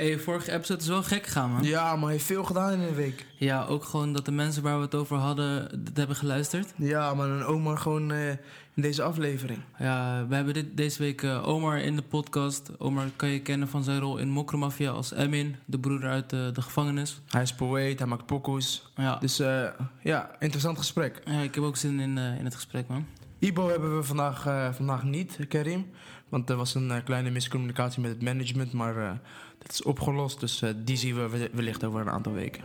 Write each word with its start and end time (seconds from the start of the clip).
Hey, 0.00 0.18
vorige 0.18 0.52
episode 0.52 0.80
is 0.80 0.88
wel 0.88 1.02
gek 1.02 1.26
gegaan, 1.26 1.50
man. 1.50 1.62
Ja, 1.62 1.92
maar 1.92 2.02
hij 2.04 2.12
heeft 2.12 2.24
veel 2.24 2.44
gedaan 2.44 2.72
in 2.72 2.80
een 2.80 2.94
week. 2.94 3.26
Ja, 3.36 3.64
ook 3.64 3.84
gewoon 3.84 4.12
dat 4.12 4.24
de 4.24 4.32
mensen 4.32 4.62
waar 4.62 4.76
we 4.76 4.82
het 4.84 4.94
over 4.94 5.16
hadden, 5.16 5.84
dit 5.84 5.96
hebben 5.96 6.16
geluisterd. 6.16 6.72
Ja, 6.76 7.14
maar 7.14 7.28
een 7.28 7.44
Omar 7.44 7.78
gewoon 7.78 8.12
eh, 8.12 8.28
in 8.74 8.82
deze 8.82 9.02
aflevering. 9.02 9.58
Ja, 9.78 10.26
we 10.28 10.34
hebben 10.34 10.54
dit, 10.54 10.76
deze 10.76 10.98
week 10.98 11.22
eh, 11.22 11.48
Omar 11.48 11.78
in 11.78 11.96
de 11.96 12.02
podcast. 12.02 12.70
Omar 12.78 13.04
kan 13.16 13.28
je 13.28 13.40
kennen 13.40 13.68
van 13.68 13.84
zijn 13.84 14.00
rol 14.00 14.18
in 14.18 14.28
Mokromafia 14.28 14.90
als 14.90 15.12
Emin, 15.12 15.56
de 15.64 15.78
broeder 15.78 16.10
uit 16.10 16.30
de, 16.30 16.50
de 16.52 16.62
gevangenis. 16.62 17.20
Hij 17.28 17.42
is 17.42 17.54
poëet, 17.54 17.98
hij 17.98 18.08
maakt 18.08 18.26
pokoes. 18.26 18.92
Ja. 18.96 19.16
Dus 19.16 19.38
eh, 19.38 19.66
ja, 20.02 20.30
interessant 20.38 20.78
gesprek. 20.78 21.22
ja, 21.24 21.40
ik 21.40 21.54
heb 21.54 21.64
ook 21.64 21.76
zin 21.76 22.00
in, 22.00 22.18
eh, 22.18 22.38
in 22.38 22.44
het 22.44 22.54
gesprek, 22.54 22.88
man. 22.88 23.06
Ibo 23.40 23.68
hebben 23.68 23.96
we 23.96 24.02
vandaag, 24.02 24.46
eh, 24.46 24.72
vandaag 24.72 25.02
niet, 25.02 25.38
Karim. 25.48 25.90
Want 26.30 26.50
er 26.50 26.56
was 26.56 26.74
een 26.74 26.90
eh, 26.90 27.04
kleine 27.04 27.30
miscommunicatie 27.30 28.00
met 28.00 28.10
het 28.10 28.22
management, 28.22 28.72
maar 28.72 28.96
eh, 28.96 29.12
dat 29.58 29.72
is 29.72 29.82
opgelost. 29.82 30.40
Dus 30.40 30.62
eh, 30.62 30.70
die 30.76 30.96
zien 30.96 31.14
we 31.14 31.28
we- 31.28 31.50
wellicht 31.52 31.84
over 31.84 32.00
een 32.00 32.10
aantal 32.10 32.32
weken. 32.32 32.64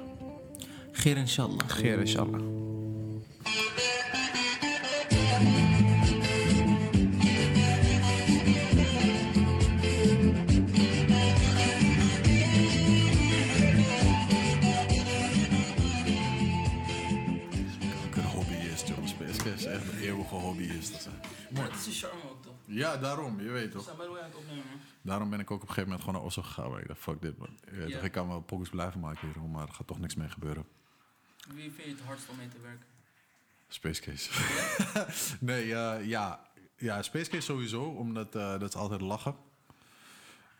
Geer 0.91 1.17
inshallah. 1.17 1.59
Geer, 1.67 1.99
inshallah. 1.99 2.41
Hobbyist, 18.33 18.87
joh. 18.87 18.97
Space 19.07 19.53
is 19.55 19.65
echt 19.65 19.91
een 19.91 19.99
eeuwige 19.99 20.35
hobbyist. 20.35 20.91
Dat 20.91 20.99
is- 20.99 21.59
Dat 21.59 21.79
is 21.79 21.85
een 21.85 21.93
charme 21.93 22.21
ook, 22.29 22.43
toch? 22.43 22.54
Ja, 22.65 22.97
daarom, 22.97 23.41
je 23.41 23.49
weet 23.49 23.71
toch. 23.71 23.83
zijn 23.83 23.97
bij 23.97 24.05
de 24.05 24.19
aan 24.19 24.25
het 24.25 24.35
opnemen, 24.35 24.65
man. 24.69 24.79
Daarom 25.01 25.29
ben 25.29 25.39
ik 25.39 25.51
ook 25.51 25.61
op 25.61 25.61
een 25.61 25.73
gegeven 25.73 25.89
moment 25.89 26.05
gewoon 26.05 26.15
naar 26.15 26.27
Oslo 26.29 26.43
gegaan. 26.43 26.69
waar 26.69 26.81
Ik 26.81 26.87
dacht, 26.87 26.99
fuck 26.99 27.21
dit, 27.21 27.37
man. 27.37 27.59
Ja. 27.71 27.99
Ik 27.99 28.11
kan 28.11 28.27
wel 28.27 28.41
pokus 28.41 28.69
blijven 28.69 28.99
maken 28.99 29.27
hier, 29.33 29.41
maar 29.41 29.67
er 29.67 29.73
gaat 29.73 29.87
toch 29.87 29.99
niks 29.99 30.15
mee 30.15 30.29
gebeuren. 30.29 30.65
Wie 31.53 31.71
vind 31.71 31.87
je 31.87 31.89
het 31.95 32.01
hardst 32.01 32.29
om 32.29 32.37
mee 32.37 32.47
te 32.47 32.61
werken? 32.61 32.85
Space 33.67 34.01
Case. 34.01 34.29
nee, 35.45 35.75
eh, 35.75 36.05
ja. 36.07 36.49
ja, 36.77 37.01
Space 37.01 37.29
Case 37.29 37.41
sowieso, 37.41 37.83
omdat 37.83 38.35
eh, 38.35 38.59
dat 38.59 38.69
is 38.69 38.75
altijd 38.75 39.01
lachen. 39.01 39.35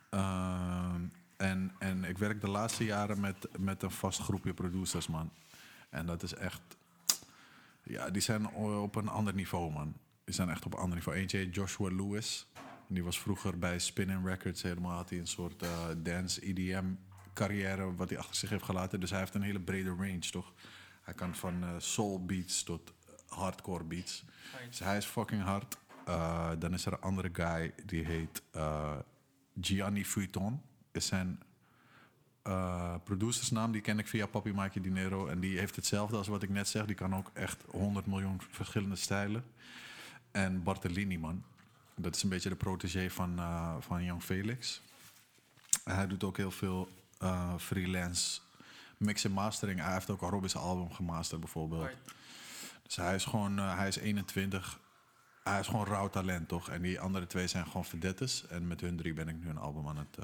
Ehm, 0.10 1.02
en, 1.38 1.76
en 1.80 2.04
ik 2.04 2.18
werk 2.18 2.42
de 2.42 2.50
laatste 2.50 2.86
jaren 2.86 3.20
met, 3.20 3.48
met 3.60 3.84
een 3.84 3.92
vast 3.92 4.20
groepje 4.20 4.54
producers, 4.54 5.08
man. 5.08 5.32
En 5.90 6.06
dat 6.06 6.24
is 6.24 6.34
echt... 6.34 6.62
Ja, 7.84 8.10
die 8.10 8.22
zijn 8.22 8.48
op 8.54 8.96
een 8.96 9.08
ander 9.08 9.34
niveau, 9.34 9.72
man. 9.72 9.96
Zijn 10.26 10.50
echt 10.50 10.66
op 10.66 10.74
een 10.74 10.80
ander 10.80 10.96
niveau. 10.96 11.18
Eentje 11.18 11.38
heet 11.38 11.56
Joshua 11.56 11.90
Lewis. 11.90 12.48
Die 12.88 13.04
was 13.04 13.20
vroeger 13.20 13.60
bij 13.60 13.80
Spinning 13.80 14.26
Records 14.26 14.62
helemaal. 14.62 14.96
Had 14.96 15.10
hij 15.10 15.20
een 15.20 15.28
soort 15.28 15.62
eh, 15.62 15.88
dance, 15.98 16.42
EDM 16.42 16.86
carrière 17.34 17.96
wat 17.96 18.10
hij 18.10 18.18
achter 18.18 18.36
zich 18.36 18.50
heeft 18.50 18.64
gelaten. 18.64 19.00
Dus 19.00 19.10
hij 19.10 19.20
heeft 19.20 19.34
een 19.34 19.42
hele 19.42 19.60
brede 19.60 19.90
range, 19.90 20.20
toch? 20.20 20.54
Hij 21.02 21.14
kan 21.14 21.36
van 21.36 21.64
eh, 21.64 21.70
soul 21.78 22.26
beats 22.26 22.64
tot 22.64 22.94
hardcore 23.28 23.84
beats. 23.84 24.26
Dus 24.70 24.80
hij 24.80 24.98
is 24.98 25.06
fucking 25.06 25.42
hard. 25.42 25.78
Eh, 26.06 26.52
dan 26.60 26.74
is 26.74 26.86
er 26.86 26.94
een 26.94 27.02
andere 27.02 27.30
guy 27.34 27.74
die 27.86 28.06
heet 28.06 28.42
Gianni 29.62 30.06
Vuitton. 30.06 30.62
Is 30.92 31.06
zijn 31.06 31.40
eh, 32.46 32.96
producersnaam, 33.04 33.72
die 33.72 33.82
ken 33.82 34.00
ik 34.00 34.08
via 34.08 34.26
Papi 34.26 34.54
Mike 34.54 34.82
Dinero. 34.82 35.28
En 35.28 35.40
die 35.40 35.60
heeft 35.60 35.76
hetzelfde 35.76 36.18
als 36.18 36.28
wat 36.28 36.44
ik 36.44 36.50
net 36.50 36.68
zeg. 36.68 36.86
Die 36.86 36.96
kan 36.96 37.16
ook 37.16 37.32
echt 37.34 37.64
100 37.68 38.06
miljoen 38.06 38.42
verschillende 38.50 38.96
stijlen. 38.96 39.44
En 40.36 40.64
Bartolini, 40.64 41.18
man. 41.18 41.44
Dat 41.96 42.16
is 42.16 42.24
een 42.24 42.30
beetje 42.30 42.50
de 42.50 42.56
protégé 42.56 43.10
van, 43.10 43.40
eh, 43.40 43.76
van 43.80 44.04
Young 44.04 44.24
Felix. 44.24 44.82
En 45.84 45.96
hij 45.96 46.08
doet 46.08 46.24
ook 46.24 46.38
heel 46.38 46.52
veel 46.52 46.90
eh, 47.18 47.58
freelance 47.58 48.42
mix 48.98 49.24
en 49.24 49.32
mastering. 49.32 49.80
Hij 49.80 49.94
heeft 49.94 50.10
ook 50.10 50.22
een 50.22 50.30
Robin's 50.30 50.56
album 50.56 50.94
gemasterd 50.94 51.40
bijvoorbeeld. 51.40 51.90
Dus 52.84 52.96
hij 52.96 53.16
is 53.16 53.26
gewoon, 53.26 53.60
eh, 53.60 53.78
hij 53.78 53.88
is 53.88 53.96
21. 53.96 54.80
Hij 55.44 55.60
is 55.60 55.68
gewoon 55.68 55.86
rauw 55.86 56.10
talent, 56.10 56.48
toch? 56.48 56.70
En 56.70 56.82
die 56.82 57.00
andere 57.00 57.28
twee 57.28 57.48
zijn 57.48 57.66
gewoon 57.66 57.86
verdettes. 57.86 58.48
En 58.48 58.68
met 58.68 58.82
hun 58.82 58.98
drie 58.98 59.14
ben 59.14 59.28
ik 59.28 59.36
nu 59.44 59.50
een 59.50 59.58
album 59.58 59.88
aan 59.88 59.98
het 59.98 60.18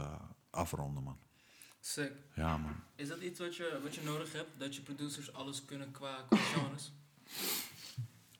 afronden, 0.50 1.04
man. 1.04 1.18
Sick. 1.80 2.12
Ja, 2.34 2.58
man. 2.58 2.76
Is 2.96 3.08
dat 3.08 3.20
iets 3.20 3.40
wat 3.40 3.56
je, 3.56 3.80
wat 3.84 3.96
je 3.96 4.02
nodig 4.04 4.34
hebt? 4.34 4.50
Dat 4.58 4.76
je 4.76 4.82
producers 4.82 5.34
alles 5.34 5.66
kunnen 5.66 5.92
qua, 5.92 6.26
qua 6.30 6.38
genres? 6.54 6.92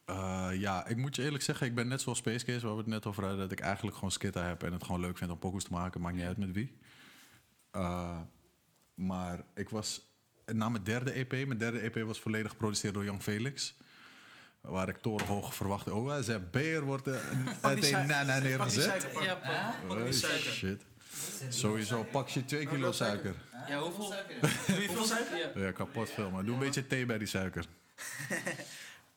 Eh, 0.04 0.48
ja, 0.54 0.86
ik 0.86 0.96
moet 0.96 1.16
je 1.16 1.22
eerlijk 1.22 1.42
zeggen, 1.44 1.66
ik 1.66 1.74
ben 1.74 1.88
net 1.88 2.00
zoals 2.00 2.18
Space 2.18 2.44
Case, 2.44 2.60
waar 2.66 2.72
we 2.74 2.78
het 2.80 2.86
net 2.86 3.06
over 3.06 3.22
hadden, 3.22 3.40
dat 3.40 3.52
ik 3.52 3.60
eigenlijk 3.60 3.94
gewoon 3.96 4.10
skitter 4.12 4.44
heb 4.44 4.62
en 4.62 4.72
het 4.72 4.84
gewoon 4.84 5.00
leuk 5.00 5.18
vind 5.18 5.30
om 5.30 5.38
pokus 5.38 5.64
te 5.64 5.72
maken, 5.72 6.00
maakt 6.00 6.16
niet 6.16 6.24
uit 6.26 6.36
met 6.36 6.52
wie. 6.52 6.76
Eh, 7.70 8.18
maar 8.94 9.40
ik 9.54 9.68
was, 9.68 10.00
na 10.52 10.68
mijn 10.68 10.84
derde 10.84 11.10
EP, 11.12 11.30
mijn 11.32 11.58
derde 11.58 11.78
EP 11.78 12.02
was 12.06 12.20
volledig 12.20 12.50
geproduceerd 12.50 12.94
door 12.94 13.04
Young 13.04 13.22
Felix. 13.22 13.74
Waar 14.60 14.88
ik 14.88 14.96
torenhoog 14.96 15.54
verwachtte. 15.54 15.94
Oh, 15.94 16.08
hij 16.08 16.22
zei, 16.22 16.38
beer 16.50 16.82
wordt 16.82 17.06
er 17.06 17.20
een- 17.30 17.46
een 17.94 18.06
nana 18.06 18.38
neergezet. 18.38 19.06
Ja, 19.20 19.34
pak, 19.34 19.88
pak 19.88 20.04
die 20.04 20.12
suiker. 20.12 20.50
shit. 20.52 20.82
Sowieso, 21.48 22.02
pak 22.04 22.28
je 22.28 22.44
twee 22.44 22.66
kilo 22.66 22.92
suiker. 22.92 23.34
Ja, 23.68 23.78
hoeveel? 23.80 24.14
Doe 24.66 24.82
je 24.82 24.88
veel 24.90 25.04
suiker? 25.04 25.36
Ja. 25.60 25.64
Ja, 25.66 25.72
kapot 25.72 26.10
veel, 26.10 26.30
maar 26.30 26.44
doe 26.44 26.54
een 26.54 26.60
beetje 26.60 26.86
thee 26.86 27.06
bij 27.06 27.18
die 27.18 27.26
suiker. 27.26 27.64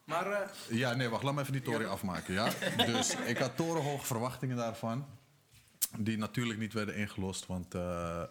Maar 0.05 0.31
eh, 0.31 0.49
Ja, 0.69 0.93
nee, 0.93 1.09
wacht, 1.09 1.23
laat 1.23 1.33
me 1.33 1.41
even 1.41 1.53
die 1.53 1.61
toren 1.61 1.89
afmaken, 1.89 2.33
ja? 2.33 2.49
Dus 2.93 3.15
ik 3.15 3.37
had 3.37 3.55
torenhoge 3.55 4.05
verwachtingen 4.05 4.57
daarvan. 4.57 5.05
Die 5.97 6.17
natuurlijk 6.17 6.59
niet 6.59 6.73
werden 6.73 6.95
ingelost, 6.95 7.45
want 7.45 7.73
eh, 7.73 8.23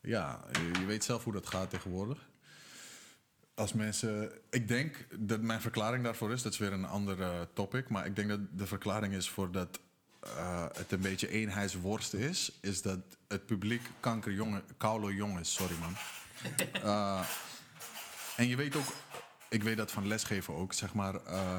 ja, 0.00 0.40
je, 0.52 0.80
je 0.80 0.86
weet 0.86 1.04
zelf 1.04 1.24
hoe 1.24 1.32
dat 1.32 1.46
gaat 1.46 1.70
tegenwoordig. 1.70 2.28
Als 3.54 3.72
mensen, 3.72 4.32
ik 4.50 4.68
denk 4.68 5.06
dat 5.18 5.40
mijn 5.40 5.60
verklaring 5.60 6.04
daarvoor 6.04 6.32
is, 6.32 6.42
dat 6.42 6.52
is 6.52 6.58
weer 6.58 6.72
een 6.72 6.86
ander 6.86 7.22
eh, 7.22 7.40
topic, 7.52 7.88
maar 7.88 8.06
ik 8.06 8.16
denk 8.16 8.28
dat 8.28 8.40
de 8.52 8.66
verklaring 8.66 9.14
is 9.14 9.28
voor 9.28 9.50
dat 9.52 9.80
het 10.76 10.92
een 10.92 11.00
beetje 11.00 11.28
eenheidsworst 11.28 12.14
is, 12.14 12.52
is 12.60 12.82
dat 12.82 12.98
het 13.28 13.46
publiek 13.46 13.82
kankerjongen, 14.00 14.62
koude 14.76 15.14
jong 15.14 15.38
is, 15.38 15.52
sorry 15.52 15.74
man. 15.80 15.96
En 18.36 18.48
je 18.48 18.56
weet 18.56 18.76
ook, 18.76 18.86
ik 19.48 19.62
weet 19.62 19.76
dat 19.76 19.90
van 19.92 20.06
lesgeven 20.06 20.54
ook, 20.54 20.72
zeg 20.72 20.94
maar. 20.94 21.14
eh, 21.14 21.58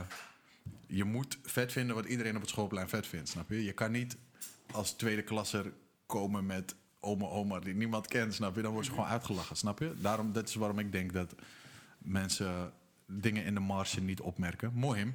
je 0.87 1.03
moet 1.03 1.37
vet 1.43 1.71
vinden 1.71 1.95
wat 1.95 2.05
iedereen 2.05 2.35
op 2.35 2.41
het 2.41 2.49
schoolplein 2.49 2.89
vet 2.89 3.07
vindt, 3.07 3.29
snap 3.29 3.49
je? 3.49 3.63
Je 3.63 3.73
kan 3.73 3.91
niet 3.91 4.17
als 4.71 4.91
tweede 4.91 5.21
klasser 5.21 5.73
komen 6.05 6.45
met 6.45 6.75
oma 6.99 7.25
oma 7.25 7.59
die 7.59 7.75
niemand 7.75 8.07
kent, 8.07 8.33
snap 8.33 8.55
je? 8.55 8.61
Dan 8.61 8.73
word 8.73 8.85
je 8.85 8.91
gewoon 8.91 9.07
uitgelachen, 9.07 9.55
snap 9.55 9.79
je? 9.79 9.93
Daarom, 10.01 10.33
dat 10.33 10.47
is 10.47 10.55
waarom 10.55 10.79
ik 10.79 10.91
denk 10.91 11.13
dat 11.13 11.35
mensen 11.97 12.71
dingen 13.05 13.45
in 13.45 13.53
de 13.53 13.59
marge 13.59 14.01
niet 14.01 14.21
opmerken. 14.21 14.71
Mooi. 14.73 15.13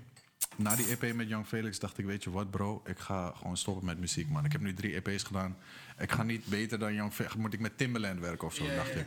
Na 0.56 0.76
die 0.76 0.86
EP 0.86 1.14
met 1.14 1.28
Young 1.28 1.46
Felix 1.46 1.78
dacht 1.78 1.98
ik, 1.98 2.04
weet 2.04 2.24
je 2.24 2.30
wat 2.30 2.50
bro, 2.50 2.82
ik 2.86 2.98
ga 2.98 3.32
gewoon 3.36 3.56
stoppen 3.56 3.84
met 3.84 3.98
muziek, 3.98 4.28
man. 4.28 4.44
Ik 4.44 4.52
heb 4.52 4.60
nu 4.60 4.74
drie 4.74 4.94
EP's 4.94 5.22
gedaan. 5.22 5.56
Ik 5.98 6.12
ga 6.12 6.22
niet 6.22 6.46
beter 6.46 6.78
dan 6.78 6.94
Young 6.94 7.12
Felix. 7.12 7.34
Moet 7.34 7.52
ik 7.52 7.60
met 7.60 7.78
Timbaland 7.78 8.20
werken 8.20 8.46
of 8.46 8.54
zo, 8.54 8.66
dacht 8.74 8.92
ja. 8.92 9.00
ik. 9.00 9.06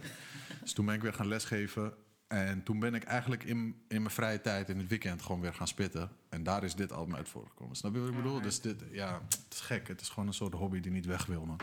Dus 0.61 0.73
toen 0.73 0.85
ben 0.85 0.95
ik 0.95 1.01
weer 1.01 1.13
gaan 1.13 1.27
lesgeven. 1.27 1.93
En 2.27 2.63
toen 2.63 2.79
ben 2.79 2.93
ik 2.93 3.03
eigenlijk 3.03 3.43
in, 3.43 3.57
in 3.87 4.01
mijn 4.01 4.13
vrije 4.13 4.41
tijd, 4.41 4.69
in 4.69 4.77
het 4.77 4.87
weekend, 4.87 5.21
gewoon 5.21 5.41
weer 5.41 5.53
gaan 5.53 5.67
spitten. 5.67 6.11
En 6.29 6.43
daar 6.43 6.63
is 6.63 6.75
dit 6.75 6.91
album 6.91 7.15
uit 7.15 7.29
voorgekomen. 7.29 7.75
Snap 7.75 7.93
je 7.93 7.99
wat 7.99 8.09
ik 8.09 8.15
bedoel? 8.15 8.41
Dus 8.41 8.61
dit, 8.61 8.83
ja, 8.91 9.21
het 9.29 9.45
is 9.53 9.59
gek. 9.59 9.87
Het 9.87 10.01
is 10.01 10.09
gewoon 10.09 10.27
een 10.27 10.33
soort 10.33 10.53
hobby 10.53 10.79
die 10.79 10.91
niet 10.91 11.05
weg 11.05 11.25
wil, 11.25 11.45
man. 11.45 11.59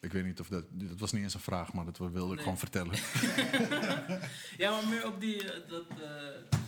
Ik 0.00 0.12
weet 0.12 0.24
niet 0.24 0.40
of 0.40 0.48
dat... 0.48 0.64
Dat 0.70 0.98
was 0.98 1.12
niet 1.12 1.22
eens 1.22 1.34
een 1.34 1.40
vraag, 1.40 1.72
maar 1.72 1.84
dat 1.84 1.98
wilde 1.98 2.18
ik 2.20 2.26
Nee. 2.28 2.38
gewoon 2.38 2.58
vertellen. 2.58 2.94
Ja, 4.56 4.70
maar 4.70 4.88
meer 4.88 5.06
op 5.06 5.20
die, 5.20 5.52
eh, 5.52 5.68
dat 5.68 5.84
eh, 5.88 6.58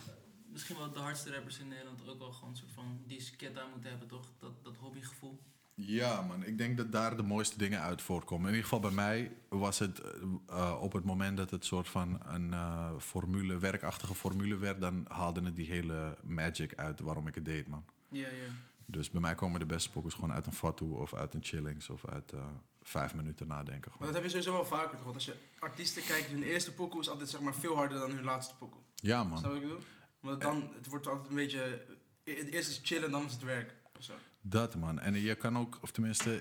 misschien 0.52 0.76
wel 0.76 0.90
de 0.90 0.98
hardste 0.98 1.32
rappers 1.32 1.58
in 1.58 1.68
Nederland 1.68 2.08
ook 2.08 2.18
wel 2.18 2.32
gewoon 2.32 2.50
een 2.50 2.56
soort 2.56 2.72
van 2.72 3.02
die 3.06 3.20
sketta 3.20 3.66
moeten 3.72 3.90
hebben, 3.90 4.08
toch? 4.08 4.26
Dat, 4.38 4.64
dat 4.64 4.76
hobbygevoel. 4.76 5.40
Ja, 5.86 6.22
man. 6.22 6.44
Ik 6.44 6.58
denk 6.58 6.76
dat 6.76 6.92
daar 6.92 7.16
de 7.16 7.22
mooiste 7.22 7.58
dingen 7.58 7.80
uit 7.80 8.02
voortkomen. 8.02 8.48
In 8.48 8.54
ieder 8.54 8.68
geval 8.68 8.80
bij 8.80 8.90
mij 8.90 9.32
was 9.48 9.78
het 9.78 10.00
eh, 10.48 10.78
op 10.80 10.92
het 10.92 11.04
moment 11.04 11.36
dat 11.36 11.50
het 11.50 11.64
soort 11.64 11.88
van 11.88 12.20
een 12.26 12.52
eh, 12.52 12.90
formule, 12.98 13.58
werkachtige 13.58 14.14
formule 14.14 14.56
werd, 14.56 14.80
dan 14.80 15.04
haalde 15.08 15.42
het 15.42 15.56
die 15.56 15.66
hele 15.66 16.16
magic 16.22 16.74
uit 16.74 17.00
waarom 17.00 17.26
ik 17.26 17.34
het 17.34 17.44
deed, 17.44 17.66
man. 17.68 17.84
Ja, 18.08 18.28
ja. 18.28 18.52
Dus 18.86 19.10
bij 19.10 19.20
mij 19.20 19.34
komen 19.34 19.60
de 19.60 19.66
beste 19.66 19.90
pokkers 19.90 20.14
gewoon 20.14 20.32
uit 20.32 20.46
een 20.46 20.52
fatu 20.52 20.84
of 20.84 21.14
uit 21.14 21.34
een 21.34 21.44
chillings 21.44 21.88
of 21.88 22.06
uit 22.06 22.32
eh, 22.32 22.40
vijf 22.82 23.14
minuten 23.14 23.46
nadenken. 23.46 23.92
Maar 23.98 24.06
dat 24.06 24.14
heb 24.14 24.22
je 24.24 24.30
sowieso 24.30 24.52
wel 24.52 24.64
vaker? 24.64 24.98
Want 25.02 25.14
Als 25.14 25.24
je 25.24 25.34
artiesten 25.58 26.04
kijkt, 26.04 26.26
hun 26.28 26.42
eerste 26.42 26.72
pokoe 26.72 27.00
is 27.00 27.08
altijd 27.08 27.28
zeg 27.28 27.40
maar, 27.40 27.54
veel 27.54 27.76
harder 27.76 27.98
dan 27.98 28.10
hun 28.10 28.24
laatste 28.24 28.54
pokoe. 28.56 28.80
Ja, 28.94 29.24
man. 29.24 29.42
wat 29.42 29.54
ik 29.54 29.60
bedoel? 29.60 29.78
Want 30.20 30.40
dan, 30.40 30.70
het 30.74 30.86
wordt 30.86 31.06
altijd 31.06 31.28
een 31.28 31.34
beetje... 31.34 31.84
Het 32.24 32.50
eerste 32.50 32.72
is 32.72 32.80
chillen, 32.82 33.10
dan 33.10 33.24
is 33.24 33.32
het 33.32 33.42
werk. 33.42 33.74
Zo. 34.00 34.12
Dat, 34.40 34.76
man. 34.76 34.98
En 34.98 35.14
je 35.20 35.34
kan 35.34 35.58
ook, 35.58 35.78
of 35.82 35.90
tenminste, 35.90 36.40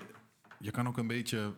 je 0.58 0.70
kan 0.70 0.88
ook 0.88 0.96
een 0.98 1.06
beetje 1.06 1.54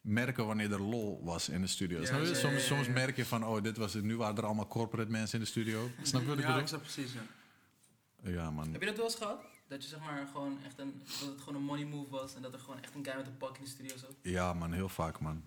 merken 0.00 0.46
wanneer 0.46 0.72
er 0.72 0.80
lol 0.82 1.24
was 1.24 1.48
in 1.48 1.60
de 1.60 1.66
studio. 1.66 2.00
Ja, 2.00 2.06
Snap 2.06 2.20
je? 2.20 2.26
ja, 2.26 2.32
ja, 2.32 2.38
Soms, 2.38 2.52
ja, 2.54 2.58
soms 2.60 2.86
ja. 2.86 2.92
merk 2.92 3.16
je 3.16 3.24
van, 3.24 3.44
oh, 3.46 3.62
dit 3.62 3.76
was 3.76 3.94
het. 3.94 4.04
Nu 4.04 4.16
waren 4.16 4.36
er 4.36 4.44
allemaal 4.44 4.66
corporate 4.66 5.10
mensen 5.10 5.38
in 5.38 5.44
de 5.44 5.50
studio. 5.50 5.90
Snap 6.02 6.20
je 6.22 6.26
wat 6.28 6.36
ik 6.36 6.42
Ja, 6.42 6.46
bedoel? 6.46 6.62
ik 6.62 6.68
snap 6.68 6.80
precies, 6.80 7.12
ja. 7.12 7.22
Ja, 8.30 8.50
man. 8.50 8.72
Heb 8.72 8.80
je 8.80 8.86
dat 8.86 8.96
wel 8.96 9.04
eens 9.04 9.14
gehad? 9.14 9.40
Dat 9.68 9.82
je 9.82 9.88
zeg 9.88 10.00
maar 10.00 10.26
gewoon 10.26 10.58
echt 10.64 10.78
een, 10.78 11.02
dat 11.20 11.28
het 11.28 11.40
gewoon 11.40 11.54
een 11.54 11.62
money 11.66 11.84
move 11.84 12.10
was 12.10 12.34
en 12.34 12.42
dat 12.42 12.52
er 12.52 12.58
gewoon 12.60 12.82
echt 12.82 12.94
een 12.94 13.04
guy 13.04 13.16
met 13.16 13.26
een 13.26 13.36
pak 13.36 13.56
in 13.56 13.62
de 13.64 13.68
studio 13.70 13.96
zat. 13.96 14.14
Ja, 14.22 14.52
man, 14.52 14.72
heel 14.72 14.88
vaak, 14.88 15.20
man. 15.20 15.42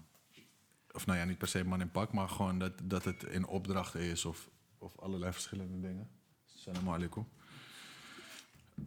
Of 0.92 1.06
nou 1.06 1.20
ja, 1.20 1.26
niet 1.26 1.38
per 1.38 1.48
se 1.48 1.64
man 1.64 1.82
in 1.82 1.92
pak, 1.92 2.14
maar 2.14 2.30
gewoon 2.30 2.60
dat, 2.60 2.72
dat 2.84 3.04
het 3.06 3.24
in 3.24 3.46
opdrachten 3.48 4.00
is 4.02 4.26
of, 4.26 4.50
of 4.78 5.00
allerlei 5.00 5.32
verschillende 5.34 5.88
dingen. 5.88 6.10
Salam 6.46 6.90
alaikum. 6.90 7.28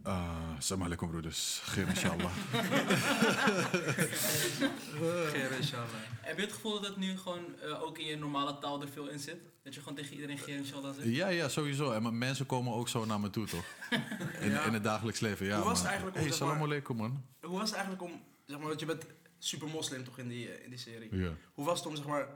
Uh, 0.05 0.29
salam 0.59 0.83
alaikum, 0.85 1.09
broeders. 1.09 1.59
Geer 1.63 1.87
inshallah. 1.87 2.31
Geer 5.33 5.51
inshallah. 5.51 5.87
Heb 6.21 6.35
je 6.37 6.43
het 6.43 6.53
gevoel 6.53 6.73
dat 6.73 6.85
het 6.89 6.97
nu 6.97 7.17
gewoon 7.17 7.59
eh, 7.61 7.81
ook 7.81 7.97
in 7.97 8.05
je 8.05 8.17
normale 8.17 8.57
taal 8.59 8.81
er 8.81 8.87
veel 8.89 9.07
in 9.07 9.19
zit? 9.19 9.37
Dat 9.63 9.73
je 9.73 9.79
gewoon 9.79 9.95
tegen 9.95 10.13
iedereen 10.15 10.37
Geer 10.37 10.55
inshallah 10.55 10.95
zegt? 10.95 11.07
Ja, 11.07 11.27
ja, 11.27 11.49
sowieso. 11.49 11.91
En 11.91 12.01
maar 12.01 12.13
mensen 12.13 12.45
komen 12.45 12.73
ook 12.73 12.89
zo 12.89 13.05
naar 13.05 13.19
me 13.19 13.29
toe, 13.29 13.45
toch? 13.45 13.65
In, 14.41 14.49
Ja. 14.49 14.63
in 14.63 14.73
het 14.73 14.83
dagelijks 14.83 15.19
leven, 15.19 15.45
ja. 15.45 15.55
Hoe 15.55 15.65
was 15.65 15.77
het 15.79 15.87
eigenlijk 15.87 16.17
om, 16.17 16.21
Hey, 16.23 16.31
zeg 16.31 16.39
maar- 16.39 16.49
salam 16.49 16.63
alaikum, 16.65 16.95
man. 16.95 17.23
Hoe 17.41 17.57
was 17.59 17.69
het 17.69 17.73
eigenlijk 17.79 18.03
om, 18.03 18.21
zeg 18.45 18.57
maar, 18.57 18.67
want 18.67 18.79
je 18.79 18.85
bent 18.85 19.05
super 19.37 19.67
moslim 19.67 20.03
toch 20.03 20.17
in 20.17 20.27
die, 20.27 20.49
eh, 20.51 20.63
in 20.63 20.69
die 20.69 20.79
serie. 20.79 21.15
Ja. 21.15 21.29
Hoe 21.53 21.65
was 21.65 21.77
het 21.79 21.87
om, 21.87 21.95
zeg 21.95 22.05
maar, 22.05 22.27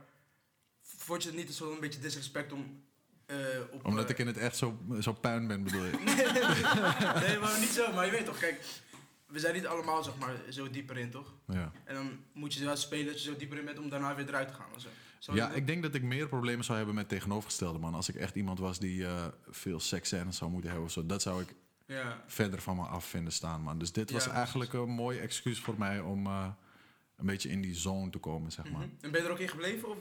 vond 0.82 1.22
je 1.22 1.28
het 1.28 1.38
niet 1.38 1.54
zo'n 1.54 1.80
beetje 1.80 2.00
disrespect 2.00 2.52
om 2.52 2.82
eh, 3.26 3.36
op... 3.70 3.84
Omdat 3.84 4.04
eh, 4.04 4.10
ik 4.10 4.18
in 4.18 4.26
het 4.26 4.36
echt 4.36 4.56
zo, 4.56 4.78
zo 5.00 5.12
puin 5.12 5.46
ben, 5.46 5.62
bedoel 5.62 5.84
je? 5.84 5.90
nee, 7.26 7.38
maar 7.38 7.58
niet 7.60 7.68
zo. 7.68 7.92
Maar 7.92 8.04
je 8.04 8.10
weet 8.10 8.24
toch, 8.24 8.38
kijk, 8.38 8.64
we 9.26 9.38
zijn 9.38 9.54
niet 9.54 9.66
allemaal, 9.66 10.02
zeg 10.02 10.18
maar, 10.18 10.34
zo 10.48 10.70
dieper 10.70 10.98
in, 10.98 11.10
toch? 11.10 11.34
Ja. 11.46 11.72
En 11.84 11.94
dan 11.94 12.24
moet 12.32 12.54
je 12.54 12.64
wel 12.64 12.76
spelen 12.76 13.06
dat 13.06 13.22
je 13.22 13.30
zo 13.30 13.36
dieper 13.36 13.58
in 13.58 13.64
bent 13.64 13.78
om 13.78 13.88
daarna 13.88 14.14
weer 14.14 14.28
eruit 14.28 14.48
te 14.48 14.54
gaan. 14.54 14.80
Zo. 14.80 14.88
Zo 15.18 15.34
Ja, 15.34 15.50
ik 15.50 15.66
denk 15.66 15.82
dat 15.82 15.94
ik 15.94 16.02
meer 16.02 16.28
problemen 16.28 16.64
zou 16.64 16.76
hebben 16.76 16.94
met 16.94 17.08
tegenovergestelde 17.08 17.78
man. 17.78 17.94
Als 17.94 18.08
ik 18.08 18.14
echt 18.14 18.34
iemand 18.34 18.58
was 18.58 18.78
die 18.78 19.06
eh, 19.06 19.26
veel 19.50 19.80
seksscènes 19.80 20.36
zou 20.36 20.50
moeten 20.50 20.70
hebben 20.70 20.86
of 20.86 20.92
zo, 20.92 21.06
dat 21.06 21.22
zou 21.22 21.42
ik 21.42 21.54
Ja, 21.86 22.22
verder 22.26 22.60
van 22.60 22.76
me 22.76 22.82
af 22.82 23.04
vinden 23.04 23.32
staan, 23.32 23.62
man. 23.62 23.78
Dus 23.78 23.92
dit 23.92 24.10
was 24.10 24.24
Ja, 24.24 24.32
eigenlijk 24.32 24.72
een 24.72 24.88
mooi 24.88 25.18
excuus 25.18 25.60
voor 25.60 25.78
mij 25.78 26.00
om 26.00 26.26
een 26.26 26.54
beetje 27.26 27.48
in 27.48 27.60
die 27.60 27.74
zone 27.74 28.10
te 28.10 28.18
komen, 28.18 28.52
zeg 28.52 28.70
maar. 28.70 28.80
Mhm. 28.80 28.90
En 29.00 29.10
ben 29.10 29.20
je 29.20 29.26
er 29.26 29.32
ook 29.32 29.38
in 29.38 29.48
gebleven? 29.48 29.88
Of? 29.88 29.96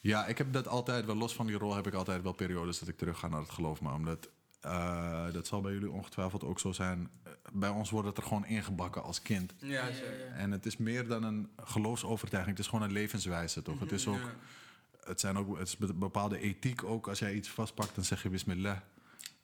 Ja, 0.00 0.26
ik 0.26 0.38
heb 0.38 0.52
dat 0.52 0.68
altijd 0.68 1.04
wel, 1.06 1.16
los 1.16 1.34
van 1.34 1.46
die 1.46 1.58
rol, 1.58 1.74
heb 1.74 1.86
ik 1.86 1.94
altijd 1.94 2.22
wel 2.22 2.32
periodes 2.32 2.78
dat 2.78 2.88
ik 2.88 2.96
terug 2.98 3.18
ga 3.18 3.28
naar 3.28 3.40
het 3.40 3.50
geloof. 3.50 3.80
Maar 3.80 3.94
omdat, 3.94 4.28
eh, 4.60 5.32
dat 5.32 5.46
zal 5.46 5.60
bij 5.60 5.72
jullie 5.72 5.90
ongetwijfeld 5.90 6.44
ook 6.44 6.60
zo 6.60 6.72
zijn. 6.72 7.10
Bij 7.52 7.68
ons 7.68 7.90
wordt 7.90 8.08
het 8.08 8.16
er 8.16 8.22
gewoon 8.22 8.46
ingebakken 8.46 9.02
als 9.02 9.22
kind. 9.22 9.54
Ja, 9.58 9.68
Ja, 9.86 9.92
zo. 9.94 10.04
ja, 10.04 10.10
ja. 10.10 10.24
En 10.34 10.50
het 10.50 10.66
is 10.66 10.76
meer 10.76 11.06
dan 11.08 11.22
een 11.22 11.48
geloofsovertuiging. 11.56 12.56
Het 12.56 12.64
is 12.66 12.70
gewoon 12.70 12.84
een 12.88 12.92
levenswijze, 12.94 13.62
toch? 13.62 13.80
Het 13.80 13.92
is 13.92 14.06
ook, 14.06 14.16
Ja. 14.16 14.34
het 15.04 15.20
zijn 15.20 15.36
ook, 15.38 15.58
het 15.58 15.68
is 15.68 15.76
be- 15.76 15.94
bepaalde 15.94 16.38
ethiek 16.38 16.84
ook. 16.84 17.08
Als 17.08 17.18
jij 17.18 17.34
iets 17.34 17.48
vastpakt, 17.48 17.94
dan 17.94 18.04
zeg 18.04 18.22
je 18.22 18.28
bismillah. 18.28 18.76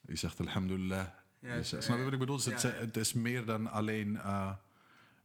Je 0.01 0.15
zegt 0.15 0.39
alhamdulillah. 0.39 1.05
Ja, 1.39 1.61
zegt- 1.61 1.83
snap 1.83 1.97
je 1.97 2.03
wat 2.03 2.13
ik 2.13 2.19
bedoel? 2.19 2.35
Dus 2.35 2.45
het, 2.45 2.61
Ja, 2.61 2.69
ja. 2.69 2.75
het 2.75 2.97
is 2.97 3.13
meer 3.13 3.45
dan 3.45 3.71
alleen 3.71 4.17
eh, 4.17 4.51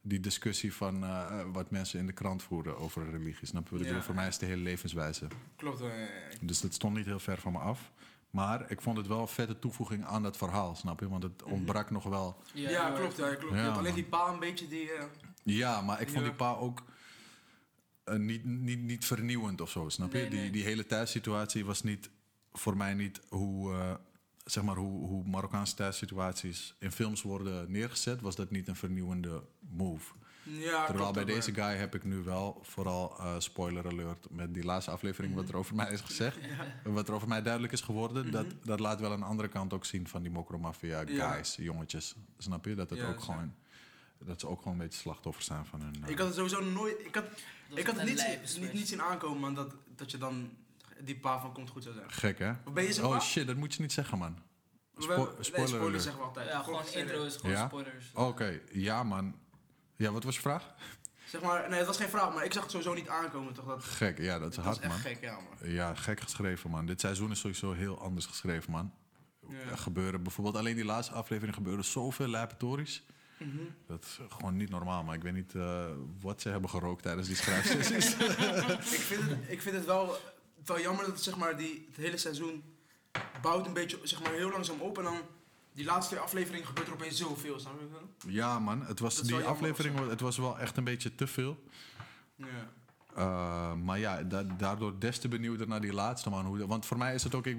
die 0.02 0.20
discussie 0.20 0.74
van 0.74 1.04
eh, 1.04 1.40
eh, 1.40 1.46
wat 1.52 1.70
mensen 1.70 1.98
in 1.98 2.06
de 2.06 2.12
krant 2.12 2.42
voeren 2.42 2.78
over 2.78 3.10
religie. 3.10 3.46
Snap 3.46 3.68
je 3.68 3.78
Ja. 3.84 4.02
Voor 4.02 4.14
mij 4.14 4.28
is 4.28 4.38
de 4.38 4.46
hele 4.46 4.62
levenswijze. 4.62 5.26
Klopt. 5.56 5.80
eh, 5.80 5.90
Dus 6.40 6.60
dat 6.60 6.74
stond 6.74 6.96
niet 6.96 7.06
heel 7.06 7.18
ver 7.18 7.38
van 7.40 7.52
me 7.52 7.58
af. 7.58 7.92
Maar 8.30 8.70
ik 8.70 8.80
vond 8.80 8.96
het 8.96 9.06
wel 9.06 9.20
een 9.20 9.28
vette 9.28 9.58
toevoeging 9.58 10.04
aan 10.04 10.22
dat 10.22 10.36
verhaal, 10.36 10.74
snap 10.74 11.00
je? 11.00 11.08
Want 11.08 11.22
het 11.22 11.42
ontbrak 11.42 11.90
nog 11.90 12.04
wel. 12.04 12.42
ja, 12.54 12.90
klopt. 12.90 13.16
Ja, 13.16 13.34
klopt. 13.34 13.54
Ja, 13.54 13.68
alleen 13.68 13.94
die 13.94 14.04
pa 14.04 14.28
een 14.32 14.38
beetje 14.38 14.68
die... 14.68 14.90
Ja, 15.42 15.80
maar 15.80 16.00
ik 16.00 16.08
vond 16.10 16.24
die 16.24 16.32
pa 16.34 16.52
ook 16.54 16.82
niet, 18.16 18.44
niet, 18.44 18.78
niet 18.80 19.04
vernieuwend 19.04 19.60
of 19.60 19.70
zo, 19.70 19.88
snap 19.88 20.12
je? 20.12 20.18
Nee, 20.18 20.28
Die, 20.30 20.38
nee. 20.40 20.50
die 20.50 20.62
hele 20.64 20.86
thuissituatie 20.86 21.64
was 21.64 21.82
niet 21.82 22.10
voor 22.52 22.76
mij 22.76 22.94
niet 22.94 23.20
hoe, 23.28 23.98
zeg 24.44 24.62
maar, 24.64 24.76
hoe, 24.76 25.06
hoe 25.08 25.24
Marokkaanse 25.28 25.74
thuissituaties 25.74 26.74
in 26.78 26.92
films 26.92 27.22
worden 27.22 27.70
neergezet, 27.70 28.20
was 28.20 28.36
dat 28.36 28.50
niet 28.50 28.68
een 28.68 28.76
vernieuwende 28.76 29.42
move. 29.70 30.12
ja, 30.42 30.84
Terwijl 30.84 31.10
klopt 31.10 31.12
bij 31.12 31.34
deze 31.34 31.54
guy 31.54 31.74
heb 31.76 31.94
ik 31.94 32.04
nu 32.04 32.16
wel, 32.22 32.58
vooral 32.62 33.18
eh, 33.18 33.34
spoiler 33.38 33.86
alert, 33.86 34.26
met 34.30 34.54
die 34.54 34.64
laatste 34.64 34.90
aflevering 34.90 35.34
wat 35.34 35.48
er 35.48 35.56
over 35.56 35.74
mij 35.74 35.90
is 35.92 36.00
gezegd, 36.00 36.38
wat 36.84 37.08
er 37.08 37.14
over 37.14 37.28
mij 37.28 37.42
duidelijk 37.42 37.72
is 37.72 37.80
geworden, 37.80 38.30
dat, 38.30 38.46
dat 38.64 38.80
laat 38.80 39.00
wel 39.00 39.12
een 39.12 39.22
andere 39.22 39.48
kant 39.48 39.72
ook 39.72 39.84
zien 39.84 40.08
van 40.08 40.22
die 40.22 40.30
mokromafia 40.30 41.00
Ja. 41.06 41.32
guys, 41.32 41.56
jongetjes. 41.56 42.14
Snap 42.38 42.64
je? 42.64 42.74
Dat, 42.74 42.90
het 42.90 42.98
Ja, 42.98 43.08
ook 43.08 43.20
gewoon, 43.20 43.54
dat 44.18 44.40
ze 44.40 44.46
ook 44.48 44.58
gewoon 44.58 44.72
een 44.72 44.84
beetje 44.84 44.98
slachtoffer 45.00 45.42
zijn 45.42 45.66
van 45.66 45.80
hun... 45.82 46.04
eh, 46.04 46.10
Ik 46.10 46.18
had 46.18 46.26
het 46.26 46.36
sowieso 46.36 46.64
nooit... 46.64 46.96
Ik 47.06 47.14
had, 47.14 47.24
Dat 47.68 47.78
ik 47.78 47.86
had 47.86 47.96
het 47.96 48.04
niet, 48.04 48.58
niet, 48.60 48.72
niet 48.72 48.88
zien 48.88 49.02
aankomen, 49.02 49.40
man, 49.40 49.54
dat, 49.54 49.74
dat 49.96 50.10
je 50.10 50.18
dan 50.18 50.50
die 51.04 51.16
pa 51.18 51.40
van 51.40 51.52
komt 51.52 51.70
goed 51.70 51.82
zou 51.82 51.94
zijn. 51.94 52.10
Gek, 52.12 52.38
hè? 52.38 52.52
Ben 52.74 52.84
je 52.84 52.92
zeg 52.92 53.04
Oh 53.04 53.20
shit, 53.20 53.46
dat 53.46 53.56
moet 53.56 53.74
je 53.74 53.80
niet 53.82 53.92
zeggen, 53.92 54.18
man. 54.18 54.38
Spo- 54.98 55.14
nee, 55.16 55.26
spoiler 55.40 55.44
spoiler 55.68 55.80
alert. 55.88 56.02
zeggen 56.02 56.20
we 56.20 56.26
altijd. 56.26 56.48
Ja, 56.48 56.62
gewoon 56.62 56.84
serieus. 56.84 57.02
intro 57.10 57.24
is 57.24 57.36
gewoon 57.36 57.50
Ja? 57.56 57.66
spoilers. 57.66 58.10
Oké, 58.14 58.60
ja, 58.72 59.02
man. 59.02 59.34
Ja, 59.96 60.10
wat 60.12 60.24
was 60.24 60.34
je 60.34 60.40
vraag? 60.40 60.74
Zeg 61.26 61.40
maar, 61.42 61.68
nee, 61.68 61.78
dat 61.78 61.86
was 61.86 61.96
geen 61.96 62.08
vraag, 62.08 62.34
maar 62.34 62.44
ik 62.44 62.52
zag 62.52 62.62
het 62.62 62.70
sowieso 62.70 62.94
niet 62.94 63.08
aankomen, 63.08 63.52
toch? 63.52 63.66
Dat, 63.66 63.84
Gek, 63.84 64.18
ja, 64.18 64.38
dat 64.38 64.50
is 64.50 64.56
dat 64.56 64.64
hard, 64.64 64.76
is 64.76 64.82
echt 64.82 64.92
man. 64.92 65.02
gek, 65.02 65.20
ja, 65.20 65.32
man. 65.34 65.70
Ja, 65.70 65.94
gek 65.94 66.20
geschreven, 66.20 66.70
man. 66.70 66.86
Dit 66.86 67.00
seizoen 67.00 67.30
is 67.30 67.38
sowieso 67.40 67.72
heel 67.72 68.00
anders 68.00 68.26
geschreven, 68.26 68.70
man. 68.72 68.92
Ja. 69.48 69.56
Er 69.70 69.78
gebeuren 69.78 70.22
bijvoorbeeld 70.22 70.56
alleen 70.56 70.74
die 70.74 70.84
laatste 70.84 71.14
aflevering 71.14 71.54
gebeuren 71.54 71.84
zoveel 71.84 72.26
laboratories. 72.28 73.02
Mhm. 73.38 73.56
Dat 73.86 74.04
is 74.04 74.18
gewoon 74.28 74.56
niet 74.56 74.70
normaal, 74.70 75.02
maar 75.02 75.14
ik 75.14 75.22
weet 75.22 75.32
niet 75.34 75.54
eh, 75.54 75.84
wat 76.20 76.40
ze 76.40 76.48
hebben 76.48 76.70
gerookt 76.70 77.02
tijdens 77.02 77.26
die 77.26 77.36
schrijfsessies. 77.36 78.14
ik, 78.98 79.00
vind 79.00 79.22
het, 79.22 79.38
ik 79.48 79.62
vind 79.62 79.74
het 79.76 79.84
wel, 79.84 80.16
wel 80.64 80.80
jammer 80.80 81.04
dat 81.04 81.14
het, 81.14 81.22
zeg 81.22 81.36
maar, 81.36 81.56
die, 81.56 81.84
het 81.88 81.96
hele 81.96 82.16
seizoen 82.16 82.62
bouwt 83.42 83.66
een 83.66 83.72
beetje 83.72 83.98
zeg 84.02 84.22
maar, 84.22 84.32
heel 84.32 84.50
langzaam 84.50 84.80
op. 84.80 84.98
En 84.98 85.04
dan 85.04 85.16
die 85.72 85.84
laatste 85.84 86.12
twee 86.14 86.24
afleveringen 86.24 86.66
gebeurt 86.66 86.86
er 86.86 86.92
opeens 86.94 87.16
zoveel, 87.18 87.58
snap 87.60 87.80
je 87.80 87.88
wel? 87.90 88.32
ja, 88.32 88.58
man. 88.58 88.82
Het 88.82 88.98
was, 88.98 89.16
Dat 89.16 89.26
die 89.26 89.42
aflevering 89.42 89.98
zo. 89.98 90.08
het 90.08 90.20
was 90.20 90.36
wel 90.36 90.58
echt 90.58 90.76
een 90.76 90.84
beetje 90.84 91.14
te 91.14 91.26
veel. 91.26 91.62
Ja. 92.36 92.46
Uh, 93.18 93.74
maar 93.74 93.98
ja, 93.98 94.22
da- 94.22 94.42
daardoor 94.42 94.98
des 94.98 95.18
te 95.18 95.28
benieuwder 95.28 95.68
naar 95.68 95.80
die 95.80 95.92
laatste 95.92 96.30
man. 96.30 96.44
Hoe, 96.46 96.66
want 96.66 96.86
voor 96.86 96.98
mij 96.98 97.14
is 97.14 97.22
het 97.24 97.34
ook. 97.34 97.46
Ik, 97.46 97.56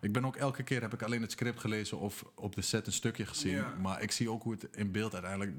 ik 0.00 0.12
ben 0.12 0.24
ook 0.26 0.36
elke 0.36 0.62
keer 0.62 0.80
heb 0.80 0.92
ik 0.92 1.02
alleen 1.02 1.22
het 1.22 1.30
script 1.32 1.60
gelezen 1.60 1.98
of 1.98 2.24
op 2.34 2.54
de 2.54 2.62
set 2.62 2.86
een 2.86 2.92
stukje 2.92 3.26
gezien. 3.26 3.54
Ja. 3.54 3.74
Maar 3.80 4.02
ik 4.02 4.10
zie 4.12 4.30
ook 4.30 4.42
hoe 4.42 4.52
het 4.52 4.68
in 4.76 4.90
beeld 4.92 5.12
uiteindelijk. 5.12 5.52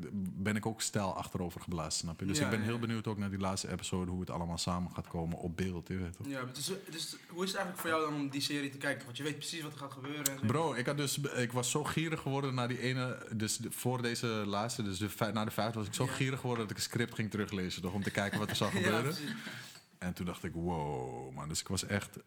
ben 0.43 0.55
ik 0.55 0.65
ook 0.65 0.81
stijl 0.81 1.15
achterover 1.15 1.61
geblazen, 1.61 1.91
snap 1.99 2.19
je? 2.19 2.25
Dus 2.25 2.37
Ja, 2.37 2.43
ik 2.43 2.49
ben 2.51 2.61
heel 2.61 2.79
benieuwd 2.79 3.07
ook 3.07 3.17
naar 3.17 3.29
die 3.29 3.39
laatste 3.39 3.71
episode 3.71 4.11
hoe 4.11 4.19
het 4.19 4.29
allemaal 4.29 4.57
samen 4.57 4.91
gaat 4.91 5.07
komen 5.07 5.37
op 5.37 5.57
beeld. 5.57 5.87
Je 5.87 5.97
weet 5.97 6.13
toch? 6.17 6.27
Ja, 6.27 6.43
maar 6.43 6.53
dus, 6.53 6.71
dus 6.89 7.15
hoe 7.29 7.43
is 7.43 7.49
het 7.51 7.57
eigenlijk 7.59 7.77
voor 7.77 7.89
jou 7.89 8.11
dan 8.11 8.21
om 8.21 8.29
die 8.29 8.41
serie 8.41 8.69
te 8.69 8.77
kijken? 8.77 9.05
Want 9.05 9.17
je 9.17 9.23
weet 9.23 9.37
precies 9.37 9.61
wat 9.61 9.71
er 9.73 9.77
gaat 9.79 9.91
gebeuren. 9.91 10.25
En. 10.41 10.47
Bro, 10.47 10.73
ik, 10.73 10.85
had 10.85 10.97
dus, 10.97 11.17
ik 11.19 11.51
was 11.51 11.71
zo 11.71 11.83
gierig 11.83 12.21
geworden 12.21 12.53
naar 12.53 12.67
die 12.67 12.79
ene. 12.81 13.17
Dus 13.33 13.57
de- 13.57 13.71
voor 13.71 14.01
deze 14.01 14.27
laatste, 14.27 14.83
dus 14.83 14.97
de, 14.97 15.29
na 15.33 15.45
de 15.45 15.51
vijfde, 15.51 15.77
was 15.77 15.87
ik 15.87 15.93
zo 15.93 16.05
gierig 16.07 16.39
geworden 16.39 16.63
dat 16.67 16.71
ik 16.71 16.77
een 16.83 16.89
script 16.89 17.15
ging 17.15 17.29
teruglezen. 17.31 17.81
Toch, 17.81 17.93
om 17.93 18.03
te 18.03 18.11
kijken 18.11 18.39
wat 18.39 18.49
er 18.49 18.55
zou 18.55 18.71
gebeuren. 18.77 19.15
En 19.97 20.13
toen 20.13 20.25
dacht 20.25 20.43
ik, 20.43 20.53
wow, 20.53 21.33
man. 21.35 21.47
Dus 21.49 21.59
ik 21.59 21.67
was 21.67 21.85
echt... 21.85 22.17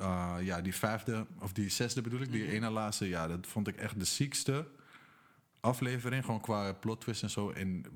eh, 0.00 0.36
ja, 0.40 0.60
die 0.60 0.74
vijfde, 0.74 1.26
of 1.38 1.52
die 1.52 1.68
zesde 1.68 2.00
bedoel 2.02 2.20
ik, 2.20 2.32
die 2.32 2.42
Mhm. 2.44 2.52
ene 2.52 2.70
laatste... 2.70 3.08
Ja, 3.08 3.28
dat 3.28 3.46
vond 3.46 3.68
ik 3.68 3.76
echt 3.76 3.98
de 3.98 4.04
ziekste 4.04 4.66
aflevering. 5.60 6.24
Gewoon 6.24 6.40
qua 6.40 6.72
plot 6.72 7.00
twist 7.00 7.22
en 7.22 7.30
zo. 7.30 7.48
In, 7.48 7.86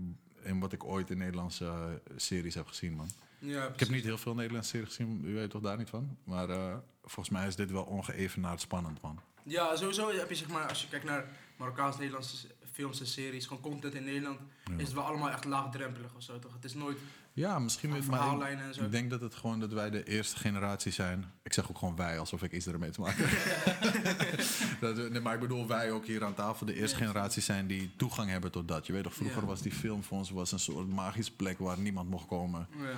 in 0.43 0.61
wat 0.61 0.73
ik 0.73 0.85
ooit 0.85 1.11
in 1.11 1.19
Nederlandse 1.19 1.65
eh, 1.67 2.13
series 2.17 2.55
heb 2.55 2.67
gezien, 2.67 2.95
man. 2.95 3.09
Ja, 3.39 3.67
Ik 3.67 3.81
heb 3.81 3.89
niet 3.89 4.05
heel 4.05 4.19
veel 4.19 4.35
Nederlandse 4.35 4.71
series 4.71 4.89
gezien, 4.89 5.23
u 5.25 5.35
weet 5.35 5.51
toch 5.51 5.63
daar 5.63 5.77
niet 5.79 5.89
van? 5.89 6.17
Maar 6.25 6.49
eh, 6.51 6.77
volgens 7.03 7.29
mij 7.29 7.47
is 7.47 7.57
dit 7.57 7.71
wel 7.71 7.83
ongeëvenaard 7.85 8.61
spannend, 8.61 9.01
man. 9.01 9.21
Ja, 9.45 9.77
sowieso 9.77 10.11
heb 10.13 10.29
je 10.29 10.35
zeg 10.35 10.49
maar, 10.49 10.69
als 10.69 10.83
je 10.83 10.89
kijkt 10.89 11.05
naar 11.05 11.25
Marokkaans-Nederlandse 11.57 12.47
films 12.73 13.01
en 13.01 13.07
series, 13.07 13.47
gewoon 13.47 13.63
content 13.63 13.95
in 13.95 14.05
Nederland, 14.05 14.41
Ja. 14.65 14.75
is 14.77 14.85
het 14.85 14.93
wel 14.93 15.05
allemaal 15.05 15.31
echt 15.31 15.45
laagdrempelig 15.45 16.15
of 16.15 16.23
zo, 16.23 16.39
toch? 16.39 16.53
Het 16.53 16.65
is 16.65 16.75
nooit 16.75 16.99
Ja, 17.37 17.59
misschien... 17.59 17.89
met- 17.91 17.99
ik- 17.99 18.05
verhaallijnen 18.05 18.65
en 18.65 18.75
zo. 18.75 18.83
Ik 18.85 18.91
denk 18.91 19.11
dat 19.11 19.21
het 19.21 19.35
gewoon 19.35 19.61
dat 19.61 19.73
wij 19.73 19.91
de 19.91 20.05
eerste 20.05 20.37
generatie 20.37 20.93
zijn. 20.93 21.25
Ik 21.43 21.53
zeg 21.53 21.71
ook 21.71 21.79
gewoon 21.79 21.97
wij, 21.97 22.19
alsof 22.19 22.43
ik 22.43 22.53
iets 22.53 22.67
ermee 22.67 22.91
te 22.91 23.01
maken 23.01 23.25
heb. 23.29 24.35
dat, 24.81 24.97
we- 24.97 25.09
nee, 25.11 25.21
maar 25.21 25.35
ik 25.35 25.41
bedoel 25.41 25.67
wij 25.67 25.91
ook 25.93 26.07
hier 26.07 26.25
aan 26.25 26.35
tafel 26.35 26.67
de 26.67 26.75
eerste 26.75 26.99
Ja. 26.99 27.05
generatie 27.07 27.43
zijn 27.43 27.67
die 27.67 27.91
toegang 27.97 28.31
hebben 28.31 28.51
tot 28.51 28.69
dat. 28.69 28.87
Je 28.87 28.93
weet 28.93 29.03
toch, 29.03 29.15
vroeger 29.15 29.41
Ja. 29.41 29.47
was 29.47 29.63
die 29.63 29.73
film 29.73 30.03
voor 30.03 30.19
ons 30.19 30.31
was 30.31 30.53
een 30.53 30.59
soort 30.59 30.89
magische 30.89 31.33
plek 31.37 31.59
waar 31.59 31.79
niemand 31.79 32.11
mocht 32.11 32.27
komen. 32.27 32.69
Ja. 32.77 32.95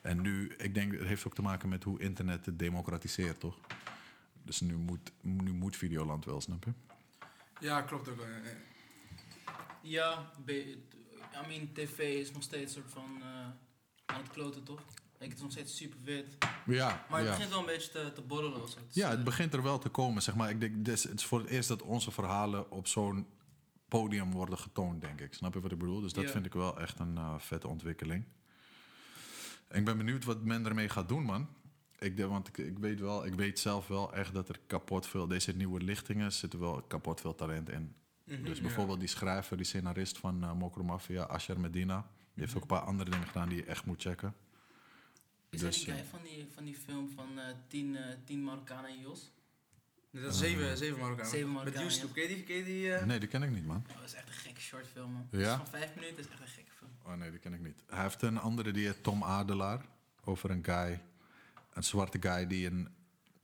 En 0.00 0.20
nu, 0.20 0.54
ik 0.58 0.74
denk, 0.74 0.92
het 0.92 1.06
heeft 1.06 1.26
ook 1.26 1.34
te 1.34 1.42
maken 1.42 1.68
met 1.68 1.84
hoe 1.84 2.00
internet 2.00 2.46
het 2.46 2.58
democratiseert, 2.58 3.40
toch? 3.40 3.56
Dus 4.44 4.60
nu 4.60 4.74
moet, 4.76 5.12
nu 5.20 5.52
moet 5.52 5.76
Videoland 5.76 6.24
wel, 6.24 6.40
snap 6.40 6.64
je? 6.64 6.70
ja, 7.60 7.82
klopt 7.82 8.08
ook 8.08 8.16
wel. 8.16 8.26
ja, 8.26 8.32
ja. 8.44 8.50
Ja, 9.82 10.30
be- 10.44 10.76
I 11.44 11.46
mean, 11.48 11.68
tv 11.72 11.98
is 11.98 12.32
nog 12.32 12.42
steeds 12.42 12.76
een 12.76 12.82
soort 12.82 12.92
van 12.92 13.16
eh, 13.20 13.46
aan 14.12 14.22
het 14.22 14.30
kloten, 14.30 14.62
toch? 14.62 14.80
Kijk, 15.18 15.30
het 15.30 15.34
is 15.34 15.42
nog 15.42 15.50
steeds 15.52 15.76
super 15.76 15.98
wit. 16.04 16.36
Ja, 16.66 17.06
Maar 17.10 17.18
het 17.18 17.28
ja. 17.28 17.34
begint 17.34 17.50
wel 17.50 17.58
een 17.60 17.66
beetje 17.66 17.90
te, 17.90 18.12
te 18.14 18.22
borrelen 18.22 18.62
of 18.62 18.70
zo. 18.70 18.78
is, 18.88 18.94
Ja, 18.94 19.08
het 19.08 19.18
eh, 19.18 19.24
begint 19.24 19.54
er 19.54 19.62
wel 19.62 19.78
te 19.78 19.88
komen, 19.88 20.22
zeg 20.22 20.34
maar. 20.34 20.50
Ik 20.50 20.60
denk, 20.60 20.84
dit 20.84 20.94
is- 20.94 21.02
het 21.04 21.18
is 21.20 21.24
voor 21.24 21.38
het 21.40 21.48
eerst 21.48 21.68
dat 21.68 21.82
onze 21.82 22.10
verhalen 22.10 22.70
op 22.70 22.86
zo'n 22.86 23.26
podium 23.88 24.30
worden 24.32 24.58
getoond, 24.58 25.00
denk 25.00 25.20
ik. 25.20 25.34
Snap 25.34 25.54
je 25.54 25.60
wat 25.60 25.72
ik 25.72 25.78
bedoel? 25.78 26.00
Dus 26.00 26.12
dat 26.12 26.24
Ja. 26.24 26.30
vind 26.30 26.46
ik 26.46 26.52
wel 26.52 26.80
echt 26.80 26.98
een 26.98 27.16
eh, 27.16 27.34
vette 27.38 27.68
ontwikkeling. 27.68 28.24
En 29.68 29.78
ik 29.78 29.84
ben 29.84 29.96
benieuwd 29.96 30.24
wat 30.24 30.42
men 30.44 30.66
ermee 30.66 30.88
gaat 30.88 31.08
doen, 31.08 31.22
man. 31.24 31.48
Ik, 31.98 32.16
denk- 32.16 32.28
want 32.30 32.48
ik, 32.48 32.58
ik 32.58 32.78
weet 32.78 33.00
wel, 33.00 33.26
ik 33.26 33.34
weet 33.34 33.58
zelf 33.58 33.86
wel 33.88 34.14
echt 34.14 34.34
dat 34.34 34.48
er 34.48 34.60
kapot 34.66 35.06
veel... 35.06 35.26
Deze 35.26 35.52
nieuwe 35.56 35.80
lichtingen 35.80 36.32
zitten 36.32 36.58
wel 36.60 36.82
kapot 36.82 37.20
veel 37.20 37.34
talent 37.34 37.68
in. 37.70 37.94
Mhm, 38.24 38.42
Dus 38.44 38.56
ja. 38.56 38.62
bijvoorbeeld 38.62 38.98
die 39.00 39.08
schrijver, 39.08 39.56
die 39.56 39.66
scenarist 39.66 40.18
van 40.18 40.44
uh, 40.44 40.52
Mokro 40.52 40.82
Mafia, 40.84 41.22
Asher 41.22 41.60
Medina. 41.60 42.10
Die 42.34 42.44
heeft 42.44 42.54
ook 42.54 42.62
een 42.62 42.68
paar 42.68 42.80
andere 42.80 43.10
dingen 43.10 43.26
gedaan 43.26 43.48
die 43.48 43.56
je 43.58 43.64
echt 43.64 43.84
moet 43.84 44.02
checken. 44.02 44.34
Is 45.50 45.60
Dus, 45.60 45.76
dat 45.76 45.84
die 45.84 45.94
eh, 45.94 45.94
guy 45.94 46.04
van 46.04 46.22
die, 46.22 46.46
van 46.54 46.64
die 46.64 46.74
film 46.74 47.10
van 47.10 47.38
eh 47.38 47.44
tien, 47.68 47.96
eh, 47.96 48.16
tien 48.24 48.42
Marokkanen 48.44 48.90
en 48.90 49.00
Jos? 49.00 49.32
Dat 50.10 50.32
is 50.32 50.38
zeven, 50.38 50.76
zeven 50.76 50.98
Marokkanen. 50.98 51.30
Zeven 51.30 51.52
Met 51.52 51.56
Marokkanen, 51.74 52.12
ken 52.12 52.22
je 52.22 52.28
die? 52.28 52.42
Ken 52.42 52.56
je 52.56 52.64
die 52.64 52.94
eh? 52.94 53.04
Nee, 53.04 53.18
die 53.18 53.28
ken 53.28 53.42
ik 53.42 53.50
niet, 53.50 53.66
man. 53.66 53.84
Oh, 53.90 53.96
dat 53.96 54.04
is 54.04 54.14
echt 54.14 54.28
een 54.28 54.34
gekke 54.34 54.60
short 54.60 54.86
film, 54.86 55.12
man. 55.12 55.28
Ja? 55.30 55.56
Van 55.56 55.66
vijf 55.66 55.94
minuten, 55.94 56.18
is 56.18 56.28
echt 56.28 56.40
een 56.40 56.46
gekke 56.46 56.70
film. 56.72 56.90
Oh 57.02 57.14
nee, 57.14 57.30
die 57.30 57.38
ken 57.38 57.52
ik 57.52 57.60
niet. 57.60 57.82
Hij 57.86 58.02
heeft 58.02 58.22
een 58.22 58.38
andere, 58.38 58.70
die 58.70 58.86
heet 58.86 59.02
Tom 59.02 59.24
Adelaar. 59.24 59.84
Over 60.24 60.50
een 60.50 60.64
guy, 60.64 61.02
een 61.72 61.84
zwarte 61.84 62.18
guy 62.20 62.46
die 62.46 62.66
een 62.66 62.88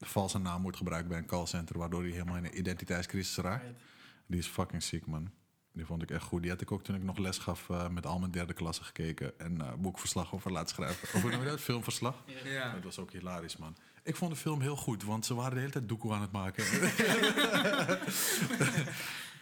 valse 0.01 0.39
naam 0.39 0.63
moet 0.63 0.77
gebruiken 0.77 1.09
bij 1.09 1.19
een 1.19 1.27
callcenter. 1.27 1.79
Waardoor 1.79 2.03
hij 2.03 2.11
helemaal 2.11 2.37
in 2.37 2.45
een 2.45 2.59
identiteitscrisis 2.59 3.37
raakt. 3.37 3.63
Right. 3.63 3.81
Die 4.27 4.39
is 4.39 4.47
fucking 4.47 4.83
ziek, 4.83 5.07
man. 5.07 5.31
Die 5.73 5.87
vond 5.87 6.03
ik 6.03 6.11
echt 6.11 6.23
goed. 6.23 6.43
Die 6.43 6.51
had 6.51 6.61
ik 6.61 6.73
ook 6.73 6.83
toen 6.85 6.95
ik 6.97 7.03
nog 7.03 7.19
les 7.19 7.39
gaf 7.39 7.71
eh, 7.71 7.89
met 7.89 8.07
al 8.07 8.19
mijn 8.19 8.31
derde 8.31 8.53
klasse 8.53 8.85
gekeken. 8.85 9.39
En 9.41 9.61
eh, 9.61 9.73
boekverslag 9.79 10.35
over 10.35 10.53
laten 10.53 10.69
schrijven. 10.75 11.03
Of 11.15 11.23
hoe 11.23 11.31
noem 11.31 11.41
je 11.43 11.47
dat? 11.49 11.61
Filmverslag. 11.61 12.15
Ja. 12.27 12.51
Ja. 12.51 12.73
Dat 12.73 12.83
was 12.85 12.99
ook 12.99 13.11
hilarisch, 13.13 13.57
man. 13.57 13.77
Ik 14.03 14.17
vond 14.17 14.31
de 14.33 14.37
film 14.39 14.61
heel 14.61 14.77
goed, 14.77 15.03
want 15.05 15.27
ze 15.27 15.35
waren 15.35 15.53
de 15.55 15.59
hele 15.61 15.73
tijd 15.73 15.89
doekoe 15.89 16.13
aan 16.13 16.21
het 16.21 16.33
maken. 16.33 16.65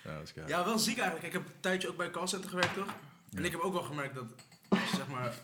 ja, 0.04 0.14
dat 0.14 0.22
is 0.22 0.30
geil. 0.34 0.48
ja, 0.48 0.64
wel 0.64 0.78
ziek 0.78 0.96
eigenlijk. 0.98 1.26
Ik 1.26 1.32
heb 1.32 1.46
een 1.46 1.60
tijdje 1.60 1.88
ook 1.88 1.96
bij 1.96 2.06
een 2.06 2.12
callcenter 2.12 2.50
gewerkt, 2.50 2.74
toch? 2.74 2.86
En 2.86 3.40
Ja. 3.40 3.44
ik 3.44 3.50
heb 3.50 3.60
ook 3.60 3.72
wel 3.72 3.82
gemerkt 3.82 4.14
dat 4.14 4.24
als 4.68 4.80
je 4.90 4.96
zeg 4.96 5.08
maar 5.08 5.34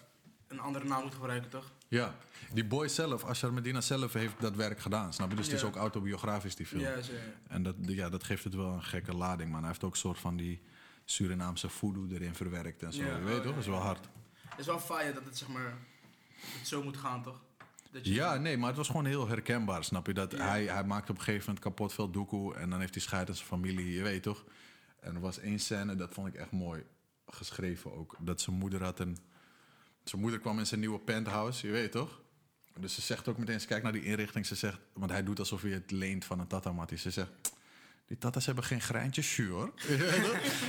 een 0.48 0.60
andere 0.60 0.84
naam 0.84 1.02
moet 1.02 1.14
gebruiken, 1.14 1.50
toch? 1.50 1.72
Ja, 1.88 2.14
die 2.52 2.64
boy 2.64 2.88
zelf, 2.88 3.24
Ashar 3.24 3.52
Medina 3.52 3.80
zelf, 3.80 4.12
heeft 4.12 4.40
dat 4.40 4.56
werk 4.56 4.80
gedaan. 4.80 5.12
Snap 5.12 5.30
je? 5.30 5.36
Dus 5.36 5.46
het 5.46 5.54
is 5.54 5.60
Ja. 5.60 5.66
ook 5.66 5.76
autobiografisch, 5.76 6.56
die 6.56 6.66
film. 6.66 6.80
Ja, 6.82 7.00
zo, 7.02 7.12
ja. 7.12 7.18
En 7.48 7.62
dat, 7.62 7.74
ja, 7.80 8.08
dat 8.08 8.24
geeft 8.24 8.44
het 8.44 8.54
wel 8.54 8.72
een 8.72 8.82
gekke 8.82 9.14
lading, 9.14 9.50
man. 9.50 9.58
Hij 9.60 9.68
heeft 9.68 9.84
ook 9.84 9.92
een 9.92 9.98
soort 9.98 10.18
van 10.18 10.36
die 10.36 10.62
Surinaamse 11.12 11.68
voodoo 11.68 12.06
erin 12.10 12.34
verwerkt 12.34 12.82
en 12.82 12.92
zo. 12.92 13.02
Ja, 13.02 13.16
je 13.16 13.22
weet 13.22 13.36
oh, 13.38 13.42
toch? 13.42 13.44
ja, 13.44 13.50
Dat 13.50 13.60
is 13.60 13.66
wel 13.66 13.76
ja. 13.78 13.82
hard. 13.84 14.08
Het 14.48 14.58
is 14.58 14.66
wel 14.66 14.78
fire 14.80 15.12
dat 15.12 15.24
het 15.24 15.38
zeg 15.38 15.48
maar 15.48 15.78
het 16.58 16.68
zo 16.68 16.82
moet 16.82 16.96
gaan, 16.96 17.22
toch? 17.22 17.40
Dat 17.90 18.06
je- 18.06 18.12
Ja, 18.14 18.36
nee, 18.36 18.56
maar 18.56 18.68
het 18.68 18.76
was 18.76 18.86
gewoon 18.86 19.04
heel 19.04 19.28
herkenbaar, 19.28 19.84
snap 19.84 20.06
je? 20.06 20.14
Dat 20.14 20.32
hij, 20.32 20.64
hij 20.64 20.84
maakte 20.84 21.10
op 21.12 21.18
een 21.18 21.24
gegeven 21.24 21.46
moment 21.46 21.64
kapot 21.64 21.92
veel 21.92 22.10
doekoe 22.10 22.54
en 22.54 22.70
dan 22.70 22.80
heeft 22.80 22.94
hij 22.94 23.02
scheid 23.02 23.28
aan 23.28 23.34
zijn 23.34 23.46
familie, 23.48 23.92
je 23.94 24.02
weet 24.02 24.22
toch? 24.22 24.44
En 25.00 25.14
er 25.14 25.20
was 25.20 25.38
één 25.38 25.58
scène, 25.58 25.94
dat 25.94 26.14
vond 26.14 26.28
ik 26.28 26.34
echt 26.34 26.50
mooi 26.50 26.84
geschreven 27.26 27.92
ook. 27.94 28.16
Dat 28.20 28.40
zijn 28.40 28.56
moeder 28.56 28.82
had 28.82 28.98
een... 29.00 29.16
Zijn 30.04 30.20
moeder 30.22 30.40
kwam 30.40 30.58
in 30.58 30.66
zijn 30.66 30.80
nieuwe 30.80 30.98
penthouse, 30.98 31.66
je 31.66 31.72
weet 31.72 31.92
toch? 31.92 32.20
Dus 32.78 32.94
ze 32.94 33.00
zegt 33.00 33.28
ook 33.28 33.38
meteen, 33.38 33.60
ze 33.60 33.66
kijkt 33.66 33.82
naar 33.82 33.92
die 33.92 34.04
inrichting, 34.04 34.46
ze 34.46 34.54
zegt... 34.54 34.78
Want 34.92 35.10
hij 35.10 35.22
doet 35.24 35.38
alsof 35.38 35.62
hij 35.62 35.70
het 35.70 35.90
leent 35.90 36.24
van 36.24 36.38
een 36.40 36.46
tatamattie. 36.46 36.98
Ze 36.98 37.10
zegt, 37.10 37.30
die 38.12 38.20
tatas 38.20 38.46
hebben 38.46 38.64
geen 38.64 38.80
greintjes 38.80 39.36
jus, 39.36 39.48
hoor. 39.56 39.72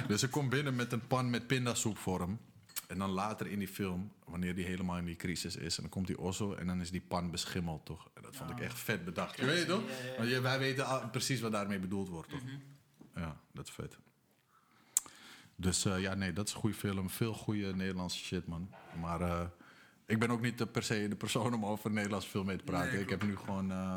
Dus 0.08 0.20
ze 0.20 0.30
komt 0.30 0.50
binnen 0.50 0.76
met 0.76 0.92
een 0.92 1.08
pan 1.08 1.30
met 1.30 1.48
pindasoep 1.48 1.98
voor 1.98 2.20
hem. 2.20 2.40
En 2.88 2.98
dan 2.98 3.10
later 3.10 3.48
in 3.48 3.60
die 3.60 3.68
film, 3.68 4.12
wanneer 4.26 4.56
die 4.56 4.66
helemaal 4.66 4.98
in 4.98 5.06
die 5.06 5.16
crisis 5.16 5.56
is... 5.56 5.76
en 5.76 5.82
dan 5.82 5.92
komt 5.92 6.08
die 6.08 6.20
osso 6.20 6.54
en 6.54 6.68
dan 6.68 6.82
is 6.82 6.92
die 6.92 7.02
pan 7.08 7.32
beschimmeld, 7.32 7.86
toch? 7.86 8.10
En 8.14 8.22
dat 8.22 8.36
vond 8.36 8.50
ik 8.50 8.60
echt 8.60 8.80
vet 8.80 9.06
bedacht. 9.06 9.38
Je 9.40 9.46
weet 9.46 9.68
toch? 9.68 9.82
Want 10.18 10.30
je- 10.30 10.42
wij 10.42 10.60
weten 10.60 11.10
precies 11.12 11.42
wat 11.42 11.52
daarmee 11.52 11.80
bedoeld 11.80 12.10
wordt, 12.10 12.30
toch? 12.30 12.44
Mhm. 12.44 12.54
Ja, 13.16 13.40
dat 13.52 13.68
is 13.68 13.74
vet. 13.74 13.98
Dus 15.56 15.86
eh, 15.86 16.00
ja, 16.02 16.14
nee, 16.14 16.34
dat 16.34 16.48
is 16.48 16.54
een 16.54 16.60
goede 16.60 16.76
film. 16.76 17.10
Veel 17.10 17.34
goede 17.34 17.76
Nederlandse 17.76 18.18
shit, 18.20 18.48
man. 18.48 18.70
Maar 19.00 19.22
eh, 19.22 19.42
ik 20.06 20.20
ben 20.20 20.30
ook 20.30 20.42
niet 20.42 20.58
de, 20.58 20.66
per 20.68 20.84
se 20.84 21.08
de 21.08 21.16
persoon 21.16 21.54
om 21.54 21.66
over 21.66 21.92
Nederlandse 21.92 22.30
film 22.30 22.46
mee 22.46 22.58
te 22.58 22.64
praten. 22.64 22.94
Nee, 22.94 23.02
ik 23.02 23.10
heb 23.10 23.24
nu 23.24 23.36
gewoon... 23.38 23.72
eh, 23.72 23.96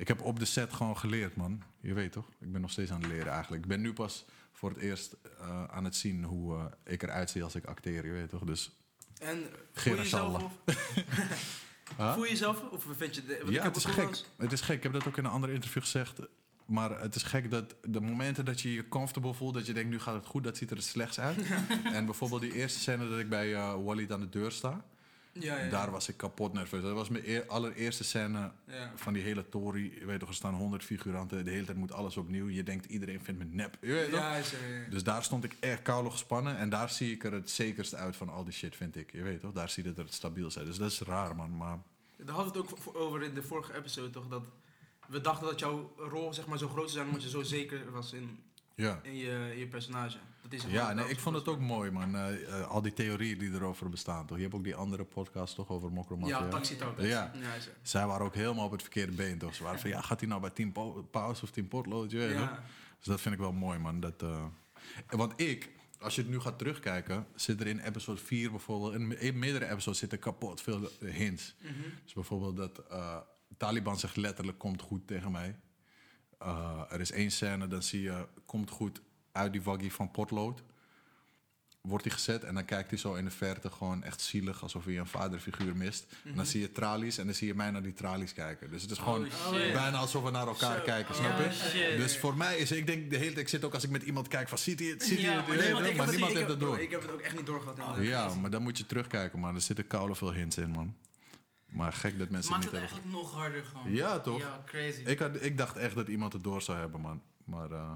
ik 0.00 0.08
heb 0.08 0.20
op 0.22 0.38
de 0.38 0.44
set 0.44 0.72
gewoon 0.72 0.96
geleerd, 0.96 1.36
man. 1.36 1.62
Je 1.80 1.94
weet 1.94 2.12
toch? 2.12 2.28
Ik 2.38 2.52
ben 2.52 2.60
nog 2.60 2.70
steeds 2.70 2.90
aan 2.90 3.00
het 3.00 3.10
leren 3.10 3.32
eigenlijk. 3.32 3.62
Ik 3.62 3.68
ben 3.68 3.80
nu 3.80 3.92
pas 3.92 4.24
voor 4.52 4.68
het 4.70 4.78
eerst 4.78 5.16
eh, 5.40 5.64
aan 5.64 5.84
het 5.84 5.96
zien 5.96 6.24
hoe 6.24 6.56
eh, 6.56 6.64
ik 6.92 7.02
eruit 7.02 7.30
zie 7.30 7.42
als 7.42 7.54
ik 7.54 7.64
acteer, 7.64 8.06
je 8.06 8.12
weet 8.12 8.28
toch? 8.28 8.44
Dus 8.44 8.76
En 9.18 9.46
voel 9.72 9.94
je 9.94 9.98
jezelf 9.98 10.42
of, 10.42 10.52
Huh? 11.96 12.14
voel 12.14 12.24
je 12.24 12.30
jezelf 12.30 12.62
of 12.70 12.86
vind 12.96 13.14
je 13.14 13.24
de, 13.24 13.36
want 13.36 13.48
ik 13.48 13.54
Ja, 13.54 13.62
heb 13.62 13.74
het 13.74 13.84
is 13.84 13.90
gek. 13.90 14.24
Het 14.36 14.52
is 14.52 14.60
gek. 14.60 14.76
Ik 14.76 14.82
heb 14.82 14.92
dat 14.92 15.06
ook 15.06 15.16
in 15.16 15.24
een 15.24 15.30
ander 15.30 15.50
interview 15.50 15.82
gezegd. 15.82 16.18
Maar 16.66 17.00
het 17.00 17.14
is 17.14 17.22
gek 17.22 17.50
dat 17.50 17.74
de 17.82 18.00
momenten 18.00 18.44
dat 18.44 18.60
je 18.60 18.72
je 18.72 18.88
comfortable 18.88 19.34
voelt, 19.34 19.54
dat 19.54 19.66
je 19.66 19.72
denkt, 19.72 19.90
nu 19.90 20.00
gaat 20.00 20.14
het 20.14 20.26
goed, 20.26 20.44
dat 20.44 20.56
ziet 20.56 20.70
er 20.70 20.76
het 20.76 20.84
slechts 20.84 21.20
uit. 21.20 21.38
en 21.96 22.04
bijvoorbeeld 22.04 22.40
die 22.40 22.54
eerste 22.54 22.78
scène 22.78 23.08
dat 23.08 23.18
ik 23.18 23.28
bij 23.28 23.54
Walid 23.76 24.12
aan 24.12 24.20
de 24.20 24.28
deur 24.28 24.52
sta, 24.52 24.84
Ja, 25.32 25.58
ja. 25.58 25.68
daar 25.68 25.90
was 25.90 26.08
ik 26.08 26.16
kapot 26.16 26.52
nerveus. 26.52 26.82
Dat 26.82 26.92
was 26.92 27.08
mijn 27.08 27.28
eer- 27.28 27.46
allereerste 27.46 28.04
scène 28.04 28.52
van 28.94 29.12
die 29.12 29.22
hele 29.22 29.48
tory. 29.48 29.92
Je 29.98 30.04
weet 30.06 30.20
toch, 30.20 30.28
er 30.28 30.34
staan 30.34 30.54
honderd 30.54 30.84
figuranten, 30.84 31.44
de 31.44 31.50
hele 31.50 31.64
tijd 31.64 31.78
moet 31.78 31.92
alles 31.92 32.16
opnieuw. 32.16 32.48
Je 32.48 32.62
denkt, 32.62 32.86
iedereen 32.86 33.20
vindt 33.20 33.40
me 33.40 33.46
nep. 33.50 33.76
Je 33.80 33.92
weet 33.92 34.10
toch? 34.10 34.20
Ja. 34.20 34.40
Dus 34.90 35.02
daar 35.02 35.22
stond 35.24 35.44
ik 35.44 35.56
echt 35.60 35.82
koude 35.82 36.10
gespannen. 36.10 36.56
En 36.56 36.68
daar 36.68 36.90
zie 36.90 37.12
ik 37.12 37.24
er 37.24 37.32
het 37.32 37.50
zekerst 37.50 37.94
uit 37.94 38.16
van 38.16 38.28
al 38.28 38.44
die 38.44 38.52
shit, 38.52 38.76
vind 38.76 38.96
ik. 38.96 39.12
Je 39.12 39.22
weet 39.22 39.40
toch? 39.40 39.52
Daar 39.52 39.68
zie 39.70 39.84
je 39.84 39.92
dat 39.92 40.04
het 40.04 40.14
stabiel 40.14 40.46
is. 40.46 40.54
Dus 40.54 40.78
dat 40.78 40.90
is 40.90 41.00
raar, 41.00 41.36
man. 41.36 41.56
Maar 41.56 41.78
Daar 42.16 42.34
hadden 42.34 42.52
we 42.52 42.58
het 42.58 42.70
ook 42.86 42.96
over 42.96 43.22
in 43.22 43.34
de 43.34 43.42
vorige 43.42 43.74
episode, 43.76 44.10
toch? 44.10 44.28
Dat 44.28 44.42
we 45.08 45.20
dachten 45.20 45.46
dat 45.46 45.58
jouw 45.58 45.92
rol 45.96 46.34
zeg 46.34 46.46
maar, 46.46 46.58
zo 46.58 46.68
groot 46.68 46.90
zou 46.90 46.92
zijn 46.92 47.06
omdat 47.06 47.22
je 47.22 47.28
zo 47.28 47.42
zeker 47.42 47.90
was 47.90 48.12
in, 48.12 48.38
ja. 48.74 49.00
in, 49.02 49.16
je, 49.16 49.50
in 49.52 49.58
je 49.58 49.66
personage. 49.66 50.18
Dat 50.42 50.52
is 50.52 50.60
zeg 50.60 50.70
Ja, 50.70 50.92
nee, 50.92 51.08
ik 51.08 51.18
vond 51.18 51.36
het 51.36 51.48
ook 51.48 51.60
mooi, 51.60 51.90
man. 51.90 52.16
Eh, 52.16 52.60
eh, 52.60 52.68
al 52.68 52.82
die 52.82 52.92
theorieën 52.92 53.38
die 53.38 53.52
erover 53.52 53.88
bestaan, 53.88 54.26
toch? 54.26 54.36
Je 54.36 54.42
hebt 54.42 54.54
ook 54.54 54.64
die 54.64 54.74
andere 54.74 55.04
podcast, 55.04 55.54
toch, 55.54 55.68
over 55.68 55.92
Mokro 55.92 56.14
is. 56.14 56.20
Mafia? 56.20 56.38
Ja, 56.38 56.48
Taxi 56.48 56.76
Talk. 56.76 57.00
Ja. 57.00 57.06
ja. 57.06 57.32
Zij 57.82 58.06
waren 58.06 58.26
ook 58.26 58.34
helemaal 58.34 58.64
op 58.64 58.70
het 58.70 58.82
verkeerde 58.82 59.12
been, 59.12 59.38
toch? 59.38 59.54
Ze 59.54 59.62
waren 59.62 59.80
van, 59.80 59.90
ja, 59.90 60.00
gaat 60.00 60.20
hij 60.20 60.28
nou 60.28 60.40
bij 60.40 60.50
Team 60.50 60.72
Paus 61.10 61.42
of 61.42 61.50
Team 61.50 61.68
Potlood? 61.68 62.10
Ja. 62.10 62.62
Dus 62.98 63.06
dat 63.06 63.20
vind 63.20 63.34
ik 63.34 63.40
wel 63.40 63.52
mooi, 63.52 63.78
man. 63.78 64.00
Dat, 64.00 64.22
eh, 64.22 64.44
Want 65.08 65.40
ik, 65.40 65.70
als 65.98 66.14
je 66.14 66.20
het 66.20 66.30
nu 66.30 66.40
gaat 66.40 66.58
terugkijken, 66.58 67.26
zit 67.34 67.60
er 67.60 67.66
in 67.66 67.78
episode 67.78 68.20
4 68.20 68.50
bijvoorbeeld... 68.50 69.20
in, 69.20 69.38
meerdere 69.38 69.70
episodes 69.70 69.98
zitten 69.98 70.18
kapot 70.18 70.60
veel 70.60 70.90
hints. 71.00 71.54
Mhm. 71.60 71.72
Dus 72.04 72.12
bijvoorbeeld 72.12 72.56
dat 72.56 72.86
eh, 72.88 73.16
Taliban 73.56 73.98
zegt 73.98 74.16
letterlijk, 74.16 74.58
komt 74.58 74.82
goed 74.82 75.06
tegen 75.06 75.30
mij. 75.30 75.56
Er 76.88 77.00
is 77.00 77.10
één 77.10 77.30
scène, 77.30 77.66
dan 77.68 77.82
zie 77.82 78.02
je, 78.02 78.26
komt 78.46 78.70
goed 78.70 79.00
uit 79.32 79.52
die 79.52 79.62
waggie 79.62 79.92
van 79.92 80.10
potlood. 80.10 80.62
Wordt 81.80 82.04
hij 82.04 82.12
gezet 82.12 82.44
en 82.44 82.54
dan 82.54 82.64
kijkt 82.64 82.90
hij 82.90 82.98
zo 82.98 83.14
in 83.14 83.24
de 83.24 83.30
verte 83.30 83.70
gewoon 83.70 84.02
echt 84.02 84.20
zielig, 84.20 84.62
alsof 84.62 84.84
hij 84.84 84.98
een 84.98 85.06
vaderfiguur 85.06 85.76
mist. 85.76 86.06
En 86.24 86.34
dan 86.34 86.46
zie 86.46 86.60
je 86.60 86.72
tralies 86.72 87.18
en 87.18 87.24
dan 87.26 87.34
zie 87.34 87.46
je 87.46 87.54
mij 87.54 87.70
naar 87.70 87.82
die 87.82 87.92
tralies 87.92 88.32
kijken. 88.32 88.70
Dus 88.70 88.82
het 88.82 88.90
is 88.90 88.98
gewoon 88.98 89.24
Oh, 89.26 89.50
bijna 89.50 89.98
alsof 89.98 90.22
we 90.22 90.30
naar 90.30 90.46
elkaar 90.46 90.80
kijken, 90.80 91.14
snap 91.14 91.38
je? 91.38 91.52
shit. 91.52 91.96
Dus 91.96 92.18
voor 92.18 92.36
mij 92.36 92.56
is, 92.56 92.72
ik 92.72 92.86
denk 92.86 93.10
de 93.10 93.16
hele 93.16 93.28
tijd, 93.28 93.38
ik 93.38 93.48
zit 93.48 93.64
ook 93.64 93.74
als 93.74 93.84
ik 93.84 93.90
met 93.90 94.02
iemand 94.02 94.28
kijk 94.28 94.48
van, 94.48 94.58
ziet 94.58 94.78
hij 94.78 94.88
het, 94.88 95.02
ziet 95.02 95.20
hij 95.22 95.34
het, 95.34 95.46
maar 95.46 95.56
niemand- 95.56 95.86
het, 95.86 95.96
het 95.96 96.14
heeft 96.20 96.38
het 96.38 96.48
heb- 96.48 96.60
door. 96.60 96.80
Ik 96.80 96.90
heb 96.90 97.02
het 97.02 97.10
ook 97.12 97.20
echt 97.20 97.36
niet 97.36 97.46
doorgehad. 97.46 97.78
Ja, 98.00 98.34
maar 98.34 98.50
dan 98.50 98.62
moet 98.62 98.78
je 98.78 98.86
terugkijken, 98.86 99.38
man. 99.38 99.54
Er 99.54 99.60
zitten 99.60 99.86
koude 99.86 100.14
veel 100.14 100.32
hints 100.32 100.56
in, 100.56 100.70
man. 100.70 100.94
Maar 101.66 101.92
gek 101.92 102.10
dat 102.12 102.20
Het 102.20 102.30
mensen 102.30 102.50
maakt 102.52 102.64
het 102.64 102.72
het 102.72 102.80
niet 102.82 102.90
hebben. 102.90 103.12
eigenlijk 103.12 103.32
nog 103.34 103.42
harder 103.42 103.64
gewoon. 103.64 103.92
Ja, 103.92 104.18
toch? 104.20 104.38
Ja, 104.40 104.62
crazy. 104.66 105.00
Ik, 105.02 105.18
had, 105.18 105.42
ik 105.42 105.58
dacht 105.58 105.76
echt 105.76 105.94
dat 105.94 106.08
iemand 106.08 106.32
het 106.32 106.44
door 106.44 106.62
zou 106.62 106.78
hebben, 106.78 107.00
man. 107.00 107.22
Maar 107.44 107.70
eh, 107.70 107.92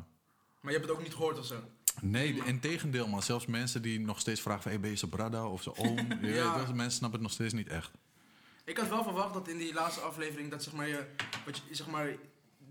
Maar 0.64 0.72
je 0.72 0.78
hebt 0.78 0.90
het 0.90 0.98
ook 0.98 1.02
niet 1.04 1.14
gehoord 1.14 1.38
of 1.38 1.46
zo. 1.46 1.62
nee, 2.00 2.34
in 2.44 2.60
tegendeel, 2.60 3.08
man. 3.08 3.22
Zelfs 3.22 3.46
mensen 3.46 3.82
die 3.82 4.00
nog 4.00 4.20
steeds 4.20 4.40
vragen 4.40 4.62
van... 4.62 4.70
Hey, 4.70 4.80
ben 4.80 4.90
je 4.90 4.96
zijn 4.96 5.10
brada 5.10 5.46
of 5.48 5.62
zijn 5.62 5.76
oom? 5.76 5.96
Ja. 6.22 6.56
mensen 6.72 6.90
snappen 6.90 7.10
het 7.10 7.20
nog 7.28 7.32
steeds 7.32 7.52
niet 7.52 7.68
echt. 7.68 7.90
Ik 8.64 8.76
had 8.78 8.88
wel 8.88 9.02
verwacht 9.02 9.34
dat 9.34 9.48
in 9.48 9.58
die 9.58 9.74
laatste 9.74 10.00
aflevering 10.00 10.50
dat 10.50 10.62
zeg 10.62 10.72
maar 10.72 10.88
je, 10.88 11.06
wat 11.44 11.62
je 11.68 11.74
zeg 11.74 11.86
maar, 11.86 12.16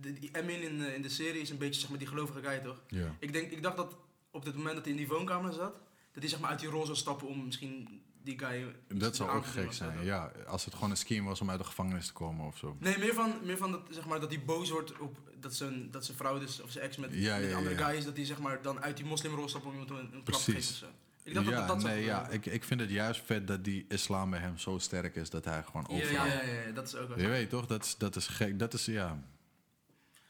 de, 0.01 0.13
die 0.13 0.29
Emin 0.31 0.61
in, 0.61 0.79
de- 0.79 0.95
in 0.95 1.01
de 1.01 1.09
serie 1.09 1.41
is 1.41 1.49
een 1.49 1.57
beetje 1.57 1.79
zeg 1.79 1.89
maar 1.89 1.97
die 1.99 2.07
gelovige 2.07 2.41
guy 2.41 2.59
toch? 2.59 2.81
Ja. 2.87 3.15
Ik 3.19 3.33
denk, 3.33 3.51
ik 3.51 3.63
dacht 3.63 3.77
dat 3.77 3.95
op 4.31 4.45
het 4.45 4.55
moment 4.55 4.73
dat 4.75 4.83
hij 4.83 4.91
in 4.93 4.99
die 4.99 5.07
woonkamer 5.07 5.53
zat, 5.53 5.73
dat 6.11 6.21
hij 6.23 6.27
zeg 6.27 6.39
maar 6.39 6.49
uit 6.49 6.59
die 6.59 6.69
rol 6.69 6.85
zou 6.85 6.97
stappen 6.97 7.27
om 7.27 7.45
misschien 7.45 8.01
die 8.23 8.39
guy. 8.39 8.75
Dat 8.87 9.15
zou 9.15 9.29
ook 9.29 9.45
gek 9.45 9.73
zijn. 9.73 10.03
Ja, 10.03 10.31
als 10.47 10.65
het 10.65 10.73
gewoon 10.73 10.89
een 10.89 10.97
scheme 10.97 11.27
was 11.27 11.41
om 11.41 11.49
uit 11.49 11.59
de 11.59 11.65
gevangenis 11.65 12.07
te 12.07 12.13
komen 12.13 12.45
of 12.45 12.57
zo. 12.57 12.75
Nee, 12.79 12.97
meer 12.97 13.13
van, 13.13 13.33
meer 13.43 13.57
van 13.57 13.71
dat, 13.71 13.81
zeg 13.89 14.05
maar, 14.05 14.19
dat 14.19 14.29
hij 14.31 14.43
boos 14.45 14.69
wordt 14.69 14.97
op 14.99 15.17
dat 15.39 15.55
zijn, 15.55 15.91
dat 15.91 16.05
zijn 16.05 16.17
vrouw 16.17 16.39
dus, 16.39 16.61
of 16.61 16.71
zijn 16.71 16.85
ex 16.85 16.97
met, 16.97 17.09
Ja, 17.13 17.37
met 17.37 17.49
een 17.49 17.55
andere 17.55 17.75
ja. 17.75 17.85
guy 17.87 17.97
is, 17.97 18.05
dat 18.05 18.15
hij 18.15 18.25
zeg 18.25 18.39
maar 18.39 18.61
dan 18.61 18.81
uit 18.81 18.97
die 18.97 19.05
moslimrol 19.05 19.49
stapt 19.49 19.65
om 19.65 19.71
iemand 19.71 19.89
een, 19.89 19.97
een 19.97 20.09
klap 20.09 20.39
te 20.41 20.51
Precies. 20.51 20.53
geven 20.69 20.87
of 20.87 20.93
zo. 20.93 21.01
Ik 21.29 21.33
dacht 21.33 21.47
ja, 21.47 21.67
dat 21.67 21.83
nee, 21.83 22.03
ja, 22.03 22.27
ik, 22.29 22.45
ik 22.45 22.63
vind 22.63 22.79
het 22.79 22.89
juist 22.89 23.21
vet 23.25 23.47
dat 23.47 23.63
die 23.63 23.85
islam 23.89 24.29
bij 24.29 24.39
hem 24.39 24.57
zo 24.57 24.77
sterk 24.77 25.15
is 25.15 25.29
dat 25.29 25.45
hij 25.45 25.63
gewoon 25.63 25.85
Ja, 25.89 26.03
overal... 26.03 26.25
ja, 26.25 26.33
ja, 26.33 26.41
ja, 26.43 26.61
ja, 26.61 26.71
dat 26.71 26.87
is 26.87 26.95
ook 26.95 27.07
wel. 27.07 27.19
Je 27.19 27.27
weet 27.27 27.49
toch, 27.49 27.65
dat 27.65 27.83
is, 27.83 27.97
dat 27.97 28.15
is 28.15 28.27
gek. 28.27 28.59
Dat 28.59 28.73
is, 28.73 28.85
ja... 28.85 29.23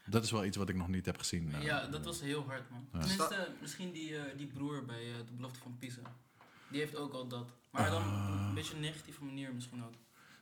Dat 0.06 0.24
is 0.24 0.30
wel 0.30 0.44
iets 0.44 0.56
wat 0.56 0.68
ik 0.68 0.76
nog 0.76 0.88
niet 0.88 1.06
heb 1.06 1.18
gezien. 1.18 1.54
eh. 1.54 1.62
Ja, 1.62 1.86
dat 1.86 2.04
was 2.04 2.20
heel 2.20 2.44
hard, 2.46 2.70
man. 2.70 2.88
Ja. 2.92 2.98
Tenminste, 2.98 3.48
misschien 3.60 3.92
die, 3.92 4.16
eh, 4.16 4.36
die 4.36 4.46
broer 4.46 4.84
bij 4.84 5.10
eh, 5.10 5.16
de 5.26 5.32
belofte 5.32 5.58
van 5.58 5.76
Pisa. 5.78 6.00
Die 6.68 6.80
heeft 6.80 6.96
ook 6.96 7.12
al 7.12 7.28
dat. 7.28 7.48
Maar 7.74 7.90
dan 7.90 8.02
op 8.02 8.08
Ah. 8.08 8.44
een 8.48 8.54
beetje 8.54 8.74
een 8.74 8.80
negatieve 8.80 9.24
manier 9.24 9.54
misschien 9.54 9.84
ook. 9.84 9.92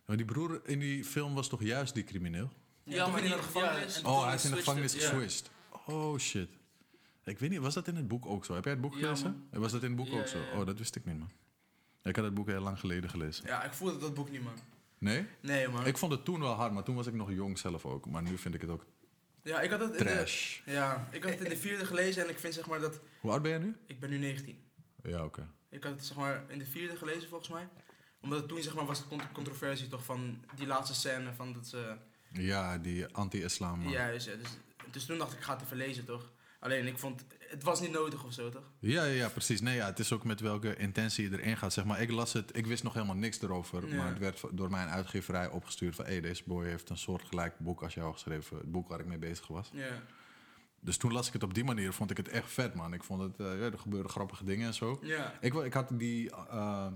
Maar 0.07 0.17
die 0.17 0.27
broer 0.27 0.61
in 0.65 0.79
die 0.79 1.05
film 1.05 1.35
was 1.35 1.49
toch 1.49 1.63
juist 1.63 1.95
die 1.95 2.05
crimineel? 2.05 2.51
Ja, 2.83 3.05
toch 3.05 3.19
in 3.19 3.31
de 3.31 3.43
gevangenis? 3.43 3.97
en 3.99 4.05
Oh, 4.07 4.25
hij 4.25 4.35
is 4.35 4.45
in 4.45 4.51
de 4.51 4.57
gevangenis 4.57 4.93
ja. 4.93 5.01
geswitcht. 5.01 5.51
Oh 5.87 6.19
shit. 6.19 6.49
Ik 7.25 7.39
weet 7.39 7.51
niet, 7.51 7.59
was 7.61 7.75
dat 7.75 7.89
in 7.89 7.97
het 7.97 8.09
boek 8.09 8.27
ook 8.27 8.45
zo? 8.45 8.55
Heb 8.55 8.65
jij 8.65 8.73
het 8.73 8.83
boek 8.83 8.95
Ja, 8.95 8.99
gelezen? 9.01 9.49
Was 9.51 9.73
dat 9.73 9.83
in 9.83 9.89
het 9.89 9.97
boek 9.97 10.09
Ja, 10.09 10.19
ook 10.21 10.27
zo? 10.27 10.39
ja, 10.39 10.45
ja. 10.53 10.59
Oh, 10.61 10.67
dat 10.67 10.79
wist 10.79 10.97
ik 10.97 11.05
niet, 11.05 11.19
man. 11.19 11.31
Ik 12.03 12.17
had 12.17 12.25
het 12.25 12.35
boek 12.35 12.47
heel 12.49 12.61
lang 12.61 12.81
geleden 12.81 13.11
gelezen. 13.11 13.47
Ja, 13.47 13.63
ik 13.65 13.73
voelde 13.73 13.99
dat 13.99 14.15
boek 14.15 14.31
niet, 14.31 14.43
man. 14.43 14.55
Nee? 14.99 15.27
Nee, 15.41 15.69
man. 15.69 15.87
Ik 15.87 15.97
vond 15.99 16.13
het 16.13 16.25
toen 16.25 16.41
wel 16.41 16.53
hard, 16.53 16.73
maar 16.73 16.83
toen 16.83 16.95
was 16.95 17.07
ik 17.07 17.15
nog 17.15 17.31
jong 17.33 17.59
zelf 17.59 17.85
ook. 17.87 18.07
Maar 18.07 18.23
nu 18.23 18.39
vind 18.39 18.55
ik 18.55 18.61
het 18.61 18.71
ook 18.71 18.87
Ja, 19.43 19.61
ik 19.61 19.71
had 19.71 19.81
het 19.81 19.91
in 19.93 19.99
de, 19.99 20.05
Trash. 20.05 20.61
ja, 20.65 21.09
ik 21.11 21.23
had 21.23 21.33
het 21.33 21.41
in 21.41 21.49
de 21.49 21.57
vierde 21.57 21.87
gelezen 21.87 22.23
en 22.25 22.31
ik 22.31 22.39
vind 22.39 22.55
zeg 22.55 22.67
maar 22.67 22.81
dat... 22.81 23.01
Hoe 23.21 23.31
oud 23.31 23.43
ben 23.43 23.53
je 23.53 23.59
nu? 23.59 23.77
Ik 23.87 24.01
ben 24.01 24.11
nu 24.11 24.19
19. 24.19 24.59
Ja, 25.03 25.25
oké. 25.25 25.47
Ik 25.73 25.83
had 25.83 25.93
het 25.93 26.05
zeg 26.05 26.17
maar 26.17 26.45
in 26.49 26.59
de 26.59 26.67
vierde 26.67 26.97
gelezen 26.97 27.29
volgens 27.29 27.51
mij. 27.51 27.69
Omdat 28.21 28.39
het 28.39 28.49
toen 28.49 28.63
zeg 28.63 28.75
maar 28.75 28.87
was 28.87 28.99
de 28.99 29.09
cont- 29.09 29.33
controversie 29.33 29.89
toch 29.89 30.05
van 30.05 30.45
die 30.55 30.67
laatste 30.67 30.95
scène 30.95 31.33
van 31.33 31.53
dat 31.53 31.67
ze... 31.67 31.97
Ja, 32.33 32.79
die 32.79 33.07
anti-islam. 33.07 33.89
Juist, 33.89 34.27
ja. 34.27 34.35
Dus, 34.35 34.49
dus 34.91 35.05
toen 35.05 35.19
dacht 35.19 35.33
ik, 35.33 35.39
ik 35.39 35.45
ga 35.45 35.53
het 35.53 35.63
even 35.63 35.77
lezen 35.77 36.05
toch. 36.05 36.31
Alleen 36.59 36.87
ik 36.87 36.99
vond, 36.99 37.25
het 37.39 37.63
was 37.63 37.81
niet 37.81 37.91
nodig 37.91 38.25
of 38.25 38.33
zo 38.33 38.49
toch? 38.49 38.71
Ja, 38.79 39.05
ja, 39.05 39.13
ja, 39.13 39.29
precies. 39.29 39.61
Nee, 39.61 39.77
ja, 39.77 39.87
het 39.87 39.99
is 39.99 40.13
ook 40.13 40.25
met 40.25 40.41
welke 40.41 40.77
intentie 40.77 41.31
je 41.31 41.39
erin 41.39 41.57
gaat. 41.57 41.73
Zeg 41.73 41.85
maar, 41.85 42.01
ik 42.01 42.11
las 42.11 42.33
het, 42.33 42.57
ik 42.57 42.67
wist 42.67 42.83
nog 42.83 42.95
helemaal 42.95 43.17
niks 43.17 43.43
erover. 43.43 43.89
Ja. 43.89 43.97
Maar 43.97 44.09
het 44.09 44.19
werd 44.19 44.43
door 44.51 44.71
mijn 44.71 44.89
uitgeverij 44.89 45.49
opgestuurd 45.49 45.95
van... 45.95 46.05
hé, 46.05 46.21
deze 46.21 46.43
boy 46.47 46.67
heeft 46.67 46.91
een 46.91 46.99
soortgelijk 46.99 47.59
boek 47.59 47.83
als 47.83 47.95
jou 47.95 48.13
geschreven. 48.13 48.57
Het 48.57 48.73
boek 48.73 48.89
waar 48.89 49.01
ik 49.01 49.07
mee 49.07 49.19
bezig 49.19 49.47
was. 49.47 49.71
Ja. 49.73 50.03
Dus 50.85 50.97
toen 50.97 51.13
las 51.13 51.27
ik 51.27 51.33
het 51.33 51.43
op 51.43 51.55
die 51.55 51.65
manier, 51.65 51.93
vond 51.93 52.11
ik 52.11 52.17
het 52.17 52.29
echt 52.29 52.51
vet, 52.53 52.75
man. 52.75 52.95
Ik 52.95 53.03
vond 53.05 53.23
het, 53.23 53.41
eh, 53.41 53.47
ja, 53.59 53.65
er 53.65 53.79
gebeurden 53.79 54.11
grappige 54.11 54.45
dingen 54.45 54.67
en 54.67 54.75
zo. 54.75 54.99
Ja. 55.03 55.39
Ik, 55.41 55.55
ik 55.55 55.73
had 55.73 55.89
die, 55.93 56.31
eh, 56.31 56.87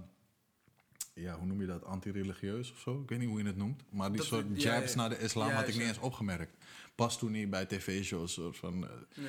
ja, 1.14 1.36
hoe 1.38 1.46
noem 1.46 1.60
je 1.60 1.66
dat, 1.66 1.84
anti-religieus 1.84 2.72
of 2.72 2.78
zo? 2.78 3.00
Ik 3.02 3.08
weet 3.08 3.18
niet 3.18 3.28
hoe 3.28 3.38
je 3.38 3.46
het 3.46 3.56
noemt. 3.56 3.82
Maar 3.90 4.08
die 4.08 4.16
Dat- 4.16 4.26
soort 4.26 4.46
ja, 4.62 4.74
jabs 4.74 4.90
ja. 4.90 4.96
naar 4.96 5.08
de 5.08 5.18
islam 5.18 5.48
Ja, 5.48 5.54
had 5.54 5.68
ik 5.68 5.74
niet 5.76 5.86
eens 5.86 5.98
opgemerkt. 5.98 6.64
Pas 6.94 7.18
toen 7.18 7.34
hij 7.34 7.48
bij 7.48 7.66
tv-shows 7.66 8.32
soort 8.32 8.56
van 8.56 8.84
eh, 8.88 8.90
ja. 9.14 9.28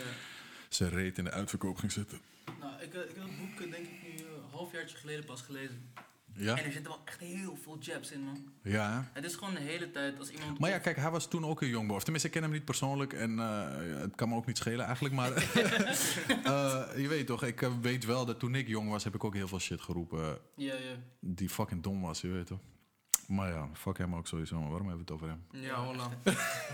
zijn 0.69 0.89
reet 0.89 1.17
in 1.17 1.23
de 1.23 1.31
uitverkoop 1.31 1.77
ging 1.77 1.91
zitten. 1.91 2.19
Nou, 2.59 2.73
ik, 2.81 2.93
eh, 2.93 3.01
ik 3.09 3.15
heb 3.15 3.23
het 3.27 3.37
boek 3.39 3.59
eh, 3.65 3.71
denk 3.71 3.85
ik 3.87 4.03
nu 4.03 4.09
eh, 4.09 4.31
een 4.31 4.49
halfjaartje 4.51 4.97
geleden 4.97 5.25
pas 5.25 5.41
gelezen. 5.41 5.91
Ja? 6.37 6.57
En 6.57 6.65
er 6.65 6.71
zitten 6.71 6.91
wel 6.91 7.01
echt 7.05 7.19
heel 7.19 7.57
veel 7.63 7.77
jabs 7.79 8.11
in, 8.11 8.21
man. 8.21 8.51
Ja? 8.61 9.09
Het 9.13 9.23
is 9.25 9.35
gewoon 9.35 9.53
de 9.53 9.59
hele 9.59 9.91
tijd 9.91 10.19
als 10.19 10.29
iemand... 10.29 10.59
Maar 10.59 10.69
ja, 10.69 10.77
kijk, 10.77 10.95
hij 10.95 11.11
was 11.11 11.27
toen 11.27 11.45
ook 11.45 11.61
een 11.61 11.67
jongboy. 11.67 11.95
Of 11.95 12.03
tenminste, 12.03 12.27
ik 12.29 12.33
ken 12.33 12.43
hem 12.43 12.51
niet 12.51 12.65
persoonlijk 12.65 13.13
en 13.13 13.39
eh, 13.39 13.65
het 14.01 14.15
kan 14.15 14.29
me 14.29 14.35
ook 14.35 14.45
niet 14.45 14.57
schelen 14.57 14.85
eigenlijk. 14.85 15.15
Maar 15.15 15.31
eh, 16.43 16.83
je 16.97 17.07
weet 17.07 17.27
toch, 17.27 17.43
ik 17.43 17.61
eh, 17.61 17.71
weet 17.81 18.05
wel 18.05 18.25
dat 18.25 18.39
toen 18.39 18.55
ik 18.55 18.67
jong 18.67 18.89
was, 18.89 19.03
heb 19.03 19.15
ik 19.15 19.23
ook 19.23 19.33
heel 19.33 19.47
veel 19.47 19.59
shit 19.59 19.81
geroepen 19.81 20.37
Ja, 20.55 20.73
ja. 20.73 20.95
die 21.19 21.49
fucking 21.49 21.83
dom 21.83 22.01
was, 22.01 22.21
je 22.21 22.27
weet 22.27 22.47
toch. 22.47 22.59
Maar 23.27 23.49
ja, 23.51 23.69
fuck 23.73 23.97
hem 23.97 24.15
ook 24.15 24.27
sowieso. 24.27 24.59
Maar 24.59 24.69
waarom 24.69 24.87
hebben 24.87 25.05
we 25.05 25.13
het 25.13 25.21
over 25.23 25.35
hem? 25.35 25.63
Ja, 25.63 25.83
Holland. 25.85 26.13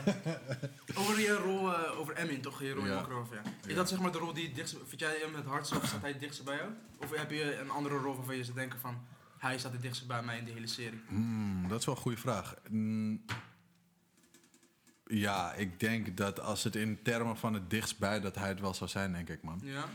over 1.00 1.20
je 1.20 1.42
rol, 1.46 1.76
over 1.98 2.18
Emin 2.18 2.42
toch, 2.42 2.62
Jeroen 2.62 2.86
Ja. 2.86 2.96
Makarov, 2.96 3.32
ja. 3.34 3.42
Is 3.62 3.68
Ja. 3.68 3.76
dat 3.76 3.90
zeg 3.90 4.00
maar 4.00 4.12
de 4.12 4.18
rol 4.18 4.34
die 4.34 4.52
dichtst, 4.52 4.76
vind 4.86 5.00
jij 5.00 5.18
hem 5.22 5.36
het 5.36 5.46
hardst 5.46 5.76
of 5.78 5.86
staat 5.86 6.02
hij 6.02 6.18
dichtst 6.18 6.44
bij 6.44 6.56
jou? 6.56 6.70
Of 6.98 7.18
heb 7.18 7.32
je 7.32 7.60
een 7.60 7.70
andere 7.70 7.98
rol 7.98 8.16
waarvan 8.16 8.36
je 8.38 8.44
zou 8.44 8.58
denken 8.58 8.80
van, 8.80 8.98
hij 9.44 9.58
staat 9.58 9.72
het 9.72 9.82
dichtst 9.82 10.08
bij 10.08 10.24
mij 10.24 10.38
in 10.38 10.46
de 10.46 10.52
hele 10.52 10.68
serie? 10.68 11.02
Hmm, 11.08 11.68
dat 11.68 11.80
is 11.80 11.86
wel 11.86 11.96
een 11.96 12.02
goede 12.02 12.18
vraag. 12.18 12.56
Mm, 12.70 13.26
ja, 15.06 15.54
ik 15.54 15.80
denk 15.80 16.18
dat 16.18 16.40
als 16.40 16.64
het 16.64 16.76
in 16.76 17.02
termen 17.02 17.38
van 17.38 17.54
het 17.54 17.70
dichtstbij, 17.70 18.20
dat 18.20 18.36
hij 18.36 18.48
het 18.48 18.60
wel 18.60 18.74
zou 18.74 18.90
zijn, 18.90 19.12
denk 19.12 19.30
ik, 19.30 19.44
man. 19.44 19.60
Ja? 19.64 19.86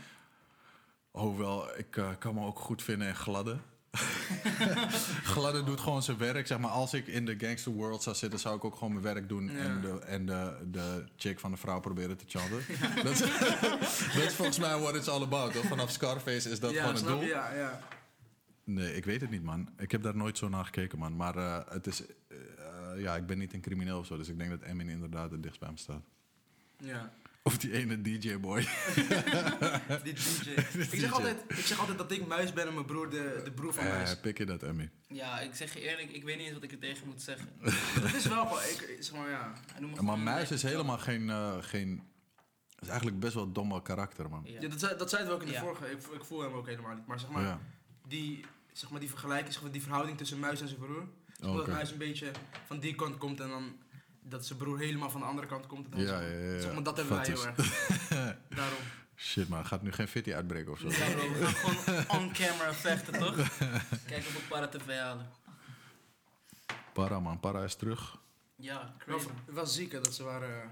Hoewel, 1.11 1.77
ik 1.77 1.97
eh, 1.97 2.09
kan 2.19 2.33
me 2.33 2.45
ook 2.45 2.59
goed 2.59 2.83
vinden 2.83 3.07
in 3.07 3.15
Gladde. 3.15 3.57
Gladde 5.33 5.63
doet 5.63 5.79
gewoon 5.79 6.03
zijn 6.03 6.17
werk. 6.17 6.47
Zeg 6.47 6.59
maar, 6.59 6.69
als 6.69 6.93
ik 6.93 7.07
in 7.07 7.25
de 7.25 7.35
gangster 7.37 7.71
world 7.71 8.03
zou 8.03 8.15
zitten, 8.15 8.39
zou 8.39 8.55
ik 8.55 8.63
ook 8.63 8.73
gewoon 8.73 8.91
mijn 8.91 9.03
werk 9.13 9.29
doen. 9.29 9.51
Ja. 9.51 9.57
En, 9.57 9.81
de, 9.81 9.99
en 9.99 10.25
de, 10.25 10.57
de 10.71 11.05
chick 11.17 11.39
van 11.39 11.51
de 11.51 11.57
vrouw 11.57 11.79
proberen 11.79 12.17
te 12.17 12.25
chanten. 12.27 12.61
dat, 13.03 13.11
is, 13.11 13.19
dat 14.15 14.23
is 14.23 14.33
volgens 14.33 14.59
mij 14.59 14.79
what 14.79 14.95
it's 14.95 15.07
all 15.07 15.21
about. 15.21 15.53
Toch? 15.53 15.65
Vanaf 15.65 15.91
Scarface 15.91 16.49
is 16.49 16.59
dat 16.59 16.71
ja, 16.71 16.79
gewoon 16.79 16.95
het 16.95 17.05
doel. 17.05 17.21
Ja, 17.21 17.53
ja. 17.53 17.79
Nee, 18.73 18.95
ik 18.95 19.05
weet 19.05 19.21
het 19.21 19.29
niet, 19.29 19.43
man. 19.43 19.69
Ik 19.77 19.91
heb 19.91 20.01
daar 20.03 20.15
nooit 20.15 20.37
zo 20.37 20.49
naar 20.49 20.65
gekeken, 20.65 20.99
man. 20.99 21.15
Maar 21.15 21.35
eh, 21.37 21.59
het 21.73 21.87
is... 21.87 22.03
eh, 22.27 23.01
ja, 23.01 23.15
ik 23.15 23.25
ben 23.25 23.37
niet 23.37 23.53
een 23.53 23.61
crimineel 23.61 23.99
of 23.99 24.05
zo. 24.05 24.17
Dus 24.17 24.27
ik 24.29 24.37
denk 24.37 24.49
dat 24.49 24.61
Emin 24.61 24.89
inderdaad 24.89 25.31
het 25.31 25.43
dichtst 25.43 25.59
bij 25.59 25.69
me 25.71 25.77
staat. 25.77 26.03
ja. 26.77 27.11
Of 27.43 27.57
die 27.57 27.71
ene 27.73 28.01
DJ-boy. 28.01 28.59
Die 30.03 30.13
DJ. 30.13 30.49
ik, 30.91 30.99
zeg 30.99 31.11
altijd, 31.13 31.43
ik 31.47 31.55
zeg 31.65 31.79
altijd 31.79 31.97
dat 31.97 32.11
ik 32.11 32.27
muis 32.27 32.53
ben 32.53 32.67
en 32.67 32.73
mijn 32.73 32.85
broer 32.85 33.09
de, 33.09 33.41
de 33.43 33.51
broer 33.51 33.73
van 33.73 33.83
muis. 33.83 34.11
Eh, 34.15 34.21
pik 34.21 34.37
je 34.37 34.45
dat, 34.45 34.63
Emmy? 34.63 34.89
Ja, 35.07 35.39
ik 35.39 35.55
zeg 35.55 35.73
je 35.73 35.79
eerlijk, 35.81 36.11
ik 36.11 36.23
weet 36.23 36.37
niet 36.37 36.45
eens 36.45 36.53
wat 36.53 36.63
ik 36.63 36.71
er 36.71 36.79
tegen 36.79 37.07
moet 37.07 37.21
zeggen. 37.21 37.47
Dat 38.01 38.13
is 38.13 38.25
wel 38.25 38.45
gewoon, 38.45 38.63
ik, 38.63 38.97
zeg 38.99 39.15
maar 39.15 39.29
ja. 39.29 39.53
Maar 40.01 40.19
Muis 40.19 40.51
is 40.51 40.63
helemaal 40.63 40.97
geen... 40.97 41.29
eh, 41.29 41.55
geen 41.59 42.03
is 42.79 42.87
eigenlijk 42.87 43.19
best 43.19 43.33
wel 43.33 43.43
een 43.43 43.53
domme 43.53 43.81
karakter, 43.81 44.29
man. 44.29 44.41
Ja. 44.45 44.61
ja 44.61 44.67
dat, 44.67 44.79
zei, 44.79 44.97
dat 44.97 45.09
zei 45.09 45.21
het 45.21 45.29
wel 45.31 45.39
ook 45.39 45.45
in 45.45 45.51
de 45.51 45.57
Ja. 45.57 45.61
vorige, 45.63 45.91
ik, 45.91 45.97
ik 46.13 46.23
voel 46.23 46.41
hem 46.41 46.53
ook 46.53 46.67
helemaal 46.67 46.95
niet. 46.95 47.07
Maar 47.07 47.19
zeg 47.19 47.29
maar, 47.29 47.43
Ja. 47.43 47.59
die, 48.07 48.45
zeg 48.73 48.89
maar 48.89 48.99
die 48.99 49.09
vergelijking, 49.09 49.53
zeg 49.53 49.61
maar, 49.61 49.71
die 49.71 49.81
verhouding 49.81 50.17
tussen 50.17 50.39
muis 50.39 50.61
en 50.61 50.67
zijn 50.67 50.79
broer. 50.79 51.07
Dat 51.39 51.67
muis 51.67 51.91
een 51.91 51.97
beetje 51.97 52.31
van 52.65 52.79
die 52.79 52.95
kant 52.95 53.17
komt 53.17 53.39
en 53.39 53.49
dan 53.49 53.77
dat 54.21 54.45
zijn 54.45 54.59
broer 54.59 54.79
helemaal 54.79 55.09
van 55.09 55.19
de 55.21 55.25
andere 55.27 55.47
kant 55.47 55.67
komt. 55.67 55.85
En 55.85 55.91
dan 55.91 55.99
Ja, 56.01 56.07
zeg 56.07 56.19
maar- 56.19 56.29
ja, 56.39 56.51
ja, 56.53 56.59
Zeg 56.61 56.73
maar, 56.73 56.83
dat 56.83 56.97
hebben 56.97 57.15
wij 57.17 57.25
heel 57.25 57.45
erg. 57.45 57.55
Daarom. 58.49 58.79
Shit, 59.15 59.47
man. 59.49 59.65
Gaat 59.65 59.81
nu 59.81 59.91
geen 59.91 60.07
fitty 60.07 60.33
uitbreken 60.33 60.71
of 60.71 60.79
zo? 60.79 60.89
Ja 60.89 61.09
bro, 61.09 61.33
we 61.33 61.45
gaan 61.45 61.53
gewoon 61.75 62.05
on-camera 62.21 62.73
vechten, 62.73 63.13
toch? 63.19 63.35
Kijk 64.05 64.25
of 64.27 64.33
we 64.33 64.41
para 64.49 64.67
tv 64.67 64.97
halen. 64.97 65.29
Para, 66.93 67.19
man. 67.19 67.39
Para 67.39 67.63
is 67.63 67.75
terug. 67.75 68.17
Ja, 68.55 68.95
Wel, 69.05 69.17
crazy. 69.17 69.29
het 69.45 69.55
was 69.55 69.75
ziek 69.75 69.91
hè, 69.91 70.01
dat 70.01 70.13
ze 70.13 70.23
waren... 70.23 70.71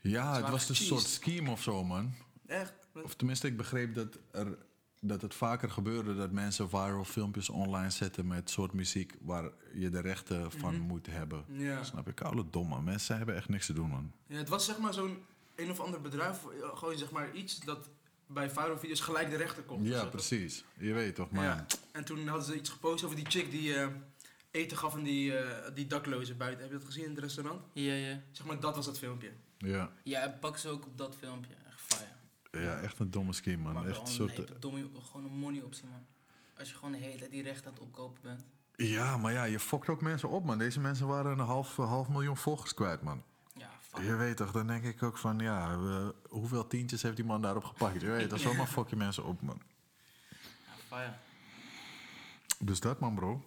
Ja, 0.00 0.22
het 0.32 0.40
waren 0.40 0.50
was 0.50 0.68
een 0.68 0.74
soort 0.74 1.02
scheme 1.06 1.50
of 1.50 1.62
zo, 1.62 1.84
man. 1.84 2.14
Echt? 2.46 2.72
Of 2.94 3.14
tenminste, 3.14 3.46
ik 3.46 3.56
begreep 3.56 3.94
dat, 3.94 4.18
er, 4.32 4.58
dat 5.00 5.22
het 5.22 5.34
vaker 5.34 5.70
gebeurde 5.70 6.14
dat 6.16 6.30
mensen 6.30 6.68
viral 6.68 7.04
filmpjes 7.04 7.48
online 7.48 7.90
zetten 7.90 8.26
met 8.26 8.50
soort 8.50 8.72
muziek 8.72 9.14
waar 9.20 9.50
je 9.74 9.90
de 9.90 10.00
rechten 10.00 10.52
van 10.52 10.74
Mhm. 10.74 10.82
moet 10.86 11.06
hebben. 11.06 11.44
Ja. 11.48 11.82
Snap 11.84 12.06
je? 12.06 12.12
Koude 12.12 12.44
dom, 12.50 12.68
man. 12.68 12.84
Mensen 12.84 13.16
hebben 13.16 13.34
echt 13.34 13.48
niks 13.48 13.66
te 13.66 13.72
doen, 13.72 13.88
man. 13.88 14.12
ja. 14.26 14.36
Het 14.36 14.48
was 14.48 14.64
zeg 14.64 14.78
maar 14.78 14.94
zo'n 14.94 15.18
een 15.56 15.70
of 15.70 15.80
ander 15.80 16.00
bedrijf, 16.00 16.44
gewoon 16.74 16.98
zeg 16.98 17.10
maar 17.10 17.32
iets 17.34 17.60
dat 17.60 17.88
bij 18.26 18.50
viral 18.50 18.78
video's 18.78 19.00
gelijk 19.00 19.30
de 19.30 19.36
rechter 19.36 19.62
komt. 19.62 19.86
Ja, 19.86 20.04
precies. 20.04 20.64
Je 20.78 20.92
weet 20.92 21.14
toch, 21.14 21.30
maar... 21.30 21.44
Ja. 21.44 21.66
En 21.92 22.04
toen 22.04 22.26
hadden 22.28 22.46
ze 22.46 22.54
iets 22.56 22.70
gepost 22.70 23.04
over 23.04 23.16
die 23.16 23.26
chick 23.28 23.50
die 23.50 23.74
eh, 23.74 23.88
eten 24.50 24.76
gaf 24.76 24.94
aan 24.94 25.02
die, 25.02 25.36
eh, 25.38 25.74
die 25.74 25.86
daklozen 25.86 26.36
buiten. 26.36 26.60
Heb 26.62 26.70
je 26.70 26.76
dat 26.78 26.86
gezien 26.86 27.04
in 27.04 27.10
het 27.10 27.18
restaurant? 27.18 27.60
Ja, 27.72 27.92
ja. 27.94 28.20
Zeg 28.32 28.46
maar, 28.46 28.60
dat 28.60 28.76
was 28.76 28.84
dat 28.86 28.98
filmpje. 28.98 29.30
Ja, 29.58 29.90
Ja, 30.04 30.18
hij 30.20 30.32
pakt 30.32 30.60
ze 30.60 30.68
ook 30.68 30.86
op 30.86 30.98
dat 30.98 31.16
filmpje. 31.18 31.54
Ja, 32.50 32.76
echt 32.80 32.98
een 32.98 33.10
domme 33.10 33.32
scheme, 33.32 33.62
man. 33.62 33.72
Maar 33.72 33.86
Echt 33.86 34.00
een 34.00 34.06
soort... 34.06 34.36
lijpe 34.36 34.58
domme, 34.58 34.88
gewoon 35.10 35.30
een 35.30 35.38
money 35.38 35.62
optie, 35.62 35.84
man. 35.86 36.06
Als 36.58 36.68
je 36.68 36.74
gewoon 36.74 36.92
de 36.92 36.98
hele 36.98 37.18
tijd 37.18 37.30
die 37.30 37.42
recht 37.42 37.66
aan 37.66 37.72
het 37.72 37.82
opkopen 37.82 38.22
bent. 38.22 38.44
Ja, 38.76 39.16
maar 39.16 39.32
ja, 39.32 39.44
je 39.44 39.60
fokt 39.60 39.88
ook 39.88 40.00
mensen 40.00 40.28
op, 40.28 40.44
man. 40.44 40.58
Deze 40.58 40.80
mensen 40.80 41.06
waren 41.06 41.32
een 41.38 41.44
half, 41.46 41.76
half 41.76 42.08
miljoen 42.08 42.36
volgers 42.36 42.74
kwijt, 42.74 43.02
man. 43.02 43.22
Ja, 43.54 43.70
fuck. 43.80 44.02
Je 44.04 44.14
weet 44.14 44.36
toch, 44.36 44.50
dan 44.52 44.66
denk 44.66 44.84
ik 44.84 45.02
ook 45.02 45.18
van, 45.18 45.38
ja, 45.38 45.78
we- 45.78 46.14
hoeveel 46.28 46.66
tientjes 46.66 47.02
heeft 47.02 47.16
die 47.16 47.24
man 47.24 47.42
daarop 47.42 47.64
gepakt? 47.64 48.00
Je 48.00 48.06
weet 48.10 48.28
toch, 48.28 48.38
zomaar 48.40 48.66
fok 48.66 48.88
je 48.90 48.96
mensen 48.96 49.24
op, 49.24 49.42
man. 49.42 49.60
Ja, 50.28 50.36
fire. 50.88 51.12
Dus 52.58 52.80
dat, 52.80 53.00
man, 53.00 53.14
bro. 53.14 53.44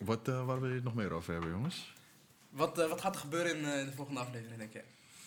Wat, 0.00 0.28
eh, 0.28 0.44
waar 0.46 0.60
wil 0.60 0.68
je 0.68 0.74
het 0.74 0.84
nog 0.84 0.94
meer 0.94 1.12
over 1.12 1.32
hebben, 1.32 1.50
jongens? 1.50 1.94
Wat, 2.50 2.78
eh, 2.78 2.88
wat 2.88 3.00
gaat 3.00 3.14
er 3.14 3.20
gebeuren 3.20 3.56
in 3.58 3.64
eh, 3.64 3.84
de 3.86 3.92
volgende 3.92 4.20
aflevering, 4.20 4.58
denk 4.58 4.72
je? 4.72 4.84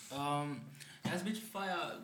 Ehm, 0.09 0.49
ja, 0.49 0.55
het 1.01 1.13
is 1.13 1.19
een 1.19 1.25
beetje 1.25 1.43
fire. 1.51 1.99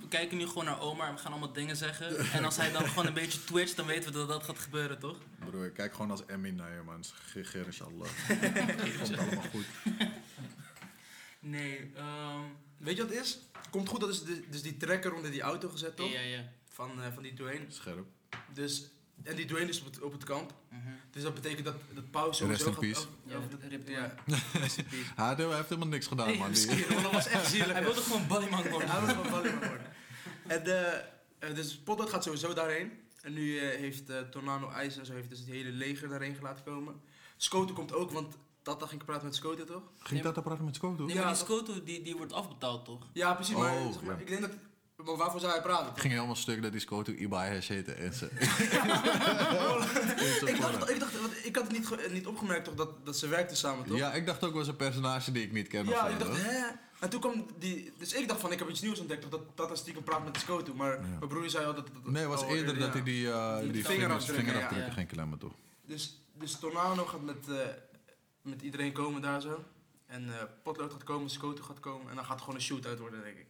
We 0.00 0.08
kijken 0.08 0.36
nu 0.36 0.46
gewoon 0.46 0.64
naar 0.64 0.80
Omar 0.80 1.08
en 1.08 1.14
we 1.14 1.20
gaan 1.20 1.32
allemaal 1.32 1.52
dingen 1.52 1.76
zeggen. 1.76 2.18
En 2.32 2.44
als 2.44 2.56
hij 2.56 2.72
dan 2.72 2.86
gewoon 2.88 3.06
een 3.06 3.14
beetje 3.14 3.44
twitcht, 3.44 3.76
dan 3.76 3.86
weten 3.86 4.12
we 4.12 4.18
dat 4.18 4.28
dat 4.28 4.42
gaat 4.42 4.58
gebeuren, 4.58 4.98
toch? 4.98 5.16
Bro, 5.38 5.62
ik 5.62 5.74
kijk 5.74 5.92
gewoon 5.92 6.10
als 6.10 6.26
Emmy 6.26 6.50
naar 6.50 6.74
je, 6.74 6.82
man. 6.82 7.04
Geer, 7.42 7.66
inshallah. 7.66 8.08
Komt 8.98 9.18
allemaal 9.18 9.44
goed. 9.50 9.66
Nee, 11.40 11.90
ehm 11.94 12.40
Weet 12.76 12.96
je 12.96 13.02
wat 13.02 13.14
het 13.14 13.24
is? 13.24 13.38
Komt 13.70 13.88
goed, 13.88 14.00
dat 14.00 14.08
is 14.08 14.22
de, 14.22 14.42
dus 14.50 14.62
die 14.62 14.76
trekker 14.76 15.14
onder 15.14 15.30
die 15.30 15.40
auto 15.40 15.68
gezet, 15.68 15.96
toch? 15.96 16.12
ja, 16.12 16.20
ja. 16.20 16.44
Van, 16.68 17.02
eh, 17.02 17.12
van 17.14 17.22
die 17.22 17.34
Dwayne. 17.34 17.64
Scherp. 17.68 18.06
Dus, 18.52 18.90
en 19.22 19.36
die 19.36 19.44
Dwayne 19.44 19.68
is 19.68 19.80
op 19.80 19.84
het, 19.86 20.00
op 20.02 20.12
het 20.12 20.24
kamp. 20.24 20.52
Mhm. 20.70 20.80
Dus 21.10 21.22
dat 21.22 21.34
betekent 21.34 21.64
dat, 21.64 21.74
dat 21.94 22.10
Pauw 22.10 22.32
sowieso 22.32 22.66
in 22.66 22.72
gaat... 22.72 22.80
peace. 22.80 22.98
over- 23.00 23.10
Ja, 23.24 23.38
de- 23.78 23.92
ja, 23.92 24.14
rest 24.60 24.78
in 24.78 24.84
peace. 24.84 25.04
Hij 25.16 25.34
heeft- 25.56 25.68
helemaal 25.68 25.88
niks 25.88 26.06
gedaan, 26.06 26.26
Nee, 26.26 26.38
man. 26.38 26.52
Die- 26.52 26.86
dat 27.02 27.12
was 27.12 27.26
echt 27.26 27.46
zielig. 27.50 27.72
Hij 27.72 27.82
wilde 27.82 28.00
gewoon 28.00 28.26
ballyman 28.26 28.68
worden. 28.68 28.90
Hij 28.90 29.00
was 29.00 29.10
gewoon 29.10 29.30
ballen 29.30 29.52
geworden. 29.52 29.86
En 30.46 30.64
de, 30.64 31.02
eh, 31.38 31.54
dus 31.54 31.76
Potlood 31.78 32.10
gaat 32.10 32.24
sowieso 32.24 32.52
daarheen. 32.54 32.92
En 33.22 33.32
nu 33.32 33.58
eh, 33.58 33.78
heeft 33.78 34.10
eh, 34.10 34.20
Tornado 34.20 34.70
IJs 34.70 34.96
en 34.96 35.06
zo 35.06 35.12
heeft 35.12 35.28
dus 35.28 35.38
het 35.38 35.48
hele 35.48 35.70
leger 35.70 36.08
daarheen 36.08 36.36
laten 36.42 36.64
komen. 36.64 37.00
Scoto 37.36 37.72
komt 37.74 37.92
ook, 37.92 38.10
want 38.10 38.36
Tata 38.62 38.86
ging 38.86 39.04
praten 39.04 39.24
met 39.24 39.34
Scoto, 39.34 39.64
toch? 39.64 39.82
Ging 39.98 40.22
dat 40.22 40.42
praten 40.42 40.64
met 40.64 40.74
Scoot 40.74 40.96
doen? 40.96 41.06
Nee, 41.06 41.16
Ja, 41.16 41.22
maar 41.24 41.32
die 41.32 41.42
Scoto 41.42 41.82
die, 41.84 42.02
die 42.02 42.16
wordt 42.16 42.32
afbetaald, 42.32 42.84
toch? 42.84 43.06
Ja, 43.12 43.34
precies. 43.34 43.54
Maar, 43.56 43.72
Oh, 43.76 43.92
zeg 43.92 44.02
maar 44.02 44.14
ja. 44.14 44.20
ik 44.20 44.26
denk 44.28 44.40
dat... 44.40 44.50
Maar 45.06 45.16
waarvoor 45.16 45.40
zou 45.40 45.52
hij 45.52 45.62
praten? 45.62 45.86
Het 45.92 46.00
ging 46.00 46.12
helemaal 46.12 46.36
stuk 46.36 46.62
dat 46.62 46.72
die 46.72 46.80
Scoot 46.80 47.08
Ibai 47.08 47.54
Hash 47.54 47.68
heette. 47.68 47.92
En 47.92 48.12
ze... 48.14 48.24
ik, 50.46 50.60
dacht, 50.60 50.90
ik, 50.90 51.00
dacht, 51.00 51.20
want 51.20 51.44
ik 51.44 51.56
had 51.56 51.64
het 51.64 51.72
niet, 51.72 51.86
ge- 51.86 52.08
niet 52.12 52.26
opgemerkt 52.26 52.64
toch, 52.64 52.74
dat, 52.74 53.06
dat 53.06 53.16
ze 53.16 53.28
werkten 53.28 53.56
samen, 53.56 53.86
toch? 53.86 53.96
Ja, 53.98 54.12
ik 54.12 54.26
dacht 54.26 54.44
ook 54.44 54.54
was 54.54 54.68
een 54.68 54.76
personage 54.76 55.32
die 55.32 55.42
ik 55.42 55.52
niet 55.52 55.68
ken. 55.68 55.86
Ja, 55.86 56.04
of 56.04 56.10
ik 56.12 56.18
zo, 56.20 56.26
dacht, 56.26 56.42
hoor. 56.42 56.50
hè? 56.52 56.66
En 57.00 57.08
toen 57.08 57.20
kwam 57.20 57.46
die... 57.58 57.92
Dus 57.98 58.12
ik 58.12 58.28
dacht 58.28 58.40
van, 58.40 58.52
ik 58.52 58.58
heb 58.58 58.68
iets 58.68 58.80
nieuws 58.80 59.00
ontdekt, 59.00 59.20
toch, 59.22 59.30
dat 59.30 59.40
Tata 59.54 59.74
stiekem 59.74 60.02
praat 60.02 60.24
met 60.24 60.34
de 60.34 60.40
Scoto. 60.40 60.74
Maar 60.74 60.92
Ja. 60.92 61.00
mijn 61.00 61.28
broer 61.28 61.50
zei 61.50 61.66
al 61.66 61.74
dat... 61.74 61.86
dat 61.92 62.12
Nee, 62.12 62.22
het 62.22 62.30
was 62.30 62.42
al 62.42 62.48
eerder 62.56 62.74
dat 62.78 62.86
ja. 62.86 62.92
hij 62.92 63.02
die, 63.02 63.30
eh, 63.30 63.58
Die 63.58 63.70
die, 63.70 63.84
vingers, 63.84 63.94
vingerafdrukken, 63.94 64.44
vingerafdrukken 64.44 64.88
ja. 64.88 64.94
ging 64.94 65.08
klemmen, 65.08 65.38
toch? 65.38 65.52
Dus, 65.86 66.20
dus 66.38 66.58
Tornado 66.58 67.04
gaat 67.04 67.22
met, 67.22 67.48
eh, 67.48 67.54
met 68.42 68.62
iedereen 68.62 68.92
komen 68.92 69.22
daar 69.22 69.40
zo. 69.40 69.64
En 70.06 70.28
eh 70.28 70.42
potlood 70.62 70.92
gaat 70.92 71.04
komen, 71.04 71.30
Scoto 71.30 71.62
gaat 71.62 71.80
komen. 71.80 72.08
En 72.10 72.14
dan 72.16 72.24
gaat 72.24 72.32
het 72.34 72.40
gewoon 72.40 72.54
een 72.54 72.64
shootout 72.64 72.98
worden, 72.98 73.22
denk 73.22 73.36
ik. 73.36 73.46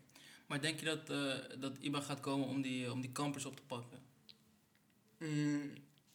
Maar 0.47 0.61
denk 0.61 0.81
je 0.81 0.85
dat, 0.87 1.11
eh, 1.11 1.59
dat 1.61 1.77
Iba 1.81 2.01
gaat 2.01 2.21
komen 2.21 2.47
om 2.49 2.63
die, 2.63 2.93
om 2.93 3.01
die 3.01 3.13
kampers 3.13 3.45
op 3.45 3.57
te 3.57 3.63
pakken? 3.67 3.99
Mm, 5.19 5.73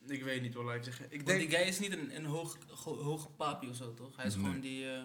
ik 0.07 0.23
weet 0.23 0.41
niet, 0.41 0.53
wel 0.53 0.73
ik 0.73 0.83
zeg. 0.83 1.01
Ik 1.01 1.09
Want 1.11 1.25
denk, 1.25 1.39
die 1.39 1.49
guy 1.57 1.67
is 1.67 1.79
niet 1.79 1.91
een, 1.91 2.15
een 2.15 2.25
hoog, 2.25 2.57
hoge 2.83 3.29
papi 3.29 3.69
of 3.69 3.75
zo, 3.75 3.93
toch? 3.93 4.15
Hij 4.15 4.25
is 4.25 4.35
Nee. 4.35 4.45
gewoon 4.45 4.59
die... 4.61 4.91
eh, 4.91 5.01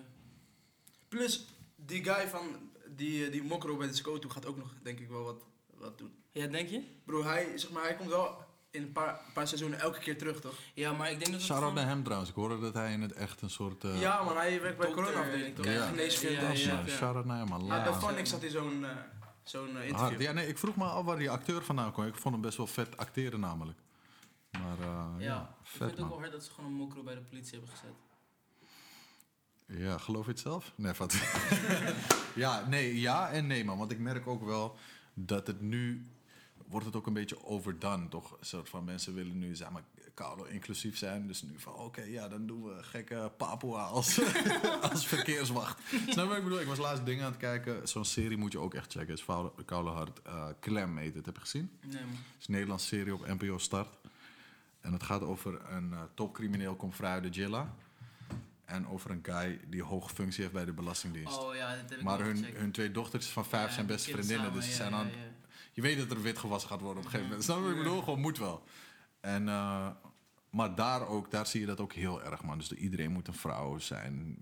plus, 1.09 1.45
die 1.77 2.05
guy 2.05 2.29
van 2.29 2.71
die, 2.97 3.27
eh, 3.27 3.33
die 3.33 3.43
Mokro 3.43 3.77
bij 3.77 3.87
de 3.87 3.95
Scoto 3.95 4.29
gaat 4.29 4.47
ook 4.47 4.57
nog, 4.57 4.75
denk 4.83 4.99
ik, 5.01 5.09
wel 5.09 5.23
wat, 5.23 5.43
wat 5.75 5.99
doen. 5.99 6.15
Ja, 6.33 6.47
denk 6.47 6.69
je? 6.69 6.83
Bro, 7.05 7.23
hij, 7.25 7.59
zeg 7.59 7.71
maar, 7.71 7.83
hij 7.83 7.95
komt 7.97 8.09
wel 8.09 8.45
in 8.71 8.83
een 8.83 8.93
paar, 8.93 9.21
paar 9.35 9.47
seizoenen 9.49 9.79
elke 9.81 9.99
keer 9.99 10.19
terug, 10.19 10.41
toch? 10.41 10.55
Ja, 10.75 10.93
maar 10.93 11.07
ik 11.11 11.19
denk 11.19 11.25
dat 11.31 11.35
het 11.35 11.43
Shout-out 11.43 11.69
gewoon- 11.69 11.85
naar 11.85 11.95
hem 11.95 12.03
trouwens. 12.03 12.31
Ik 12.31 12.37
hoorde 12.37 12.59
dat 12.61 12.75
hij 12.75 12.93
in 12.93 13.01
het 13.03 13.13
echt 13.13 13.43
een 13.43 13.51
soort... 13.51 13.85
eh, 13.85 14.01
ja, 14.01 14.23
man, 14.23 14.37
hij 14.37 14.61
werkt 14.61 14.79
bij 14.79 14.87
de 14.89 14.95
corona-afdeling, 14.95 15.55
toch? 15.55 15.65
ja. 15.65 15.73
Ja. 15.73 15.79
Ja, 15.79 16.49
dat 16.49 16.61
ja. 16.63 16.85
eh, 16.87 16.87
Shout-out 16.87 17.25
naar 17.25 17.39
hem, 17.39 17.49
man. 17.49 17.61
Ja, 17.61 17.67
Laat. 17.67 17.85
bij 17.85 17.93
Phonics 17.93 18.31
had 18.31 18.41
hij 18.41 18.51
zo'n 18.51 18.85
eh, 18.85 18.97
zo'n 19.49 19.77
eh, 19.77 19.87
interview. 19.87 19.97
Hard. 19.97 20.21
Ja, 20.21 20.33
nee, 20.33 20.49
ik 20.49 20.59
vroeg 20.59 20.77
me 20.77 20.85
af 20.85 21.05
waar 21.05 21.19
die 21.19 21.31
acteur 21.31 21.65
vandaan 21.65 21.93
kwam. 21.93 22.07
Ik 22.07 22.15
vond 22.15 22.35
hem 22.35 22.43
best 22.43 22.57
wel 22.57 22.67
vet 22.67 22.97
acteren 22.97 23.41
namelijk. 23.41 23.79
Maar 24.51 24.79
eh, 24.79 25.07
ja, 25.19 25.25
Ja, 25.25 25.57
ik 25.63 25.69
vind 25.69 25.83
vet 25.83 25.91
het 25.91 26.01
ook 26.01 26.09
wel 26.09 26.19
hard 26.19 26.33
dat 26.33 26.45
ze 26.45 26.51
gewoon 26.51 26.71
een 26.71 26.77
mokro 26.77 27.03
bij 27.03 27.15
de 27.15 27.21
politie 27.21 27.59
hebben 27.59 27.71
gezet. 27.77 27.95
Ja, 29.67 29.99
geloof 29.99 30.25
je 30.25 30.31
het 30.31 30.41
zelf? 30.41 30.73
Nee, 30.77 30.93
wat? 30.93 31.15
ja, 32.35 32.67
nee, 32.69 33.01
ja 33.01 33.31
en 33.31 33.47
nee 33.47 33.65
man. 33.65 33.79
Want 33.79 33.91
ik 33.91 33.99
merk 33.99 34.27
ook 34.27 34.45
wel 34.45 34.77
dat 35.15 35.47
het 35.47 35.61
nu... 35.61 36.07
Wordt 36.67 36.87
het 36.87 36.97
ook 36.97 37.07
een 37.07 37.13
beetje 37.13 37.45
overdone, 37.45 38.09
toch? 38.09 38.37
Een 38.39 38.47
soort 38.47 38.69
van 38.69 38.85
mensen 38.85 39.15
willen 39.15 39.39
nu, 39.39 39.55
zeg 39.55 39.71
maar, 39.71 39.83
koude 40.17 40.51
inclusief 40.51 40.99
zijn. 40.99 41.27
Dus 41.27 41.43
nu 41.43 41.55
van, 41.57 41.75
oké, 41.75 42.03
ja, 42.03 42.29
dan 42.29 42.47
doen 42.47 42.65
we 42.65 42.83
gekke 42.83 43.33
Papua 43.37 43.85
als, 43.85 44.21
als 44.93 45.07
verkeerswacht. 45.07 45.81
Snap 45.89 46.25
je 46.25 46.27
wat 46.27 46.37
ik 46.37 46.43
bedoel? 46.43 46.61
Ik 46.61 46.67
was 46.67 46.79
laatst 46.79 47.05
dingen 47.07 47.25
aan 47.25 47.31
het 47.31 47.41
kijken. 47.41 47.89
Zo'n 47.89 48.05
serie 48.05 48.37
moet 48.37 48.53
je 48.53 48.59
ook 48.59 48.75
echt 48.75 48.93
checken. 48.93 49.11
Het 49.11 49.19
is 49.19 49.65
Koude 49.65 49.91
Hart. 49.91 50.21
Clem 50.61 50.97
heet 50.97 51.15
het. 51.15 51.27
Heb 51.27 51.35
je 51.35 51.41
gezien? 51.41 51.71
Nee, 51.81 52.01
man. 52.05 52.11
Het 52.11 52.41
is 52.41 52.47
een 52.47 52.53
Nederlandse 52.53 52.87
serie 52.87 53.15
op 53.15 53.27
NPO 53.27 53.59
Start. 53.59 53.99
En 54.81 54.93
het 54.93 55.03
gaat 55.03 55.23
over 55.23 55.61
een 55.71 55.93
eh, 55.93 56.01
topcrimineel 56.15 56.75
komt 56.75 56.97
vrij 56.97 57.11
uit 57.11 57.23
de 57.23 57.29
Jilla. 57.29 57.75
En 58.65 58.89
over 58.89 59.11
een 59.11 59.21
guy 59.23 59.61
die 59.69 59.83
hoge 59.83 60.15
functie 60.15 60.41
heeft 60.41 60.55
bij 60.55 60.65
de 60.65 60.73
Belastingdienst. 60.73 61.39
Oh 61.39 61.55
ja, 61.55 61.71
dat 61.71 61.91
heb 61.91 61.99
ik 61.99 62.05
maar 62.05 62.21
hun, 62.21 62.37
gecheckt. 62.37 62.59
hun 62.59 62.73
twee 62.73 62.91
dochters 62.91 63.27
van 63.27 63.45
vijf 63.45 63.69
Ja, 63.69 63.75
zijn 63.75 63.87
beste 63.87 64.11
vriendinnen. 64.11 64.47
samen, 64.47 64.61
dus 64.61 64.69
ze 64.71 64.77
zijn 64.77 64.95
aan, 64.95 65.11
je 65.73 65.83
weet 65.83 65.99
dat 65.99 66.11
er 66.11 66.23
wit 66.23 66.39
gewassen 66.39 66.71
gaat 66.71 66.81
worden 66.81 66.99
op 66.99 67.05
een 67.05 67.11
gegeven 67.11 67.29
moment. 67.29 67.45
Snap 67.45 67.57
je 67.57 67.63
wat 67.63 67.73
ik 67.73 67.79
bedoel? 67.83 68.03
Gewoon 68.03 68.21
moet 68.21 68.39
wel. 68.39 68.65
En, 69.21 69.49
eh, 69.49 69.89
maar 70.57 70.75
daar 70.75 71.09
ook, 71.09 71.31
daar 71.31 71.47
zie 71.47 71.61
je 71.61 71.67
dat 71.67 71.81
ook 71.81 71.93
heel 71.93 72.23
erg, 72.23 72.43
man. 72.43 72.59
Dus 72.59 72.73
iedereen 72.73 73.13
moet 73.13 73.29
een 73.29 73.35
vrouw 73.35 73.79
zijn. 73.79 74.39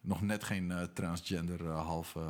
Nog 0.00 0.22
net 0.22 0.44
geen 0.44 0.70
eh, 0.70 0.82
transgender 0.94 1.66
eh, 1.66 1.86
halve... 1.86 2.20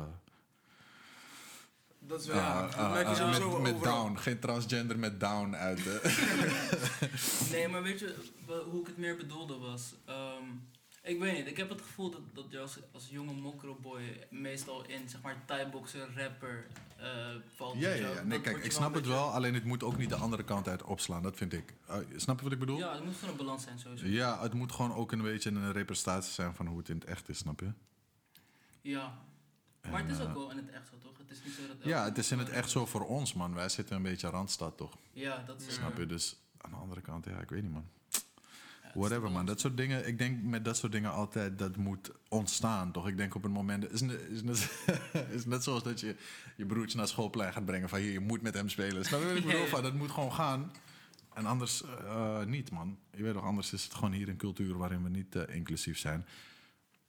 Dat 1.99 2.21
is 2.21 2.27
wel, 2.27 2.35
ja, 2.35 2.67
dat 2.67 2.91
merk 2.91 3.07
je 3.07 3.13
eh, 3.13 3.15
sowieso 3.15 3.59
met, 3.59 3.73
met 3.73 3.83
down. 3.83 4.15
Geen 4.17 4.39
transgender 4.39 4.99
met 4.99 5.19
down 5.19 5.55
uit. 5.55 5.79
Nee, 7.51 7.67
maar 7.67 7.83
weet 7.83 7.99
je 7.99 8.15
hoe 8.69 8.81
ik 8.81 8.87
het 8.87 8.97
meer 8.97 9.17
bedoelde 9.17 9.57
was? 9.57 9.95
ehm, 10.05 10.43
ik 11.05 11.19
weet 11.19 11.37
niet, 11.37 11.47
ik 11.47 11.57
heb 11.57 11.69
het 11.69 11.81
gevoel 11.81 12.09
dat, 12.09 12.21
dat 12.33 12.45
je 12.49 12.59
als, 12.59 12.77
als 12.91 13.07
jonge 13.09 13.33
mokroboy 13.33 14.27
meestal 14.29 14.85
in 14.85 15.09
zeg 15.09 15.21
maar 15.21 15.45
thai-boxer, 15.45 16.09
rapper 16.15 16.67
eh, 16.97 17.07
valt. 17.55 17.79
Ja, 17.79 17.89
ja, 17.89 18.09
ja. 18.09 18.23
Nee, 18.23 18.41
kijk, 18.41 18.57
ik 18.57 18.71
snap 18.71 18.93
het 18.93 19.07
wel, 19.07 19.31
alleen 19.31 19.53
het 19.53 19.63
moet 19.63 19.83
ook 19.83 19.97
niet 19.97 20.09
de 20.09 20.15
andere 20.15 20.43
kant 20.43 20.67
uit 20.67 20.83
opslaan. 20.83 21.23
Dat 21.23 21.37
vind 21.37 21.53
ik. 21.53 21.73
Eh, 21.87 21.97
snap 22.15 22.37
je 22.37 22.43
wat 22.43 22.53
ik 22.53 22.59
bedoel? 22.59 22.77
Ja, 22.77 22.93
het 22.93 23.05
moet 23.05 23.15
gewoon 23.15 23.29
een 23.29 23.37
balans 23.37 23.63
zijn 23.63 23.79
sowieso. 23.79 24.05
Ja, 24.05 24.41
het 24.41 24.53
moet 24.53 24.71
gewoon 24.71 24.93
ook 24.93 25.11
een 25.11 25.21
beetje 25.21 25.49
een 25.49 25.71
representatie 25.71 26.33
zijn 26.33 26.55
van 26.55 26.67
hoe 26.67 26.77
het 26.77 26.89
in 26.89 26.95
het 26.95 27.05
echt 27.05 27.29
is, 27.29 27.37
snap 27.37 27.59
je? 27.59 27.71
Ja. 28.81 29.17
Maar 29.91 30.01
het 30.01 30.11
is 30.11 30.19
ook 30.19 30.27
eh, 30.27 30.33
wel 30.33 30.51
in 30.51 30.57
het 30.57 30.69
echt 30.69 30.87
zo, 30.87 30.97
toch? 30.97 31.17
Het 31.17 31.31
is 31.31 31.43
niet 31.43 31.53
zo 31.53 31.67
dat 31.67 31.77
Ja, 31.83 32.03
het 32.03 32.17
is 32.17 32.31
in 32.31 32.39
het 32.39 32.49
echt 32.49 32.69
zo 32.69 32.85
voor 32.85 33.07
ons, 33.07 33.33
man. 33.33 33.53
Wij 33.53 33.69
zitten 33.69 33.95
een 33.95 34.01
beetje 34.01 34.29
Randstad, 34.29 34.77
toch? 34.77 34.97
Ja, 35.11 35.43
dat 35.45 35.61
is... 35.61 35.73
Snap 35.73 35.97
je? 35.97 36.05
Dus 36.05 36.35
aan 36.57 36.71
de 36.71 36.77
andere 36.77 37.01
kant, 37.01 37.25
ja, 37.25 37.39
ik 37.39 37.49
weet 37.49 37.61
niet, 37.61 37.71
man. 37.71 37.87
ja, 38.09 38.84
het 38.84 38.84
is 38.84 38.84
de 38.84 38.84
Whatever, 38.95 39.31
man. 39.31 39.45
Dat 39.45 39.59
soort 39.59 39.77
dingen, 39.77 40.07
ik 40.07 40.17
denk 40.17 40.43
met 40.43 40.65
dat 40.65 40.77
soort 40.77 40.91
dingen 40.91 41.11
altijd, 41.11 41.59
dat 41.59 41.75
moet 41.75 42.11
ontstaan, 42.29 42.91
toch? 42.91 43.07
Ik 43.07 43.17
denk 43.17 43.35
op 43.35 43.43
een 43.43 43.51
moment, 43.51 43.83
het 43.83 43.91
is, 43.91 44.01
net- 44.01 44.21
is, 44.29 44.43
net, 44.49 44.69
is 45.31 45.45
net 45.45 45.63
zoals 45.63 45.83
dat 45.83 45.99
je 45.99 46.15
je 46.57 46.65
broertje 46.65 46.97
naar 46.97 47.07
schoolplein 47.07 47.53
gaat 47.53 47.65
brengen 47.65 47.89
van 47.89 47.99
hier, 47.99 48.11
je 48.11 48.19
moet 48.19 48.41
met 48.41 48.53
hem 48.53 48.69
spelen. 48.69 49.05
Snap 49.05 49.19
je 49.21 49.27
wat 49.27 49.35
ik 49.35 49.45
bedoel? 49.45 49.65
Van, 49.65 49.83
dat 49.83 49.93
moet 49.93 50.11
gewoon 50.11 50.33
gaan. 50.33 50.71
En 51.33 51.45
anders 51.45 51.83
eh, 51.83 52.43
niet, 52.43 52.71
man. 52.71 52.97
Je 53.15 53.23
weet 53.23 53.33
toch, 53.33 53.43
anders 53.43 53.73
is 53.73 53.83
het 53.83 53.93
gewoon 53.93 54.11
hier 54.11 54.29
een 54.29 54.37
cultuur 54.37 54.77
waarin 54.77 55.03
we 55.03 55.09
niet 55.09 55.35
eh, 55.35 55.55
inclusief 55.55 55.97
zijn. 55.97 56.25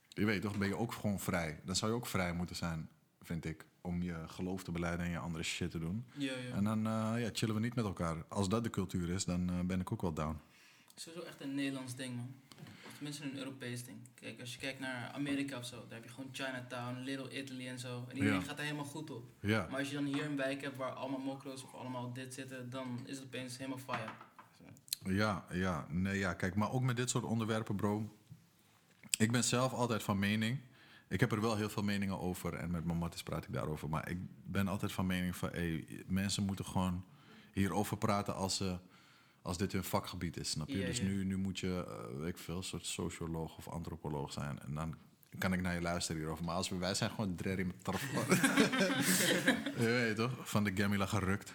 Je 0.09 0.25
weet 0.25 0.42
toch, 0.42 0.59
ben 0.59 0.68
je 0.68 0.77
ook 0.77 0.92
gewoon 0.92 1.20
vrij. 1.20 1.61
Dan 1.64 1.77
zou 1.77 1.90
je 1.90 1.96
ook 1.96 2.07
vrij 2.07 2.33
moeten 2.35 2.57
zijn, 2.57 2.88
vind 3.22 3.44
ik, 3.44 3.64
om 3.81 4.03
je 4.03 4.14
geloof 4.27 4.62
te 4.64 4.72
beleiden 4.72 5.05
en 5.05 5.11
je 5.11 5.18
andere 5.18 5.44
shit 5.44 5.70
te 5.70 5.79
doen. 5.79 6.05
Ja, 6.16 6.33
ja. 6.33 6.55
En 6.55 6.64
dan 6.64 6.79
eh, 6.87 7.22
ja, 7.22 7.31
chillen 7.33 7.55
we 7.55 7.61
niet 7.61 7.75
met 7.75 7.85
elkaar. 7.85 8.16
Als 8.29 8.49
dat 8.49 8.64
de 8.64 8.70
cultuur 8.70 9.09
is, 9.11 9.25
dan 9.25 9.66
ben 9.66 9.81
ik 9.81 9.92
ook 9.92 10.03
wel 10.03 10.12
down. 10.12 10.37
Sowieso 10.97 11.27
echt 11.27 11.41
een 11.41 11.55
Nederlands 11.55 11.95
ding, 11.95 12.17
man. 12.17 12.35
Of 12.87 12.93
tenminste 12.95 13.25
een 13.25 13.39
Europees 13.39 13.85
ding. 13.85 13.97
Kijk, 14.15 14.41
als 14.41 14.53
je 14.53 14.59
kijkt 14.59 14.79
naar 14.81 15.11
Amerika 15.13 15.59
of 15.59 15.65
zo, 15.67 15.77
daar 15.89 15.95
heb 15.99 16.05
je 16.05 16.11
gewoon 16.11 16.31
Chinatown, 16.33 16.99
Little 16.99 17.43
Italy 17.43 17.69
en 17.69 17.79
zo. 17.79 18.05
En 18.09 18.17
iedereen 18.17 18.39
Ja. 18.41 18.45
gaat 18.47 18.59
er 18.59 18.65
helemaal 18.65 18.85
goed 18.85 19.11
op. 19.11 19.25
Ja. 19.41 19.67
Maar 19.71 19.79
als 19.79 19.89
je 19.89 19.95
dan 19.95 20.05
hier 20.05 20.25
een 20.25 20.37
wijk 20.37 20.63
hebt 20.63 20.77
waar 20.77 20.91
allemaal 20.93 21.21
mokro's 21.21 21.63
of 21.63 21.75
allemaal 21.75 22.13
dit 22.13 22.35
zitten, 22.35 22.71
dan 22.71 23.01
is 23.07 23.17
het 23.17 23.27
opeens 23.27 23.57
helemaal 23.57 23.79
fire. 23.79 24.11
Ja, 25.05 25.45
ja, 25.53 25.87
nee, 25.91 26.19
ja, 26.19 26.35
kijk, 26.35 26.55
maar 26.55 26.71
ook 26.73 26.83
met 26.83 26.97
dit 26.97 27.11
soort 27.11 27.25
onderwerpen, 27.25 27.77
bro. 27.77 28.17
Ik 29.19 29.33
ben 29.33 29.45
zelf 29.45 29.73
altijd 29.73 30.03
van 30.03 30.19
mening. 30.19 30.59
Ik 31.09 31.21
heb 31.21 31.33
er 31.33 31.41
wel 31.41 31.57
heel 31.57 31.69
veel 31.69 31.83
meningen 31.83 32.21
over 32.21 32.55
en 32.55 32.71
met 32.71 32.85
mijn 32.85 32.99
matties 32.99 33.23
praat 33.23 33.45
ik 33.45 33.53
daarover. 33.53 33.89
Maar 33.89 34.09
ik 34.09 34.19
ben 34.45 34.69
altijd 34.69 34.93
van 34.93 35.07
mening 35.07 35.37
van, 35.37 35.49
hey, 35.53 35.87
mensen 36.07 36.43
moeten 36.45 36.65
gewoon 36.65 37.05
hierover 37.53 37.97
praten 37.97 38.35
als, 38.35 38.57
ze, 38.57 38.79
als 39.47 39.59
dit 39.59 39.73
hun 39.73 39.85
vakgebied 39.85 40.37
is, 40.37 40.51
snap 40.51 40.69
je? 40.69 40.79
Ja, 40.79 40.87
dus 40.87 40.99
ja. 40.99 41.05
nu, 41.05 41.25
nu 41.25 41.37
moet 41.37 41.59
je, 41.59 41.85
eh, 41.89 42.19
weet 42.19 42.29
ik 42.29 42.39
veel, 42.39 42.57
een 42.57 42.63
soort 42.63 42.87
socioloog 42.87 43.57
of 43.57 43.69
antropoloog 43.69 44.33
zijn. 44.33 44.59
En 44.61 44.75
dan 44.75 44.97
kan 45.39 45.53
ik 45.53 45.61
naar 45.61 45.75
je 45.75 45.81
luisteren 45.81 46.21
hierover. 46.21 46.45
Maar 46.45 46.55
als 46.55 46.69
we, 46.69 46.77
wij 46.77 46.95
zijn 46.95 47.11
gewoon 47.11 47.35
drerry 47.35 47.67
met 47.67 47.85
tarf. 47.85 48.13
je 49.79 49.85
weet 49.85 50.17
toch? 50.17 50.49
Van 50.51 50.65
de 50.65 50.73
Gamila 50.75 51.07
gerukt. 51.07 51.55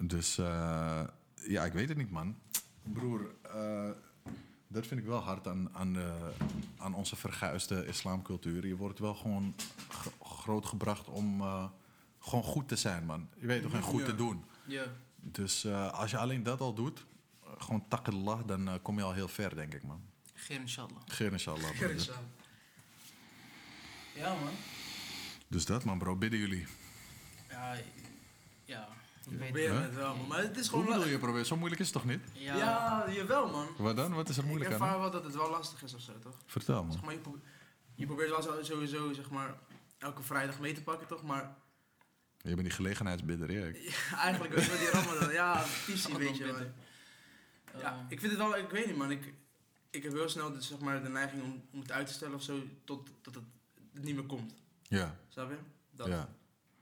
Dus 0.00 0.38
eh, 0.38 1.02
ja, 1.48 1.64
ik 1.64 1.72
weet 1.72 1.88
het 1.88 1.96
niet, 1.98 2.10
man. 2.10 2.36
Broer, 2.82 3.34
eh, 3.42 3.90
dat 4.68 4.86
vind 4.86 5.00
ik 5.00 5.06
wel 5.06 5.20
hard 5.20 5.46
aan, 5.46 5.68
aan, 5.72 5.92
de, 5.92 6.32
aan 6.76 6.94
onze 6.94 7.16
verguisde 7.16 7.86
islamcultuur. 7.86 8.66
Je 8.66 8.76
wordt 8.76 8.98
wel 8.98 9.14
gewoon 9.14 9.54
grootgebracht 10.22 11.08
om 11.08 11.42
gewoon 12.18 12.44
goed 12.44 12.68
te 12.68 12.76
zijn, 12.76 13.04
man. 13.04 13.28
Je 13.38 13.46
weet 13.46 13.62
toch, 13.62 13.72
en 13.74 13.82
goed 13.82 14.00
Ja. 14.00 14.06
te 14.06 14.14
doen. 14.14 14.44
Ja. 14.66 14.84
Dus 15.30 15.64
eh, 15.64 15.92
als 15.92 16.10
je 16.10 16.18
alleen 16.18 16.42
dat 16.42 16.60
al 16.60 16.74
doet, 16.74 17.06
eh, 17.44 17.50
gewoon 17.58 17.88
takallah, 17.88 18.40
dan 18.46 18.68
eh, 18.68 18.74
kom 18.82 18.96
je 18.98 19.02
al 19.04 19.12
heel 19.12 19.28
ver, 19.28 19.54
denk 19.54 19.74
ik, 19.74 19.82
man. 19.82 20.00
Geen 20.34 20.60
inshallah. 20.60 21.02
Geer 21.06 21.32
inshallah. 21.32 21.70
Ja, 24.14 24.28
man. 24.34 24.52
Dus 25.48 25.64
dat, 25.64 25.84
man, 25.84 25.98
bro. 25.98 26.16
Bidden 26.16 26.38
jullie. 26.40 26.66
Ja, 27.48 27.76
ja. 28.64 28.88
Ik 29.30 29.54
Hè? 29.54 29.60
het 29.72 29.94
wel, 29.94 30.16
man. 30.16 30.26
Maar 30.26 30.38
het 30.38 30.56
is 30.56 30.68
Hoe 30.68 30.80
gewoon... 30.82 30.96
bedoel 30.98 31.12
je 31.12 31.18
proberen? 31.18 31.46
Zo 31.46 31.56
moeilijk 31.56 31.80
is 31.80 31.86
het 31.86 31.94
toch 31.96 32.04
niet? 32.04 32.20
Ja. 32.32 32.56
Ja, 32.56 33.10
jawel, 33.12 33.50
man. 33.50 33.66
Wat 33.78 33.96
dan? 33.96 34.14
Wat 34.14 34.28
is 34.28 34.36
er 34.36 34.42
Ik 34.42 34.48
moeilijk 34.48 34.72
aan? 34.72 34.80
ervaar 34.80 34.94
hè? 34.94 35.00
wel 35.00 35.10
dat 35.10 35.24
het 35.24 35.34
wel 35.34 35.50
lastig 35.50 35.82
is 35.82 35.94
of 35.94 36.00
zo, 36.00 36.18
toch? 36.18 36.34
Vertel, 36.46 36.82
man. 36.84 36.92
Zeg 36.92 37.02
maar, 37.02 37.12
je, 37.12 37.18
probeert, 37.18 37.44
je 37.94 38.06
probeert 38.06 38.30
wel 38.30 38.42
zo- 38.42 38.62
sowieso, 38.62 39.12
zeg 39.12 39.30
maar, 39.30 39.54
elke 39.98 40.22
vrijdag 40.22 40.58
mee 40.60 40.72
te 40.74 40.82
pakken, 40.82 41.06
toch? 41.06 41.22
Maar 41.22 41.56
Je 42.48 42.54
bent 42.54 42.66
die 42.66 42.76
gelegenheidsbidder, 42.76 43.50
Erik. 43.50 43.76
ja, 44.10 44.18
eigenlijk 44.18 44.54
het 44.54 44.78
die 44.78 44.90
Ramadan. 44.90 45.32
Ja, 45.32 45.62
visie, 45.62 46.16
weet 46.16 46.36
je 46.36 46.44
wel. 46.44 46.56
Ja, 47.80 48.06
ik 48.08 48.20
vind 48.20 48.32
het 48.32 48.40
wel, 48.40 48.56
ik 48.56 48.70
weet 48.70 48.86
niet, 48.86 48.96
man. 48.96 49.10
Ik, 49.10 49.32
ik 49.90 50.02
heb 50.02 50.12
heel 50.12 50.28
snel 50.28 50.52
de, 50.52 50.60
zeg 50.60 50.78
maar, 50.78 51.02
de 51.02 51.08
neiging 51.08 51.42
om, 51.42 51.62
om 51.72 51.80
het 51.80 51.92
uit 51.92 52.06
te 52.06 52.12
stellen 52.12 52.34
of 52.34 52.42
zo, 52.42 52.62
tot, 52.84 53.10
tot 53.20 53.34
het 53.34 54.04
niet 54.04 54.14
meer 54.14 54.24
komt. 54.24 54.54
Ja, 54.82 55.16
Snap 55.28 55.50
je? 55.50 55.56
Dat. 55.90 56.06
ja. 56.06 56.28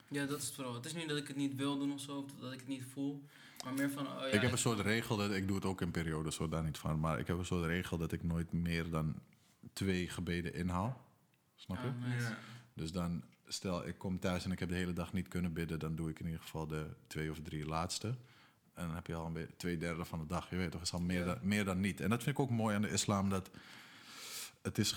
ja, 0.09 0.27
dat 0.27 0.39
is 0.39 0.47
het 0.47 0.55
vooral. 0.55 0.75
Het 0.75 0.85
is 0.85 0.95
niet 0.95 1.09
dat 1.09 1.19
ik 1.19 1.29
het 1.29 1.37
niet 1.37 1.55
wil 1.55 1.79
doen 1.79 1.93
of 1.93 2.01
zo, 2.01 2.17
of 2.17 2.31
dat 2.41 2.53
ik 2.53 2.59
het 2.59 2.69
niet 2.69 2.85
voel. 2.93 3.25
Maar 3.65 3.75
meer 3.75 3.91
van, 3.91 4.07
oh 4.07 4.21
ja. 4.21 4.27
ik 4.27 4.41
heb 4.41 4.53
een 4.53 4.59
soort 4.59 4.81
regel, 4.81 5.17
dat 5.17 5.31
ik 5.31 5.47
doe 5.47 5.57
het 5.57 5.65
ook 5.65 5.81
in 5.81 5.91
periodes, 5.91 6.37
hoor, 6.37 6.51
daar 6.51 6.65
niet 6.65 6.79
van. 6.79 7.01
Maar 7.01 7.19
ik 7.19 7.27
heb 7.27 7.39
een 7.39 7.45
soort 7.45 7.67
regel 7.67 7.99
dat 7.99 8.13
ik 8.13 8.23
nooit 8.23 8.53
meer 8.53 8.91
dan 8.91 9.15
twee 9.73 10.09
gebeden 10.09 10.55
inhaal. 10.55 11.05
Snap 11.57 11.79
je? 11.83 12.09
Nice. 12.09 12.29
Ja. 12.29 12.39
Dus 12.75 12.93
dan, 12.93 13.25
stel 13.47 13.87
ik 13.87 13.99
kom 13.99 14.19
thuis 14.19 14.45
en 14.45 14.53
ik 14.53 14.59
heb 14.59 14.69
de 14.69 14.75
hele 14.75 14.93
dag 14.93 15.13
niet 15.13 15.29
kunnen 15.29 15.53
bidden, 15.53 15.79
dan 15.79 15.95
doe 15.97 16.11
ik 16.11 16.19
in 16.21 16.27
ieder 16.27 16.41
geval 16.41 16.67
de 16.67 16.87
twee 17.07 17.31
of 17.31 17.39
drie 17.43 17.67
laatste. 17.67 18.09
En 18.75 18.87
dan 18.87 18.95
heb 18.95 19.07
je 19.07 19.15
al 19.15 19.27
een 19.37 19.49
twee 19.57 19.77
derde 19.77 20.05
van 20.05 20.19
de 20.19 20.27
dag. 20.27 20.51
Je 20.51 20.57
weet 20.57 20.71
toch, 20.71 20.83
is 20.83 20.93
al 20.93 21.01
meer, 21.01 21.19
Ja. 21.19 21.25
dan, 21.25 21.39
meer 21.43 21.65
dan 21.65 21.81
niet. 21.81 22.01
En 22.01 22.11
dat 22.11 22.23
vind 22.23 22.37
ik 22.39 22.43
ook 22.43 22.51
mooi 22.51 22.75
aan 22.77 22.83
de 22.83 22.91
islam, 22.91 23.29
dat 23.29 23.51
het 24.63 24.79
is 24.79 24.93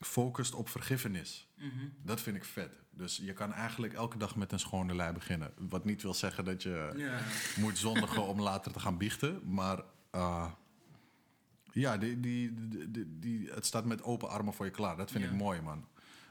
gefocust 0.00 0.54
op 0.54 0.68
vergiffenis. 0.68 1.48
Mhm. 1.54 1.68
Dat 2.02 2.20
vind 2.20 2.36
ik 2.36 2.44
vet. 2.44 2.82
Dus 2.90 3.16
je 3.16 3.32
kan 3.32 3.52
eigenlijk 3.52 3.92
elke 3.92 4.18
dag 4.18 4.36
met 4.36 4.52
een 4.52 4.58
schone 4.58 4.94
lei 4.94 5.12
beginnen. 5.12 5.52
Wat 5.68 5.84
niet 5.84 6.02
wil 6.02 6.14
zeggen 6.14 6.44
dat 6.44 6.62
je 6.62 6.92
Ja. 6.96 7.20
moet 7.62 7.78
zondigen 7.78 8.22
om 8.26 8.40
later 8.50 8.72
te 8.72 8.80
gaan 8.80 8.96
biechten. 8.98 9.40
Maar 9.54 9.82
eh, 10.10 10.50
Ja, 11.72 11.96
die, 11.98 12.20
die, 12.20 12.54
die, 12.68 12.90
die, 12.90 13.18
die- 13.18 13.50
het 13.50 13.66
staat 13.66 13.84
met 13.84 14.02
open 14.02 14.28
armen 14.28 14.54
voor 14.54 14.64
je 14.64 14.70
klaar. 14.70 14.96
Dat 14.96 15.10
vind 15.10 15.24
Ja. 15.24 15.30
ik 15.30 15.36
mooi, 15.36 15.60
man. 15.60 15.86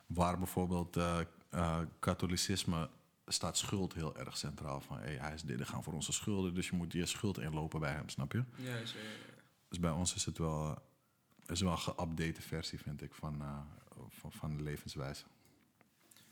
Waar 0.08 0.38
bijvoorbeeld 0.38 0.98
eh, 0.98 1.20
eh, 1.50 1.80
katholicisme 2.00 2.90
staat 3.28 3.58
schuld 3.58 3.94
heel 3.94 4.18
erg 4.18 4.38
centraal. 4.38 4.82
Van 4.82 4.98
hey, 4.98 5.16
hij 5.16 5.34
is 5.34 5.42
dit, 5.42 5.68
gaan 5.68 5.84
voor 5.84 5.94
onze 5.94 6.12
schulden, 6.12 6.54
dus 6.54 6.70
je 6.70 6.76
moet 6.76 6.94
je 6.94 7.06
schuld 7.06 7.38
inlopen 7.40 7.80
bij 7.80 7.92
hem, 7.92 8.10
snap 8.10 8.32
je? 8.32 8.44
Ja, 8.56 8.76
is, 8.76 8.96
eh, 8.96 9.02
Dus 9.68 9.80
bij 9.80 9.92
ons 9.92 10.16
is 10.16 10.26
het 10.26 10.38
wel, 10.38 10.78
is 11.46 11.62
wel 11.62 11.72
een 11.72 11.78
geüpdate 11.78 12.42
versie, 12.42 12.80
vind 12.80 13.02
ik, 13.02 13.14
van, 13.14 13.42
eh, 13.42 13.58
van, 14.10 14.32
van 14.32 14.58
de 14.58 14.64
levenswijze. 14.64 15.24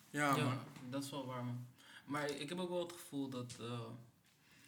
ja, 0.10 0.36
Ja, 0.36 0.44
man. 0.44 0.58
dat 0.90 1.04
is 1.04 1.10
wel 1.10 1.26
waar, 1.26 1.44
man. 1.44 1.66
Maar 2.06 2.30
ik 2.30 2.50
heb 2.50 2.60
ook 2.60 2.70
wel 2.70 2.82
het 2.84 2.92
gevoel 2.92 3.30
dat, 3.30 3.58
eh, 3.60 3.80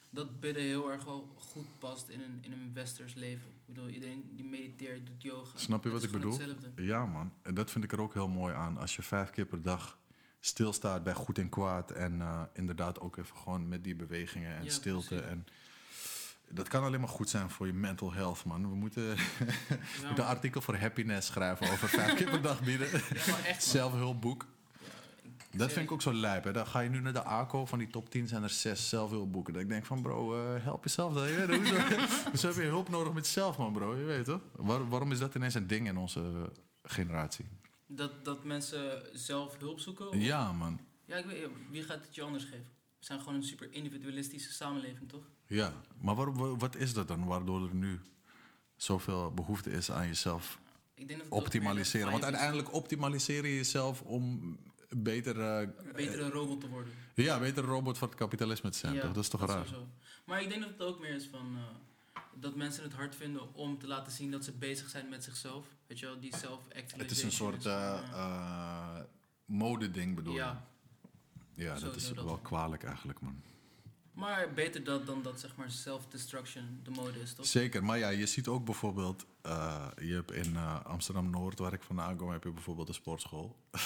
dat 0.09 0.39
bidden 0.39 0.63
heel 0.63 0.91
erg 0.91 1.03
wel 1.03 1.35
goed 1.37 1.79
past 1.79 2.09
in 2.09 2.21
een, 2.21 2.37
in 2.41 2.51
een 2.51 2.73
westers 2.73 3.13
leven. 3.13 3.51
Ik 3.67 3.73
bedoel, 3.73 3.89
iedereen 3.89 4.31
die 4.35 4.45
mediteert, 4.45 5.05
doet 5.05 5.21
yoga. 5.21 5.57
Snap 5.57 5.83
je 5.83 5.89
wat 5.89 6.03
ik 6.03 6.11
bedoel? 6.11 6.31
hetzelfde. 6.31 6.71
Ja, 6.83 7.05
man. 7.05 7.33
En 7.41 7.53
dat 7.53 7.71
vind 7.71 7.83
ik 7.83 7.91
er 7.91 8.01
ook 8.01 8.13
heel 8.13 8.27
mooi 8.27 8.53
aan. 8.53 8.77
Als 8.77 8.95
je 8.95 9.01
vijf 9.01 9.29
keer 9.29 9.45
per 9.45 9.61
dag 9.61 9.97
stilstaat 10.39 11.03
bij 11.03 11.13
goed 11.13 11.37
en 11.37 11.49
kwaad. 11.49 11.91
En 11.91 12.21
eh, 12.21 12.41
inderdaad 12.53 12.99
ook 12.99 13.17
even 13.17 13.37
gewoon 13.37 13.67
met 13.67 13.83
die 13.83 13.95
bewegingen 13.95 14.55
en 14.55 14.63
Ja, 14.63 14.69
stilte. 14.71 15.07
precies. 15.07 15.25
En 15.27 15.45
dat 16.49 16.67
kan 16.67 16.83
alleen 16.83 16.99
maar 16.99 17.09
goed 17.09 17.29
zijn 17.29 17.49
voor 17.49 17.67
je 17.67 17.73
mental 17.73 18.13
health, 18.13 18.45
man. 18.45 18.69
We 18.69 18.75
moeten, 18.75 19.03
Ja, 19.07 19.15
moeten 20.07 20.23
een 20.23 20.29
artikel 20.29 20.61
voor 20.61 20.75
happiness 20.75 21.27
schrijven 21.27 21.71
over 21.71 21.89
vijf 21.89 22.13
keer 22.15 22.29
per 22.29 22.41
dag 22.41 22.63
bieden. 22.63 22.87
Ja. 22.91 23.59
Zelfhulpboek. 23.59 24.45
Dat 25.57 25.71
vind 25.71 25.85
ik 25.85 25.91
ook 25.91 26.01
zo 26.01 26.13
lijp. 26.13 26.43
Hè. 26.43 26.51
Dan 26.51 26.67
ga 26.67 26.79
je 26.79 26.89
nu 26.89 26.99
naar 27.01 27.13
de 27.13 27.23
ACO. 27.23 27.65
Van 27.65 27.79
die 27.79 27.87
top 27.87 28.09
10 28.09 28.27
zijn 28.27 28.43
er 28.43 28.49
zes 28.49 28.89
zelfhulpboeken. 28.89 29.53
Dat 29.53 29.61
ik 29.61 29.69
denk 29.69 29.85
van, 29.85 30.01
bro, 30.01 30.35
eh, 30.55 30.63
help 30.63 30.83
jezelf 30.83 31.13
dan. 31.13 31.27
Je 31.31 31.45
weet, 31.45 31.57
hoezo, 31.59 31.75
hoezo 32.29 32.47
heb 32.47 32.55
je 32.55 32.61
hulp 32.61 32.89
nodig 32.89 33.13
met 33.13 33.25
jezelf, 33.25 33.57
man, 33.57 33.73
bro? 33.73 33.95
Je 33.95 34.03
weet 34.03 34.25
toch? 34.25 34.41
Waar- 34.51 34.89
waarom 34.89 35.11
is 35.11 35.19
dat 35.19 35.35
ineens 35.35 35.53
een 35.53 35.67
ding 35.67 35.87
in 35.87 35.97
onze 35.97 36.19
eh, 36.19 36.41
generatie? 36.83 37.45
Dat, 37.87 38.25
dat 38.25 38.43
mensen 38.43 39.03
zelf 39.13 39.57
hulp 39.59 39.79
zoeken? 39.79 40.09
of- 40.09 40.15
Ja, 40.15 40.51
man. 40.51 40.79
Ja, 41.05 41.15
ik 41.17 41.25
weet, 41.25 41.47
wie 41.71 41.83
gaat 41.83 42.05
het 42.05 42.15
je 42.15 42.21
anders 42.21 42.43
geven? 42.43 42.65
We 42.99 43.05
zijn 43.09 43.19
gewoon 43.19 43.35
een 43.35 43.43
super 43.43 43.67
individualistische 43.73 44.51
samenleving, 44.53 45.09
toch? 45.09 45.23
Ja. 45.47 45.73
Maar 46.01 46.15
waarom, 46.15 46.35
wa- 46.37 46.55
wat 46.55 46.75
is 46.75 46.93
dat 46.93 47.07
dan? 47.07 47.25
Waardoor 47.25 47.67
er 47.67 47.75
nu 47.75 47.99
zoveel 48.75 49.31
behoefte 49.33 49.71
is 49.71 49.91
aan 49.91 50.07
jezelf 50.07 50.59
Ik 50.93 51.07
denk 51.07 51.19
dat 51.19 51.29
optimaliseren. 51.29 52.11
Want 52.11 52.23
uiteindelijk 52.23 52.73
optimaliseer 52.73 53.45
je 53.47 53.55
jezelf 53.55 54.01
om 54.01 54.57
beter, 54.97 55.39
eh, 55.41 55.59
een 55.59 55.91
betere 55.95 56.29
robot 56.29 56.61
te 56.61 56.67
worden. 56.69 56.93
ja, 57.15 57.39
beter 57.39 57.63
robot 57.63 57.97
voor 57.97 58.07
het 58.07 58.17
kapitalisme 58.17 58.69
te 58.69 58.77
zijn. 58.77 58.93
Ja, 58.93 59.01
toch? 59.01 59.11
Dat 59.13 59.23
is 59.23 59.29
toch 59.29 59.45
raar? 59.45 59.65
sowieso. 59.65 59.87
Maar 60.25 60.41
ik 60.41 60.49
denk 60.49 60.61
dat 60.61 60.69
het 60.71 60.81
ook 60.81 60.99
meer 60.99 61.15
is 61.15 61.25
van... 61.25 61.55
eh, 61.55 62.21
dat 62.35 62.55
mensen 62.55 62.83
het 62.83 62.93
hard 62.93 63.15
vinden 63.15 63.53
om 63.53 63.79
te 63.79 63.87
laten 63.87 64.11
zien 64.11 64.31
dat 64.31 64.43
ze 64.43 64.51
bezig 64.51 64.89
zijn 64.89 65.09
met 65.09 65.23
zichzelf. 65.23 65.65
Weet 65.87 65.99
je 65.99 66.05
wel, 66.05 66.19
die 66.19 66.35
self-actualization. 66.35 66.99
Het 66.99 67.11
is 67.11 67.23
een 67.23 67.31
soort 67.31 67.65
eh 67.65 68.99
modeding, 69.45 70.15
bedoel 70.15 70.33
je? 70.33 70.39
ja, 70.39 70.67
Ja, 71.55 71.79
dat 71.79 71.95
is 71.95 72.11
wel 72.11 72.37
kwalijk 72.37 72.83
eigenlijk, 72.83 73.19
man. 73.19 73.41
Maar 74.13 74.53
beter 74.53 74.83
dat 74.83 75.05
dan 75.05 75.21
dat 75.21 75.39
zeg 75.39 75.55
maar 75.55 75.71
self-destruction 75.71 76.79
de 76.83 76.89
mode 76.91 77.19
is, 77.19 77.33
toch? 77.33 77.45
Zeker, 77.45 77.83
maar 77.83 77.97
ja, 77.97 78.09
je 78.09 78.25
ziet 78.25 78.47
ook 78.47 78.65
bijvoorbeeld... 78.65 79.25
eh, 79.41 79.87
je 80.01 80.13
hebt 80.13 80.31
in 80.31 80.55
eh, 80.55 80.85
Amsterdam-Noord, 80.85 81.59
waar 81.59 81.73
ik 81.73 81.83
vandaan 81.83 82.15
kom, 82.15 82.29
heb 82.29 82.43
je 82.43 82.51
bijvoorbeeld 82.51 82.87
een 82.87 82.93
sportschool. 82.93 83.55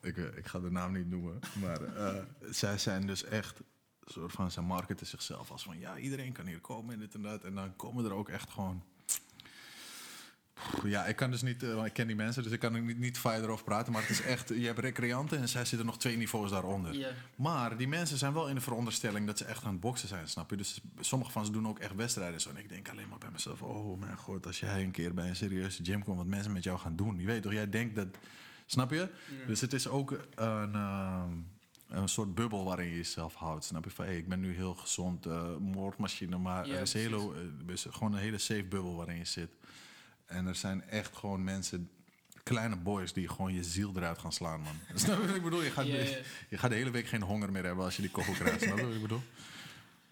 ik, 0.00 0.16
eh, 0.16 0.36
ik 0.36 0.46
ga 0.46 0.58
de 0.58 0.70
naam 0.70 0.92
niet 0.92 1.08
noemen, 1.08 1.38
maar 1.60 1.80
zij 2.50 2.78
zijn 2.78 3.06
dus 3.06 3.24
echt... 3.24 3.60
soort 4.04 4.32
van, 4.32 4.50
zij 4.50 4.62
marketen 4.62 5.06
zichzelf 5.06 5.50
als 5.50 5.62
van... 5.62 5.78
Ja, 5.78 5.98
iedereen 5.98 6.32
kan 6.32 6.46
hier 6.46 6.60
komen 6.60 6.94
en 6.94 7.00
dit 7.00 7.14
en 7.14 7.22
dat. 7.22 7.44
En 7.44 7.54
dan 7.54 7.76
komen 7.76 8.04
er 8.04 8.12
ook 8.12 8.28
echt 8.28 8.50
gewoon... 8.50 8.82
Ja, 10.84 11.04
ik 11.06 11.16
kan 11.16 11.30
dus 11.30 11.42
niet, 11.42 11.62
eh, 11.62 11.74
want 11.74 11.86
ik 11.86 11.92
ken 11.92 12.06
die 12.06 12.16
mensen, 12.16 12.42
dus 12.42 12.52
ik 12.52 12.58
kan 12.58 12.74
er 12.74 12.80
niet, 12.82 12.98
niet 12.98 13.18
verder 13.18 13.50
over 13.50 13.64
praten. 13.64 13.92
Maar 13.92 14.02
het 14.02 14.10
is 14.10 14.22
echt, 14.22 14.48
je 14.48 14.66
hebt 14.66 14.78
recreanten 14.78 15.38
en 15.38 15.48
zij 15.48 15.64
zitten 15.64 15.86
nog 15.86 15.98
twee 15.98 16.16
niveaus 16.16 16.50
daaronder. 16.50 16.94
Maar 17.36 17.76
die 17.76 17.88
mensen 17.88 18.18
zijn 18.18 18.32
wel 18.32 18.48
in 18.48 18.54
de 18.54 18.60
veronderstelling 18.60 19.26
dat 19.26 19.38
ze 19.38 19.44
echt 19.44 19.64
aan 19.64 19.72
het 19.72 19.80
boksen 19.80 20.08
zijn, 20.08 20.28
snap 20.28 20.50
je? 20.50 20.56
Dus 20.56 20.80
sommige 21.00 21.30
van 21.30 21.44
ze 21.44 21.50
doen 21.52 21.68
ook 21.68 21.78
echt 21.78 21.94
wedstrijden 21.94 22.34
en 22.34 22.40
zo. 22.40 22.50
En 22.50 22.56
ik 22.56 22.68
denk 22.68 22.88
alleen 22.88 23.08
maar 23.08 23.18
bij 23.18 23.30
mezelf, 23.32 23.62
oh 23.62 24.00
mijn 24.00 24.16
god, 24.16 24.46
als 24.46 24.60
jij 24.60 24.82
een 24.82 24.90
keer 24.90 25.14
bij 25.14 25.28
een 25.28 25.36
serieuze 25.36 25.84
gym 25.84 26.04
komt, 26.04 26.16
wat 26.16 26.26
mensen 26.26 26.52
met 26.52 26.64
jou 26.64 26.78
gaan 26.78 26.96
doen. 26.96 27.18
Je 27.18 27.26
weet 27.26 27.42
toch, 27.42 27.52
jij 27.52 27.68
denkt 27.70 27.94
dat, 27.96 28.08
snap 28.66 28.90
je? 28.90 29.08
Dus 29.46 29.60
het 29.60 29.72
is 29.72 29.88
ook 29.88 30.10
een, 30.34 30.74
ehm, 30.74 31.30
een 31.88 32.08
soort 32.08 32.34
bubbel 32.34 32.64
waarin 32.64 32.88
je 32.88 32.96
jezelf 32.96 33.34
houdt. 33.34 33.64
Snap 33.64 33.84
je? 33.84 33.90
Van, 33.90 34.04
hey, 34.04 34.16
ik 34.16 34.28
ben 34.28 34.40
nu 34.40 34.54
heel 34.54 34.74
gezond, 34.74 35.26
eh, 35.26 35.56
moordmachine, 35.56 36.38
maar 36.38 36.66
Ja, 36.66 36.74
er 36.74 36.80
is, 36.80 36.94
een 36.94 37.00
hele, 37.00 37.32
eh, 37.66 37.72
is 37.72 37.86
gewoon 37.90 38.12
een 38.12 38.18
hele 38.18 38.38
safe 38.38 38.64
bubbel 38.64 38.96
waarin 38.96 39.16
je 39.16 39.24
zit. 39.24 39.50
En 40.26 40.46
er 40.46 40.54
zijn 40.54 40.82
echt 40.88 41.16
gewoon 41.16 41.44
mensen, 41.44 41.90
kleine 42.42 42.76
boys, 42.76 43.12
die 43.12 43.28
gewoon 43.28 43.54
je 43.54 43.64
ziel 43.64 43.92
eruit 43.96 44.18
gaan 44.18 44.32
slaan, 44.32 44.60
man. 44.60 44.74
Snap 44.94 45.20
je 45.20 45.26
wat 45.26 45.36
ik 45.36 45.42
bedoel? 45.42 45.62
Je 45.62 45.70
gaat, 45.70 45.86
je 46.48 46.58
gaat 46.58 46.70
de 46.70 46.76
hele 46.76 46.90
week 46.90 47.06
geen 47.06 47.22
honger 47.22 47.52
meer 47.52 47.64
hebben 47.64 47.84
als 47.84 47.96
je 47.96 48.02
die 48.02 48.10
kogel 48.10 48.32
krijgt. 48.32 48.62
Snap 48.62 48.78
je 48.78 48.86
wat 48.86 48.94
ik 48.94 49.00
bedoel? 49.02 49.22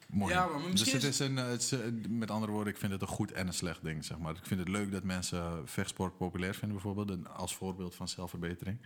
Mooi. 0.07 0.33
Ja, 0.35 0.47
maar 0.47 0.71
dus 0.71 0.93
het 0.93 1.03
is- 1.03 1.19
een, 1.19 1.39
eh, 1.39 1.47
het 1.49 1.63
is, 1.63 1.73
eh, 1.73 1.81
met 2.09 2.31
andere 2.31 2.53
woorden, 2.53 2.73
ik 2.73 2.79
vind 2.79 2.93
het 2.93 3.01
een 3.03 3.09
goed 3.09 3.33
en 3.33 3.47
een 3.47 3.53
slecht 3.55 3.83
ding, 3.83 4.05
zeg 4.05 4.19
maar. 4.19 4.37
Ik 4.37 4.47
vind 4.47 4.61
het 4.61 4.69
leuk 4.69 4.93
dat 4.93 5.03
mensen 5.03 5.69
vechtsport 5.69 6.17
populair 6.17 6.55
vinden, 6.55 6.73
bijvoorbeeld, 6.83 7.29
als 7.29 7.55
voorbeeld 7.57 7.95
van 7.95 8.09
zelfverbetering. 8.09 8.79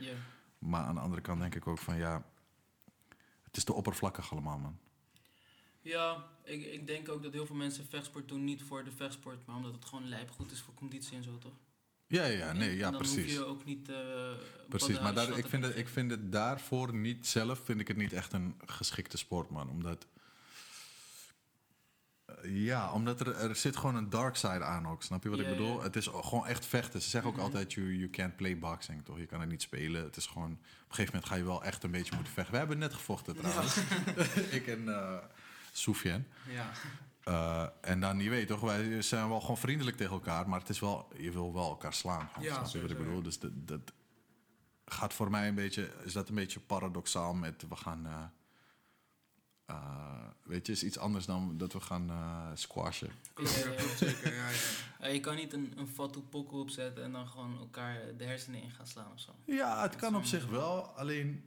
Maar 0.59 0.83
aan 0.85 0.95
de 0.95 1.01
andere 1.01 1.23
kant 1.23 1.41
denk 1.41 1.55
ik 1.55 1.67
ook 1.67 1.79
van, 1.79 1.97
ja, 1.97 2.23
het 3.45 3.57
is 3.57 3.64
te 3.64 3.73
oppervlakkig 3.73 4.33
allemaal, 4.33 4.59
man. 4.59 4.79
Ja, 5.83 6.25
ik, 6.45 6.64
ik 6.64 6.87
denk 6.87 7.09
ook 7.09 7.23
dat 7.23 7.33
heel 7.33 7.47
veel 7.47 7.57
mensen 7.57 7.87
vechtsport 7.88 8.29
doen 8.29 8.45
niet 8.45 8.62
voor 8.62 8.85
de 8.85 8.91
vechtsport, 8.93 9.47
maar 9.47 9.57
omdat 9.57 9.75
het 9.75 9.85
gewoon 9.85 10.09
lijp 10.09 10.31
goed 10.31 10.53
is 10.53 10.61
voor 10.61 10.75
conditie 10.75 11.17
en 11.17 11.23
zo, 11.23 11.38
toch? 11.38 11.53
Ja, 12.07 12.25
ja, 12.25 12.53
nee, 12.53 12.69
En 12.71 12.77
ja, 12.77 12.91
dan 12.91 13.01
precies. 13.01 13.25
hoef 13.25 13.33
je 13.33 13.45
ook 13.45 13.64
niet. 13.64 13.88
eh, 13.88 13.97
Precies, 14.69 15.01
maar 15.01 15.14
daar, 15.14 15.38
ik, 15.38 15.47
vind 15.47 15.64
het, 15.64 15.77
ik 15.77 15.88
vind 15.88 16.11
het 16.11 16.33
daarvoor 16.33 16.95
niet 16.95 17.27
zelf, 17.27 17.61
vind 17.64 17.81
ik 17.81 17.88
het 17.88 17.97
niet 17.97 18.12
echt 18.12 18.33
een 18.33 18.61
geschikte 18.67 19.17
sport, 19.17 19.51
man. 19.51 19.69
Omdat, 19.71 20.07
eh, 22.25 22.35
ja, 22.64 22.93
omdat 22.93 23.21
er, 23.21 23.35
er 23.37 23.57
zit 23.57 23.77
gewoon 23.77 23.95
een 23.97 24.11
dark 24.11 24.37
side 24.37 24.64
aan 24.64 24.87
ook, 24.88 25.03
snap 25.03 25.23
je 25.23 25.29
wat 25.29 25.38
Ja, 25.38 25.45
ik 25.45 25.51
bedoel? 25.51 25.77
ja. 25.77 25.83
Het 25.83 25.97
is 25.97 26.07
gewoon 26.07 26.47
echt 26.47 26.67
vechten. 26.67 27.03
Ze 27.03 27.09
zeggen 27.09 27.31
ook 27.31 27.37
Mhm. 27.37 27.45
altijd, 27.45 27.73
you, 27.73 27.97
you 27.97 28.11
can't 28.11 28.37
play 28.37 28.59
boxing, 28.59 29.05
toch? 29.05 29.19
Je 29.19 29.27
kan 29.27 29.41
het 29.41 29.49
niet 29.51 29.62
spelen. 29.62 30.03
Het 30.05 30.17
is 30.17 30.27
gewoon, 30.27 30.53
op 30.53 30.59
een 30.59 30.95
gegeven 30.95 31.12
moment 31.14 31.31
ga 31.33 31.37
je 31.37 31.45
wel 31.45 31.64
echt 31.64 31.83
een 31.83 31.91
beetje 31.91 32.14
moeten 32.14 32.33
vechten. 32.33 32.53
We 32.53 32.59
hebben 32.59 32.79
net 32.79 32.95
gevochten 32.95 33.37
trouwens. 33.37 33.77
ik 34.59 34.67
en 34.67 34.88
eh 34.88 35.17
Soufiane. 35.79 36.25
Ja. 36.49 36.71
Eh, 37.25 37.67
en 37.81 38.01
dan, 38.01 38.19
je 38.19 38.31
weet 38.31 38.49
toch, 38.49 38.61
wij 38.61 39.03
zijn 39.03 39.29
wel 39.29 39.41
gewoon 39.41 39.59
vriendelijk 39.59 39.97
tegen 39.97 40.12
elkaar, 40.12 40.49
maar 40.49 40.61
het 40.61 40.69
is 40.69 40.81
wel, 40.81 41.09
je 41.17 41.31
wil 41.31 41.53
wel 41.53 41.69
elkaar 41.69 41.95
slaan. 41.95 42.29
Gewoon, 42.29 42.49
Ja, 42.49 42.55
snap 42.55 42.73
je 42.73 42.81
wat 42.81 42.91
ik 42.91 42.99
bedoel? 42.99 43.23
Dus 43.23 43.38
dat, 43.38 43.51
dat 43.55 43.93
gaat 44.85 45.14
voor 45.14 45.31
mij 45.31 45.49
een 45.49 45.55
beetje, 45.55 45.91
is 46.05 46.12
dat 46.12 46.29
een 46.29 46.35
beetje 46.35 46.61
paradoxaal 46.61 47.35
met 47.35 47.64
we 47.69 47.77
gaan, 47.77 48.07
eh, 48.07 48.25
eh, 49.67 50.29
weet 50.43 50.67
je, 50.67 50.73
is 50.73 50.83
iets 50.83 50.99
anders 50.99 51.27
dan 51.27 51.59
dat 51.59 51.73
we 51.73 51.81
gaan 51.81 52.11
squashen. 52.55 53.11
Klopt, 53.33 53.55
ja, 53.55 53.71
klopt 53.71 53.99
zeker. 53.99 54.35
Ja, 55.01 55.07
je 55.09 55.21
kan 55.21 55.37
niet 55.37 55.53
een, 55.53 55.73
een 55.77 55.88
fatu 55.88 56.21
pokoe 56.21 56.61
opzetten 56.61 57.05
en 57.05 57.12
dan 57.12 57.29
gewoon 57.29 57.59
elkaar 57.59 58.17
de 58.17 58.25
hersenen 58.25 58.62
in 58.62 58.71
gaan 58.71 58.87
slaan 58.87 59.12
of 59.14 59.21
zo. 59.21 59.35
Ja, 59.45 59.83
het 59.83 59.93
Dat 59.93 60.01
kan 60.01 60.17
op 60.17 60.25
zich 60.25 60.47
wel, 60.47 60.87
alleen 60.87 61.45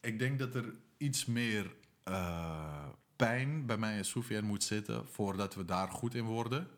ik 0.00 0.18
denk 0.18 0.38
dat 0.38 0.54
er 0.54 0.74
iets 0.96 1.24
meer 1.24 1.74
eh, 2.02 2.88
pijn 3.18 3.66
bij 3.66 3.76
mij 3.76 3.96
en 3.96 4.04
Soufiane 4.04 4.46
moet 4.46 4.62
zitten 4.64 5.08
voordat 5.08 5.54
we 5.54 5.64
daar 5.64 5.88
goed 5.88 6.14
in 6.14 6.24
worden. 6.24 6.68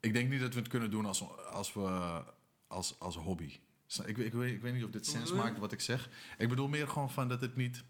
Ik 0.00 0.12
denk 0.12 0.30
niet 0.30 0.40
dat 0.40 0.54
we 0.54 0.60
het 0.60 0.68
kunnen 0.68 0.90
doen 0.90 1.06
als, 1.06 1.24
als, 1.52 1.72
we, 1.72 2.22
als, 2.66 2.98
als 2.98 3.16
hobby. 3.16 3.58
Ik, 4.06 4.18
ik, 4.18 4.32
weet, 4.32 4.54
ik 4.54 4.60
weet 4.60 4.74
niet 4.74 4.84
of 4.84 4.90
dit 4.90 5.06
sens 5.06 5.28
je? 5.28 5.34
maakt 5.34 5.58
wat 5.58 5.72
ik 5.72 5.80
zeg. 5.80 6.08
Ik 6.38 6.48
bedoel 6.48 6.68
meer 6.68 6.88
gewoon 6.88 7.10
van 7.10 7.28
dat 7.28 7.40
het 7.40 7.56
niet... 7.56 7.84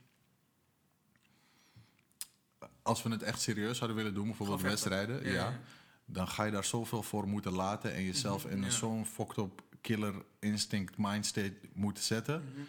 Als 2.83 3.03
we 3.03 3.11
het 3.11 3.23
echt 3.23 3.41
serieus 3.41 3.77
zouden 3.77 3.97
willen 3.97 4.15
doen, 4.15 4.27
bijvoorbeeld 4.27 4.61
wedstrijden, 4.63 5.33
ja, 5.33 5.61
dan 6.05 6.29
ga 6.29 6.45
je 6.45 6.51
daar 6.51 6.65
zoveel 6.65 7.03
voor 7.03 7.29
moeten 7.29 7.53
laten 7.53 7.95
en 7.95 8.05
jezelf 8.05 8.45
in 8.45 8.59
Mhm, 8.59 8.65
ja. 8.65 8.71
zo'n 8.71 9.07
fucked 9.07 9.37
up 9.37 9.63
killer 9.81 10.15
instinct 10.39 10.99
mindstate 10.99 11.57
moeten 11.73 12.03
zetten. 12.03 12.43
Mhm. 12.45 12.61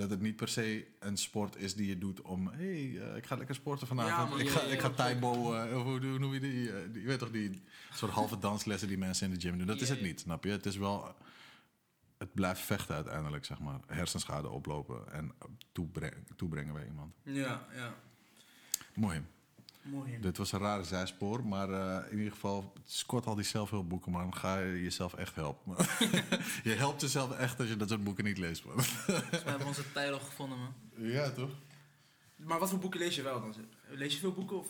Dat 0.00 0.10
het 0.10 0.20
niet 0.20 0.36
per 0.36 0.48
se 0.48 0.86
een 0.98 1.16
sport 1.16 1.56
is 1.56 1.74
die 1.74 1.88
je 1.88 1.98
doet 1.98 2.20
om... 2.20 2.48
hé, 2.48 2.92
hey, 2.92 3.08
eh, 3.10 3.16
ik 3.16 3.26
ga 3.26 3.36
lekker 3.36 3.54
sporten 3.54 3.86
vanavond. 3.86 4.40
ik 4.40 4.48
ga, 4.48 4.60
ik 4.60 4.80
ga 4.80 4.90
taibo... 4.90 5.54
eh, 5.54 5.82
hoe, 5.82 6.18
noem 6.18 6.32
je 6.32 6.40
die, 6.40 6.72
eh, 6.72 6.92
die? 6.92 7.02
Je 7.02 7.06
weet 7.06 7.18
toch, 7.18 7.30
die 7.30 7.62
soort 7.92 8.12
halve 8.12 8.38
danslessen 8.38 8.88
die 8.88 8.98
mensen 8.98 9.26
in 9.28 9.34
de 9.34 9.40
gym 9.40 9.58
doen. 9.58 9.66
Dat 9.66 9.80
is 9.80 9.88
het 9.88 10.00
niet, 10.00 10.20
snap 10.20 10.44
je? 10.44 10.50
Het 10.50 10.66
is 10.66 10.76
wel... 10.76 11.14
Het 12.18 12.34
blijft 12.34 12.60
vechten 12.60 12.94
uiteindelijk, 12.94 13.44
zeg 13.44 13.58
maar. 13.60 13.80
Hersenschade 13.86 14.48
oplopen 14.48 15.12
en 15.12 15.32
toebreng- 15.72 16.26
toebrengen 16.36 16.74
bij 16.74 16.86
iemand. 16.86 17.14
Ja, 17.22 17.66
ja. 17.74 17.94
Mooi. 18.94 19.22
Mooi. 19.82 20.20
Dit 20.20 20.36
was 20.36 20.52
een 20.52 20.58
rare 20.58 20.84
zijspoor, 20.84 21.46
maar 21.46 21.70
eh, 21.70 22.12
in 22.12 22.18
ieder 22.18 22.32
geval, 22.32 22.72
Scott 22.84 23.26
al 23.26 23.34
die 23.34 23.44
zelfhulpboeken, 23.44 24.12
man. 24.12 24.34
Ga 24.34 24.58
je 24.58 24.82
jezelf 24.82 25.14
echt 25.14 25.34
helpen. 25.34 25.62
man. 25.74 25.86
je 26.70 26.70
helpt 26.70 27.00
jezelf 27.00 27.36
echt 27.36 27.60
als 27.60 27.68
je 27.68 27.76
dat 27.76 27.88
soort 27.88 28.04
boeken 28.04 28.24
niet 28.24 28.38
leest, 28.38 28.64
man. 28.64 28.76
Dus 28.76 29.04
we 29.06 29.50
hebben 29.50 29.66
onze 29.66 29.92
tijd 29.92 30.12
al 30.12 30.18
gevonden, 30.18 30.58
man. 30.58 30.74
ja, 31.08 31.30
toch? 31.30 31.50
Maar 32.36 32.58
wat 32.58 32.70
voor 32.70 32.78
boeken 32.78 33.00
lees 33.00 33.16
je 33.16 33.22
wel 33.22 33.40
dan? 33.40 33.54
Lees 33.88 34.14
je 34.14 34.20
veel 34.20 34.32
boeken? 34.32 34.58
Of? 34.58 34.66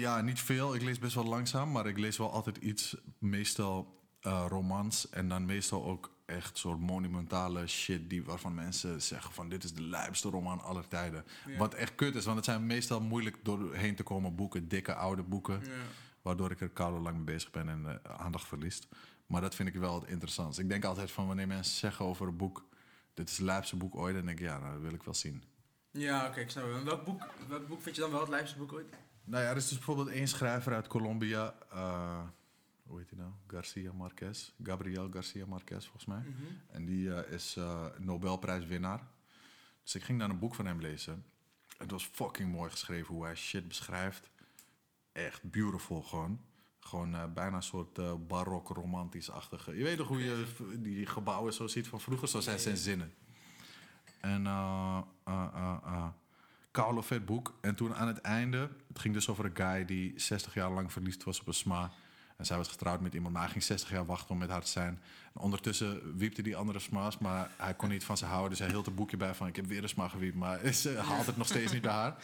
Ja, 0.00 0.20
niet 0.20 0.40
veel. 0.40 0.74
Ik 0.74 0.82
lees 0.82 0.98
best 0.98 1.14
wel 1.14 1.24
langzaam, 1.24 1.72
maar 1.72 1.86
ik 1.86 1.98
lees 1.98 2.16
wel 2.16 2.32
altijd 2.32 2.56
iets. 2.56 2.96
Meestal 3.18 4.00
eh, 4.20 4.44
romans 4.48 5.10
en 5.10 5.28
dan 5.28 5.44
meestal 5.44 5.84
ook 5.84 6.15
echt 6.26 6.58
soort 6.58 6.80
monumentale 6.80 7.66
shit 7.66 8.10
die, 8.10 8.24
waarvan 8.24 8.54
mensen 8.54 9.02
zeggen 9.02 9.32
van 9.32 9.48
dit 9.48 9.64
is 9.64 9.72
de 9.74 9.82
lijpste 9.82 10.28
roman 10.28 10.60
aller 10.60 10.88
tijden. 10.88 11.24
Ja. 11.46 11.56
Wat 11.56 11.74
echt 11.74 11.94
kut 11.94 12.14
is, 12.14 12.24
want 12.24 12.36
het 12.36 12.44
zijn 12.44 12.66
meestal 12.66 13.00
moeilijk 13.00 13.36
doorheen 13.42 13.94
te 13.94 14.02
komen 14.02 14.34
boeken, 14.34 14.68
dikke 14.68 14.94
oude 14.94 15.22
boeken, 15.22 15.60
Ja. 15.64 15.70
waardoor 16.22 16.50
ik 16.50 16.60
er 16.60 16.68
koude 16.68 17.00
lang 17.00 17.16
mee 17.16 17.24
bezig 17.24 17.50
ben 17.50 17.68
en 17.68 17.86
eh, 18.02 18.14
aandacht 18.20 18.46
verliest. 18.46 18.86
Maar 19.26 19.40
dat 19.40 19.54
vind 19.54 19.68
ik 19.68 19.74
wel 19.74 20.00
het 20.00 20.08
interessantste. 20.10 20.62
Ik 20.62 20.68
denk 20.68 20.84
altijd 20.84 21.10
van 21.10 21.26
wanneer 21.26 21.46
mensen 21.46 21.76
zeggen 21.76 22.04
over 22.04 22.26
een 22.28 22.36
boek, 22.36 22.64
dit 23.14 23.28
is 23.30 23.36
het 23.36 23.46
lijpste 23.46 23.76
boek 23.76 23.94
ooit, 23.96 24.14
dan 24.14 24.26
denk 24.26 24.38
ik 24.38 24.44
ja, 24.44 24.58
nou, 24.58 24.72
dat 24.72 24.82
wil 24.82 24.92
ik 24.92 25.02
wel 25.02 25.14
zien. 25.14 25.42
Ja, 25.90 26.26
oké, 26.26 26.40
ik 26.40 26.50
snap 26.50 26.72
het. 26.74 26.82
Welk 26.82 27.04
boek, 27.04 27.22
welk 27.48 27.66
boek 27.68 27.82
vind 27.82 27.94
je 27.96 28.00
dan 28.02 28.10
wel 28.10 28.20
het 28.20 28.28
lijfste 28.28 28.58
boek 28.58 28.72
ooit? 28.72 28.86
Nou 29.24 29.42
ja, 29.44 29.50
er 29.50 29.56
is 29.56 29.68
dus 29.68 29.76
bijvoorbeeld 29.76 30.08
één 30.08 30.28
schrijver 30.28 30.74
uit 30.74 30.86
Colombia. 30.86 31.54
eh, 31.70 32.18
hoe 32.86 32.98
heet 32.98 33.10
hij 33.10 33.18
nou? 33.18 33.32
Garcia 33.46 33.92
Marquez. 33.92 34.52
Gabriel 34.62 35.10
Garcia 35.10 35.46
Marquez, 35.46 35.84
volgens 35.84 36.04
mij. 36.04 36.22
En 36.70 36.84
die 36.84 37.14
eh, 37.14 37.32
is 37.32 37.56
eh, 37.56 37.86
Nobelprijswinnaar. 37.98 39.06
Dus 39.82 39.94
ik 39.94 40.02
ging 40.02 40.18
dan 40.18 40.30
een 40.30 40.38
boek 40.38 40.54
van 40.54 40.66
hem 40.66 40.80
lezen. 40.80 41.24
Het 41.78 41.90
was 41.90 42.04
fucking 42.04 42.52
mooi 42.52 42.70
geschreven 42.70 43.14
hoe 43.14 43.24
hij 43.24 43.34
shit 43.34 43.68
beschrijft. 43.68 44.30
Echt 45.12 45.50
beautiful 45.50 46.02
gewoon. 46.02 46.40
Gewoon 46.80 47.14
eh, 47.14 47.24
bijna 47.34 47.56
een 47.56 47.62
soort 47.62 48.26
barok 48.28 48.68
romantisch-achtige. 48.68 49.76
Je 49.76 49.82
weet 49.82 49.96
toch 49.96 50.08
hoe 50.08 50.24
je 50.24 50.44
die 50.78 51.06
gebouwen 51.06 51.52
zo 51.52 51.66
ziet 51.66 51.88
van 51.88 52.00
vroeger? 52.00 52.28
Zo 52.28 52.40
zijn 52.40 52.58
zijn 52.58 52.76
zinnen. 52.76 53.14
En 54.20 54.46
eh 54.46 55.02
eh, 55.26 56.06
koude 56.70 57.02
vet 57.02 57.26
boek. 57.26 57.54
En 57.60 57.74
toen 57.74 57.94
aan 57.94 58.06
het 58.06 58.20
einde, 58.20 58.70
het 58.88 58.98
ging 58.98 59.14
dus 59.14 59.28
over 59.28 59.44
een 59.44 59.56
guy 59.56 59.84
die 59.84 60.12
60 60.16 60.54
jaar 60.54 60.70
lang 60.70 60.92
verliefd 60.92 61.24
was 61.24 61.40
op 61.40 61.46
een 61.46 61.54
sma. 61.54 61.92
En 62.36 62.46
zij 62.46 62.56
was 62.56 62.68
getrouwd 62.68 63.00
met 63.00 63.14
iemand, 63.14 63.32
maar 63.32 63.42
hij 63.42 63.50
ging 63.50 63.64
60 63.64 63.90
jaar 63.90 64.06
wachten 64.06 64.30
om 64.30 64.38
met 64.38 64.50
haar 64.50 64.62
te 64.62 64.70
zijn. 64.70 65.00
En 65.34 65.40
ondertussen 65.40 66.16
wiepte 66.16 66.42
die 66.42 66.56
andere 66.56 66.78
sma's, 66.78 67.18
maar 67.18 67.50
hij 67.56 67.74
kon 67.74 67.88
niet 67.88 68.04
van 68.04 68.16
ze 68.16 68.24
houden. 68.24 68.50
Dus 68.50 68.58
hij 68.58 68.68
hield 68.68 68.86
een 68.86 68.94
boekje 68.94 69.16
bij 69.16 69.34
van, 69.34 69.46
ik 69.46 69.56
heb 69.56 69.66
weer 69.66 69.82
een 69.82 69.88
sma 69.88 70.08
gewiept, 70.08 70.36
maar 70.36 70.72
ze 70.72 70.98
haalt 70.98 71.26
het 71.26 71.36
nog 71.36 71.46
steeds 71.46 71.72
niet 71.72 71.82
bij 71.82 71.92
haar. 71.92 72.16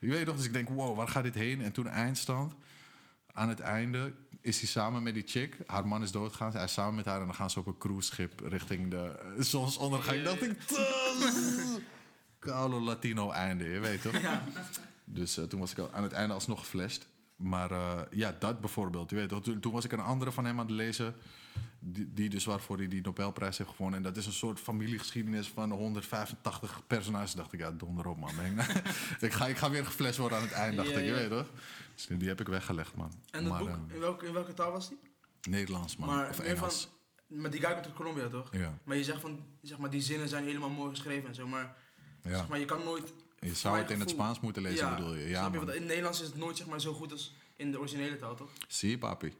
Je 0.00 0.08
weet 0.08 0.26
toch, 0.26 0.36
dus 0.36 0.44
ik 0.44 0.52
denk, 0.52 0.68
wow, 0.68 0.96
waar 0.96 1.08
gaat 1.08 1.22
dit 1.22 1.34
heen? 1.34 1.62
En 1.62 1.72
toen 1.72 1.86
eindstand, 1.86 2.54
aan 3.32 3.48
het 3.48 3.60
einde 3.60 4.12
is 4.40 4.58
hij 4.58 4.68
samen 4.68 5.02
met 5.02 5.14
die 5.14 5.26
chick. 5.26 5.56
Haar 5.66 5.86
man 5.86 6.02
is 6.02 6.10
doodgegaan, 6.10 6.52
hij 6.52 6.64
is 6.64 6.72
samen 6.72 6.94
met 6.94 7.04
haar 7.04 7.20
en 7.20 7.26
dan 7.26 7.34
gaan 7.34 7.50
ze 7.50 7.58
op 7.58 7.66
een 7.66 7.78
cruiseschip 7.78 8.40
richting 8.40 8.90
de 8.90 9.18
eh, 9.36 9.42
zonsondergang. 9.42 10.22
Ja. 10.22 10.30
ik, 10.30 10.56
koude 12.38 12.76
Latino 12.76 13.30
einde, 13.30 13.64
je 13.64 13.78
weet 13.78 14.02
toch? 14.02 14.14
Dus 15.04 15.36
eh, 15.36 15.44
toen 15.44 15.60
was 15.60 15.70
ik 15.70 15.78
al 15.78 15.92
aan 15.92 16.02
het 16.02 16.12
einde 16.12 16.34
alsnog 16.34 16.58
geflasht. 16.58 17.06
Maar 17.40 17.70
eh, 17.70 18.00
ja, 18.10 18.36
dat 18.38 18.60
bijvoorbeeld. 18.60 19.10
Je 19.10 19.16
weet, 19.16 19.42
toen, 19.42 19.60
toen 19.60 19.72
was 19.72 19.84
ik 19.84 19.92
een 19.92 20.00
andere 20.00 20.32
van 20.32 20.44
hem 20.44 20.58
aan 20.60 20.66
het 20.66 20.74
lezen. 20.74 21.14
Die, 21.78 22.10
die 22.14 22.28
dus 22.30 22.44
waarvoor 22.44 22.76
hij 22.76 22.88
die 22.88 23.00
Nobelprijs 23.02 23.58
heeft 23.58 23.70
gewonnen. 23.70 23.96
En 23.98 24.02
dat 24.04 24.16
is 24.16 24.26
een 24.26 24.32
soort 24.32 24.60
familiegeschiedenis 24.60 25.48
van 25.48 25.70
185 25.70 26.82
personages. 26.86 27.32
Dacht 27.32 27.52
ik, 27.52 27.60
ja, 27.60 27.70
donder 27.70 28.06
op, 28.06 28.18
man. 28.18 28.30
Ik, 29.20 29.32
ga, 29.32 29.46
ik 29.46 29.56
ga 29.56 29.70
weer 29.70 29.86
geflasht 29.86 30.16
worden 30.18 30.38
aan 30.38 30.44
het 30.44 30.52
eind, 30.52 30.76
dacht 30.76 30.88
Ja, 30.90 30.98
ik. 30.98 31.04
Je 31.04 31.10
ja. 31.10 31.14
weet 31.16 31.30
toch? 31.30 31.46
Dus 31.94 32.06
die 32.18 32.28
heb 32.28 32.40
ik 32.40 32.46
weggelegd, 32.48 32.96
man. 32.96 33.12
En 33.30 33.42
dat 33.44 33.52
maar, 33.52 33.60
boek, 33.60 33.68
eh, 33.68 33.94
in, 33.94 34.00
welke, 34.00 34.26
in 34.26 34.32
welke 34.32 34.54
taal 34.54 34.72
was 34.72 34.88
die? 34.88 34.98
Nederlands, 35.48 35.96
man. 35.96 36.08
Maar 36.08 36.28
of 36.28 36.38
meer 36.38 36.46
van- 36.46 36.56
Engels. 36.56 36.88
Maar 37.26 37.50
die 37.50 37.60
guy 37.60 37.72
komt 37.72 37.84
uit 37.84 37.94
Colombia, 37.94 38.28
toch? 38.28 38.48
Ja, 38.52 38.78
Maar 38.84 38.96
je 38.96 39.04
zegt 39.04 39.20
van, 39.20 39.40
zeg 39.62 39.78
maar, 39.78 39.90
die 39.90 40.00
zinnen 40.00 40.28
zijn 40.28 40.44
helemaal 40.44 40.70
mooi 40.70 40.90
geschreven 40.90 41.28
en 41.28 41.34
zo, 41.34 41.46
maar, 41.46 41.76
ja. 42.22 42.36
zeg 42.36 42.48
maar 42.48 42.58
je 42.58 42.64
kan 42.64 42.84
nooit... 42.84 43.12
Je 43.40 43.54
zou 43.54 43.78
het 43.78 43.90
in 43.90 44.00
het 44.00 44.10
Spaans 44.10 44.40
moeten 44.40 44.62
lezen, 44.62 44.90
bedoel 44.96 45.14
je? 45.14 45.28
Ja, 45.28 45.38
snap 45.38 45.52
je? 45.52 45.56
man. 45.56 45.66
Want 45.66 45.76
in 45.76 45.82
het 45.82 45.88
Nederlands 45.88 46.20
is 46.20 46.26
het 46.26 46.36
nooit 46.36 46.56
zeg 46.56 46.66
maar, 46.66 46.80
zo 46.80 46.92
goed 46.92 47.12
als 47.12 47.34
in 47.56 47.70
de 47.70 47.78
originele 47.78 48.16
taal, 48.16 48.34
toch? 48.34 48.50
Zie 48.68 48.90
je, 48.90 48.98
papi? 48.98 49.34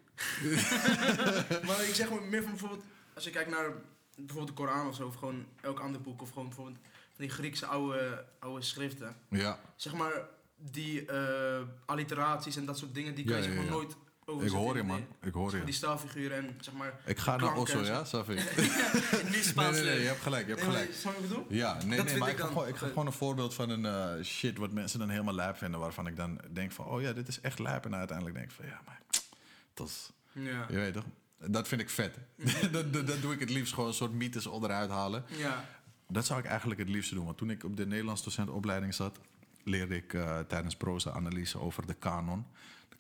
maar 1.67 1.85
ik 1.89 1.95
zeg 1.95 2.11
maar 2.11 2.23
meer 2.23 2.43
van 2.43 2.51
bijvoorbeeld, 2.51 2.85
als 3.15 3.25
je 3.25 3.31
kijkt 3.31 3.51
naar 3.51 3.73
bijvoorbeeld 4.17 4.57
de 4.57 4.63
Koran 4.63 4.89
of 4.89 4.95
zo, 4.95 5.07
of 5.07 5.15
gewoon 5.15 5.47
elk 5.61 5.81
ander 5.81 6.01
boek, 6.01 6.23
of 6.23 6.29
gewoon 6.29 6.47
bijvoorbeeld 6.47 6.79
van 6.85 7.25
die 7.25 7.31
Griekse 7.31 7.67
oude, 7.67 8.25
oude 8.39 8.65
schriften. 8.65 9.17
Ja, 9.29 9.61
Zeg 9.77 9.93
maar, 9.95 10.29
die 10.57 11.05
eh, 11.07 11.61
alliteraties 11.87 12.57
en 12.57 12.65
dat 12.65 12.79
soort 12.79 12.95
dingen, 12.95 13.15
die 13.15 13.25
kan 13.25 13.37
Ja, 13.37 13.43
je 13.43 13.49
zeg 13.49 13.57
maar 13.57 13.71
nooit 13.71 13.97
ik 14.39 14.51
hoor 14.51 14.77
je, 14.77 14.83
man. 14.83 15.05
Ik 15.23 15.33
hoor 15.33 15.57
je. 15.57 15.65
Die 15.65 15.75
staalfiguren 15.75 16.37
en 16.37 16.57
zeg 16.61 16.75
maar... 16.75 17.01
Ik 17.05 17.19
ga 17.19 17.37
naar 17.37 17.55
Osso, 17.57 17.85
zo. 17.85 17.93
ja, 17.93 18.05
Safi? 18.05 18.33
Niet 19.25 19.31
Nee, 19.31 19.43
Spaans 19.43 19.77
nee, 19.77 19.85
nee, 19.85 19.93
je 19.93 19.99
leren. 19.99 20.07
hebt 20.07 20.21
gelijk, 20.23 20.47
je 20.47 20.53
hebt 20.55 20.67
Nee, 20.67 20.75
gelijk. 20.77 20.95
Snap 20.95 21.15
je 21.15 21.21
bedoel? 21.21 21.47
Ja, 21.49 21.83
nee, 21.85 21.97
Dat 21.97 22.07
nee 22.07 22.17
maar 22.19 22.29
ik 22.29 22.35
ik, 22.35 22.41
ga 22.41 22.47
gewoon, 22.47 22.69
ik 22.69 22.77
ga 22.77 22.87
gewoon 22.87 23.07
een 23.07 23.13
voorbeeld 23.13 23.55
van 23.55 23.71
een 23.71 23.85
eh, 23.87 24.25
shit 24.25 24.59
wat 24.59 24.73
mensen 24.73 24.99
dan 24.99 25.09
helemaal 25.09 25.35
lijp 25.35 25.57
vinden. 25.57 25.81
Waarvan 25.81 26.07
ik 26.07 26.17
dan 26.17 26.41
denk 26.53 26.73
van, 26.73 26.85
oh 26.87 27.01
ja, 27.01 27.13
dit 27.13 27.29
is 27.29 27.41
echt 27.41 27.59
lijp. 27.59 27.85
En 27.85 27.95
uiteindelijk 27.95 28.37
denk 28.37 28.51
ik 28.51 28.57
van, 28.57 28.67
ja, 28.67 28.81
maar 28.87 29.01
dat 29.75 29.87
is, 29.89 30.11
Ja. 30.33 30.67
je 30.69 30.77
weet 30.77 30.93
toch? 30.95 31.05
Dat 31.47 31.69
vind 31.69 31.81
ik 31.81 31.91
vet. 31.91 32.15
dat, 32.73 32.93
dat, 32.93 33.07
dat 33.07 33.21
doe 33.23 33.33
ik 33.33 33.41
het 33.41 33.51
liefst 33.51 33.73
gewoon 33.75 33.89
een 33.89 33.95
soort 33.95 34.13
mythes 34.13 34.47
onderuit 34.47 34.91
halen. 34.91 35.25
Ja. 35.37 35.65
Dat 36.09 36.27
zou 36.27 36.41
ik 36.41 36.47
eigenlijk 36.47 36.81
het 36.81 36.89
liefste 36.89 37.15
doen. 37.15 37.25
Want 37.25 37.39
toen 37.39 37.51
ik 37.51 37.65
op 37.65 37.77
de 37.77 37.87
Nederlands 37.87 38.25
docentenopleiding 38.25 38.95
zat, 38.95 39.19
leerde 39.65 39.97
ik 39.97 40.15
eh, 40.15 40.39
tijdens 40.39 40.77
proza-analyse 40.77 41.59
over 41.59 41.87
de 41.87 41.95
kanon. 41.95 42.47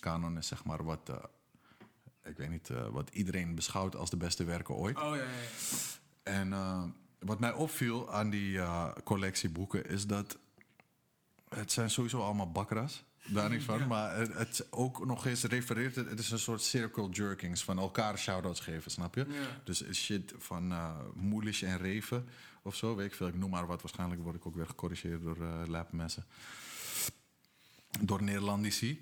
De 0.00 0.06
kanon 0.06 0.36
is 0.36 0.46
zeg 0.46 0.64
maar 0.64 0.84
wat, 0.84 1.08
eh, 1.08 1.16
ik 2.24 2.36
weet 2.36 2.50
niet, 2.50 2.70
eh, 2.70 2.88
wat 2.88 3.10
iedereen 3.12 3.54
beschouwt 3.54 3.96
als 3.96 4.10
de 4.10 4.16
beste 4.16 4.44
werken 4.44 4.74
ooit. 4.74 4.96
Oh 4.96 5.16
ja, 5.16 5.22
ja, 5.22 5.22
ja. 5.22 5.76
En 6.22 6.52
eh, 6.52 6.84
wat 7.18 7.40
mij 7.40 7.52
opviel 7.52 8.12
aan 8.12 8.30
die 8.30 8.60
collectie 9.04 9.50
boeken 9.50 9.86
is 9.86 10.06
dat 10.06 10.38
het 11.48 11.72
zijn 11.72 11.90
sowieso 11.90 12.22
allemaal 12.22 12.50
bakras. 12.50 13.04
Daar 13.26 13.50
niet 13.50 13.62
van. 13.62 13.78
Ja. 13.78 13.86
Maar 13.86 14.16
het, 14.16 14.34
het 14.34 14.66
ook 14.70 15.06
nog 15.06 15.26
eens 15.26 15.42
refereert. 15.42 15.94
Het, 15.94 16.10
het 16.10 16.18
is 16.18 16.30
een 16.30 16.38
soort 16.38 16.62
circle 16.62 17.08
jerkings 17.08 17.64
van 17.64 17.78
elkaar 17.78 18.18
shout-outs 18.18 18.60
geven, 18.60 18.90
snap 18.90 19.14
je? 19.14 19.26
Ja. 19.28 19.60
Dus 19.64 19.84
shit 19.92 20.34
van 20.38 20.72
uh, 20.72 20.96
Moelish 21.14 21.62
en 21.62 21.78
Reven 21.78 22.28
of 22.62 22.74
zo, 22.74 22.96
weet 22.96 23.06
ik 23.06 23.14
veel. 23.14 23.26
Ik 23.26 23.34
noem 23.34 23.50
maar 23.50 23.66
wat. 23.66 23.82
Waarschijnlijk 23.82 24.22
word 24.22 24.36
ik 24.36 24.46
ook 24.46 24.54
weer 24.54 24.66
gecorrigeerd 24.66 25.22
door 25.22 25.36
uh. 25.36 26.08
Door 28.00 28.22
Nederlandici. 28.22 29.00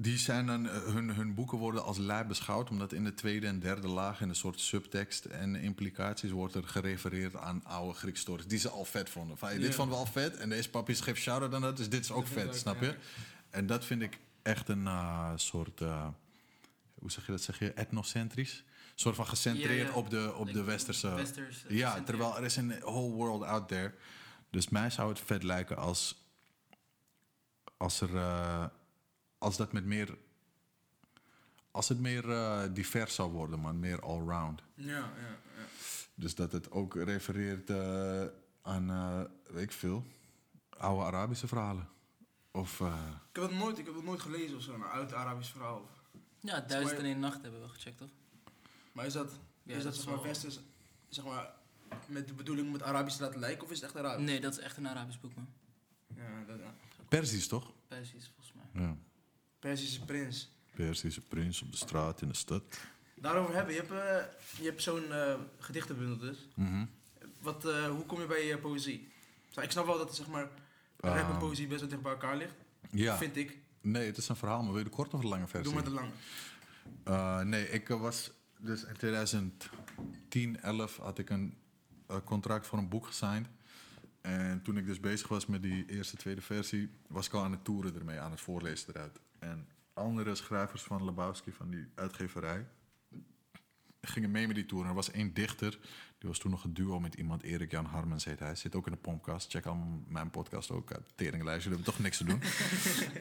Die 0.00 0.18
zijn 0.18 0.46
dan, 0.46 0.64
uh, 0.64 0.72
hun, 0.72 1.10
hun 1.10 1.34
boeken 1.34 1.58
worden 1.58 1.84
als 1.84 1.98
lijp 1.98 2.28
beschouwd, 2.28 2.70
omdat 2.70 2.92
in 2.92 3.04
de 3.04 3.14
tweede 3.14 3.46
en 3.46 3.58
derde 3.58 3.88
laag, 3.88 4.20
in 4.20 4.28
een 4.28 4.34
soort 4.34 4.60
subtekst 4.60 5.24
en 5.24 5.54
implicaties, 5.54 6.30
wordt 6.30 6.54
er 6.54 6.64
gerefereerd 6.64 7.36
aan 7.36 7.64
oude 7.64 7.98
Griekse 7.98 8.22
stories 8.22 8.46
die 8.46 8.58
ze 8.58 8.68
al 8.68 8.84
vet 8.84 9.10
vonden. 9.10 9.38
Van, 9.38 9.48
dit 9.58 9.74
vonden 9.74 9.94
we 9.94 10.00
al 10.00 10.10
vet 10.10 10.36
en 10.36 10.48
deze 10.48 10.70
papi 10.70 10.94
geeft 10.94 11.20
shout-out 11.20 11.54
aan 11.54 11.60
dat, 11.60 11.76
dus 11.76 11.88
dit 11.88 12.04
is 12.04 12.10
ook 12.10 12.24
Dat 12.24 12.32
vet, 12.32 12.56
snap 12.56 12.80
ja. 12.80 12.86
je? 12.86 12.96
En 13.50 13.66
dat 13.66 13.84
vind 13.84 14.02
ik 14.02 14.18
echt 14.42 14.68
een 14.68 14.84
uh, 14.84 15.32
soort, 15.36 15.80
uh, 15.80 16.06
hoe 16.94 17.10
zeg 17.10 17.26
je 17.26 17.32
dat, 17.32 17.42
zeg 17.42 17.58
je, 17.58 17.72
etnocentrisch? 17.72 18.64
Een 18.66 18.92
soort 18.94 19.16
van 19.16 19.26
gecentreerd 19.26 19.86
Ja, 19.86 19.92
ja. 19.92 19.92
op 19.92 20.10
de, 20.10 20.34
op 20.34 20.52
de 20.52 20.64
westerse... 20.64 21.14
Westers, 21.14 21.66
eh, 21.66 21.76
ja, 21.76 22.02
terwijl 22.02 22.36
er 22.36 22.44
is 22.44 22.56
een 22.56 22.80
whole 22.80 23.14
world 23.14 23.42
out 23.42 23.68
there. 23.68 23.94
Dus 24.50 24.68
mij 24.68 24.90
zou 24.90 25.08
het 25.08 25.20
vet 25.20 25.42
lijken 25.42 25.76
als, 25.76 26.24
als 27.76 28.00
er... 28.00 28.10
uh, 28.10 28.64
als 29.38 29.56
dat 29.56 29.72
met 29.72 29.84
meer... 29.84 30.16
Als 31.70 31.88
het 31.88 32.00
meer 32.00 32.24
uh, 32.24 32.62
divers 32.72 33.14
zou 33.14 33.30
worden, 33.30 33.60
man. 33.60 33.78
Meer 33.78 34.00
allround. 34.00 34.62
Ja, 34.74 34.96
ja, 34.96 35.08
ja. 35.56 35.66
Dus 36.14 36.34
dat 36.34 36.52
het 36.52 36.70
ook 36.70 36.94
refereert 36.94 37.70
uh, 37.70 38.24
aan, 38.62 38.90
uh, 38.90 39.20
weet 39.52 39.62
ik 39.62 39.72
veel, 39.72 40.04
oude 40.76 41.04
Arabische 41.04 41.48
verhalen. 41.48 41.88
Of... 42.50 42.80
Uh, 42.80 42.94
Ik 43.30 43.40
heb 43.40 43.50
het 43.50 43.58
nooit, 43.58 43.78
ik 43.78 43.84
heb 43.86 43.94
het 43.94 44.04
nooit 44.04 44.20
gelezen 44.20 44.56
of 44.56 44.62
zo, 44.62 44.74
een 44.74 44.82
oud 44.82 45.12
Arabisch 45.12 45.50
verhaal. 45.50 45.88
Ja, 46.40 46.60
Duizend 46.60 46.98
en 46.98 47.04
één 47.04 47.18
nacht 47.20 47.42
hebben 47.42 47.62
we 47.62 47.68
gecheckt, 47.68 47.98
toch? 47.98 48.08
Maar 48.92 49.06
is 49.06 49.12
dat, 49.12 49.38
Ja, 49.62 49.76
is 49.76 49.82
dat, 49.82 49.92
dat 49.94 50.02
zeg 50.02 50.14
maar 50.14 50.22
westers, 50.22 50.60
zeg 51.08 51.24
maar, 51.24 51.54
met 52.06 52.28
de 52.28 52.34
bedoeling 52.34 52.66
om 52.66 52.72
het 52.72 52.82
Arabisch 52.82 53.16
te 53.16 53.22
laten 53.22 53.40
lijken 53.40 53.64
of 53.64 53.70
is 53.70 53.80
het 53.80 53.84
echt 53.84 53.96
Arabisch? 54.04 54.26
Nee, 54.26 54.40
dat 54.40 54.52
is 54.52 54.58
echt 54.58 54.76
een 54.76 54.88
Arabisch 54.88 55.20
boek, 55.20 55.34
man. 55.34 55.48
Ja, 56.14 56.44
dat, 56.46 56.58
ja. 56.58 56.74
Persisch, 57.08 57.48
toch? 57.48 57.72
Persisch, 57.88 58.30
volgens 58.34 58.52
mij. 58.54 58.82
Ja. 58.82 58.96
Persische 59.58 60.04
prins. 60.04 60.52
Persische 60.74 61.20
prins 61.20 61.62
op 61.62 61.70
de 61.70 61.76
straat 61.76 62.22
in 62.22 62.28
de 62.28 62.34
stad. 62.34 62.62
Daarover 63.14 63.54
hebben, 63.54 63.74
je 63.74 63.80
hebt, 63.80 63.92
uh, 63.92 64.60
je 64.60 64.64
hebt 64.64 64.82
zo'n 64.82 65.04
uh, 65.08 65.34
gedichtenbundel 65.58 66.18
dus. 66.18 66.48
Mm 66.54 66.66
-hmm. 66.66 66.90
Wat, 67.40 67.64
uh, 67.64 67.86
hoe 67.86 68.06
kom 68.06 68.20
je 68.20 68.26
bij 68.26 68.46
je 68.46 68.58
poëzie? 68.58 69.08
Ik 69.60 69.70
snap 69.70 69.86
wel 69.86 69.98
dat 69.98 70.16
zeg 70.16 70.26
maar, 70.26 70.48
rap 70.96 71.30
en 71.30 71.38
poëzie 71.38 71.66
best 71.66 71.80
wel 71.80 71.88
dicht 71.88 72.02
bij 72.02 72.12
elkaar 72.12 72.36
ligt. 72.36 72.54
Ja. 72.90 73.16
Vind 73.16 73.36
ik. 73.36 73.58
Nee, 73.80 74.06
het 74.06 74.16
is 74.16 74.28
een 74.28 74.36
verhaal, 74.36 74.62
maar 74.62 74.70
wil 74.70 74.78
je 74.78 74.84
de 74.84 74.90
korte 74.90 75.16
of 75.16 75.22
de 75.22 75.28
lange 75.28 75.46
versie? 75.46 75.72
Doe 75.72 75.82
maar 75.82 75.90
de 75.92 76.10
lange. 77.04 77.44
Nee, 77.44 77.70
ik 77.70 77.88
was 77.88 78.30
dus 78.58 78.84
in 78.84 78.96
2010, 78.96 80.60
11 80.60 80.96
had 80.96 81.18
ik 81.18 81.30
een 81.30 81.54
contract 82.24 82.66
voor 82.66 82.78
een 82.78 82.88
boek 82.88 83.06
gesigned. 83.06 83.48
En 84.20 84.62
toen 84.62 84.76
ik 84.76 84.86
dus 84.86 85.00
bezig 85.00 85.28
was 85.28 85.46
met 85.46 85.62
die 85.62 85.86
eerste, 85.86 86.16
tweede 86.16 86.40
versie, 86.40 86.90
was 87.06 87.26
ik 87.26 87.32
al 87.32 87.42
aan 87.42 87.52
het 87.52 87.64
toeren 87.64 87.94
ermee, 87.94 88.18
aan 88.18 88.30
het 88.30 88.40
voorlezen 88.40 88.88
eruit. 88.94 89.20
En 89.38 89.68
andere 89.92 90.34
schrijvers 90.34 90.82
van 90.82 91.04
Lebowski, 91.04 91.52
van 91.52 91.70
die 91.70 91.86
uitgeverij, 91.94 92.66
gingen 94.00 94.30
mee 94.30 94.46
met 94.46 94.56
die 94.56 94.66
tour. 94.66 94.82
En 94.82 94.88
er 94.88 94.94
was 94.94 95.10
één 95.10 95.34
dichter, 95.34 95.78
die 96.18 96.28
was 96.28 96.38
toen 96.38 96.50
nog 96.50 96.64
een 96.64 96.74
duo 96.74 97.00
met 97.00 97.14
iemand, 97.14 97.42
Erik 97.42 97.70
Jan 97.70 97.84
Harmens 97.84 98.24
heet 98.24 98.38
hij. 98.38 98.54
Zit 98.54 98.74
ook 98.74 98.86
in 98.86 98.92
de 98.92 98.98
podcast. 98.98 99.50
Check 99.50 99.66
al 99.66 100.02
mijn 100.08 100.30
podcast 100.30 100.70
ook. 100.70 100.90
Teringlijst, 101.14 101.62
jullie 101.62 101.78
hebben 101.78 101.94
toch 101.94 102.04
niks 102.04 102.16
te 102.16 102.24
doen. 102.24 102.42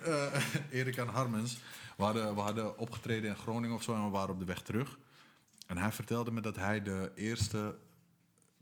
uh, 0.07 0.43
Erik 0.79 0.95
Jan 0.95 1.07
Harmens. 1.07 1.57
We 1.97 2.03
hadden, 2.03 2.35
we 2.35 2.41
hadden 2.41 2.77
opgetreden 2.77 3.29
in 3.29 3.35
Groningen 3.35 3.75
of 3.75 3.83
zo 3.83 3.93
en 3.93 4.03
we 4.03 4.09
waren 4.09 4.33
op 4.33 4.39
de 4.39 4.45
weg 4.45 4.61
terug. 4.61 4.99
En 5.67 5.77
hij 5.77 5.91
vertelde 5.91 6.31
me 6.31 6.41
dat 6.41 6.55
hij 6.55 6.81
de 6.81 7.11
eerste 7.15 7.77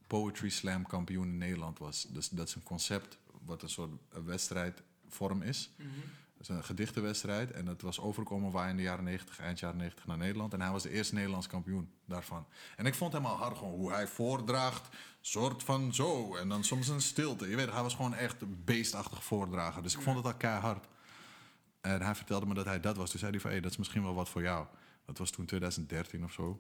Poetry 0.07 0.49
Slam 0.49 0.87
kampioen 0.87 1.27
in 1.27 1.37
Nederland 1.37 1.79
was. 1.79 2.07
Dus 2.09 2.29
dat 2.29 2.47
is 2.47 2.55
een 2.55 2.63
concept 2.63 3.17
wat 3.45 3.61
een 3.61 3.69
soort 3.69 3.91
wedstrijdvorm 4.25 5.41
is. 5.41 5.69
Mm 5.77 5.85
-hmm. 5.85 6.03
Een 6.49 6.63
gedichtenwedstrijd. 6.63 7.51
En 7.51 7.65
dat 7.65 7.81
was 7.81 7.99
overkomen 7.99 8.51
waar 8.51 8.69
in 8.69 8.75
de 8.75 8.81
jaren 8.81 9.03
90, 9.03 9.39
eind 9.39 9.59
jaren 9.59 9.77
90 9.77 10.05
naar 10.05 10.17
Nederland. 10.17 10.53
En 10.53 10.61
hij 10.61 10.71
was 10.71 10.83
de 10.83 10.89
eerste 10.89 11.13
Nederlands 11.13 11.47
kampioen 11.47 11.89
daarvan. 12.05 12.45
En 12.75 12.85
ik 12.85 12.95
vond 12.95 13.13
hem 13.13 13.25
al 13.25 13.35
hard 13.35 13.57
gewoon 13.57 13.73
hoe 13.73 13.91
hij 13.91 14.07
voordraagt. 14.07 14.95
Soort 15.21 15.63
van 15.63 15.93
zo. 15.93 16.35
En 16.35 16.49
dan 16.49 16.63
soms 16.63 16.87
een 16.87 17.01
stilte. 17.01 17.49
Je 17.49 17.55
weet, 17.55 17.71
hij 17.71 17.81
was 17.81 17.95
gewoon 17.95 18.13
echt 18.13 18.65
beestachtig 18.65 19.23
voordrager. 19.23 19.83
Dus 19.83 19.95
ik 19.95 20.01
vond 20.01 20.17
het 20.17 20.25
al 20.25 20.35
keihard. 20.35 20.87
En 21.81 22.01
hij 22.01 22.15
vertelde 22.15 22.45
me 22.45 22.53
dat 22.53 22.65
hij 22.65 22.79
dat 22.79 22.97
was. 22.97 23.09
Toen 23.09 23.19
zei 23.19 23.31
hij 23.31 23.39
van, 23.39 23.49
hé, 23.49 23.55
hey, 23.55 23.63
dat 23.63 23.71
is 23.71 23.77
misschien 23.77 24.03
wel 24.03 24.13
wat 24.13 24.29
voor 24.29 24.41
jou. 24.41 24.65
Dat 25.05 25.17
was 25.17 25.31
toen 25.31 25.45
2013 25.45 26.23
of 26.23 26.31
zo. 26.31 26.59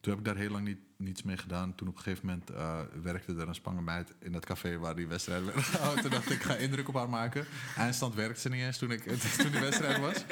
Toen 0.00 0.14
heb 0.14 0.18
ik 0.18 0.24
daar 0.24 0.42
heel 0.42 0.50
lang 0.50 0.64
niet, 0.64 0.78
niets 0.96 1.22
mee 1.22 1.36
gedaan. 1.36 1.74
Toen 1.74 1.88
op 1.88 1.96
een 1.96 2.02
gegeven 2.02 2.26
moment 2.26 2.50
uh, 2.50 2.80
werkte 3.02 3.34
er 3.34 3.48
een 3.48 3.54
spangenmeid 3.54 4.14
in 4.18 4.32
dat 4.32 4.44
café 4.44 4.78
waar 4.78 4.96
die 4.96 5.06
wedstrijd 5.06 5.44
werd 5.44 5.58
gehouden. 5.74 6.02
toen 6.02 6.10
dacht 6.10 6.30
ik, 6.30 6.36
ik 6.36 6.42
ga 6.42 6.54
indruk 6.54 6.88
op 6.88 6.94
haar 6.94 7.08
maken. 7.08 7.46
Eindstand 7.76 8.14
werkte 8.14 8.40
ze 8.40 8.48
niet 8.48 8.62
eens 8.62 8.78
toen, 8.78 8.90
ik, 8.90 9.02
toen 9.38 9.50
die 9.50 9.60
wedstrijd 9.60 10.00
was. 10.00 10.24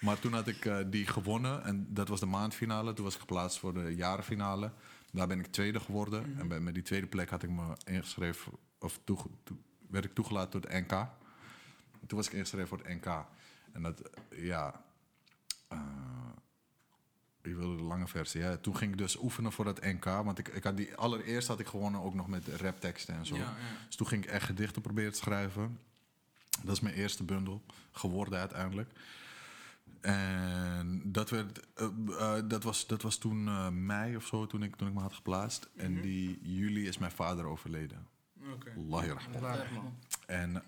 Maar 0.00 0.18
toen 0.18 0.32
had 0.32 0.46
ik 0.46 0.64
uh, 0.64 0.78
die 0.86 1.06
gewonnen 1.06 1.64
en 1.64 1.86
dat 1.88 2.08
was 2.08 2.20
de 2.20 2.26
maandfinale. 2.26 2.92
Toen 2.92 3.04
was 3.04 3.14
ik 3.14 3.20
geplaatst 3.20 3.58
voor 3.58 3.74
de 3.74 3.94
jarenfinale. 3.94 4.72
Daar 5.12 5.26
ben 5.26 5.38
ik 5.38 5.46
tweede 5.46 5.80
geworden. 5.80 6.22
Mm 6.22 6.32
-hmm. 6.32 6.40
En 6.40 6.48
bij, 6.48 6.60
met 6.60 6.74
die 6.74 6.82
tweede 6.82 7.06
plek 7.06 7.30
had 7.30 7.42
ik 7.42 7.50
me 7.50 7.76
ingeschreven, 7.84 8.52
of 8.78 9.00
toe, 9.04 9.18
toe, 9.42 9.56
werd 9.88 10.04
ik 10.04 10.14
toegelaten 10.14 10.60
tot 10.60 10.72
het 10.72 10.80
NK. 10.80 11.08
Toen 12.06 12.18
was 12.18 12.26
ik 12.26 12.32
ingeschreven 12.32 12.68
voor 12.68 12.78
het 12.78 12.88
NK. 12.88 13.26
En 13.72 13.82
dat, 13.82 14.10
ja. 14.30 14.84
Uh, 15.72 15.78
je 17.48 17.56
wilde 17.56 17.76
de 17.76 17.82
lange 17.82 18.08
versie. 18.08 18.40
Ja. 18.40 18.56
Toen 18.56 18.76
ging 18.76 18.92
ik 18.92 18.98
dus 18.98 19.18
oefenen 19.18 19.52
voor 19.52 19.64
dat 19.64 19.82
NK. 19.82 20.04
Want 20.04 20.38
ik, 20.38 20.48
ik 20.48 20.64
had 20.64 20.76
die, 20.76 20.94
allereerst 20.94 21.48
had 21.48 21.60
ik 21.60 21.66
gewonnen 21.66 22.00
ook 22.00 22.14
nog 22.14 22.28
met 22.28 22.48
rapteksten 22.48 23.14
en 23.14 23.26
zo. 23.26 23.36
Ja, 23.36 23.42
ja. 23.42 23.54
Dus 23.86 23.96
toen 23.96 24.06
ging 24.06 24.24
ik 24.24 24.30
echt 24.30 24.46
gedichten 24.46 24.82
proberen 24.82 25.12
te 25.12 25.18
schrijven. 25.18 25.78
Dat 26.62 26.74
is 26.74 26.80
mijn 26.80 26.94
eerste 26.94 27.24
bundel 27.24 27.62
geworden 27.92 28.38
uiteindelijk. 28.38 28.90
En 30.00 31.02
dat, 31.04 31.30
werd, 31.30 31.60
uh, 31.80 31.88
uh, 32.08 32.34
dat, 32.44 32.62
was, 32.62 32.86
dat 32.86 33.02
was 33.02 33.18
toen 33.18 33.46
uh, 33.46 33.68
mei 33.68 34.16
of 34.16 34.26
zo, 34.26 34.46
toen 34.46 34.62
ik, 34.62 34.76
toen 34.76 34.88
ik 34.88 34.94
me 34.94 35.00
had 35.00 35.14
geplaatst. 35.14 35.68
Mm 35.72 35.84
-hmm. 35.84 35.96
En 35.96 36.02
die 36.02 36.38
juli 36.42 36.86
is 36.86 36.98
mijn 36.98 37.12
vader 37.12 37.44
overleden. 37.44 38.06
Oké. 38.52 38.74
Okay. 38.88 39.16
En 40.26 40.62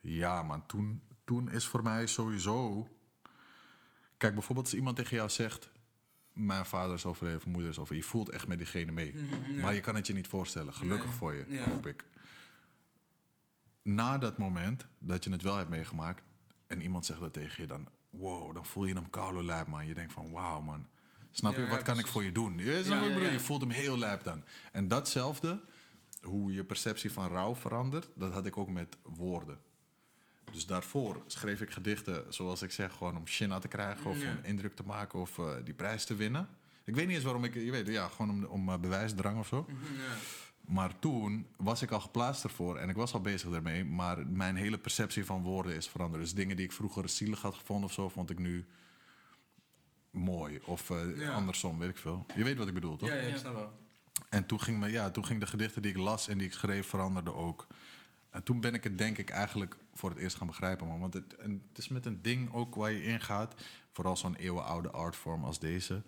ja, 0.00 0.42
man, 0.42 0.66
toen, 0.66 1.02
toen 1.24 1.50
is 1.50 1.66
voor 1.66 1.82
mij 1.82 2.06
sowieso 2.06 2.88
Kijk, 4.22 4.34
bijvoorbeeld 4.34 4.66
als 4.66 4.76
iemand 4.76 4.96
tegen 4.96 5.16
jou 5.16 5.28
zegt... 5.28 5.70
mijn 6.32 6.66
vader 6.66 6.94
is 6.94 7.04
overleden 7.06 7.38
of 7.38 7.44
mijn 7.44 7.54
moeder 7.56 7.72
is 7.72 7.78
overleden... 7.78 8.06
je 8.06 8.12
voelt 8.12 8.28
echt 8.28 8.46
met 8.46 8.58
diegene 8.58 8.92
mee. 8.92 9.14
Mhm, 9.14 9.52
Ja. 9.52 9.60
Maar 9.62 9.74
je 9.74 9.80
kan 9.80 9.94
het 9.94 10.06
je 10.06 10.12
niet 10.12 10.26
voorstellen. 10.26 10.74
Gelukkig 10.74 11.06
Nee. 11.08 11.14
voor 11.16 11.34
je, 11.34 11.44
Ja. 11.48 11.64
hoop 11.70 11.86
ik. 11.86 12.04
Na 13.82 14.18
dat 14.18 14.38
moment 14.38 14.86
dat 14.98 15.24
je 15.24 15.30
het 15.30 15.42
wel 15.42 15.56
hebt 15.56 15.68
meegemaakt... 15.70 16.22
en 16.66 16.82
iemand 16.82 17.06
zegt 17.06 17.20
dat 17.20 17.32
tegen 17.32 17.62
je, 17.62 17.68
dan... 17.68 17.88
wow, 18.10 18.54
dan 18.54 18.66
voel 18.66 18.84
je 18.84 18.94
hem 18.94 19.10
koude 19.10 19.44
lijp, 19.44 19.66
man. 19.66 19.86
Je 19.86 19.94
denkt 19.94 20.12
van, 20.12 20.30
wauw, 20.30 20.60
man. 20.60 20.86
Snap 21.30 21.54
je, 21.54 21.60
Ja, 21.60 21.68
wat 21.68 21.82
kan 21.82 21.98
ik 21.98 22.06
voor 22.06 22.24
je 22.24 22.32
doen? 22.32 22.58
Je, 22.58 22.82
bedoel? 22.88 23.30
je 23.30 23.40
voelt 23.40 23.60
hem 23.60 23.70
heel 23.70 23.98
lijp 23.98 24.22
dan. 24.24 24.44
En 24.72 24.88
datzelfde, 24.88 25.60
hoe 26.22 26.52
je 26.52 26.64
perceptie 26.64 27.12
van 27.12 27.28
rouw 27.28 27.54
verandert... 27.54 28.08
dat 28.14 28.32
had 28.32 28.46
ik 28.46 28.56
ook 28.56 28.68
met 28.70 28.96
woorden. 29.02 29.58
Dus 30.52 30.66
daarvoor 30.66 31.22
schreef 31.26 31.60
ik 31.60 31.70
gedichten, 31.70 32.24
zoals 32.34 32.62
ik 32.62 32.70
zeg, 32.72 32.92
gewoon 32.92 33.16
om 33.16 33.26
shin 33.26 33.60
te 33.60 33.68
krijgen 33.68 34.10
of 34.10 34.22
Ja. 34.22 34.30
om 34.30 34.38
indruk 34.42 34.74
te 34.76 34.82
maken 34.82 35.18
of 35.20 35.38
eh, 35.38 35.50
die 35.64 35.74
prijs 35.74 36.04
te 36.04 36.14
winnen. 36.14 36.48
Ik 36.84 36.94
weet 36.94 37.06
niet 37.06 37.14
eens 37.14 37.24
waarom 37.24 37.44
ik, 37.44 37.54
je 37.54 37.70
weet, 37.70 37.86
ja, 37.86 38.08
gewoon 38.08 38.30
om, 38.30 38.44
om 38.44 38.68
eh, 38.68 38.78
bewijsdrang 38.78 39.38
of 39.38 39.46
zo. 39.46 39.66
Mhm, 39.68 39.94
ja. 40.00 40.14
Maar 40.60 40.98
toen 40.98 41.46
was 41.56 41.82
ik 41.82 41.90
al 41.90 42.00
geplaatst 42.00 42.44
ervoor 42.44 42.76
en 42.76 42.88
ik 42.88 42.96
was 42.96 43.12
al 43.12 43.20
bezig 43.20 43.50
daarmee, 43.50 43.84
maar 43.84 44.26
mijn 44.26 44.56
hele 44.56 44.78
perceptie 44.78 45.24
van 45.24 45.42
woorden 45.42 45.74
is 45.74 45.88
veranderd. 45.88 46.22
Dus 46.22 46.34
dingen 46.34 46.56
die 46.56 46.64
ik 46.64 46.72
vroeger 46.72 47.08
zielig 47.08 47.40
had 47.42 47.54
gevonden 47.54 47.84
of 47.84 47.92
zo, 47.92 48.08
vond 48.08 48.30
ik 48.30 48.38
nu 48.38 48.66
mooi. 50.10 50.60
Of 50.64 50.90
eh, 50.90 51.16
Ja. 51.18 51.32
andersom, 51.32 51.78
weet 51.78 51.88
ik 51.88 51.96
veel. 51.98 52.26
Je 52.34 52.44
weet 52.44 52.56
wat 52.56 52.68
ik 52.68 52.74
bedoel, 52.74 52.96
toch? 52.96 53.08
Ja, 53.08 53.14
ja, 53.14 53.20
ik 53.28 53.36
snap 53.36 53.54
wel. 53.54 53.80
En 54.28 54.46
toen 54.46 54.60
ging, 54.60 54.78
me, 54.78 54.90
ja, 54.90 55.10
toen 55.10 55.24
ging 55.26 55.40
de 55.40 55.46
gedichten 55.46 55.82
die 55.82 55.90
ik 55.90 55.96
las 55.96 56.28
en 56.28 56.38
die 56.38 56.46
ik 56.46 56.52
schreef 56.52 56.86
veranderden 56.86 57.34
ook. 57.34 57.66
En 58.32 58.42
toen 58.42 58.60
ben 58.60 58.74
ik 58.74 58.84
het 58.84 58.98
denk 58.98 59.18
ik 59.18 59.30
eigenlijk 59.30 59.76
voor 59.94 60.10
het 60.10 60.18
eerst 60.18 60.36
gaan 60.36 60.46
begrijpen. 60.46 60.86
Man. 60.86 61.00
Want 61.00 61.14
het, 61.14 61.36
en 61.36 61.62
het 61.68 61.78
is 61.78 61.88
met 61.88 62.06
een 62.06 62.22
ding 62.22 62.52
ook 62.52 62.74
waar 62.74 62.90
je 62.90 63.02
ingaat. 63.04 63.54
Vooral 63.90 64.16
zo'n 64.16 64.34
eeuwenoude 64.34 64.90
artvorm 64.90 65.44
als 65.44 65.58
deze. 65.58 66.02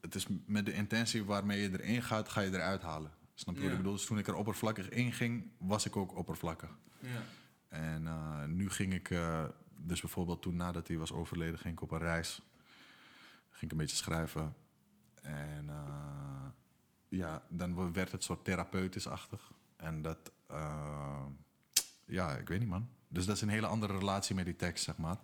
Het 0.00 0.14
is 0.14 0.26
met 0.46 0.66
de 0.66 0.72
intentie 0.72 1.24
waarmee 1.24 1.60
je 1.60 1.80
erin 1.82 2.02
gaat, 2.02 2.28
ga 2.28 2.40
je 2.40 2.50
eruit 2.52 2.82
halen. 2.82 3.10
Snap 3.34 3.54
je 3.54 3.60
wat 3.60 3.70
Ja. 3.70 3.76
ik 3.76 3.82
bedoel? 3.82 3.96
Dus 3.96 4.06
toen 4.06 4.18
ik 4.18 4.26
er 4.26 4.34
oppervlakkig 4.34 4.88
in 4.88 5.12
ging, 5.12 5.50
was 5.58 5.86
ik 5.86 5.96
ook 5.96 6.16
oppervlakkig. 6.16 6.70
Ja. 7.00 7.22
En 7.68 8.06
eh, 8.06 8.44
nu 8.44 8.70
ging 8.70 8.94
ik, 8.94 9.10
eh, 9.10 9.44
dus 9.76 10.00
bijvoorbeeld 10.00 10.42
toen 10.42 10.56
nadat 10.56 10.88
hij 10.88 10.98
was 10.98 11.12
overleden, 11.12 11.58
ging 11.58 11.74
ik 11.74 11.82
op 11.82 11.90
een 11.90 11.98
reis. 11.98 12.42
Ging 13.50 13.62
ik 13.64 13.70
een 13.70 13.76
beetje 13.76 13.96
schrijven. 13.96 14.54
En 15.22 15.68
eh, 15.68 16.46
ja, 17.08 17.42
dan 17.48 17.92
werd 17.92 18.12
het 18.12 18.22
soort 18.24 18.44
therapeutisch-achtig. 18.44 19.52
En 19.76 20.02
dat, 20.02 20.30
eh, 20.46 21.24
ja, 22.04 22.30
ik 22.36 22.48
weet 22.48 22.58
niet 22.58 22.68
man. 22.68 22.88
Dus 23.08 23.26
dat 23.26 23.36
is 23.36 23.42
een 23.42 23.48
hele 23.48 23.66
andere 23.66 23.98
relatie 23.98 24.34
met 24.34 24.44
die 24.44 24.56
tekst, 24.56 24.84
zeg 24.84 24.96
maar. 24.96 25.16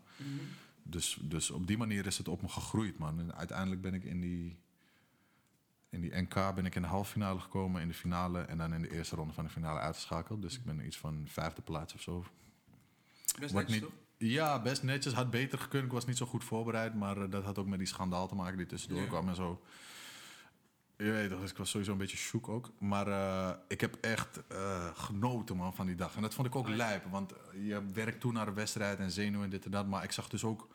Dus, 0.82 1.18
dus 1.22 1.50
op 1.50 1.66
die 1.66 1.76
manier 1.78 2.06
is 2.06 2.18
het 2.18 2.28
op 2.28 2.42
me 2.42 2.48
gegroeid, 2.48 2.98
man. 2.98 3.18
En 3.18 3.34
uiteindelijk 3.34 3.80
ben 3.80 3.94
ik 3.94 4.04
in 4.04 4.20
die, 4.20 4.58
in 5.90 6.00
die 6.00 6.14
NK 6.16 6.34
ben 6.54 6.66
ik 6.66 6.74
in 6.74 6.82
de 6.82 6.88
halve 6.88 7.10
finale 7.10 7.40
gekomen, 7.40 7.82
in 7.82 7.88
de 7.88 7.94
finale 7.94 8.40
en 8.40 8.58
dan 8.58 8.74
in 8.74 8.82
de 8.82 8.90
eerste 8.92 9.16
ronde 9.16 9.32
van 9.32 9.44
de 9.44 9.50
finale 9.50 9.78
uitgeschakeld. 9.80 10.42
Dus 10.42 10.56
ik 10.56 10.64
ben 10.64 10.86
iets 10.86 10.98
van 10.98 11.24
vijfde 11.28 11.62
plaats 11.62 11.94
of 11.94 12.00
zo. 12.00 12.24
Best 13.38 13.52
Wordt 13.52 13.52
netjes, 13.52 13.74
niet- 13.74 13.82
toch? 13.82 13.92
Ja, 14.16 14.62
best 14.62 14.82
netjes. 14.82 15.12
Had 15.12 15.30
beter 15.30 15.58
gekund. 15.58 15.84
Ik 15.84 15.92
was 15.92 16.06
niet 16.06 16.16
zo 16.16 16.26
goed 16.26 16.44
voorbereid. 16.44 16.94
Maar 16.94 17.16
eh, 17.22 17.30
dat 17.30 17.44
had 17.44 17.58
ook 17.58 17.66
met 17.66 17.78
die 17.78 17.88
schandaal 17.88 18.28
te 18.28 18.34
maken 18.34 18.56
die 18.56 18.66
tussendoor 18.66 19.06
kwam 19.06 19.28
en 19.28 19.34
zo. 19.34 19.62
Je 21.04 21.10
weet 21.10 21.30
toch, 21.30 21.40
dus 21.40 21.50
ik 21.50 21.56
was 21.56 21.70
sowieso 21.70 21.92
een 21.92 21.98
beetje 21.98 22.16
shook 22.16 22.48
ook. 22.48 22.70
Maar 22.78 23.06
eh, 23.06 23.50
ik 23.68 23.80
heb 23.80 23.94
echt 24.00 24.46
eh, 24.48 24.86
genoten 24.94 25.56
man, 25.56 25.74
van 25.74 25.86
die 25.86 25.96
dag. 25.96 26.16
En 26.16 26.22
dat 26.22 26.34
vond 26.34 26.46
ik 26.46 26.56
ook 26.56 26.68
lijp. 26.68 27.04
Want 27.10 27.32
je 27.62 27.82
werkt 27.92 28.20
toe 28.20 28.32
naar 28.32 28.46
de 28.46 28.52
wedstrijd 28.52 28.98
en 28.98 29.10
zenuwen 29.10 29.44
en 29.44 29.50
dit 29.50 29.64
en 29.64 29.70
dat. 29.70 29.86
Maar 29.86 30.04
ik 30.04 30.12
zag 30.12 30.28
dus 30.28 30.44
ook... 30.44 30.68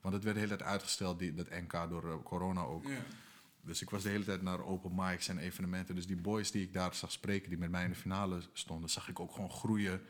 Want 0.00 0.14
het 0.14 0.24
werd 0.24 0.36
de 0.36 0.42
hele 0.42 0.56
tijd 0.56 0.68
uitgesteld, 0.70 1.18
die, 1.18 1.34
dat 1.34 1.50
NK, 1.50 1.72
door 1.88 2.10
eh, 2.10 2.22
corona 2.22 2.60
ook. 2.60 2.86
Ja. 2.86 2.98
Dus 3.62 3.82
ik 3.82 3.90
was 3.90 4.02
de 4.02 4.08
hele 4.08 4.24
tijd 4.24 4.42
naar 4.42 4.64
open 4.64 4.92
mics 4.94 5.28
en 5.28 5.38
evenementen. 5.38 5.94
Dus 5.94 6.06
die 6.06 6.16
boys 6.16 6.50
die 6.50 6.62
ik 6.62 6.72
daar 6.72 6.94
zag 6.94 7.12
spreken, 7.12 7.48
die 7.48 7.58
met 7.58 7.70
mij 7.70 7.84
in 7.84 7.90
de 7.90 7.96
finale 7.96 8.40
stonden, 8.52 8.90
zag 8.90 9.08
ik 9.08 9.20
ook 9.20 9.32
gewoon 9.32 9.50
groeien. 9.50 10.00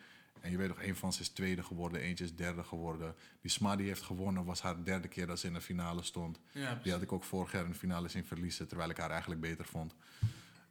En 0.44 0.50
je 0.50 0.56
weet 0.56 0.68
nog, 0.68 0.82
een 0.82 0.96
van 0.96 1.12
ze 1.12 1.20
is 1.20 1.28
tweede 1.28 1.62
geworden, 1.62 2.00
eentje 2.00 2.24
is 2.24 2.34
derde 2.34 2.64
geworden. 2.64 3.14
Die 3.40 3.50
Sma 3.50 3.76
die 3.76 3.86
heeft 3.86 4.02
gewonnen, 4.02 4.44
was 4.44 4.60
haar 4.62 4.84
derde 4.84 5.08
keer 5.08 5.26
dat 5.26 5.38
ze 5.38 5.46
in 5.46 5.52
de 5.54 5.60
finale 5.60 6.02
stond. 6.02 6.40
Ja, 6.52 6.80
Die 6.82 6.92
had 6.92 7.02
ik 7.02 7.12
ook 7.12 7.24
vorig 7.24 7.52
jaar 7.52 7.64
in 7.64 7.70
de 7.70 7.76
finale 7.78 8.08
zien 8.08 8.24
verliezen, 8.24 8.68
terwijl 8.68 8.90
ik 8.90 8.96
haar 8.96 9.10
eigenlijk 9.10 9.40
beter 9.40 9.64
vond. 9.64 9.94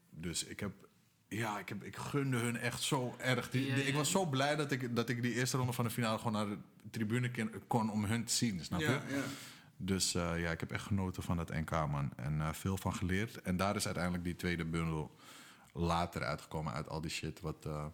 Dus 0.09 0.43
ik 0.43 0.59
heb, 0.59 0.71
ja, 1.27 1.59
ik, 1.59 1.69
heb, 1.69 1.83
ik 1.83 1.95
gunde 1.95 2.37
hun 2.37 2.57
echt 2.57 2.81
zo 2.81 3.15
erg. 3.17 3.49
Die, 3.49 3.65
Ja, 3.65 3.75
die- 3.75 3.83
ik 3.83 3.93
was 3.93 4.11
zo 4.11 4.25
blij 4.25 4.55
dat 4.55 4.71
ik, 4.71 4.95
dat 4.95 5.09
ik 5.09 5.21
die 5.21 5.33
eerste 5.33 5.57
ronde 5.57 5.73
van 5.73 5.85
de 5.85 5.91
finale 5.91 6.17
gewoon 6.17 6.33
naar 6.33 6.47
de 6.47 6.57
tribune 6.89 7.31
kon, 7.67 7.91
om 7.91 8.05
hun 8.05 8.23
te 8.25 8.33
zien, 8.33 8.63
snap 8.63 8.79
je? 8.79 8.85
Dus 9.77 10.15
eh, 10.15 10.41
ja, 10.41 10.51
ik 10.51 10.59
heb 10.59 10.71
echt 10.71 10.85
genoten 10.85 11.23
van 11.23 11.37
dat 11.37 11.49
NK, 11.49 11.71
man. 11.71 12.11
En 12.15 12.41
eh, 12.41 12.53
veel 12.53 12.77
van 12.77 12.93
geleerd. 12.95 13.41
En 13.41 13.57
daar 13.57 13.75
is 13.75 13.85
uiteindelijk 13.85 14.23
die 14.23 14.35
tweede 14.35 14.65
bundel 14.65 15.15
later 15.73 16.23
uitgekomen 16.23 16.73
uit 16.73 16.87
al 16.89 17.01
die 17.01 17.11
shit. 17.11 17.39
Wat, 17.41 17.65
eh, 17.65 17.85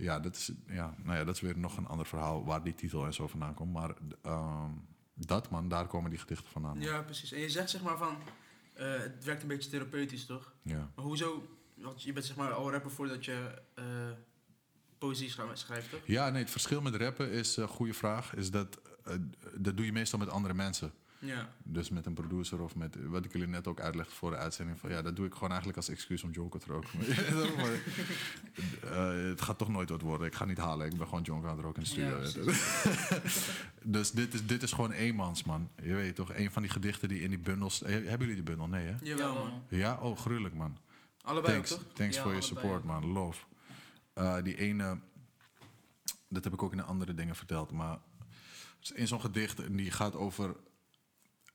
ja, 0.00 0.20
dat 0.20 0.36
is, 0.36 0.52
ja, 0.66 0.94
nou 1.02 1.18
ja, 1.18 1.24
dat 1.24 1.34
is 1.34 1.40
weer 1.40 1.58
nog 1.58 1.76
een 1.76 1.86
ander 1.86 2.06
verhaal 2.06 2.44
waar 2.44 2.62
die 2.62 2.74
titel 2.74 3.06
en 3.06 3.14
zo 3.14 3.26
vandaan 3.26 3.54
komt. 3.54 3.72
Maar 3.72 3.94
ehm, 4.22 4.70
dat, 5.14 5.50
man, 5.50 5.68
daar 5.68 5.86
komen 5.86 6.10
die 6.10 6.18
gedichten 6.18 6.50
vandaan. 6.50 6.80
Ja, 6.80 7.02
precies. 7.02 7.32
En 7.32 7.40
je 7.40 7.50
zegt 7.50 7.70
zeg 7.70 7.82
maar 7.82 7.98
van, 7.98 8.16
eh, 8.74 8.98
het 8.98 9.24
werkt 9.24 9.42
een 9.42 9.48
beetje 9.48 9.70
therapeutisch, 9.70 10.26
toch? 10.26 10.52
Ja. 10.62 10.90
Maar 10.94 11.04
hoezo, 11.04 11.56
want 11.74 12.02
je 12.02 12.12
bent 12.12 12.26
zeg 12.26 12.36
maar 12.36 12.52
al 12.52 12.70
rapper 12.70 12.90
voordat 12.90 13.24
je 13.24 13.62
eh, 13.74 13.84
poëzie 14.98 15.34
schrijft, 15.52 15.90
toch? 15.90 16.00
Ja, 16.04 16.30
nee, 16.30 16.42
het 16.42 16.50
verschil 16.50 16.80
met 16.80 16.94
rappen 16.94 17.30
is, 17.30 17.56
een 17.56 17.68
goede 17.68 17.94
vraag, 17.94 18.34
is 18.34 18.50
dat, 18.50 18.80
eh, 19.04 19.14
dat 19.54 19.76
doe 19.76 19.86
je 19.86 19.92
meestal 19.92 20.18
met 20.18 20.28
andere 20.28 20.54
mensen. 20.54 20.92
Ja. 21.20 21.48
Dus 21.62 21.90
met 21.90 22.06
een 22.06 22.14
producer 22.14 22.60
of 22.60 22.76
met 22.76 22.96
wat 23.06 23.24
ik 23.24 23.32
jullie 23.32 23.46
net 23.48 23.66
ook 23.66 23.80
uitlegde 23.80 24.14
voor 24.14 24.30
de 24.30 24.36
uitzending. 24.36 24.78
Van, 24.78 24.90
ja, 24.90 25.02
dat 25.02 25.16
doe 25.16 25.26
ik 25.26 25.32
gewoon 25.32 25.48
eigenlijk 25.48 25.76
als 25.76 25.88
excuus 25.88 26.22
om 26.22 26.30
Jonker 26.30 26.60
te 26.60 26.66
roken. 26.66 26.98
Maar, 27.56 27.72
eh, 28.92 29.28
het 29.28 29.40
gaat 29.40 29.58
toch 29.58 29.68
nooit 29.68 29.88
wat 29.88 30.00
worden. 30.00 30.26
Ik 30.26 30.34
ga 30.34 30.44
niet 30.44 30.58
halen. 30.58 30.86
Ik 30.86 30.96
ben 30.96 31.06
gewoon 31.06 31.22
Jonker 31.22 31.48
aan 31.48 31.56
het 31.56 31.64
roken 31.64 31.82
in 31.82 31.88
de 31.88 31.94
studio. 31.94 32.20
Ja, 32.22 33.20
dus 33.98 34.10
dit 34.10 34.34
is, 34.34 34.46
dit 34.46 34.62
is 34.62 34.72
gewoon 34.72 34.92
eenmans, 34.92 35.44
man. 35.44 35.70
Je 35.82 35.94
weet 35.94 36.14
toch, 36.14 36.34
een 36.34 36.50
van 36.50 36.62
die 36.62 36.70
gedichten 36.70 37.08
die 37.08 37.20
in 37.20 37.28
die 37.28 37.38
bundels... 37.38 37.80
Hebben 37.80 38.18
jullie 38.18 38.34
die 38.34 38.42
bundel? 38.42 38.66
Nee, 38.68 38.86
hè? 38.86 38.94
Jawel, 39.02 39.34
man. 39.34 39.62
Ja? 39.68 39.98
Oh, 40.00 40.18
gruwelijk, 40.18 40.54
man. 40.54 40.78
Allebei 41.22 41.52
Thanks, 41.52 41.72
ook, 41.72 41.78
toch? 41.78 41.92
thanks 41.92 42.16
Ja, 42.16 42.22
voor 42.22 42.34
je 42.34 42.40
support, 42.40 42.84
man. 42.84 43.06
Love. 43.06 43.44
Eh, 44.12 44.42
die 44.42 44.56
ene, 44.56 44.98
dat 46.28 46.44
heb 46.44 46.52
ik 46.52 46.62
ook 46.62 46.70
in 46.70 46.76
de 46.76 46.84
andere 46.84 47.14
dingen 47.14 47.36
verteld, 47.36 47.70
maar 47.70 47.98
in 48.94 49.08
zo'n 49.08 49.20
gedicht 49.20 49.60
en 49.60 49.76
die 49.76 49.90
gaat 49.90 50.14
over 50.14 50.56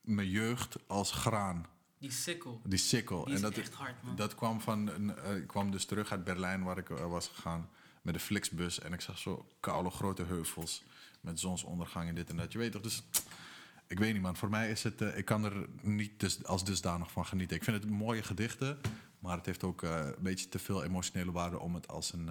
mijn 0.06 0.30
jeugd 0.30 0.78
als 0.88 1.12
graan, 1.12 1.66
Die 1.98 2.12
sikkel. 2.12 2.62
die 2.66 2.80
sikkel. 2.80 3.28
En 3.28 3.42
dat, 3.42 3.58
echt 3.58 3.74
hard, 3.74 4.04
man. 4.04 4.16
dat 4.16 4.36
kwam 4.36 4.62
van, 4.62 4.88
een, 4.88 5.18
eh, 5.18 5.36
ik 5.36 5.48
kwam 5.48 5.72
dus 5.72 5.86
terug 5.86 6.12
uit 6.12 6.24
Berlijn 6.24 6.64
waar 6.64 6.78
ik 6.78 6.90
eh, 6.90 7.08
was 7.08 7.28
gegaan 7.28 7.70
met 8.02 8.14
de 8.14 8.20
Flixbus 8.20 8.80
en 8.80 8.94
ik 8.94 9.02
zag 9.02 9.18
zo 9.18 9.50
koude 9.60 9.90
grote 9.90 10.24
heuvels 10.24 10.84
met 11.22 11.40
zonsondergang 11.40 12.10
en 12.10 12.16
dit 12.16 12.30
en 12.30 12.36
dat. 12.38 12.52
Je 12.52 12.58
weet 12.58 12.72
toch, 12.72 12.82
dus 12.82 13.04
ik 13.88 14.00
weet 14.00 14.14
niet 14.14 14.22
man, 14.22 14.36
voor 14.36 14.50
mij 14.50 14.72
is 14.72 14.84
het, 14.84 15.02
eh, 15.02 15.18
ik 15.18 15.26
kan 15.26 15.44
er 15.44 15.68
niet 15.82 16.20
dus, 16.20 16.44
als 16.46 16.64
dusdanig 16.66 17.12
van 17.12 17.26
genieten. 17.26 17.58
Ik 17.58 17.64
vind 17.64 17.84
het 17.84 17.92
mooie 17.92 18.24
gedichten, 18.24 18.80
maar 19.20 19.38
het 19.38 19.46
heeft 19.46 19.64
ook 19.64 19.82
een 19.82 20.16
beetje 20.20 20.50
te 20.50 20.60
veel 20.60 20.84
emotionele 20.84 21.32
waarde 21.32 21.60
om 21.60 21.76
het 21.76 21.88
als 21.88 22.14
een 22.14 22.30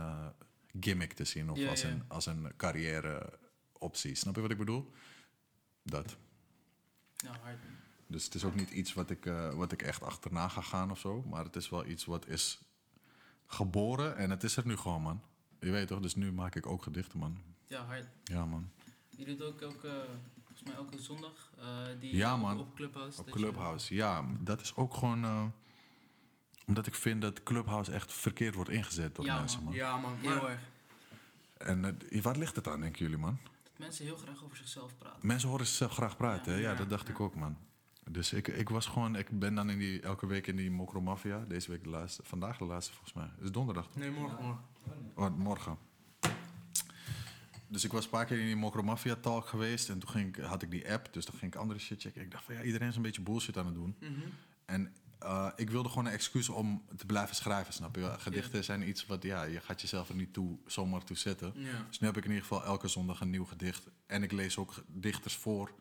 gimmick 0.81 1.13
te 1.13 1.25
zien 1.25 1.51
of 1.51 1.59
Ja, 1.59 1.69
als, 1.71 1.81
ja. 1.83 1.89
Een, 1.89 2.03
als 2.09 2.27
een 2.27 2.53
carrière 2.57 3.39
optie. 3.73 4.15
Snap 4.15 4.35
je 4.35 4.41
wat 4.41 4.51
ik 4.51 4.59
bedoel? 4.59 4.91
Dat. 5.83 6.17
Ja, 7.25 7.39
hard. 7.43 7.59
Dus 8.07 8.25
het 8.25 8.35
is 8.35 8.45
ook 8.45 8.55
niet 8.55 8.71
iets 8.71 8.93
wat 8.95 9.11
ik, 9.11 9.27
eh, 9.27 9.55
wat 9.55 9.73
ik 9.73 9.83
echt 9.83 10.03
achterna 10.03 10.49
ga 10.49 10.61
gaan 10.61 10.91
of 10.91 10.99
zo. 10.99 11.23
Maar 11.23 11.45
het 11.45 11.57
is 11.57 11.69
wel 11.69 11.87
iets 11.87 12.05
wat 12.05 12.27
is 12.27 12.59
geboren 13.47 14.17
en 14.17 14.31
het 14.31 14.43
is 14.43 14.57
er 14.57 14.67
nu 14.67 14.77
gewoon, 14.77 15.03
man. 15.03 15.23
Je 15.61 15.71
weet 15.71 15.89
toch, 15.89 16.01
dus 16.01 16.15
nu 16.15 16.33
maak 16.33 16.55
ik 16.55 16.67
ook 16.67 16.83
gedichten, 16.83 17.19
man. 17.19 17.39
Ja, 17.67 17.85
hard. 17.85 18.07
Ja, 18.25 18.45
man. 18.47 18.71
Je 19.17 19.25
doet 19.25 19.43
ook 19.43 19.61
elke, 19.61 20.07
volgens 20.45 20.63
mij 20.63 20.75
elke 20.75 21.03
zondag, 21.03 21.51
eh, 21.59 21.67
die 22.01 22.17
Ja, 22.17 22.35
op- 22.35 22.41
man. 22.41 22.59
op 22.61 22.75
Clubhouse. 22.75 23.21
Op 23.21 23.27
je- 23.27 23.33
Clubhouse, 23.33 23.95
ja. 23.95 24.25
Dat 24.41 24.61
is 24.61 24.75
ook 24.77 24.95
gewoon... 24.95 25.25
eh, 25.25 25.45
omdat 26.67 26.87
ik 26.87 26.95
vind 26.95 27.23
dat 27.23 27.43
Clubhouse 27.43 27.93
echt 27.93 28.13
verkeerd 28.13 28.55
wordt 28.55 28.71
ingezet 28.71 29.15
door 29.15 29.25
Ja, 29.25 29.39
mensen, 29.39 29.59
man. 29.59 29.69
man. 29.69 29.75
Ja, 29.75 29.97
man. 29.97 30.17
Heel 30.21 30.49
erg. 30.51 30.61
En 31.57 31.99
waar 32.23 32.37
ligt 32.37 32.57
het 32.57 32.69
aan, 32.69 32.81
denken 32.81 32.99
jullie, 33.01 33.19
man? 33.19 33.39
Mensen 33.77 34.05
heel 34.05 34.17
graag 34.17 34.45
over 34.45 34.57
zichzelf 34.57 34.97
praten. 34.99 35.27
Mensen 35.27 35.49
horen 35.49 35.67
zichzelf 35.67 35.93
graag 35.93 36.17
praten, 36.17 36.53
hè? 36.53 36.59
Ja, 36.59 36.65
Ja, 36.65 36.71
ja, 36.71 36.77
dat 36.77 36.91
dacht 36.91 37.09
ik 37.09 37.21
ook, 37.21 37.35
man. 37.35 37.57
Dus 38.11 38.33
ik, 38.33 38.49
ik 38.49 38.69
was 38.69 38.87
gewoon... 38.87 39.17
Ik 39.17 39.39
ben 39.39 39.55
dan 39.55 39.71
in 39.71 39.79
die, 39.79 40.01
elke 40.01 40.27
week 40.27 40.47
in 40.47 40.57
die 40.57 40.71
Mokro 40.71 41.01
Mafia. 41.01 41.45
Deze 41.49 41.71
week 41.71 41.83
de 41.83 41.89
laatste. 41.89 42.23
Vandaag 42.25 42.59
de 42.59 42.65
laatste, 42.65 42.93
volgens 42.93 43.13
mij. 43.13 43.29
Het 43.35 43.45
is 43.45 43.51
donderdag, 43.51 43.85
toch? 43.87 43.97
Nee, 43.97 44.11
morgen, 44.11 44.45
morgen. 44.45 44.65
Oh, 45.15 45.37
morgen. 45.37 45.79
Dus 47.69 47.85
ik 47.85 47.93
was 47.93 48.05
een 48.05 48.11
paar 48.11 48.25
keer 48.25 48.39
in 48.39 48.47
die 48.47 48.57
Mokro 48.57 48.83
Mafia 48.83 49.15
talk 49.15 49.47
geweest. 49.47 49.89
En 49.89 49.99
toen 49.99 50.11
ging 50.11 50.37
ik, 50.37 50.45
had 50.45 50.63
ik 50.63 50.71
die 50.71 50.93
app, 50.93 51.13
dus 51.13 51.25
dan 51.25 51.35
ging 51.39 51.53
ik 51.55 51.61
andere 51.61 51.79
shit 51.79 52.01
checken. 52.01 52.23
Ik 52.23 52.31
dacht 52.31 52.45
van 52.45 52.55
ja, 52.55 52.63
iedereen 52.63 52.89
is 52.89 52.97
een 52.97 53.03
beetje 53.03 53.23
bullshit 53.23 53.57
aan 53.59 53.67
het 53.67 53.75
doen. 53.75 53.97
Mhm. 54.01 54.13
En 54.65 54.93
eh, 55.25 55.49
ik 55.57 55.71
wilde 55.71 55.89
gewoon 55.89 56.07
een 56.07 56.13
excuus 56.13 56.49
om 56.49 56.85
te 56.97 57.07
blijven 57.07 57.37
schrijven, 57.37 57.73
snap 57.73 57.97
je? 57.97 58.15
Gedichten 58.19 58.65
zijn 58.65 58.89
iets 58.89 59.07
wat, 59.07 59.23
ja, 59.23 59.43
je 59.43 59.61
gaat 59.61 59.81
jezelf 59.81 60.09
er 60.09 60.15
niet 60.15 60.33
toe, 60.33 60.59
zomaar 60.67 61.05
toe 61.05 61.17
zetten. 61.17 61.53
Ja. 61.55 61.85
Dus 61.89 61.99
nu 61.99 62.07
heb 62.07 62.17
ik 62.17 62.25
in 62.25 62.31
ieder 62.31 62.47
geval 62.47 62.65
elke 62.65 62.89
zondag 62.89 63.21
een 63.21 63.31
nieuw 63.31 63.45
gedicht. 63.45 63.87
En 64.07 64.23
ik 64.23 64.33
lees 64.33 64.59
ook 64.59 64.75
dichters 64.87 65.37
voor. 65.37 65.73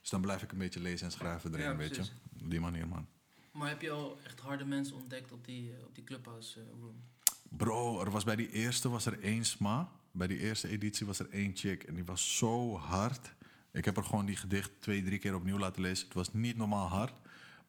Dus 0.00 0.10
dan 0.10 0.20
blijf 0.20 0.42
ik 0.42 0.52
een 0.52 0.58
beetje 0.58 0.80
lezen 0.80 1.06
en 1.06 1.12
schrijven 1.12 1.52
erin, 1.52 1.64
Ja, 1.64 1.76
weet 1.76 1.96
je? 1.96 2.02
Op 2.42 2.50
die 2.50 2.60
manier, 2.60 2.88
man. 2.88 3.06
Maar 3.52 3.68
heb 3.68 3.82
je 3.82 3.90
al 3.90 4.18
echt 4.24 4.40
harde 4.40 4.64
mensen 4.64 4.96
ontdekt 4.96 5.32
op 5.32 5.44
die, 5.44 5.72
eh, 5.72 5.84
op 5.84 5.94
die 5.94 6.04
Clubhouse 6.04 6.60
eh, 6.60 6.66
room? 6.80 7.04
Bro, 7.42 8.00
er 8.00 8.10
was 8.10 8.24
bij 8.24 8.36
die 8.36 8.50
eerste 8.50 8.88
was 8.88 9.06
er 9.06 9.22
één 9.22 9.44
sma. 9.44 9.90
Bij 10.12 10.26
die 10.26 10.38
eerste 10.38 10.68
editie 10.68 11.06
was 11.06 11.18
er 11.18 11.30
één 11.30 11.56
chick. 11.56 11.82
En 11.82 11.94
die 11.94 12.04
was 12.04 12.36
zo 12.36 12.76
hard. 12.76 13.34
Ik 13.72 13.84
heb 13.84 13.96
er 13.96 14.04
gewoon 14.04 14.26
die 14.26 14.36
gedicht 14.36 14.70
twee, 14.78 15.02
drie 15.02 15.18
keer 15.18 15.34
opnieuw 15.34 15.58
laten 15.58 15.82
lezen. 15.82 16.04
Het 16.04 16.14
was 16.14 16.32
niet 16.32 16.56
normaal 16.56 16.88
hard. 16.88 17.12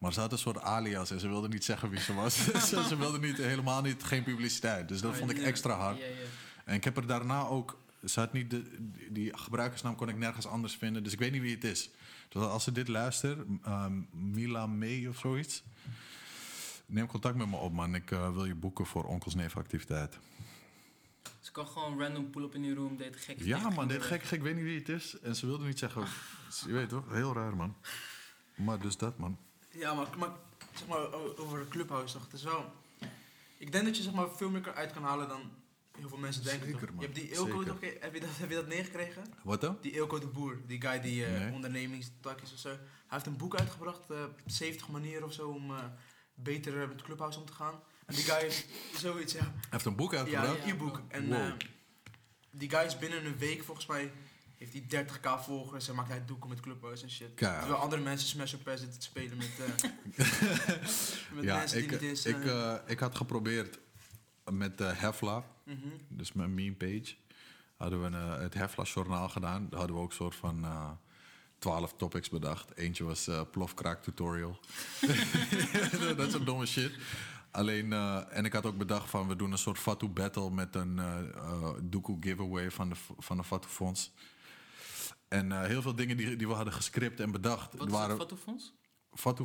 Maar 0.00 0.12
ze 0.12 0.20
had 0.20 0.32
een 0.32 0.38
soort 0.38 0.60
alias 0.60 1.10
en 1.10 1.20
ze 1.20 1.28
wilde 1.28 1.48
niet 1.48 1.64
zeggen 1.64 1.90
wie 1.90 2.00
ze 2.00 2.14
was. 2.14 2.44
ze, 2.68 2.84
ze 2.88 2.96
wilde 2.96 3.18
niet, 3.18 3.36
helemaal 3.36 3.82
niet, 3.82 4.02
geen 4.02 4.22
publiciteit. 4.22 4.88
Dus 4.88 5.00
dat 5.00 5.12
Oh, 5.12 5.18
vond 5.18 5.30
ik 5.30 5.38
extra 5.38 5.74
hard. 5.74 6.00
En 6.64 6.74
ik 6.74 6.84
heb 6.84 6.96
er 6.96 7.06
daarna 7.06 7.46
ook... 7.46 7.78
Ze 8.04 8.20
had 8.20 8.32
niet 8.32 8.50
de, 8.50 8.62
die, 9.10 9.38
gebruikersnaam 9.38 9.94
kon 9.96 10.08
ik 10.08 10.16
nergens 10.16 10.46
anders 10.46 10.74
vinden. 10.74 11.02
Dus 11.02 11.12
ik 11.12 11.18
weet 11.18 11.32
niet 11.32 11.40
wie 11.42 11.54
het 11.54 11.64
is. 11.64 11.90
Dus 12.28 12.42
als 12.42 12.64
ze 12.64 12.72
dit 12.72 12.88
luistert, 12.88 13.46
ehm, 13.64 13.92
Mila 14.10 14.66
May 14.66 15.06
of 15.06 15.18
zoiets... 15.18 15.62
Neem 16.86 17.06
contact 17.06 17.36
met 17.36 17.48
me 17.48 17.56
op, 17.56 17.72
man. 17.72 17.94
Ik 17.94 18.10
eh, 18.10 18.32
wil 18.32 18.44
je 18.44 18.54
boeken 18.54 18.86
voor 18.86 19.04
onkels 19.04 19.34
nevenactiviteit. 19.34 20.18
Ze 21.40 21.52
kan 21.52 21.66
gewoon 21.66 21.98
random 22.00 22.30
pull-up 22.30 22.54
in 22.54 22.62
die 22.62 22.74
room, 22.74 22.96
deed 22.96 23.16
gek. 23.16 23.40
Ja, 23.40 23.70
man, 23.70 23.88
dit 23.88 24.02
gek, 24.02 24.22
gek, 24.22 24.38
ik 24.38 24.44
weet 24.44 24.54
niet 24.54 24.64
wie 24.64 24.78
het 24.78 24.88
is. 24.88 25.18
En 25.18 25.36
ze 25.36 25.46
wilde 25.46 25.66
niet 25.66 25.78
zeggen. 25.78 26.04
Je 26.66 26.72
weet 26.72 26.88
toch? 26.88 27.12
Heel 27.12 27.34
raar, 27.34 27.56
man. 27.56 27.76
Maar 28.54 28.78
dus 28.78 28.96
dat, 28.96 29.18
man. 29.18 29.38
Ja, 29.70 29.94
maar, 29.94 30.06
maar 30.18 30.30
zeg 30.74 30.86
maar 30.88 31.12
over 31.38 31.58
de 31.58 31.68
clubhouse 31.68 32.12
toch? 32.14 32.22
Het 32.24 32.32
is 32.32 32.42
wel. 32.42 32.72
Ik 33.58 33.72
denk 33.72 33.84
dat 33.84 33.96
je 33.96 34.02
zeg 34.02 34.12
maar 34.12 34.28
veel 34.36 34.50
meer 34.50 34.74
uit 34.74 34.92
kan 34.92 35.02
halen 35.02 35.28
dan 35.28 35.50
heel 35.98 36.08
veel 36.08 36.18
mensen 36.18 36.44
denken. 36.44 36.66
Zeker, 36.66 36.80
toch? 36.86 36.90
man. 36.90 36.98
Je 37.00 37.04
hebt 37.06 37.18
die 37.18 37.30
Ilko 37.30 37.58
Zeker. 37.58 37.66
toch? 37.66 37.80
Heb 38.00 38.14
je 38.14 38.20
dat, 38.20 38.30
heb 38.32 38.48
je 38.48 38.54
dat 38.54 38.66
meegekregen? 38.66 39.24
Wat 39.42 39.60
dan? 39.60 39.78
Die 39.80 39.92
Ilko 39.92 40.18
de 40.18 40.26
Boer, 40.26 40.58
die 40.66 40.80
guy 40.80 41.00
die 41.00 41.24
eh 41.24 41.40
Nee. 41.40 41.52
ondernemingstak 41.52 42.40
is 42.40 42.52
of 42.52 42.58
zo. 42.58 42.68
Hij 42.68 42.78
heeft 43.08 43.26
een 43.26 43.36
boek 43.36 43.54
uitgebracht, 43.56 44.10
eh 44.10 44.24
70 44.46 44.88
manieren 44.88 45.24
of 45.24 45.32
zo 45.32 45.48
om 45.48 45.70
eh, 45.70 45.84
beter 46.34 46.82
eh, 46.82 46.88
met 46.88 47.02
clubhouse 47.02 47.38
om 47.38 47.44
te 47.46 47.52
gaan. 47.52 47.80
En 48.06 48.14
die 48.14 48.24
guy 48.24 48.40
heeft 48.40 48.66
zoiets, 48.96 49.32
ja. 49.32 49.40
Hij 49.44 49.52
heeft 49.70 49.84
een 49.84 49.96
boek 49.96 50.12
Ja, 50.12 50.18
uitgebracht. 50.18 50.62
een 50.64 50.68
e-book. 50.70 51.00
En 51.08 51.26
Wow. 51.28 51.36
eh, 51.46 51.52
die 52.50 52.70
guy 52.70 52.84
is 52.84 52.98
binnen 52.98 53.24
een 53.26 53.38
week 53.38 53.64
volgens 53.64 53.86
mij. 53.86 54.12
Heeft 54.60 54.90
hij 54.90 55.04
30k 55.04 55.44
volgers 55.44 55.88
en 55.88 55.94
maakt 55.94 56.08
hij 56.08 56.24
doeken 56.24 56.48
met 56.48 56.60
Clubhouse 56.60 57.02
en 57.02 57.10
shit. 57.10 57.36
Terwijl 57.36 57.74
andere 57.74 58.02
mensen 58.02 58.28
Smash 58.28 58.54
op 58.54 58.60
zitten 58.64 58.98
te 58.98 59.02
spelen 59.02 59.36
met, 59.36 59.50
eh, 59.58 59.90
met 61.34 61.44
ja, 61.44 61.56
mensen 61.56 61.78
die 61.78 61.90
niet 61.90 62.00
eens... 62.00 62.26
ik, 62.26 62.44
eh, 62.44 62.72
eh, 62.72 62.80
ik 62.86 62.98
had 62.98 63.16
geprobeerd 63.16 63.78
met 64.50 64.80
eh 64.80 65.00
Hefla, 65.00 65.44
mhm. 65.64 65.88
dus 66.08 66.32
mijn 66.32 66.54
meme 66.54 66.74
page, 66.74 67.14
hadden 67.76 68.10
we 68.10 68.16
het 68.16 68.54
Hefla-journaal 68.54 69.28
gedaan. 69.28 69.66
Daar 69.68 69.78
hadden 69.78 69.96
we 69.96 70.02
ook 70.02 70.10
een 70.10 70.16
soort 70.16 70.34
van 70.34 70.64
eh 70.64 70.90
12 71.58 71.94
topics 71.96 72.28
bedacht. 72.28 72.76
Eentje 72.76 73.04
was 73.04 73.28
eh 73.28 73.40
plofkraak 73.50 74.02
tutorial. 74.02 74.60
dat 76.16 76.30
soort 76.30 76.46
domme 76.46 76.66
shit. 76.66 76.92
Alleen, 77.50 77.92
en 78.30 78.44
ik 78.44 78.52
had 78.52 78.66
ook 78.66 78.78
bedacht 78.78 79.10
van 79.10 79.28
we 79.28 79.36
doen 79.36 79.52
een 79.52 79.58
soort 79.58 79.78
Fatu 79.78 80.08
battle 80.08 80.50
met 80.50 80.74
een 80.74 80.98
eh, 80.98 81.68
doekoe 81.82 82.16
giveaway 82.20 82.70
van 82.70 82.88
de, 82.88 82.94
van 83.18 83.36
de 83.36 83.44
Fatu 83.44 83.68
Fonds. 83.68 84.12
En 85.30 85.52
eh, 85.52 85.60
heel 85.64 85.82
veel 85.82 85.94
dingen 85.94 86.16
die, 86.16 86.36
die 86.36 86.48
we 86.48 86.54
hadden 86.54 86.72
gescript 86.72 87.20
en 87.20 87.30
bedacht. 87.30 87.76
Wat 87.76 87.86
is 87.86 87.92
waren, 87.92 88.18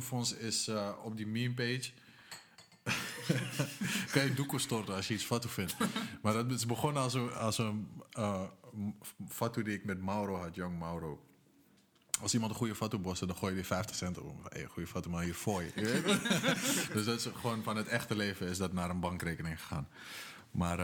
Fonds 0.02 0.32
is 0.32 0.68
eh, 0.68 0.90
op 1.02 1.16
die 1.16 1.26
meme 1.26 1.54
page. 1.54 1.90
kan 4.12 4.24
je 4.24 4.32
doekoe 4.34 4.58
storten 4.58 4.94
als 4.94 5.08
je 5.08 5.14
iets 5.14 5.24
Fatu 5.24 5.48
vindt. 5.48 5.76
maar 6.22 6.32
dat 6.32 6.50
is 6.50 6.66
begonnen 6.66 7.02
als 7.02 7.14
een, 7.14 7.32
als 7.32 7.58
een 7.58 7.88
eh, 8.10 8.42
die 9.52 9.74
ik 9.74 9.84
met 9.84 10.02
Mauro 10.02 10.36
had, 10.36 10.54
Young 10.54 10.78
Mauro. 10.78 11.26
Als 12.20 12.34
iemand 12.34 12.52
een 12.52 12.58
goede 12.58 12.74
Fatu 12.74 12.98
boste, 12.98 13.26
dan 13.26 13.36
gooi 13.36 13.50
je 13.50 13.58
die 13.58 13.66
50 13.66 13.96
cent 13.96 14.18
op. 14.18 14.42
Hé, 14.42 14.58
hey, 14.58 14.66
goede 14.66 14.88
Fatu, 14.88 15.08
maar 15.08 15.24
hier 15.24 15.34
voor 15.34 15.62
je. 15.62 15.72
dus 16.92 17.04
dat 17.04 17.18
is 17.18 17.28
gewoon 17.34 17.62
van 17.62 17.76
het 17.76 17.86
echte 17.86 18.16
leven 18.16 18.48
is 18.48 18.58
dat 18.58 18.72
naar 18.72 18.90
een 18.90 19.00
bankrekening 19.00 19.60
gegaan. 19.60 19.88
Maar 20.50 20.78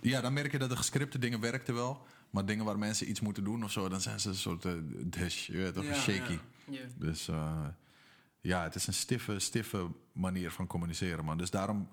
ja, 0.00 0.20
dan 0.20 0.32
merk 0.32 0.52
je 0.52 0.58
dat 0.58 0.70
de 0.70 0.76
gescripte 0.76 1.18
dingen 1.18 1.40
werkten 1.40 1.74
wel. 1.74 2.06
Maar 2.32 2.46
dingen 2.46 2.64
waar 2.64 2.78
mensen 2.78 3.08
iets 3.10 3.20
moeten 3.20 3.44
doen 3.44 3.64
of 3.64 3.72
zo, 3.72 3.88
dan 3.88 4.00
zijn 4.00 4.20
ze 4.20 4.28
een 4.28 4.34
soort 4.34 4.66
dash, 5.12 5.46
je 5.46 5.56
weet 5.56 5.74
toch, 5.74 5.84
Ja, 5.84 5.94
shaky. 5.94 6.38
Dus 6.96 7.28
eh, 7.28 7.66
ja, 8.40 8.62
het 8.62 8.74
is 8.74 8.86
een 8.86 8.92
stiffe, 8.94 9.38
stiffe 9.38 9.86
manier 10.12 10.50
van 10.50 10.66
communiceren, 10.66 11.24
man. 11.24 11.38
Dus 11.38 11.50
daarom, 11.50 11.88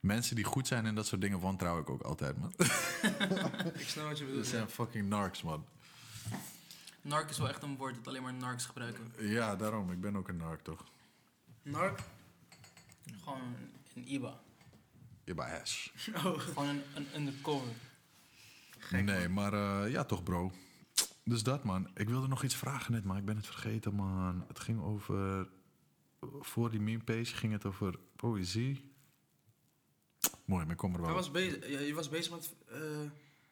mensen 0.00 0.36
die 0.36 0.44
goed 0.44 0.66
zijn 0.66 0.86
in 0.86 0.94
dat 0.94 1.06
soort 1.06 1.20
dingen, 1.20 1.40
wantrouw 1.40 1.80
ik 1.80 1.90
ook 1.90 2.02
altijd, 2.02 2.38
man. 2.38 2.52
Ik 3.74 3.88
snap 3.88 4.04
wat 4.06 4.18
je 4.18 4.24
Dat 4.24 4.26
bedoelt. 4.26 4.46
zijn 4.46 4.68
fucking 4.68 5.08
narcs, 5.08 5.42
man. 5.42 5.64
Narc 7.02 7.30
is 7.30 7.38
wel 7.38 7.48
echt 7.48 7.62
een 7.62 7.76
woord 7.76 7.94
dat 7.94 8.08
alleen 8.08 8.22
maar 8.22 8.34
narcs 8.34 8.64
gebruiken. 8.66 9.12
Ja, 9.18 9.56
daarom. 9.56 9.90
Ik 9.92 10.00
ben 10.00 10.16
ook 10.16 10.28
een 10.28 10.36
narc, 10.36 10.60
toch? 10.62 10.84
Narc? 11.62 11.98
Gewoon 13.22 13.40
een 13.94 14.08
IBA. 14.12 14.40
Je 15.24 15.34
bij 15.34 15.50
hash. 15.58 15.88
Oh, 16.24 16.38
Gewoon 16.38 16.68
een, 16.68 16.82
een 16.94 17.06
undercover. 17.16 17.68
Gek, 18.88 19.04
nee, 19.04 19.28
maar 19.28 19.52
eh, 19.52 19.90
ja, 19.92 20.04
toch, 20.04 20.22
bro. 20.22 20.52
Dus 21.24 21.42
dat, 21.42 21.64
man. 21.64 21.90
Ik 21.94 22.08
wilde 22.08 22.28
nog 22.28 22.42
iets 22.42 22.54
vragen 22.54 22.92
net, 22.92 23.04
maar 23.04 23.16
ik 23.18 23.24
ben 23.24 23.36
het 23.36 23.46
vergeten, 23.46 23.94
man. 23.94 24.44
Het 24.48 24.58
ging 24.60 24.82
over... 24.82 25.48
Voor 26.40 26.70
die 26.70 26.80
meme 26.80 27.02
page 27.04 27.24
ging 27.34 27.52
het 27.52 27.64
over 27.64 27.98
poëzie. 28.16 28.90
Mooi, 30.44 30.62
maar 30.62 30.72
ik 30.72 30.76
kom 30.78 30.94
er 30.94 31.00
wel. 31.00 31.14
Was 31.14 31.30
bezig, 31.30 31.68
ja, 31.68 31.78
je 31.78 31.94
was 31.94 32.08
bezig 32.08 32.32
met... 32.32 32.54
eh, 32.68 32.78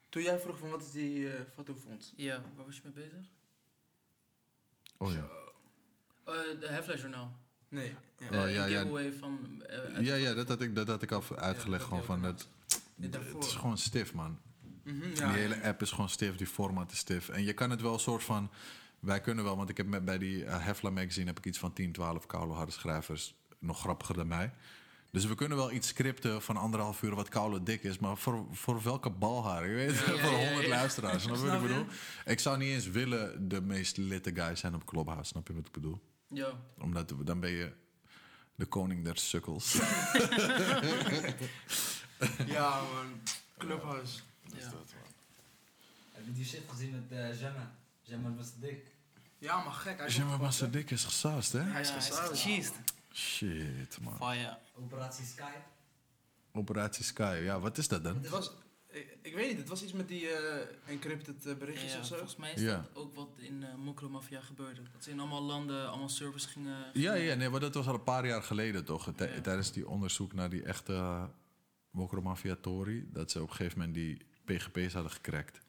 toen 0.08 0.22
jij 0.22 0.38
vroeg 0.38 0.58
van 0.58 0.70
wat 0.70 0.80
is 0.82 0.90
die 0.90 1.16
uh, 1.18 1.32
Fatu 1.54 1.74
Fonds? 1.74 2.12
Ja, 2.16 2.42
waar 2.56 2.66
was 2.66 2.76
je 2.76 2.80
mee 2.84 2.92
bezig? 2.92 3.26
Oh 4.96 5.12
ja. 5.12 5.28
Eh, 6.24 6.60
de 6.60 6.66
Heflash 6.68 7.00
Journaal. 7.00 7.36
Nee. 7.68 7.94
Ja. 8.18 8.26
Oh, 8.28 8.34
Eh, 8.44 8.54
ja, 8.54 8.64
een 8.64 8.70
ja. 8.70 8.78
giveaway 8.80 9.12
van... 9.12 9.62
eh, 9.66 9.78
uit- 9.78 10.06
Ja, 10.06 10.14
ja, 10.14 10.34
dat 10.34 10.48
had 10.48 10.60
ik, 10.60 10.74
dat 10.74 10.86
had 10.88 11.02
ik 11.02 11.12
al 11.12 11.22
uitgelegd. 11.36 11.82
Ja, 11.82 11.88
gewoon 11.88 12.04
van 12.04 12.22
het, 12.22 12.48
het 13.00 13.44
is 13.44 13.54
gewoon 13.54 13.78
stif, 13.78 14.14
man. 14.14 14.38
Die 14.84 15.16
ja, 15.16 15.30
hele 15.30 15.54
ja. 15.54 15.68
app 15.68 15.82
is 15.82 15.90
gewoon 15.90 16.08
stif, 16.08 16.36
die 16.36 16.46
format 16.46 16.92
is 16.92 16.98
stif. 16.98 17.28
En 17.28 17.44
je 17.44 17.52
kan 17.52 17.70
het 17.70 17.80
wel 17.80 17.92
een 17.92 18.00
soort 18.00 18.22
van... 18.22 18.50
Wij 19.00 19.20
kunnen 19.20 19.44
wel, 19.44 19.56
want 19.56 19.68
ik 19.68 19.76
heb 19.76 19.86
met, 19.86 20.04
bij 20.04 20.18
die 20.18 20.44
uh, 20.44 20.64
Hefla 20.64 20.90
magazine... 20.90 21.26
heb 21.26 21.38
ik 21.38 21.44
iets 21.44 21.58
van 21.58 21.72
10, 21.72 21.92
12 21.92 22.26
koude 22.26 22.52
harde 22.52 22.72
schrijvers. 22.72 23.34
Nog 23.58 23.80
grappiger 23.80 24.14
dan 24.14 24.26
mij. 24.26 24.52
Dus 25.10 25.24
we 25.26 25.34
kunnen 25.34 25.56
wel 25.58 25.72
iets 25.72 25.88
scripten 25.88 26.42
van 26.42 26.56
anderhalf 26.56 27.02
uur 27.02 27.14
wat 27.14 27.28
koude 27.28 27.62
dik 27.62 27.82
is. 27.82 27.98
Maar 27.98 28.16
voor, 28.16 28.46
voor 28.50 28.82
welke 28.82 29.10
balhaar? 29.10 29.68
Je 29.68 29.74
weet, 29.74 29.90
Ja, 29.90 30.18
voor 30.22 30.30
ja, 30.30 30.46
honderd 30.46 30.66
luisteraars. 30.66 31.22
Snap 31.22 31.36
je 31.36 31.42
wat 31.46 31.54
ik 31.54 31.60
bedoel? 31.60 31.86
Ik 32.24 32.38
zou 32.38 32.58
niet 32.58 32.68
eens 32.68 32.88
willen 32.88 33.48
de 33.48 33.60
meest 33.60 33.96
litte 33.96 34.30
guy 34.34 34.54
zijn 34.56 34.74
op 34.74 34.84
Clubhouse. 34.84 35.24
Snap 35.24 35.48
je 35.48 35.54
wat 35.54 35.66
ik 35.66 35.72
bedoel? 35.72 36.00
Ja. 36.28 36.48
Omdat 36.78 37.14
dan 37.24 37.40
ben 37.40 37.50
je 37.50 37.72
de 38.54 38.66
koning 38.66 39.04
der 39.04 39.16
sukkels. 39.16 39.78
Ja, 42.46 42.80
man. 42.80 43.20
Clubhouse. 43.58 44.20
Ja. 44.58 44.72
Heb 46.12 46.24
je 46.26 46.32
die 46.32 46.44
shit 46.44 46.62
gezien 46.68 46.90
met 47.08 47.18
uh, 47.18 47.36
Gemma? 47.38 47.74
Gemma 48.02 48.34
was 48.34 48.50
dik. 48.60 48.86
Ja, 49.38 49.62
maar 49.62 49.72
gek. 49.72 49.98
Hij 49.98 50.06
is 50.06 50.18
opgepakt, 50.20 50.58
hè? 50.60 50.70
Dik 50.70 50.90
is 50.90 51.04
gesausd, 51.04 51.52
hè? 51.52 51.60
Hij 51.60 51.80
is 51.80 51.90
gecheesed. 52.10 52.74
Shit, 53.12 53.98
man. 54.00 54.16
Fire. 54.16 54.58
Operatie 54.74 55.24
Sky. 55.24 55.52
Operatie 56.52 57.04
Sky. 57.04 57.40
Ja, 57.42 57.60
wat 57.60 57.78
is 57.78 57.88
dat 57.88 58.04
dan? 58.04 58.16
Het 58.16 58.28
was, 58.28 58.52
ik, 58.90 59.16
ik 59.22 59.34
weet 59.34 59.48
niet, 59.48 59.58
het 59.58 59.68
was 59.68 59.82
iets 59.82 59.92
met 59.92 60.08
die 60.08 60.28
eh, 60.28 60.66
encrypted 60.86 61.46
eh, 61.46 61.54
berichtjes 61.54 61.92
Ja, 61.92 61.98
of 61.98 62.06
zo. 62.06 62.14
volgens 62.14 62.36
mij 62.36 62.52
is 62.52 62.60
Ja. 62.60 62.76
dat 62.76 62.90
ook 63.02 63.14
wat 63.14 63.28
in 63.36 63.62
uh, 63.62 63.74
Mokro 63.74 64.08
Mafia 64.08 64.40
gebeurde. 64.40 64.80
Dat 64.92 65.04
ze 65.04 65.10
in 65.10 65.20
allemaal 65.20 65.42
landen 65.42 65.88
allemaal 65.88 66.08
servers 66.08 66.46
gingen... 66.46 66.76
Ja, 66.92 67.12
gingen- 67.12 67.20
ja, 67.20 67.34
nee, 67.34 67.48
maar 67.48 67.60
dat 67.60 67.74
was 67.74 67.86
al 67.86 67.94
een 67.94 68.02
paar 68.02 68.26
jaar 68.26 68.42
geleden 68.42 68.84
toch? 68.84 69.12
Tijdens 69.16 69.72
die 69.72 69.88
onderzoek 69.88 70.32
naar 70.32 70.50
die 70.50 70.62
echte 70.62 70.92
uh, 70.92 71.24
Mokromafia-tori. 71.90 73.08
Dat 73.12 73.30
ze 73.30 73.42
op 73.42 73.48
een 73.50 73.54
gegeven 73.56 73.78
moment 73.78 73.94
die 73.96 74.18
PGP's 74.44 74.92
hadden 74.92 75.12
gecrackt. 75.12 75.60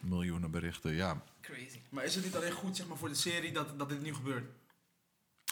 Miljoenen 0.00 0.50
berichten, 0.50 0.94
ja. 0.94 1.22
Crazy. 1.40 1.80
Maar 1.88 2.04
is 2.04 2.14
het 2.14 2.24
niet 2.24 2.36
alleen 2.36 2.52
goed 2.52 2.76
zeg 2.76 2.86
maar, 2.86 2.96
voor 2.96 3.08
de 3.08 3.14
serie 3.14 3.52
dat, 3.52 3.78
dat 3.78 3.88
dit 3.88 4.02
nu 4.02 4.14
gebeurt? 4.14 4.44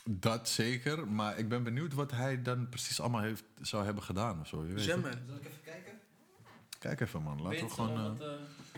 Dat 0.04 0.48
zeker, 0.48 1.08
maar 1.08 1.38
ik 1.38 1.48
ben 1.48 1.62
benieuwd 1.62 1.94
wat 1.94 2.10
hij 2.10 2.42
dan 2.42 2.68
precies 2.68 3.00
allemaal 3.00 3.22
heeft, 3.22 3.44
zou 3.60 3.84
hebben 3.84 4.02
gedaan 4.02 4.40
of 4.40 4.48
zo. 4.48 4.64
Je 4.66 4.72
weet 4.72 4.84
Jammer. 4.84 5.18
Zal 5.26 5.36
ik 5.36 5.44
even 5.46 5.62
kijken? 5.64 6.00
Kijk 6.78 7.00
even 7.00 7.22
man, 7.22 7.36
laten 7.42 7.50
Weet 7.50 7.60
we 7.60 7.74
gewoon 7.74 7.98
uh, 7.98 8.18
wat, 8.18 8.20
eh, 8.20 8.34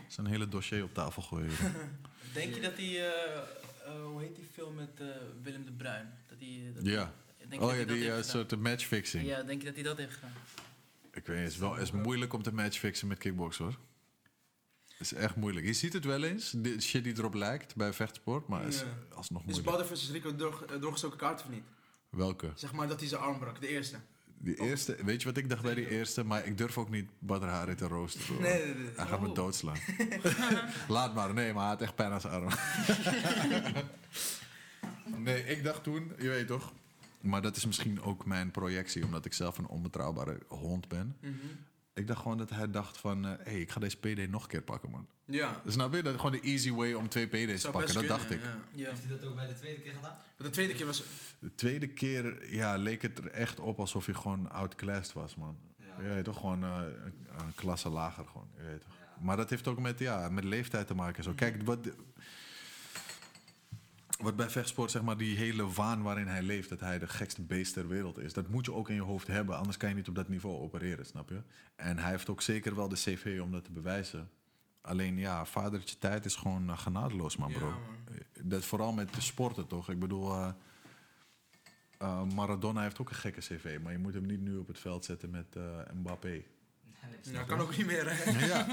zijn 0.09 0.27
hele 0.27 0.49
dossier 0.49 0.83
op 0.83 0.95
tafel 0.95 1.23
gooien. 1.23 1.51
Denk 2.35 2.55
je 2.55 2.61
dat 2.61 2.77
die... 2.77 2.99
eh, 2.99 3.37
eh, 3.85 4.05
hoe 4.05 4.21
heet 4.21 4.37
die 4.37 4.49
film 4.53 4.75
met 4.75 5.01
eh, 5.01 5.07
Willem 5.43 5.65
de 5.65 5.73
Bruin? 5.73 6.15
Dat 6.29 6.39
die, 6.39 6.73
dat 6.73 6.87
ja. 6.87 7.13
Oh 7.51 7.61
ja, 7.61 7.67
hij 7.69 7.85
die 7.85 8.05
uh, 8.05 8.23
soort 8.23 8.57
matchfixing. 8.57 9.27
Ja, 9.27 9.43
denk 9.43 9.61
je 9.61 9.67
dat 9.67 9.75
hij 9.75 9.85
dat 9.85 9.97
heeft 9.97 10.15
gedaan? 10.15 10.33
Ik 11.15 11.27
weet 11.27 11.37
niet, 11.37 11.45
het 11.45 11.53
is, 11.55 11.59
wel, 11.59 11.77
is 11.77 11.91
moeilijk 11.91 12.33
om 12.33 12.43
te 12.43 12.53
matchfixen 12.55 13.09
met 13.09 13.19
kickboxen 13.19 13.65
hoor. 13.65 13.79
Het 14.89 15.01
is 15.01 15.13
echt 15.13 15.37
moeilijk. 15.37 15.67
Je 15.67 15.73
ziet 15.73 15.93
het 15.93 16.05
wel 16.05 16.23
eens, 16.23 16.51
de 16.57 16.81
shit 16.81 17.05
die 17.05 17.19
erop 17.19 17.35
lijkt 17.35 17.77
bij 17.77 17.93
vechtsport, 17.93 18.49
maar 18.49 18.67
is 18.67 18.81
Ja. 18.81 18.85
alsnog 19.15 19.41
Is 19.41 19.47
moeilijk. 19.47 19.67
Badder 19.67 19.87
versus 19.87 20.11
Rico 20.11 20.37
door, 20.37 20.65
eh, 20.75 20.81
doorgestoken 20.81 21.19
kaart 21.19 21.41
of 21.43 21.49
niet? 21.49 21.63
Welke? 22.11 22.53
Zeg 22.55 22.73
maar 22.73 22.89
dat 22.89 23.01
hij 23.01 23.09
zijn 23.09 23.21
arm 23.21 23.39
brak, 23.39 23.61
de 23.61 23.69
eerste. 23.69 23.97
Die 24.39 24.61
eerste, 24.61 24.97
weet 25.05 25.23
je 25.23 25.29
wat 25.29 25.37
ik 25.37 25.49
dacht 25.49 25.63
bij 25.63 25.75
die 25.75 25.89
eerste? 25.91 26.25
Maar 26.25 26.47
ik 26.47 26.59
durf 26.59 26.79
ook 26.79 26.91
niet 26.91 27.11
Badr 27.19 27.47
Hari 27.47 27.75
te 27.75 27.87
roosteren. 27.87 28.41
Nee, 28.43 28.65
nee, 28.65 28.75
nee. 28.75 28.91
Hij 28.97 29.07
gaat 29.07 29.21
me 29.21 29.29
Oh. 29.29 29.35
doodslaan. 29.35 29.77
Laat 30.89 31.15
maar, 31.15 31.35
nee, 31.35 31.53
maar 31.53 31.63
hij 31.63 31.73
had 31.73 31.83
echt 31.83 31.95
pijn 31.95 32.13
aan 32.13 32.21
zijn 32.21 32.33
arm. 32.33 32.49
nee, 35.25 35.45
ik 35.45 35.65
dacht 35.65 35.83
toen, 35.83 36.13
je 36.19 36.29
weet 36.29 36.47
toch? 36.47 36.73
Maar 37.25 37.43
dat 37.43 37.57
is 37.57 37.67
misschien 37.67 38.03
ook 38.03 38.27
mijn 38.27 38.51
projectie, 38.51 39.05
omdat 39.05 39.25
ik 39.25 39.33
zelf 39.33 39.59
een 39.59 39.67
onbetrouwbare 39.67 40.39
hond 40.49 40.89
ben. 40.89 41.17
Mhm. 41.21 41.35
Ik 41.95 42.07
dacht 42.07 42.21
gewoon 42.23 42.39
dat 42.39 42.51
hij 42.51 42.71
dacht 42.71 42.97
van, 42.99 43.23
hé, 43.25 43.37
hey, 43.43 43.61
ik 43.61 43.71
ga 43.71 43.81
deze 43.81 43.97
PD 43.97 44.29
nog 44.31 44.43
een 44.43 44.49
keer 44.49 44.63
pakken, 44.63 44.91
man. 44.91 45.07
Ja. 45.25 45.63
Snap 45.67 45.95
je? 45.95 46.03
Dat 46.03 46.15
is 46.15 46.21
gewoon 46.21 46.41
de 46.41 46.49
easy 46.49 46.73
way 46.73 46.93
om 46.93 47.09
twee 47.09 47.27
PD's 47.27 47.63
te 47.63 47.71
pakken. 47.71 47.95
Dat 47.95 48.03
kunnen, 48.03 48.19
dacht 48.19 48.31
ik. 48.31 48.41
ja. 48.43 48.59
Ja. 48.73 48.89
Heeft 48.89 49.05
hij 49.05 49.17
dat 49.17 49.29
ook 49.29 49.35
bij 49.35 49.47
de 49.47 49.55
tweede 49.55 49.81
keer 49.81 49.93
gedaan? 49.93 50.11
Maar 50.11 50.47
de 50.47 50.51
tweede 50.51 50.75
keer 50.75 50.87
was... 50.87 51.05
De 51.39 51.55
tweede 51.55 51.87
keer 51.87 52.55
ja, 52.55 52.77
leek 52.77 53.03
het 53.03 53.19
er 53.19 53.31
echt 53.31 53.61
op 53.61 53.79
alsof 53.79 54.07
je 54.07 54.15
gewoon 54.15 54.51
outclassed 54.51 55.13
was, 55.13 55.35
man. 55.35 55.57
Ja. 55.79 56.17
Ja, 56.17 56.23
toch 56.23 56.37
gewoon 56.37 56.65
eh, 56.65 56.79
een, 57.05 57.15
een 57.39 57.55
klasse 57.55 57.89
lager 57.89 58.27
gewoon. 58.27 58.49
Je 58.57 58.63
weet 58.63 58.81
toch. 58.81 58.93
Maar 59.21 59.37
dat 59.37 59.51
heeft 59.51 59.69
ook 59.69 59.81
met, 59.81 59.99
ja, 59.99 60.29
met 60.29 60.45
leeftijd 60.45 60.87
te 60.87 60.95
maken. 60.95 61.17
en 61.17 61.23
Zo. 61.23 61.33
Kijk, 61.33 61.63
wat, 61.63 61.89
wat 64.23 64.37
bij 64.37 64.51
vechtsport, 64.51 64.91
zeg 64.91 65.03
maar, 65.03 65.17
die 65.17 65.37
hele 65.37 65.73
waan 65.73 66.03
waarin 66.03 66.27
hij 66.27 66.43
leeft, 66.43 66.69
dat 66.69 66.81
hij 66.81 66.99
de 66.99 67.07
gekste 67.07 67.43
beest 67.43 67.73
ter 67.73 67.89
wereld 67.89 68.19
is, 68.19 68.33
dat 68.33 68.49
moet 68.49 68.65
je 68.67 68.73
ook 68.73 68.89
in 68.89 68.95
je 68.95 69.03
hoofd 69.03 69.27
hebben, 69.27 69.57
anders 69.57 69.77
kan 69.77 69.89
je 69.89 69.95
niet 69.95 70.09
op 70.09 70.15
dat 70.15 70.29
niveau 70.29 70.57
opereren, 70.57 71.07
snap 71.07 71.29
je? 71.29 71.43
En 71.77 71.99
hij 71.99 72.11
heeft 72.11 72.29
ook 72.29 72.43
zeker 72.43 72.75
wel 72.75 72.89
de 72.89 72.97
CV 72.97 73.39
om 73.43 73.51
dat 73.51 73.65
te 73.65 73.73
bewijzen. 73.73 74.31
Alleen 74.81 75.19
ja, 75.19 75.45
vadertje 75.45 75.99
tijd 75.99 76.25
is 76.25 76.35
gewoon 76.35 76.71
uh, 76.71 76.79
genadeloos, 76.79 77.37
man, 77.37 77.51
Ja, 77.51 77.59
bro. 77.59 77.71
man. 77.71 77.79
Dat 78.43 78.65
vooral 78.65 78.93
met 78.93 79.15
de 79.15 79.21
sporten, 79.21 79.67
toch? 79.67 79.91
Ik 79.91 79.99
bedoel, 79.99 80.31
uh, 80.33 80.49
uh, 82.03 82.23
Maradona 82.23 82.83
heeft 82.83 83.01
ook 83.01 83.11
een 83.11 83.17
gekke 83.17 83.41
CV, 83.41 83.79
maar 83.83 83.93
je 83.93 83.99
moet 83.99 84.15
hem 84.15 84.27
niet 84.27 84.41
nu 84.41 84.57
op 84.57 84.67
het 84.67 84.79
veld 84.79 85.05
zetten 85.05 85.31
met 85.31 85.47
uh, 85.57 85.63
Mbappé. 85.95 86.29
Nee, 86.29 86.45
Ja, 87.23 87.43
kan 87.53 87.61
ook 87.61 87.77
niet 87.77 87.87
meer, 87.87 88.17
hè? 88.17 88.47
ja. 88.47 88.67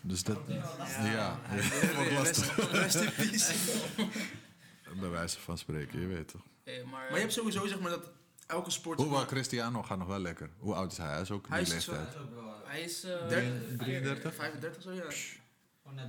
Dus 0.00 0.22
dat, 0.22 0.38
Ja. 0.48 0.54
ja, 0.88 1.04
Ja, 1.04 1.38
wordt 2.14 2.46
Bij 5.00 5.08
wijze 5.10 5.38
van 5.40 5.58
spreken, 5.58 6.00
je 6.00 6.06
weet 6.06 6.28
toch. 6.28 6.42
Eh, 6.64 6.74
maar, 6.84 6.90
Maar 6.90 7.12
je 7.12 7.18
hebt 7.18 7.32
sowieso 7.32 7.66
zeg 7.66 7.80
maar 7.80 7.90
dat 7.90 8.10
elke 8.46 8.70
sport... 8.70 8.98
Hoewel 8.98 9.24
Cristiano 9.26 9.82
gaat 9.82 9.98
nog 9.98 10.06
wel 10.08 10.18
lekker. 10.18 10.50
Hoe 10.58 10.74
oud 10.74 10.92
is 10.92 10.98
hij? 10.98 11.08
Hij 11.12 11.20
is 11.20 11.30
ook 11.30 11.48
Hij 11.48 11.64
die 11.64 11.74
is 11.74 11.86
leeftijd. 11.86 12.14
Wel, 12.34 12.62
hij 12.64 12.80
is... 12.80 13.04
eh, 13.04 13.28
Der- 13.28 13.76
33? 13.78 14.34
35 14.34 14.82
zo, 14.82 14.92
ja. 14.92 15.02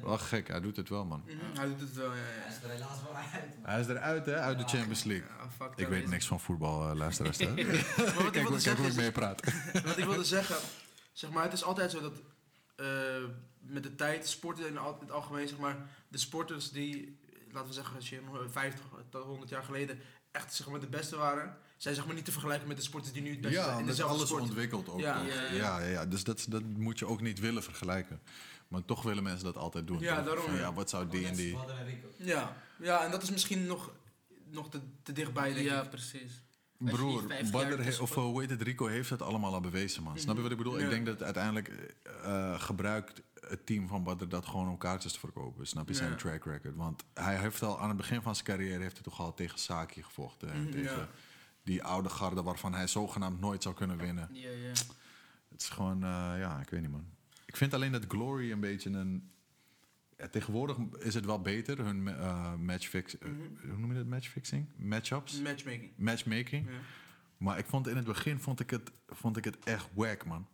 Wel 0.02 0.18
gek, 0.18 0.48
hij 0.48 0.62
doet 0.62 0.76
het 0.76 0.90
wel, 0.90 1.06
man. 1.06 1.24
Mhm, 1.26 1.58
Hij 1.60 1.68
doet 1.68 1.80
het 1.80 1.94
wel, 1.94 2.14
ja. 2.14 2.22
Hij 2.22 2.52
is 2.56 2.64
er 2.64 2.70
helaas 2.70 3.02
wel 3.04 3.16
uit. 3.16 3.54
Hij 3.64 3.80
is 3.80 3.88
eruit, 3.88 4.26
hè? 4.26 4.36
Uit 4.36 4.58
de 4.58 4.64
Champions 4.68 5.04
League. 5.04 5.28
Ja, 5.40 5.50
fuck 5.50 5.72
Ik 5.76 5.88
weet 5.88 6.08
niks 6.10 6.28
van 6.28 6.40
voetbal, 6.40 6.90
uh, 6.90 6.96
luisteraars. 6.96 7.38
hè? 7.38 7.54
Maar 7.54 7.66
wat 7.66 7.68
ik 7.68 7.84
Kijk, 8.16 8.16
wilde 8.16 8.40
hoe- 8.40 8.50
kijk 8.50 8.60
zeggen 8.62 8.84
ik 8.84 8.90
is- 8.90 8.96
mee 8.96 9.12
praat. 9.12 9.42
Wat 9.86 9.98
ik 9.98 10.06
wilde 10.06 10.24
zeggen, 10.38 10.56
zeg 11.14 11.30
maar, 11.32 11.44
het 11.44 11.54
is 11.54 11.64
altijd 11.64 11.92
zo 11.92 12.02
dat 12.02 12.14
eh, 12.76 12.86
met 13.60 13.84
de 13.84 13.96
tijd, 13.96 14.28
sporten 14.28 14.68
in 14.68 14.76
het 15.00 15.12
algemeen, 15.12 15.48
zeg 15.48 15.58
maar, 15.58 15.78
de 16.08 16.18
sporters 16.18 16.72
die, 16.72 17.20
laten 17.56 17.70
we 17.70 17.76
zeggen, 17.76 17.96
als 17.96 18.10
je 18.10 18.22
nog 18.26 18.44
50 18.52 18.86
tot 19.10 19.24
100 19.24 19.50
jaar 19.50 19.64
geleden 19.64 20.00
echt 20.32 20.54
zeg 20.54 20.68
maar, 20.70 20.80
de 20.80 20.88
beste 20.88 21.16
waren, 21.16 21.58
zijn 21.78 21.96
zeg 21.96 22.06
maar 22.06 22.16
niet 22.16 22.26
te 22.26 22.32
vergelijken 22.32 22.68
met 22.68 22.78
de 22.78 22.84
sporters 22.84 23.14
die 23.14 23.22
nu 23.22 23.30
het 23.32 23.42
beste 23.42 23.56
zijn 23.56 23.66
Ja, 23.68 23.72
in 23.74 23.80
omdat 23.80 23.96
dezelfde 23.96 24.16
alles 24.18 24.30
sport. 24.30 24.44
ontwikkelt 24.44 24.90
ook. 24.90 25.00
Ja. 25.00 25.18
toch? 25.20 25.28
Ja, 25.28 25.34
Ja, 25.34 25.52
ja. 25.52 25.80
ja, 25.80 25.88
ja. 25.88 26.06
Dus 26.06 26.24
dat, 26.24 26.46
dat 26.50 26.64
moet 26.64 27.00
je 27.00 27.06
ook 27.08 27.22
niet 27.22 27.40
willen 27.40 27.64
vergelijken. 27.64 28.20
Maar 28.68 28.86
toch 28.86 29.02
willen 29.04 29.24
mensen 29.24 29.46
dat 29.46 29.58
altijd 29.58 29.88
doen. 29.88 30.00
Ja, 30.00 30.16
toch? 30.16 30.26
daarom, 30.26 30.44
Van, 30.46 30.54
ja. 30.54 30.60
ja, 30.60 30.74
wat 30.74 30.90
zou 30.90 31.08
die 31.10 31.28
en 31.28 31.36
die... 31.36 31.58
Ja, 32.18 32.56
ja, 32.80 33.04
en 33.06 33.12
dat 33.12 33.24
is 33.24 33.32
misschien 33.32 33.66
nog, 33.66 33.92
nog 34.52 34.70
te, 34.70 34.80
te 35.04 35.12
dichtbij, 35.12 35.54
denk 35.54 35.66
ja, 35.66 35.82
precies. 35.84 36.44
Broer, 36.78 37.22
niet 37.22 37.30
50 37.32 37.52
Badr 37.52 37.68
jaar 37.70 37.78
he- 37.78 37.84
tussen 37.84 38.04
of 38.04 38.10
uh, 38.12 38.16
hoe 38.18 38.42
heet 38.42 38.50
het, 38.50 38.62
Rico 38.62 38.86
heeft 38.88 39.10
het 39.10 39.22
allemaal 39.22 39.54
al 39.54 39.62
bewezen, 39.62 40.04
man. 40.04 40.20
Snap 40.20 40.36
je 40.36 40.42
wat 40.42 40.52
ik 40.52 40.58
bedoel? 40.58 40.78
Ja. 40.78 40.84
Ik 40.84 40.90
denk 40.90 41.06
dat 41.06 41.24
uiteindelijk 41.24 41.96
eh, 42.24 42.60
gebruikt 42.60 43.22
het 43.48 43.66
team 43.66 43.88
van 43.88 44.04
Badr 44.04 44.26
dat 44.26 44.46
gewoon 44.46 44.70
om 44.70 44.78
kaartjes 44.78 45.14
te 45.14 45.20
verkopen. 45.20 45.68
Snap 45.68 45.88
je 45.88 45.94
zijn 45.94 46.10
Ja. 46.10 46.16
track 46.16 46.46
record? 46.46 46.76
Want 46.76 47.04
hij 47.14 47.38
heeft 47.40 47.62
al 47.64 47.80
aan 47.80 47.88
het 47.88 47.98
begin 47.98 48.22
van 48.22 48.34
zijn 48.36 48.48
carrière 48.48 48.82
heeft 48.82 48.94
hij 48.94 49.04
toch 49.04 49.20
al 49.20 49.34
tegen 49.34 49.60
Saki 49.60 50.04
gevochten. 50.04 50.52
en 50.52 50.62
Mhm, 50.62 50.72
tegen 50.72 51.08
die 51.64 51.84
oude 51.84 52.10
garde 52.10 52.44
waarvan 52.44 52.74
hij 52.74 52.88
zogenaamd 52.88 53.40
nooit 53.40 53.64
zou 53.64 53.76
kunnen 53.76 53.98
winnen. 53.98 54.30
Ja, 54.32 54.50
ja. 54.50 54.70
Het 55.50 55.62
is 55.62 55.70
gewoon, 55.70 56.04
eh, 56.04 56.10
ja, 56.38 56.60
ik 56.62 56.70
weet 56.70 56.82
niet, 56.82 56.92
man. 56.92 57.06
Ik 57.46 57.58
vind 57.58 57.74
alleen 57.74 57.92
dat 57.92 58.06
Glory 58.08 58.52
een 58.52 58.60
beetje 58.60 58.90
een... 58.90 59.30
Ja, 60.18 60.28
tegenwoordig 60.28 60.78
is 61.00 61.14
het 61.14 61.26
wel 61.26 61.42
beter, 61.42 61.78
hun 61.86 62.08
eh 62.08 62.54
matchfix... 62.56 63.18
eh, 63.18 63.30
Mhm. 63.30 63.70
hoe 63.70 63.78
noem 63.80 63.90
je 63.92 63.98
dat? 63.98 64.06
Matchfixing? 64.06 64.68
Matchups? 64.76 65.42
Matchmaking. 65.42 65.92
Matchmaking? 65.98 66.66
Ja. 66.70 66.78
Maar 67.38 67.58
ik 67.58 67.66
vond 67.66 67.88
in 67.88 67.96
het 67.96 68.06
begin 68.06 68.40
vond 68.40 68.60
ik 68.60 68.70
het, 68.70 68.92
vond 69.08 69.38
ik 69.38 69.44
het 69.44 69.60
echt 69.64 69.88
wack, 69.94 70.26
man. 70.26 70.48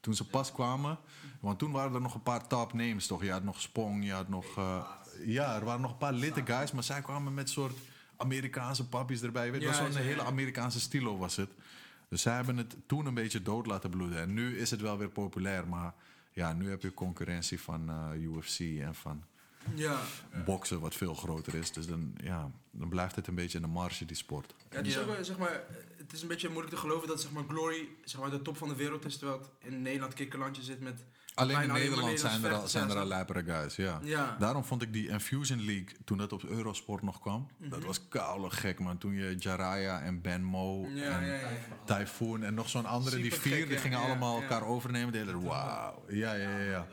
Toen 0.00 0.14
ze 0.14 0.26
pas 0.28 0.52
kwamen, 0.52 0.98
want 1.40 1.58
toen 1.58 1.72
waren 1.72 1.94
er 1.94 2.00
nog 2.00 2.14
een 2.14 2.22
paar 2.22 2.46
top 2.46 2.72
names, 2.72 3.06
toch? 3.06 3.22
Je 3.24 3.30
had 3.30 3.42
nog 3.42 3.60
Spong, 3.60 4.04
je 4.04 4.12
had 4.12 4.28
nog... 4.28 4.56
eh, 4.56 4.84
ja, 5.24 5.54
er 5.56 5.64
waren 5.64 5.80
nog 5.80 5.90
een 5.90 5.96
paar 5.98 6.12
litte 6.12 6.42
guys, 6.46 6.72
maar 6.72 6.82
zij 6.82 7.02
kwamen 7.02 7.34
met 7.34 7.50
soort 7.50 7.78
Amerikaanse 8.16 8.88
pappies 8.88 9.22
erbij. 9.22 9.50
Weet, 9.52 9.60
Ja, 9.62 9.68
het 9.68 9.78
was 9.78 9.92
zo'n 9.92 10.02
hele 10.02 10.22
Amerikaanse 10.24 10.80
stilo 10.80 11.16
was 11.18 11.36
het. 11.36 11.50
Dus 12.08 12.22
zij 12.22 12.34
hebben 12.34 12.56
het 12.56 12.76
toen 12.86 13.06
een 13.06 13.14
beetje 13.14 13.42
dood 13.42 13.66
laten 13.66 13.90
bloeden. 13.90 14.20
En 14.20 14.32
nu 14.34 14.58
is 14.58 14.70
het 14.70 14.80
wel 14.80 14.98
weer 14.98 15.08
populair, 15.08 15.68
maar 15.68 15.94
ja, 16.32 16.52
nu 16.52 16.70
heb 16.70 16.82
je 16.82 16.94
concurrentie 16.94 17.60
van 17.60 17.88
eh, 17.90 18.22
UFC 18.22 18.60
en 18.60 18.94
van 18.94 19.24
Ja. 19.74 20.00
boksen, 20.44 20.80
wat 20.80 20.94
veel 20.94 21.14
groter 21.14 21.54
is. 21.54 21.72
Dus 21.72 21.86
dan, 21.86 22.12
ja, 22.22 22.50
dan 22.70 22.88
blijft 22.88 23.16
het 23.16 23.26
een 23.26 23.34
beetje 23.34 23.58
in 23.58 23.64
de 23.64 23.70
marge, 23.70 24.04
die 24.04 24.16
sport. 24.16 24.54
Ja, 24.70 24.76
het 24.76 24.86
is 24.86 24.94
Ja. 24.94 25.00
ook 25.00 25.06
wel, 25.06 25.24
zeg 25.24 25.38
maar, 25.38 25.62
het 26.10 26.18
is 26.18 26.22
een 26.24 26.28
beetje 26.34 26.48
moeilijk 26.48 26.74
te 26.74 26.80
geloven 26.80 27.08
dat 27.08 27.20
zeg 27.20 27.30
maar, 27.30 27.44
Glory 27.48 27.88
zeg 28.04 28.20
maar, 28.20 28.30
de 28.30 28.42
top 28.42 28.56
van 28.56 28.68
de 28.68 28.74
wereld 28.74 29.04
is, 29.04 29.16
terwijl 29.16 29.38
het 29.38 29.48
in 29.72 29.82
Nederland 29.82 30.14
kikkerlandje 30.14 30.62
zit 30.62 30.80
met 30.80 31.04
Alleen 31.34 31.62
in 31.62 31.72
Nederland 31.72 32.20
zijn 32.20 32.44
er 32.44 32.52
al, 32.52 32.68
zijn 32.68 32.90
er 32.90 32.98
al 32.98 33.06
lijpere 33.06 33.44
guys, 33.44 33.76
ja. 33.76 34.00
Ja. 34.02 34.36
Daarom 34.38 34.64
vond 34.64 34.82
ik 34.82 34.92
die 34.92 35.08
Infusion 35.08 35.64
League, 35.64 35.88
toen 36.04 36.18
dat 36.18 36.32
op 36.32 36.44
Eurosport 36.44 37.02
nog 37.02 37.20
kwam, 37.20 37.48
Mhm. 37.58 37.70
dat 37.70 37.84
was 37.84 38.08
koude 38.08 38.50
gek, 38.50 38.78
man. 38.78 38.98
Toen 38.98 39.14
je 39.14 39.36
Jaraya 39.38 40.00
en 40.00 40.20
Ben 40.20 40.42
Mo 40.44 40.86
Ja, 40.88 41.20
en 41.20 41.26
ja, 41.26 41.34
ja. 41.34 41.48
Typhoon 41.84 42.42
en 42.42 42.54
nog 42.54 42.68
zo'n 42.68 42.86
andere, 42.86 43.16
die 43.16 43.34
vier, 43.34 43.68
die 43.68 43.78
gingen 43.78 43.98
ja, 44.00 44.04
allemaal 44.06 44.36
ja. 44.36 44.42
elkaar 44.42 44.66
overnemen. 44.66 45.12
Deden, 45.12 45.42
wauw. 45.42 46.04
Ja, 46.08 46.32
ja, 46.34 46.50
ja, 46.58 46.64
ja. 46.70 46.86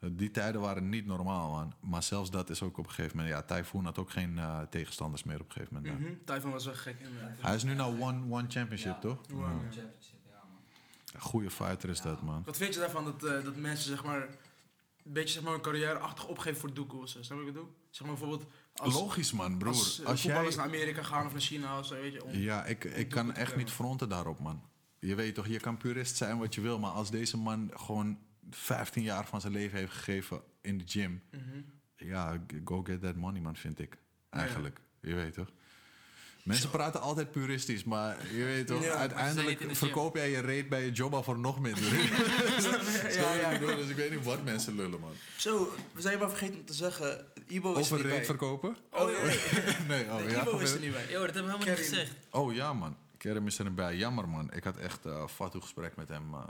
Die 0.00 0.30
tijden 0.30 0.60
waren 0.60 0.88
niet 0.88 1.06
normaal, 1.06 1.50
man. 1.50 1.72
Maar 1.80 2.02
zelfs 2.02 2.30
dat 2.30 2.50
is 2.50 2.62
ook 2.62 2.78
op 2.78 2.84
een 2.86 2.90
gegeven 2.92 3.16
moment... 3.16 3.34
Ja, 3.34 3.42
Typhoon 3.56 3.84
had 3.84 3.98
ook 3.98 4.10
geen 4.10 4.38
eh, 4.38 4.60
tegenstanders 4.70 5.22
meer 5.24 5.40
op 5.40 5.46
een 5.46 5.52
gegeven 5.52 5.74
moment. 5.74 6.00
Mhm. 6.00 6.12
Typhoon 6.24 6.50
was 6.52 6.64
wel 6.64 6.74
gek. 6.74 6.96
Hij 7.40 7.54
is 7.54 7.62
nu 7.62 7.74
nou 7.74 8.00
One, 8.00 8.22
one 8.34 8.44
Championship, 8.48 8.92
Ja. 8.92 8.98
toch? 8.98 9.18
One 9.32 9.40
Ja. 9.42 9.48
Championship, 9.60 10.18
ja 10.30 10.42
man. 11.12 11.20
Goeie 11.20 11.50
fighter 11.50 11.88
is 11.88 12.00
dat, 12.00 12.22
man. 12.22 12.42
Wat 12.44 12.56
vind 12.56 12.74
je 12.74 12.80
daarvan 12.80 13.04
dat, 13.04 13.24
eh, 13.24 13.44
dat 13.44 13.56
mensen 13.56 13.88
zeg 13.90 14.04
maar 14.04 14.22
een 14.22 15.12
beetje 15.12 15.32
zeg 15.34 15.42
maar 15.42 15.52
hun 15.52 15.60
carrière 15.62 15.98
achtig 15.98 16.26
opgeven 16.26 16.60
voor 16.60 16.74
doekoe 16.74 17.02
of 17.02 17.08
zo? 17.08 17.22
Snap 17.22 17.38
je 17.38 17.44
wat 17.44 17.54
ik 17.54 17.58
bedoel? 17.60 17.74
Zeg 17.90 18.06
maar 18.06 18.16
bijvoorbeeld 18.16 18.50
als, 18.74 18.94
Logisch, 18.94 19.32
man, 19.32 19.58
broer. 19.58 19.72
als, 19.72 20.00
eh, 20.00 20.06
Als 20.06 20.22
jij... 20.22 20.30
voetballers 20.32 20.56
naar 20.56 20.66
Amerika 20.66 21.02
gaan 21.02 21.26
of 21.26 21.32
naar 21.32 21.40
China 21.40 21.78
of 21.78 21.86
zo, 21.86 21.94
weet 21.94 22.12
je. 22.12 22.24
Om, 22.24 22.32
Ja, 22.32 22.64
ik, 22.64 22.84
ik 22.84 23.08
kan 23.08 23.34
echt 23.34 23.56
niet 23.56 23.70
fronten 23.70 24.08
daarop, 24.08 24.38
man. 24.40 24.62
Je 24.98 25.14
weet 25.14 25.34
toch, 25.34 25.46
je 25.46 25.60
kan 25.60 25.76
purist 25.76 26.16
zijn 26.16 26.38
wat 26.38 26.54
je 26.54 26.60
wil, 26.60 26.78
maar 26.78 26.90
als 26.90 27.10
deze 27.10 27.36
man 27.36 27.70
gewoon 27.74 28.18
15 28.50 29.02
jaar 29.02 29.26
van 29.26 29.40
zijn 29.40 29.52
leven 29.52 29.78
heeft 29.78 29.92
gegeven 29.92 30.40
in 30.60 30.78
de 30.78 30.84
gym, 30.86 31.22
Mhm. 31.30 31.60
ja, 31.96 32.42
go 32.64 32.82
get 32.82 33.00
that 33.02 33.14
money, 33.16 33.40
man, 33.40 33.56
vind 33.56 33.78
ik. 33.78 33.96
Ja, 34.30 34.38
Eigenlijk, 34.38 34.80
je 35.00 35.14
weet 35.14 35.34
toch. 35.34 35.48
Mensen 36.42 36.70
praten 36.70 37.00
altijd 37.00 37.30
puristisch, 37.30 37.84
maar 37.84 38.16
je 38.34 38.44
weet 38.44 38.66
toch, 38.66 38.82
Ja, 38.84 38.92
uiteindelijk 38.94 39.64
verkoop 39.76 40.16
jij 40.16 40.30
je 40.30 40.40
reet 40.40 40.68
bij 40.68 40.84
je 40.84 40.90
job 40.90 41.14
al 41.14 41.22
voor 41.22 41.38
nog 41.38 41.60
minder. 41.60 41.82
ja, 43.14 43.34
ja. 43.34 43.50
Ik 43.50 43.60
bedoel, 43.60 43.76
dus 43.76 43.88
ik 43.88 43.96
weet 43.96 44.10
niet 44.10 44.24
wat 44.24 44.44
mensen 44.44 44.74
lullen, 44.76 45.00
man. 45.00 45.12
Zo, 45.36 45.72
we 45.92 46.00
zijn 46.00 46.18
maar 46.18 46.28
vergeten 46.28 46.58
om 46.58 46.64
te 46.64 46.72
zeggen, 46.72 47.26
Ibo 47.46 47.70
is 47.70 47.76
er 47.76 47.80
Over 47.82 47.96
niet 47.96 48.04
reet 48.06 48.14
bij. 48.14 48.24
verkopen? 48.24 48.76
Oh, 48.90 49.10
ja. 49.10 49.16
Nee, 49.88 50.04
oh 50.04 50.16
Nee, 50.16 50.28
ja. 50.30 50.40
Ibo 50.42 50.58
is 50.58 50.72
er 50.72 50.80
niet 50.80 50.92
bij. 50.92 51.06
Yo, 51.10 51.24
dat 51.26 51.34
hebben 51.34 51.52
we 51.52 51.58
helemaal 51.58 51.58
niet 51.76 51.86
gezegd. 51.88 52.12
Oh 52.30 52.54
ja, 52.54 52.72
man. 52.72 52.96
Kerem 53.16 53.46
is 53.46 53.58
erbij. 53.58 53.96
Jammer, 53.96 54.28
man. 54.28 54.52
Ik 54.52 54.64
had 54.64 54.76
echt 54.76 55.04
een 55.04 55.12
uh, 55.12 55.26
fatu 55.26 55.60
gesprek 55.60 55.96
met 55.96 56.08
hem 56.08 56.34
eh, 56.34 56.42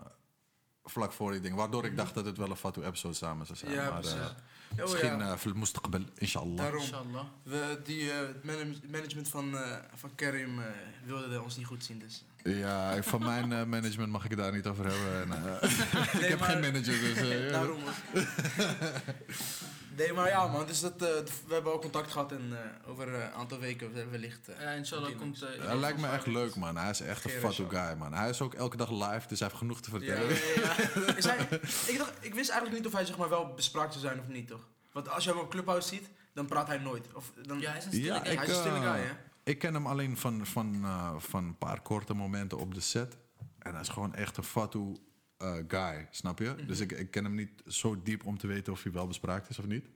vlak 0.91 1.13
voor 1.13 1.31
die 1.31 1.41
ding. 1.41 1.55
Waardoor 1.55 1.85
ik 1.85 1.97
dacht 1.97 2.15
dat 2.15 2.25
het 2.25 2.37
wel 2.37 2.51
een 2.51 2.57
Fatu 2.57 2.83
episode 2.83 3.15
samen 3.15 3.47
zou 3.47 3.59
zijn. 3.59 3.77
Maar, 3.77 3.93
precies. 3.93 4.15
Eh, 4.15 4.85
oh, 4.85 4.91
misschien 4.91 5.19
ja. 5.19 5.37
uh, 5.47 5.53
mustaqbal, 5.55 6.03
inshallah. 6.15 6.57
Daarom. 6.57 6.81
Inshallah. 6.81 7.25
We, 7.43 7.81
die, 7.85 8.11
eh, 8.11 8.19
het 8.19 8.91
management 8.91 9.29
van, 9.29 9.57
eh, 9.59 9.77
van 9.95 10.15
Karim 10.15 10.61
wilde 11.05 11.43
ons 11.43 11.57
niet 11.57 11.67
goed 11.67 11.85
zien. 11.85 11.99
Dus. 11.99 12.25
Ja, 12.43 13.03
van 13.03 13.21
mijn 13.23 13.53
eh, 13.53 13.65
management 13.65 14.11
mag 14.13 14.25
ik 14.25 14.31
het 14.31 14.39
daar 14.39 14.53
niet 14.53 14.67
over 14.67 14.85
hebben. 14.87 15.37
En, 15.37 15.61
eh, 15.61 15.71
ik 16.23 16.29
heb 16.29 16.39
maar- 16.39 16.49
geen 16.49 16.61
manager, 16.61 17.01
dus... 17.01 17.19
ja. 17.45 17.51
Daarom. 17.51 17.79
nee, 19.97 20.13
maar 20.13 20.29
ja, 20.29 20.47
man. 20.47 20.67
Dus 20.67 20.81
dat, 20.81 20.95
we 20.99 21.55
hebben 21.55 21.73
al 21.73 21.79
contact 21.79 22.13
gehad 22.13 22.33
en 22.33 22.49
eh, 22.53 22.91
over 22.91 23.15
een 23.15 23.33
aantal 23.33 23.59
weken 23.59 23.93
we- 23.93 24.07
wellicht. 24.09 24.49
Ja, 24.61 24.71
inshallah 24.71 25.07
die 25.07 25.17
komt... 25.17 25.43
eh, 25.43 25.49
Hij 25.67 25.77
lijkt 25.79 25.99
me 26.01 26.07
echt 26.09 26.27
leuk, 26.27 26.55
man. 26.57 26.77
Hij 26.77 26.91
is 26.91 27.01
echt 27.01 27.25
een 27.25 27.53
Shaw. 27.53 27.71
guy, 27.71 27.95
man. 27.99 28.13
Hij 28.15 28.29
is 28.29 28.41
ook 28.41 28.55
elke 28.55 28.77
dag 28.77 28.91
live, 28.91 29.29
dus 29.29 29.39
hij 29.39 29.49
heeft 29.49 29.61
genoeg 29.61 29.81
te 29.81 29.91
vertellen. 29.91 30.29
ja, 30.29 30.35
ja. 31.07 31.17
Is 31.17 31.25
hij, 31.25 31.49
ik, 31.87 31.99
dacht, 31.99 32.13
ik 32.21 32.35
wist 32.35 32.51
eigenlijk 32.51 32.73
niet 32.83 32.87
of 32.87 32.93
hij 32.93 33.05
zeg 33.05 33.17
maar, 33.17 33.29
wel 33.29 33.53
bespraakt 33.55 33.93
zou 33.93 34.05
zijn 34.07 34.21
of 34.21 34.29
niet, 34.29 34.49
toch? 34.49 34.67
Want 34.93 35.09
als 35.09 35.25
je 35.25 35.31
hem 35.31 35.39
op 35.39 35.51
Clubhouse 35.51 35.89
ziet, 35.89 36.09
dan 36.35 36.47
praat 36.47 36.67
hij 36.67 36.79
nooit. 36.79 37.07
Of, 37.15 37.33
dan, 37.47 37.61
Ja, 37.61 37.69
hij 37.71 37.79
is 37.79 37.85
een 37.85 37.91
stille 37.93 38.07
Ja, 38.07 38.19
guy. 38.19 38.33
ik, 38.33 38.39
hij 38.39 38.47
is 38.47 38.53
een 38.53 38.59
stille 38.61 38.81
guy, 38.81 39.01
hè? 39.01 39.13
Ik 39.49 39.59
ken 39.59 39.75
hem 39.75 39.87
alleen 39.87 40.17
van, 40.17 40.47
van, 40.47 40.85
eh, 40.85 41.15
van 41.19 41.45
een 41.45 41.59
paar 41.59 41.81
korte 41.81 42.15
momenten 42.15 42.59
op 42.59 42.75
de 42.75 42.81
set. 42.81 43.17
En 43.59 43.73
hij 43.73 43.81
is 43.81 43.89
gewoon 43.89 44.15
echt 44.15 44.37
een 44.37 44.43
fatu 44.43 44.97
eh, 45.37 45.55
guy, 45.69 46.09
snap 46.11 46.39
je? 46.39 46.55
Dus 46.67 46.81
ik, 46.81 46.93
ik 46.93 47.11
ken 47.11 47.25
hem 47.25 47.35
niet 47.35 47.63
zo 47.67 48.03
diep 48.03 48.27
om 48.27 48.39
te 48.39 48.47
weten 48.47 48.73
of 48.73 48.83
hij 48.83 48.93
wel 48.93 49.07
bespraakt 49.07 49.49
is 49.49 49.59
of 49.59 49.67
niet. 49.67 49.89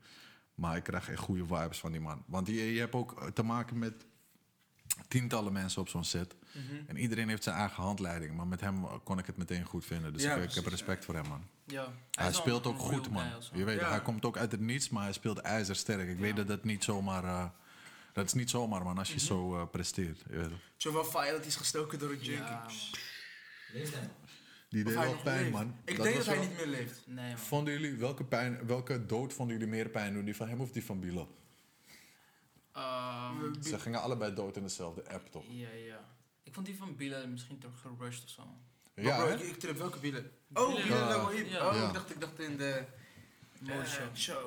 Maar 0.55 0.77
ik 0.77 0.83
krijg 0.83 1.11
echt 1.11 1.21
goede 1.21 1.47
vibes 1.47 1.79
van 1.79 1.93
die 1.93 2.01
man. 2.01 2.25
Want 2.27 2.47
je, 2.47 2.73
je 2.73 2.81
hebt 2.81 2.95
ook 2.95 3.31
te 3.35 3.43
maken 3.43 3.79
met 3.79 4.07
tientallen 5.09 5.53
mensen 5.53 5.81
op 5.81 5.89
zo'n 5.89 6.05
set. 6.05 6.35
Mhm. 6.53 6.75
En 6.87 6.97
iedereen 6.97 7.29
heeft 7.29 7.43
zijn 7.43 7.57
eigen 7.57 7.83
handleiding. 7.83 8.37
Maar 8.37 8.47
met 8.47 8.61
hem 8.61 9.03
kon 9.05 9.19
ik 9.19 9.27
het 9.27 9.37
meteen 9.37 9.65
goed 9.65 9.85
vinden. 9.85 10.13
Dus 10.13 10.23
Ja, 10.23 10.35
ik, 10.35 10.49
ik 10.49 10.55
heb 10.55 10.67
respect 10.67 11.05
voor 11.05 11.15
hem, 11.15 11.29
man. 11.29 11.45
Ja. 11.65 11.93
Hij, 12.11 12.33
speelt 12.33 12.67
ook 12.67 12.79
goed, 12.79 13.11
man. 13.11 13.27
Je 13.53 13.65
weet, 13.65 13.81
hij 13.81 14.03
komt 14.03 14.25
ook 14.25 14.37
uit 14.37 14.53
het 14.53 14.61
niets, 14.61 14.89
maar 14.89 15.03
hij 15.03 15.13
speelt 15.13 15.39
ijzersterk. 15.39 16.09
Ik 16.09 16.19
weet 16.19 16.37
dat 16.37 16.49
dat 16.49 16.65
niet 16.65 16.85
zomaar... 16.85 17.25
eh, 17.25 17.45
dat 18.13 18.27
is 18.27 18.33
niet 18.33 18.51
zomaar, 18.51 18.83
man, 18.83 18.99
als 18.99 19.13
je 19.13 19.21
zo 19.21 19.57
eh, 19.57 19.67
presteert. 19.71 20.23
Je 20.29 20.37
weet 20.39 21.13
dat 21.13 21.13
hij 21.15 21.37
is 21.47 21.57
gestoken 21.57 21.99
door 21.99 22.11
een 22.11 22.19
junkie. 22.21 22.45
Ja, 22.45 22.63
man. 22.67 22.73
Leeft 23.73 23.93
hij 23.95 24.03
nog? 24.03 24.11
Die 24.69 24.85
deed 24.85 24.95
wel 24.95 25.17
pijn, 25.23 25.39
leeft. 25.41 25.53
man. 25.53 25.75
Ik 25.85 25.97
Dat 25.97 26.05
denk 26.05 26.17
dat 26.17 26.27
hij 26.27 26.35
wel- 26.39 26.45
niet 26.47 26.57
meer 26.57 26.67
leeft. 26.67 27.01
Nee, 27.07 27.29
man. 27.29 27.39
Vonden 27.39 27.73
jullie, 27.81 27.97
welke, 27.97 28.25
pijn, 28.25 28.67
welke 28.67 29.07
dood 29.07 29.33
vonden 29.33 29.57
jullie 29.59 29.71
meer 29.73 29.89
pijn 29.89 30.13
doen? 30.15 30.25
Die 30.25 30.37
van 30.37 30.49
hem 30.49 30.61
of 30.61 30.71
die 30.71 30.85
van 30.85 31.01
Bilo? 31.01 31.37
Ehm, 32.73 33.63
Ze 33.63 33.79
gingen 33.79 34.01
allebei 34.01 34.35
dood 34.35 34.57
in 34.57 34.63
dezelfde 34.63 35.09
app, 35.09 35.31
toch? 35.31 35.45
ja, 35.49 35.69
ja. 35.71 36.05
Ik 36.43 36.55
vond 36.55 36.67
die 36.67 36.77
van 36.77 36.97
Bila 36.97 37.27
misschien 37.27 37.59
toch 37.59 37.81
gerushed 37.81 38.25
of 38.25 38.31
zo. 38.31 38.43
Ja, 38.95 39.17
bro, 39.25 39.33
ik, 39.35 39.41
ik 39.41 39.59
trip 39.59 39.77
welke 39.77 39.99
bielen? 39.99 40.31
Oh. 40.55 40.85
Ja. 40.85 41.25
Oh, 41.27 41.35
ik 41.35 41.93
dacht, 41.93 42.11
ik 42.11 42.21
dacht 42.21 42.39
in 42.41 42.57
de 42.57 42.85
eh, 43.67 43.85
show. 44.15 44.43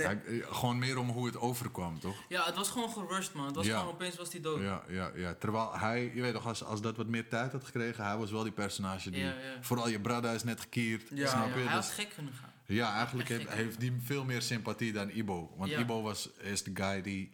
Show. 0.00 0.06
Nee. 0.26 0.36
Ja, 0.38 0.44
eh, 0.46 0.54
gewoon 0.54 0.78
meer 0.78 0.98
om 0.98 1.08
hoe 1.08 1.26
het 1.26 1.36
overkwam, 1.36 2.00
toch? 2.00 2.16
Ja, 2.28 2.44
het 2.44 2.54
was 2.56 2.68
gewoon 2.70 2.90
gerushed, 2.90 3.34
man. 3.34 3.46
Het 3.46 3.54
was 3.56 3.66
Ja. 3.66 3.78
gewoon 3.78 3.94
opeens 3.94 4.16
was 4.16 4.30
die 4.30 4.40
dood. 4.40 4.60
Ja, 4.62 4.82
ja, 4.88 5.10
ja. 5.14 5.34
Terwijl 5.34 5.78
hij, 5.78 6.12
je 6.14 6.20
weet 6.20 6.32
toch, 6.32 6.46
als, 6.46 6.64
als 6.64 6.80
dat 6.80 6.96
wat 6.96 7.06
meer 7.06 7.28
tijd 7.28 7.52
had 7.52 7.64
gekregen, 7.64 8.04
hij 8.04 8.16
was 8.16 8.30
wel 8.30 8.42
die 8.42 8.52
personage 8.52 9.10
die... 9.10 9.24
Ja. 9.24 9.34
Vooral 9.60 9.88
je 9.88 10.00
brada 10.00 10.32
is 10.32 10.44
net 10.44 10.60
gekierd, 10.60 11.02
Ja, 11.14 11.28
snap 11.28 11.48
Ja, 11.48 11.54
je? 11.56 11.64
hij 11.68 11.76
Dus- 11.76 11.86
had 11.86 11.94
gek 11.94 12.12
kunnen 12.14 12.32
gaan. 12.32 12.50
Ja, 12.66 12.94
eigenlijk 12.96 13.28
heeft, 13.28 13.48
heeft 13.48 13.80
die 13.80 13.92
veel 14.04 14.24
meer 14.24 14.42
sympathie 14.42 14.92
dan 14.92 15.10
Ibo. 15.10 15.54
Want. 15.56 15.70
Ibo 15.70 16.02
was, 16.02 16.28
is 16.40 16.62
de 16.62 16.70
guy 16.74 17.02
die 17.02 17.32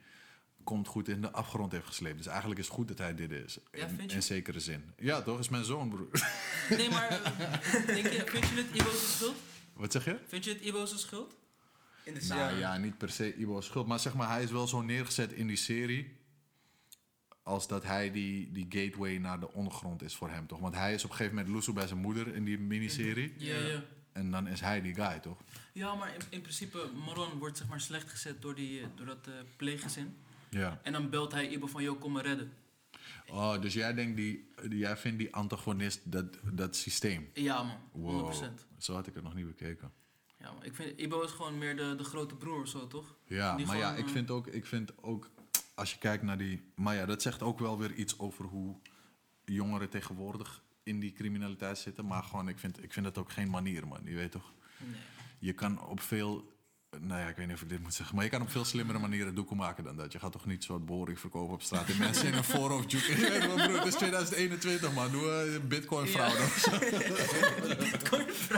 komt 0.64 0.88
goed 0.88 1.09
in 1.09 1.20
de 1.20 1.30
afgrond 1.32 1.72
heeft 1.72 1.86
gesleept. 1.86 2.16
Dus 2.16 2.26
eigenlijk 2.26 2.61
is 2.61 2.66
het 2.66 2.74
goed 2.74 2.88
dat 2.88 2.98
hij 2.98 3.14
dit 3.14 3.30
is. 3.30 3.59
Ja, 3.72 3.78
in, 3.86 3.96
vind 3.96 4.11
je? 4.11 4.16
in 4.16 4.22
zekere 4.22 4.61
zin. 4.61 4.92
Ja, 4.98 5.22
toch? 5.22 5.38
Is 5.38 5.48
mijn 5.48 5.64
zoon, 5.64 5.88
broer. 5.88 6.09
Nee, 6.70 6.90
maar 6.90 7.09
eh, 7.09 7.86
denk 7.86 8.06
je, 8.06 8.22
vind 8.26 8.48
je 8.48 8.54
het 8.56 8.66
Ibo's 8.80 9.14
schuld? 9.16 9.36
Wat 9.74 9.92
zeg 9.92 10.04
je? 10.04 10.16
Vind 10.26 10.44
je 10.44 10.50
het 10.52 10.61
Ibo's 10.61 11.00
schuld? 11.00 11.34
In 12.09 12.14
de 12.14 12.26
Nou 12.26 12.40
ja. 12.52 12.59
ja, 12.59 12.76
niet 12.76 12.98
per 12.98 13.11
se 13.11 13.34
Ibo's 13.34 13.66
schuld. 13.66 13.86
Maar 13.86 14.00
zeg 14.00 14.14
maar, 14.14 14.28
hij 14.30 14.42
is 14.42 14.50
wel 14.50 14.66
zo 14.66 14.82
neergezet 14.82 15.32
in 15.32 15.46
die 15.46 15.56
serie. 15.56 16.16
Als 17.42 17.68
dat 17.68 17.84
hij 17.84 18.11
die, 18.11 18.52
die 18.52 18.66
gateway 18.68 19.16
naar 19.18 19.40
de 19.40 19.52
ondergrond 19.52 20.02
is 20.02 20.14
voor 20.16 20.30
hem, 20.30 20.46
toch? 20.46 20.61
Want 20.61 20.74
hij 20.74 20.94
is 20.94 21.04
op 21.04 21.11
een 21.11 21.16
gegeven 21.16 21.36
moment 21.36 21.54
Lusu 21.54 21.72
bij 21.72 21.86
zijn 21.86 22.00
moeder 22.00 22.34
in 22.34 22.44
die 22.44 22.59
miniserie. 22.59 23.34
Ja, 23.36 23.56
ja. 23.56 23.82
En 24.12 24.30
dan 24.30 24.46
is 24.46 24.61
hij 24.61 24.80
die 24.80 24.94
guy, 24.94 25.18
toch? 25.18 25.38
Ja, 25.72 25.94
maar 25.94 26.14
in, 26.14 26.20
in 26.28 26.40
principe, 26.40 26.90
Marwan 27.06 27.38
wordt 27.38 27.56
zeg 27.59 27.68
maar 27.68 27.80
slecht 27.80 28.11
gezet 28.11 28.42
door, 28.42 28.54
die, 28.54 28.82
door 28.94 29.06
dat 29.06 29.26
eh, 29.26 29.32
pleeggezin. 29.56 30.16
Ja. 30.50 30.80
En 30.82 30.92
dan 30.92 31.11
belt 31.11 31.32
hij 31.32 31.48
Ibo 31.48 31.66
van, 31.66 31.82
yo, 31.82 31.94
kom 31.94 32.12
me 32.12 32.22
redden. 32.22 32.52
Oh, 33.26 33.61
dus 33.61 33.74
jij 33.74 33.94
denkt 33.94 34.16
die, 34.16 34.48
die- 34.68 34.78
jij 34.78 34.96
vindt 34.96 35.18
die 35.18 35.34
antagonist 35.34 36.12
dat, 36.12 36.38
dat 36.52 36.76
systeem. 36.76 37.30
Ja, 37.34 37.62
man. 37.62 37.76
100%. 37.76 37.90
Wow. 37.92 38.32
Zo 38.78 38.94
had 38.94 39.06
ik 39.06 39.14
het 39.14 39.22
nog 39.24 39.34
niet 39.34 39.46
bekeken. 39.46 39.92
Ja. 40.41 40.55
Ik 40.62 40.74
vind, 40.74 41.01
Ibo 41.01 41.22
is 41.22 41.30
gewoon 41.30 41.59
meer 41.59 41.76
de, 41.76 41.95
de 41.95 42.05
grote 42.05 42.34
broer 42.34 42.68
zo, 42.68 42.86
toch? 42.86 43.16
Ja, 43.24 43.57
Die 43.57 43.66
maar 43.66 43.76
ja, 43.76 43.95
ik 43.95 44.07
eh, 44.07 44.12
vind, 44.12 44.30
ook, 44.30 44.47
ik 44.47 44.66
vind 44.66 45.03
ook, 45.03 45.30
als 45.74 45.93
je 45.93 45.99
kijkt 45.99 46.22
naar 46.22 46.39
die... 46.39 46.62
Maar 46.74 46.95
ja, 46.95 47.07
dat 47.07 47.22
zegt 47.22 47.43
ook 47.43 47.59
wel 47.59 47.78
weer 47.78 47.93
iets 47.93 48.18
over 48.18 48.45
hoe 48.45 48.76
jongeren 49.45 49.89
tegenwoordig 49.89 50.62
in 50.82 51.01
die 51.01 51.12
criminaliteit 51.12 51.78
zitten. 51.78 52.07
Maar 52.07 52.22
gewoon, 52.22 52.49
ik 52.49 52.59
vind, 52.59 52.82
ik 52.82 52.93
vind 52.93 53.05
dat 53.05 53.18
ook 53.18 53.32
geen 53.32 53.51
manier, 53.51 53.86
man. 53.86 54.01
Je 54.05 54.14
weet 54.14 54.30
toch? 54.32 54.53
Nee. 54.76 55.01
Je 55.39 55.53
kan 55.53 55.86
op 55.86 56.01
veel... 56.01 56.57
Nou 57.01 57.20
ja, 57.20 57.28
ik 57.28 57.36
weet 57.36 57.46
niet 57.46 57.55
of 57.57 57.62
ik 57.62 57.68
dit 57.68 57.82
moet 57.82 57.94
zeggen. 57.94 58.14
Maar 58.14 58.24
je 58.24 58.30
kan 58.30 58.42
op 58.42 58.51
veel 58.51 58.64
slimmere 58.64 58.99
manieren 58.99 59.34
doekoe 59.34 59.57
maken 59.57 59.84
dan 59.84 59.96
dat. 59.96 60.12
Je 60.12 60.18
gaat 60.18 60.32
toch 60.32 60.46
niet 60.46 60.64
zo'n 60.64 60.84
behoring 60.84 61.18
verkopen 61.20 61.55
op 61.55 61.62
straat. 61.62 61.88
En 61.88 61.99
mensen 62.09 62.26
in 62.26 62.34
een 62.34 62.44
voorhoofd 62.44 62.90
juken. 62.90 63.20
Je 63.20 63.28
weet 63.30 63.46
wel, 63.46 63.66
broer, 63.66 63.78
het 63.78 63.86
is 63.86 63.94
2021, 63.94 64.92
man. 64.92 65.11
Doe 65.11 65.30
eh, 65.30 65.61
bitcoin 65.68 66.07
fraude. 66.07 66.38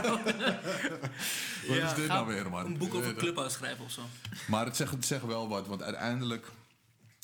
Wat 1.67 1.77
is 1.77 1.93
dit 1.95 2.07
nou 2.07 2.27
weer, 2.27 2.49
man? 2.49 2.65
Een 2.65 2.77
boek 2.77 2.93
over? 2.93 3.13
Clubhouse 3.13 3.55
schrijven 3.57 3.85
of 3.85 3.91
zo. 3.91 4.01
Maar 4.47 4.65
het 4.65 4.75
zegt, 4.75 4.91
het 4.91 5.05
zegt 5.05 5.25
wel 5.25 5.47
wat, 5.49 5.67
want 5.67 5.81
uiteindelijk 5.83 6.51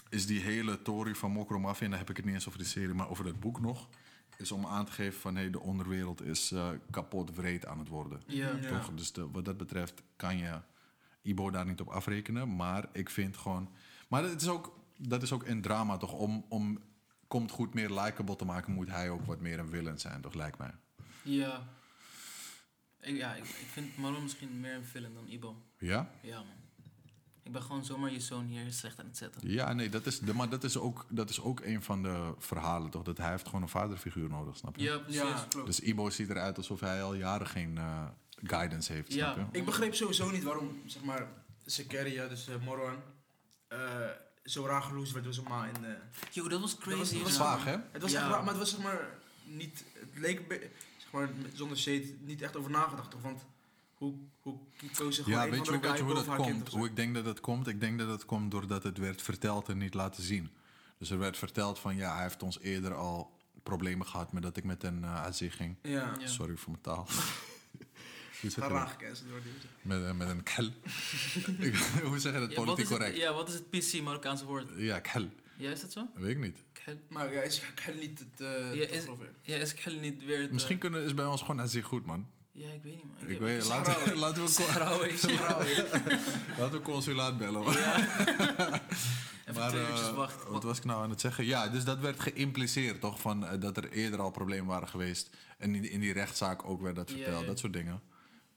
is 0.09 0.25
die 0.25 0.39
hele 0.41 0.81
Tory 0.81 1.15
van 1.15 1.31
Mokro 1.31 1.59
Mafia, 1.59 1.83
en 1.85 1.89
dan 1.89 1.99
heb 1.99 2.09
ik 2.09 2.15
het 2.17 2.25
niet 2.25 2.33
eens 2.33 2.47
over 2.47 2.59
de 2.59 2.65
serie, 2.65 2.93
maar 2.93 3.09
over 3.09 3.23
dat 3.23 3.39
boek 3.39 3.59
nog, 3.61 3.87
is 4.37 4.51
om 4.51 4.65
aan 4.65 4.85
te 4.85 4.91
geven 4.91 5.19
van 5.19 5.35
hey, 5.35 5.49
de 5.49 5.59
onderwereld 5.59 6.21
is 6.21 6.51
eh, 6.51 6.67
kapot 6.91 7.35
wreed 7.35 7.65
aan 7.65 7.79
het 7.79 7.87
worden. 7.87 8.21
Ja. 8.25 8.49
Ja. 8.61 8.67
Toch? 8.69 8.91
Dus 8.95 9.11
de- 9.11 9.31
wat 9.31 9.45
dat 9.45 9.57
betreft 9.57 10.01
kan 10.15 10.37
je 10.37 10.59
Ibo 11.27 11.51
daar 11.51 11.65
niet 11.65 11.81
op 11.81 11.87
afrekenen, 11.87 12.55
maar 12.55 12.89
ik 12.91 13.09
vind 13.09 13.37
gewoon... 13.37 13.69
Maar 14.07 14.23
het 14.23 14.41
is 14.41 14.47
ook, 14.47 14.79
dat 14.97 15.23
is 15.23 15.31
ook 15.31 15.43
in 15.43 15.61
drama 15.61 15.97
toch, 15.97 16.13
om, 16.13 16.45
om 16.49 16.79
Komt 17.27 17.51
Goed 17.51 17.73
meer 17.73 17.89
likable 17.89 18.35
te 18.35 18.45
maken, 18.45 18.73
moet 18.73 18.89
hij 18.89 19.09
ook 19.09 19.25
wat 19.25 19.39
meer 19.39 19.59
een 19.59 19.69
villain 19.69 19.99
zijn, 19.99 20.21
toch 20.21 20.33
lijkt 20.33 20.57
mij. 20.57 20.73
Ja. 21.21 21.67
Ik, 23.01 23.15
ja, 23.15 23.33
ik, 23.33 23.43
ik 23.43 23.67
vind 23.71 23.97
Marlon 23.97 24.23
misschien 24.23 24.59
meer 24.59 24.75
een 24.75 24.85
villain 24.85 25.13
dan 25.13 25.27
Ibo. 25.27 25.61
Ja? 25.77 26.11
Ja, 26.21 26.37
man. 26.37 26.65
Ik 27.43 27.53
ben 27.53 27.61
gewoon 27.61 27.85
zomaar 27.85 28.11
je 28.11 28.19
zoon 28.19 28.45
hier 28.45 28.71
slecht 28.71 28.99
aan 28.99 29.05
het 29.05 29.17
zetten. 29.17 29.49
Ja, 29.49 29.73
nee, 29.73 29.89
dat 29.89 30.05
is, 30.05 30.19
de, 30.19 30.33
maar 30.33 30.49
dat 30.49 30.63
is, 30.63 30.77
ook, 30.77 31.05
dat 31.09 31.29
is 31.29 31.41
ook 31.41 31.59
een 31.59 31.83
van 31.83 32.03
de 32.03 32.33
verhalen, 32.37 32.89
toch? 32.89 33.03
Dat 33.03 33.17
hij 33.17 33.29
heeft 33.29 33.45
gewoon 33.45 33.61
een 33.61 33.69
vaderfiguur 33.69 34.29
nodig, 34.29 34.57
snap 34.57 34.75
je? 34.75 34.83
Ja, 34.83 34.97
precies. 34.97 35.21
Ja, 35.21 35.45
klopt. 35.49 35.65
Dus 35.65 35.79
Ibo 35.79 36.09
ziet 36.09 36.29
eruit 36.29 36.57
alsof 36.57 36.79
hij 36.79 37.03
al 37.03 37.13
jaren 37.13 37.47
geen, 37.47 37.77
eh, 37.77 38.07
guidance 38.43 38.93
heeft, 38.93 39.13
Ja. 39.13 39.33
snap 39.33 39.53
je? 39.53 39.59
Ik 39.59 39.65
begreep 39.65 39.93
sowieso 39.95 40.31
niet 40.31 40.43
waarom, 40.43 40.81
zeg 40.85 41.03
maar, 41.03 41.27
Sekeria, 41.65 42.27
dus 42.27 42.47
uh, 42.49 42.55
Morwan, 42.65 42.95
eh, 43.67 43.79
zo 44.43 44.65
raar 44.65 44.81
geloosd 44.81 45.11
werd 45.11 45.23
door 45.25 45.33
zijn 45.33 45.47
ma 45.49 45.65
in... 45.65 45.85
eh, 45.85 45.91
Yo, 46.31 46.47
dat 46.47 46.59
was 46.61 46.77
crazy. 46.77 47.13
dat 47.13 47.23
was. 47.23 47.37
Vaag, 47.37 47.63
hè? 47.63 47.75
Het 47.91 48.01
was 48.01 48.11
Ja. 48.11 48.19
echt 48.21 48.29
raar, 48.29 48.39
maar 48.39 48.49
het 48.53 48.57
was 48.57 48.69
zeg 48.69 48.81
maar 48.83 49.09
niet, 49.45 49.83
het 49.93 50.09
leek 50.19 50.41
zeg 50.97 51.11
maar 51.11 51.29
zonder 51.53 51.77
shade 51.77 52.15
niet 52.19 52.41
echt 52.41 52.55
over 52.55 52.71
nagedacht 52.71 53.11
toch, 53.11 53.21
want 53.21 53.45
hoe, 53.93 54.13
hoe 54.41 54.57
koos 54.95 55.15
ze 55.15 55.23
gewoon 55.23 55.39
Ja, 55.39 55.45
een 55.45 55.51
weet 55.51 55.65
je, 55.65 55.71
de 55.71 55.79
weet 55.79 55.97
je 55.97 56.03
hoe 56.03 56.13
dat 56.13 56.35
komt? 56.35 56.67
Hoe 56.69 56.85
ik 56.87 56.95
denk 56.95 57.15
dat 57.15 57.25
dat 57.25 57.39
komt? 57.39 57.67
Ik 57.67 57.79
denk 57.79 57.99
dat 57.99 58.07
dat 58.07 58.25
komt 58.25 58.51
doordat 58.51 58.83
het 58.83 58.97
werd 58.97 59.21
verteld 59.21 59.69
en 59.69 59.77
niet 59.77 59.93
laten 59.93 60.23
zien. 60.23 60.49
Dus 60.97 61.09
er 61.09 61.17
werd 61.19 61.37
verteld 61.37 61.79
van 61.79 61.95
ja, 61.95 62.13
hij 62.13 62.23
heeft 62.23 62.43
ons 62.43 62.59
eerder 62.59 62.93
al 62.93 63.35
problemen 63.63 64.07
gehad 64.07 64.31
met 64.33 64.43
dat 64.43 64.57
ik 64.57 64.63
met 64.63 64.83
een 64.83 65.01
uh, 65.01 65.25
ging. 65.31 65.75
Ja, 65.81 66.13
Ja. 66.19 66.27
Sorry 66.27 66.55
voor 66.57 66.71
mijn 66.71 66.83
taal. 66.83 67.07
Hoe 68.41 68.49
zeg 68.49 68.63
ga 68.63 68.69
je 68.69 68.75
raar 68.75 68.85
dat? 68.85 68.95
gecanceld 68.99 69.29
worden. 69.29 69.51
Met, 69.81 70.01
een- 70.03 70.17
met 70.17 70.29
een 70.29 70.43
kel. 70.43 70.65
Hoe 72.09 72.19
zeg 72.19 72.33
je 72.33 72.39
dat 72.39 72.53
politiek 72.53 72.85
correct? 72.87 73.17
ja, 73.17 73.33
wat 73.33 73.47
is 73.47 73.53
het 73.53 73.69
PC 73.69 74.01
Marokkaanse 74.01 74.45
woord? 74.45 74.67
Ja, 74.77 74.99
kel. 74.99 75.29
Ja, 75.57 75.71
is 75.71 75.81
dat 75.81 75.91
zo? 75.91 76.07
Weet 76.15 76.29
ik 76.35 76.39
niet. 76.39 76.57
Khel. 76.73 76.99
Maar 77.09 77.33
ja, 77.33 77.41
is 77.41 77.59
ik 77.61 77.93
niet 77.99 78.19
het 78.19 78.41
uh, 78.41 78.73
Ja, 78.75 78.87
is- 78.87 79.03
Ja, 79.41 79.55
is 79.55 79.73
khel 79.73 79.93
niet 79.93 80.25
weer 80.25 80.41
het... 80.41 80.51
Misschien 80.51 80.75
eh, 80.75 80.81
kunnen, 80.81 81.03
is 81.03 81.13
bij 81.13 81.25
ons 81.25 81.41
gewoon 81.41 81.61
azee 81.61 81.81
goed, 81.81 82.05
man. 82.05 82.27
Ja, 82.51 82.69
ik 82.71 82.83
weet 82.83 82.95
niet, 82.95 83.03
man. 83.21 83.29
Ik 83.29 83.39
weet, 83.39 83.65
laten, 83.65 83.93
we- 83.93 84.15
laten, 84.25 84.43
we, 84.43 84.49
laten 86.57 86.71
we 86.71 86.81
consulaat 86.81 87.37
bellen. 87.37 87.63
man. 87.63 87.73
Ja. 87.73 87.95
Even 89.45 89.61
Maar 89.61 89.69
twee 89.69 89.81
eh, 89.83 89.89
uurtjes 89.89 90.11
wachten. 90.11 90.51
wat 90.51 90.63
was 90.63 90.77
ik 90.77 90.83
nou 90.85 91.03
aan 91.03 91.09
het 91.09 91.21
zeggen? 91.21 91.45
Ja, 91.45 91.67
dus 91.67 91.83
dat 91.83 91.99
werd 91.99 92.19
geïmpliceerd, 92.19 93.01
toch? 93.01 93.21
Van, 93.21 93.47
eh, 93.47 93.59
dat 93.59 93.77
er 93.77 93.91
eerder 93.91 94.19
al 94.19 94.31
problemen 94.31 94.65
waren 94.65 94.87
geweest. 94.87 95.29
En 95.57 95.75
in, 95.75 95.89
in 95.89 95.99
die 95.99 96.13
rechtszaak 96.13 96.65
ook 96.65 96.81
werd 96.81 96.95
dat 96.95 97.09
Ja, 97.09 97.15
verteld. 97.15 97.41
ja. 97.41 97.47
Dat 97.47 97.59
soort 97.59 97.73
dingen. 97.73 98.01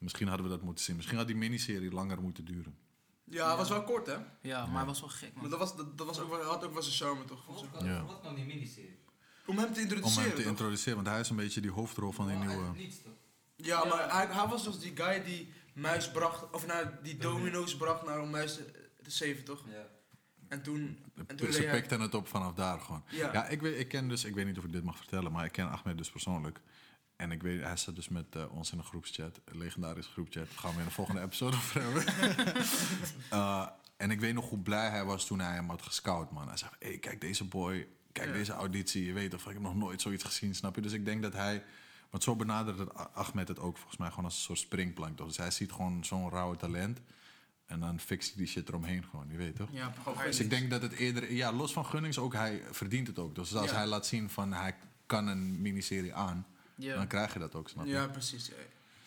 Misschien 0.01 0.29
hadden 0.29 0.47
we 0.47 0.53
dat 0.53 0.63
moeten 0.63 0.85
zien. 0.85 0.97
Misschien 0.97 1.17
had 1.19 1.27
die 1.27 1.37
miniserie 1.37 1.91
langer 1.93 2.21
moeten 2.23 2.45
duren. 2.45 2.77
Ja, 3.25 3.49
het 3.49 3.59
was 3.59 3.69
wel 3.69 3.83
kort 3.85 4.07
hè. 4.07 4.17
Ja, 4.41 4.67
maar 4.67 4.77
hij 4.77 4.85
was 4.87 5.01
wel 5.01 5.09
gek, 5.09 5.33
man. 5.33 5.41
Maar 5.41 5.51
dat, 5.51 5.59
was, 5.59 5.77
dat, 5.77 5.99
dat 5.99 6.07
was 6.07 6.19
ook 6.21 6.31
wel, 6.31 6.43
had 6.43 6.65
ook 6.65 6.73
wel 6.73 6.83
zijn 6.83 6.95
charme 6.95 7.25
toch? 7.25 7.37
Wat 7.37 7.45
volgens 7.47 7.71
kwam 7.71 7.85
mij. 7.85 7.93
Ja. 7.95 8.05
wat 8.05 8.21
kwam 8.21 8.35
die 8.35 8.45
miniserie? 8.45 8.99
Om 9.47 9.59
hem 9.59 9.67
te 9.73 9.73
Om 9.75 9.81
introduceren 9.83 10.23
hem 10.29 10.35
te 10.37 10.43
toch? 10.43 10.51
introduceren, 10.51 10.95
want 10.95 11.07
hij 11.09 11.21
is 11.21 11.31
een 11.31 11.37
beetje 11.37 11.61
die 11.61 11.71
hoofdrol 11.71 12.13
van 12.13 12.27
die 12.27 12.37
Oh, 12.37 12.47
nieuwe... 12.47 12.65
het 12.65 12.77
niets, 12.77 13.03
toch? 13.03 13.13
Ja, 13.57 13.83
Ja. 13.83 13.89
maar 13.89 14.13
hij, 14.17 14.27
hij 14.27 14.47
was 14.47 14.65
dus 14.65 14.79
die 14.79 14.97
guy 14.97 15.25
die 15.25 15.53
muis 15.75 16.11
bracht, 16.11 16.51
of 16.51 16.67
nou, 16.67 16.87
die 17.03 17.17
domino's 17.17 17.77
bracht 17.77 18.05
naar 18.07 18.21
om 18.21 18.31
muis 18.31 18.55
te, 18.55 18.89
te 19.03 19.11
saven 19.11 19.45
toch? 19.45 19.65
Ja. 19.69 19.87
En 20.49 20.63
toen, 20.63 20.99
en 21.27 21.37
toen 21.37 21.53
Ze 21.53 21.59
deed 21.61 21.71
hij- 21.71 21.81
pikten 21.81 22.01
het 22.01 22.15
op 22.15 22.29
vanaf 22.29 22.55
daar 22.55 22.81
gewoon. 22.81 23.05
ja. 23.11 23.33
Ja, 23.33 23.47
ik, 23.49 23.61
weet, 23.61 23.79
ik 23.79 23.89
ken 23.89 24.09
dus, 24.09 24.25
ik 24.25 24.35
weet 24.35 24.47
niet 24.47 24.59
of 24.59 24.65
ik 24.65 24.73
dit 24.73 24.85
mag 24.85 24.97
vertellen, 24.97 25.33
maar 25.33 25.45
ik 25.45 25.53
ken 25.53 25.71
Ahmed 25.71 25.99
dus 25.99 26.11
persoonlijk. 26.11 26.61
En 27.21 27.33
ik 27.33 27.43
weet, 27.43 27.63
hij 27.63 27.77
zat 27.77 27.95
dus 27.95 28.09
met 28.09 28.25
eh, 28.37 28.53
ons 28.57 28.73
in 28.73 28.79
een 28.79 28.85
groepschat, 28.85 29.41
een 29.45 29.59
legendarische 29.59 30.11
groepchat. 30.13 30.47
Gaan 30.57 30.73
we 30.75 30.79
in 30.79 30.85
de 30.85 30.91
volgende 30.91 31.21
episode 31.23 31.57
over 31.57 31.83
hebben. 31.83 32.05
Eh, 33.31 33.67
en 33.97 34.11
ik 34.11 34.21
weet 34.21 34.35
nog 34.35 34.49
hoe 34.49 34.59
blij 34.59 34.89
hij 34.91 35.05
was 35.05 35.27
toen 35.27 35.41
hij 35.41 35.55
hem 35.55 35.69
had 35.69 35.83
gescout, 35.83 36.31
man. 36.31 36.49
Hij 36.49 36.57
zei, 36.57 36.71
hé, 36.79 36.89
hey, 36.89 36.99
kijk 36.99 37.21
deze 37.21 37.45
boy, 37.45 37.89
kijk 38.13 38.27
Ja. 38.29 38.33
deze 38.33 38.53
auditie. 38.53 39.05
Je 39.05 39.13
weet 39.13 39.35
of 39.35 39.47
ik 39.47 39.53
heb 39.53 39.63
nog 39.63 39.75
nooit 39.75 40.01
zoiets 40.01 40.25
gezien, 40.25 40.55
snap 40.55 40.75
je? 40.75 40.81
Dus 40.81 40.93
ik 40.93 41.05
denk 41.05 41.23
dat 41.23 41.33
hij, 41.33 41.65
want 42.11 42.23
zo 42.23 42.37
benadert 42.37 42.95
Ahmed 43.15 43.49
het 43.49 43.59
ook 43.59 43.77
volgens 43.77 43.97
mij 43.99 44.09
gewoon 44.09 44.25
als 44.25 44.35
een 44.35 44.41
soort 44.41 44.59
springplank. 44.59 45.17
Toch? 45.17 45.27
Dus 45.27 45.37
hij 45.37 45.51
ziet 45.51 45.73
gewoon 45.73 46.05
zo'n 46.05 46.31
rauwe 46.31 46.57
talent. 46.57 47.01
En 47.67 47.81
dan 47.81 48.01
fixt 48.01 48.29
hij 48.29 48.37
die 48.37 48.47
shit 48.47 48.69
eromheen 48.69 49.05
gewoon, 49.11 49.27
je 49.31 49.37
weet 49.37 49.57
toch? 49.57 49.69
Ja, 49.73 49.93
Dus 50.25 50.41
ik 50.41 50.51
denk 50.51 50.71
dat 50.71 50.83
het 50.83 50.93
eerder, 50.93 51.33
ja, 51.33 51.53
los 51.53 51.73
van 51.73 51.87
Gunnings 51.87 52.19
ook, 52.19 52.33
hij 52.35 52.63
verdient 52.71 53.07
het 53.07 53.19
ook. 53.19 53.35
Dus 53.35 53.55
als 53.55 53.71
Ja. 53.71 53.77
hij 53.77 53.87
laat 53.87 54.07
zien 54.07 54.31
van 54.31 54.53
hij 54.53 54.75
kan 55.07 55.27
een 55.27 55.61
miniserie 55.61 56.15
aan, 56.15 56.47
ja. 56.81 56.95
dan 56.95 57.07
krijg 57.07 57.33
je 57.33 57.39
dat 57.39 57.55
ook, 57.55 57.69
snap 57.69 57.85
je? 57.85 57.91
Ja, 57.93 58.07
precies. 58.07 58.47
Ja. 58.47 58.55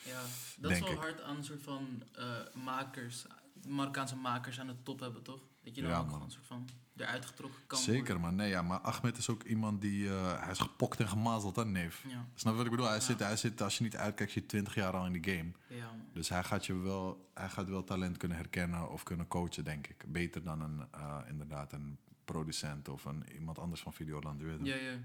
Ja, 0.06 0.22
dat 0.58 0.70
Denk 0.72 0.74
is 0.74 0.80
wel 0.80 0.92
ik. 0.92 0.98
hard 1.04 1.22
aan 1.22 1.36
een 1.38 1.44
soort 1.44 1.62
van 1.64 2.04
eh, 2.16 2.26
makers, 2.54 3.26
Marokkaanse 3.68 4.16
makers 4.16 4.60
aan 4.60 4.68
de 4.68 4.76
top 4.84 5.00
hebben, 5.00 5.24
toch? 5.24 5.40
Dat 5.64 5.76
je 5.76 5.82
dan 5.82 5.90
Ja, 5.92 5.98
ook 5.98 6.04
man. 6.04 6.14
gewoon 6.14 6.26
een 6.28 6.32
soort 6.34 6.46
van 6.48 6.70
eruit 6.98 7.26
getrokken 7.26 7.62
kan 7.68 7.80
Zeker, 7.80 8.20
man. 8.20 8.36
Nee, 8.36 8.50
ja, 8.50 8.62
maar 8.62 8.80
Ahmed 8.80 9.18
is 9.18 9.30
ook 9.30 9.44
iemand 9.44 9.82
die, 9.82 10.10
eh, 10.10 10.40
hij 10.44 10.52
is 10.52 10.60
gepokt 10.60 11.00
en 11.00 11.08
gemazeld, 11.08 11.56
hè, 11.56 11.66
neef. 11.66 12.04
Ja, 12.08 12.26
Snap 12.36 12.52
je 12.52 12.58
wat 12.58 12.66
ik 12.66 12.72
bedoel? 12.72 12.88
Hij, 12.90 13.00
zit, 13.00 13.20
hij 13.20 13.38
zit, 13.38 13.62
als 13.62 13.78
je 13.78 13.84
niet 13.84 13.96
uitkijkt, 13.98 14.32
je 14.32 14.46
20 14.46 14.76
jaar 14.76 14.94
al 14.94 15.06
in 15.06 15.22
die 15.22 15.34
game. 15.36 15.52
ja, 15.68 15.86
man. 15.86 16.06
Dus 16.14 16.30
hij 16.30 16.44
gaat, 16.44 16.66
je 16.66 16.78
wel, 16.78 17.30
hij 17.34 17.50
gaat 17.50 17.70
wel 17.70 17.84
talent 17.84 18.18
kunnen 18.18 18.38
herkennen 18.38 18.90
of 18.92 19.04
kunnen 19.04 19.28
coachen, 19.28 19.64
denk 19.64 19.88
ik. 19.88 20.06
Beter 20.08 20.44
dan 20.44 20.62
een, 20.62 20.88
eh, 20.92 21.18
inderdaad 21.28 21.74
een 21.74 21.98
producent 22.26 22.90
of 22.90 23.06
een, 23.06 23.24
iemand 23.34 23.60
anders 23.60 23.82
van 23.82 23.94
Videoland. 23.94 24.42
Ja, 24.42 24.76
ja. 24.76 24.96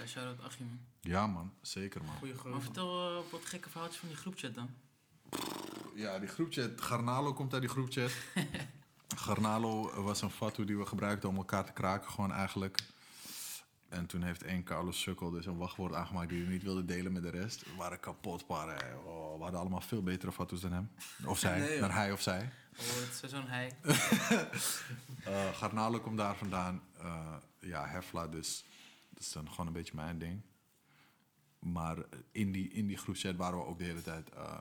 Ja, 0.00 0.06
shout-out 0.06 0.40
Achim. 0.40 0.66
man. 0.66 0.78
Ja, 1.00 1.26
man. 1.26 1.52
Zeker, 1.60 2.04
man. 2.04 2.16
Goeie 2.16 2.34
Maar 2.44 2.60
vertel 2.60 3.16
eh, 3.16 3.30
wat 3.30 3.44
gekke 3.44 3.70
verhaaltjes 3.70 4.00
van 4.00 4.08
die 4.08 4.18
groepchat 4.18 4.54
dan. 4.54 4.70
Ja, 5.94 6.18
die 6.18 6.28
groepchat. 6.28 6.80
Garnalo 6.80 7.32
komt 7.32 7.52
uit 7.52 7.62
die 7.62 7.70
groepchat. 7.70 8.10
Garnalo 9.24 10.02
was 10.02 10.22
een 10.22 10.30
fatu 10.30 10.64
die 10.64 10.76
we 10.76 10.86
gebruikten 10.86 11.28
om 11.28 11.36
elkaar 11.36 11.64
te 11.64 11.72
kraken, 11.72 12.10
gewoon 12.10 12.32
eigenlijk. 12.32 12.78
En 13.88 14.06
toen 14.06 14.22
heeft 14.22 14.42
één 14.42 14.64
Carlos 14.64 15.00
Sukkel 15.00 15.30
dus 15.30 15.46
een 15.46 15.56
wachtwoord 15.56 15.94
aangemaakt 15.94 16.28
die 16.28 16.42
hij 16.42 16.52
niet 16.52 16.62
wilde 16.62 16.84
delen 16.84 17.12
met 17.12 17.22
de 17.22 17.30
rest. 17.30 17.64
We 17.64 17.74
waren 17.76 18.00
kapot, 18.00 18.44
eh, 18.48 18.56
oh, 19.04 19.36
we 19.36 19.42
hadden 19.42 19.60
allemaal 19.60 19.80
veel 19.80 20.02
betere 20.02 20.32
fatus 20.32 20.60
dan 20.60 20.72
hem. 20.72 20.90
Of 21.24 21.38
zij, 21.38 21.58
Nee, 21.58 21.80
dan 21.80 21.90
hij 21.90 22.12
of 22.12 22.20
zij. 22.20 22.52
Oh, 22.78 22.86
het 22.86 23.20
is 23.22 23.30
zo'n 23.30 23.46
hij. 23.46 23.72
Eh 25.24 25.54
Garnalo 25.54 26.00
komt 26.00 26.16
daar 26.16 26.36
vandaan. 26.36 26.82
Eh, 26.98 27.34
ja, 27.58 27.86
Hefla 27.86 28.26
dus. 28.26 28.64
Dat 29.20 29.28
is 29.28 29.34
dan 29.34 29.50
gewoon 29.50 29.66
een 29.66 29.72
beetje 29.72 29.94
mijn 29.94 30.18
ding. 30.18 30.40
Maar 31.58 31.96
in 32.32 32.52
die, 32.52 32.68
in 32.68 32.86
die 32.86 32.96
groepchat 32.96 33.36
waren 33.36 33.58
we 33.58 33.64
ook 33.64 33.78
de 33.78 33.84
hele 33.84 34.02
tijd 34.02 34.30
eh, 34.30 34.56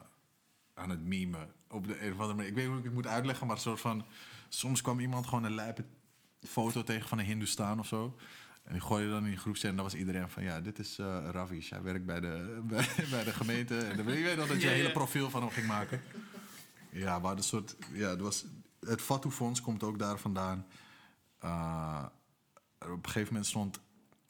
aan 0.74 0.90
het 0.90 1.02
memen. 1.02 1.54
Op 1.68 1.88
de 1.88 2.06
een 2.06 2.12
of 2.12 2.20
andere 2.20 2.34
manier. 2.34 2.50
Ik 2.50 2.56
weet 2.56 2.64
niet 2.64 2.72
hoe 2.72 2.78
ik 2.78 2.86
het 2.86 2.94
moet 2.94 3.08
uitleggen, 3.08 3.48
maar 3.48 3.56
een 3.56 3.62
soort 3.62 3.80
van... 3.80 4.06
Soms 4.50 4.82
kwam 4.82 5.00
iemand 5.00 5.28
gewoon 5.28 5.44
een 5.44 5.56
lijpe 5.56 5.84
foto 6.42 6.84
tegen 6.84 7.08
van 7.08 7.20
een 7.20 7.26
Hindoestaan 7.26 7.80
of 7.80 7.88
zo. 7.88 8.18
En 8.64 8.72
die 8.72 8.82
gooide 8.82 9.10
dan 9.10 9.24
in 9.24 9.30
die 9.30 9.40
groepchat 9.40 9.70
en 9.70 9.76
dan 9.76 9.86
was 9.86 9.96
iedereen 9.96 10.30
van... 10.30 10.44
Ja, 10.44 10.62
dit 10.62 10.80
is 10.80 11.00
eh 11.00 11.28
Ravish. 11.32 11.70
Hij 11.70 11.82
werkt 11.82 12.06
bij 12.06 12.20
de, 12.20 12.60
bij, 12.70 12.88
bij 13.10 13.24
de 13.24 13.34
gemeente. 13.34 13.78
En 13.78 13.98
dan, 13.98 14.06
je 14.06 14.24
weet 14.24 14.38
nog 14.38 14.48
dat 14.48 14.56
je 14.56 14.64
Ja, 14.64 14.70
een 14.70 14.76
hele 14.76 14.88
ja. 14.88 14.94
profiel 14.94 15.30
van 15.30 15.42
hem 15.42 15.52
ging 15.52 15.68
maken. 15.68 16.02
Ja, 16.92 17.20
maar 17.20 17.36
de 17.36 17.42
soort... 17.42 17.76
Ja, 17.94 18.10
het, 18.10 18.22
was, 18.22 18.46
het 18.80 19.02
Fatu-fonds 19.02 19.62
komt 19.62 19.84
ook 19.84 20.00
daar 20.00 20.20
vandaan. 20.20 20.66
Uh, 21.44 22.06
op 22.80 22.90
een 22.90 23.06
gegeven 23.06 23.28
moment 23.28 23.46
stond 23.46 23.80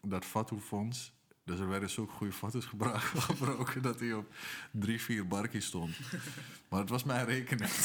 dat 0.02 0.26
Fatu-fonds... 0.26 1.18
Dus 1.50 1.60
er 1.60 1.68
werden 1.68 1.90
zulke 1.90 2.12
goede 2.12 2.34
foto's 2.34 2.66
gebroken 3.30 3.82
dat 3.82 4.00
hij 4.00 4.14
op 4.14 4.34
drie, 4.72 5.02
vier 5.02 5.28
barkjes 5.28 5.66
stond. 5.66 5.96
Maar 6.70 6.80
het 6.80 6.90
was 6.90 7.04
mijn 7.04 7.26
rekening. 7.26 7.70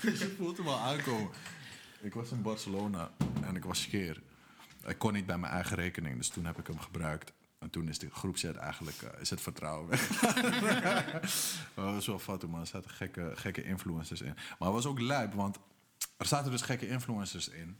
dus 0.00 0.18
je 0.18 0.34
voelt 0.36 0.56
hem 0.56 0.68
al 0.68 0.78
aankomen. 0.78 1.30
Ik 2.00 2.14
was 2.14 2.30
in 2.30 2.42
Barcelona 2.42 3.10
en 3.42 3.56
ik 3.56 3.64
was 3.64 3.80
scheer. 3.80 4.22
Ik 4.86 4.98
kon 4.98 5.12
niet 5.12 5.26
bij 5.26 5.38
mijn 5.38 5.52
eigen 5.52 5.76
rekening, 5.76 6.16
dus 6.16 6.28
toen 6.28 6.44
heb 6.44 6.58
ik 6.58 6.66
hem 6.66 6.78
gebruikt. 6.78 7.32
En 7.58 7.70
toen 7.70 7.88
is 7.88 7.98
de 7.98 8.10
groepset 8.10 8.56
eigenlijk, 8.56 9.02
eh, 9.02 9.20
is 9.20 9.30
het 9.30 9.40
vertrouwen 9.40 9.88
weg. 9.88 10.08
Dat 11.74 11.84
was 11.84 12.06
wel 12.06 12.18
fout, 12.18 12.46
man. 12.46 12.60
Er 12.60 12.66
zaten 12.66 12.90
gekke, 12.90 13.32
gekke 13.34 13.64
influencers 13.64 14.20
in. 14.20 14.34
Maar 14.34 14.68
het 14.68 14.76
was 14.76 14.86
ook 14.86 15.00
lijp, 15.00 15.34
want 15.34 15.58
er 16.16 16.26
zaten 16.26 16.50
dus 16.50 16.62
gekke 16.62 16.88
influencers 16.88 17.48
in. 17.48 17.76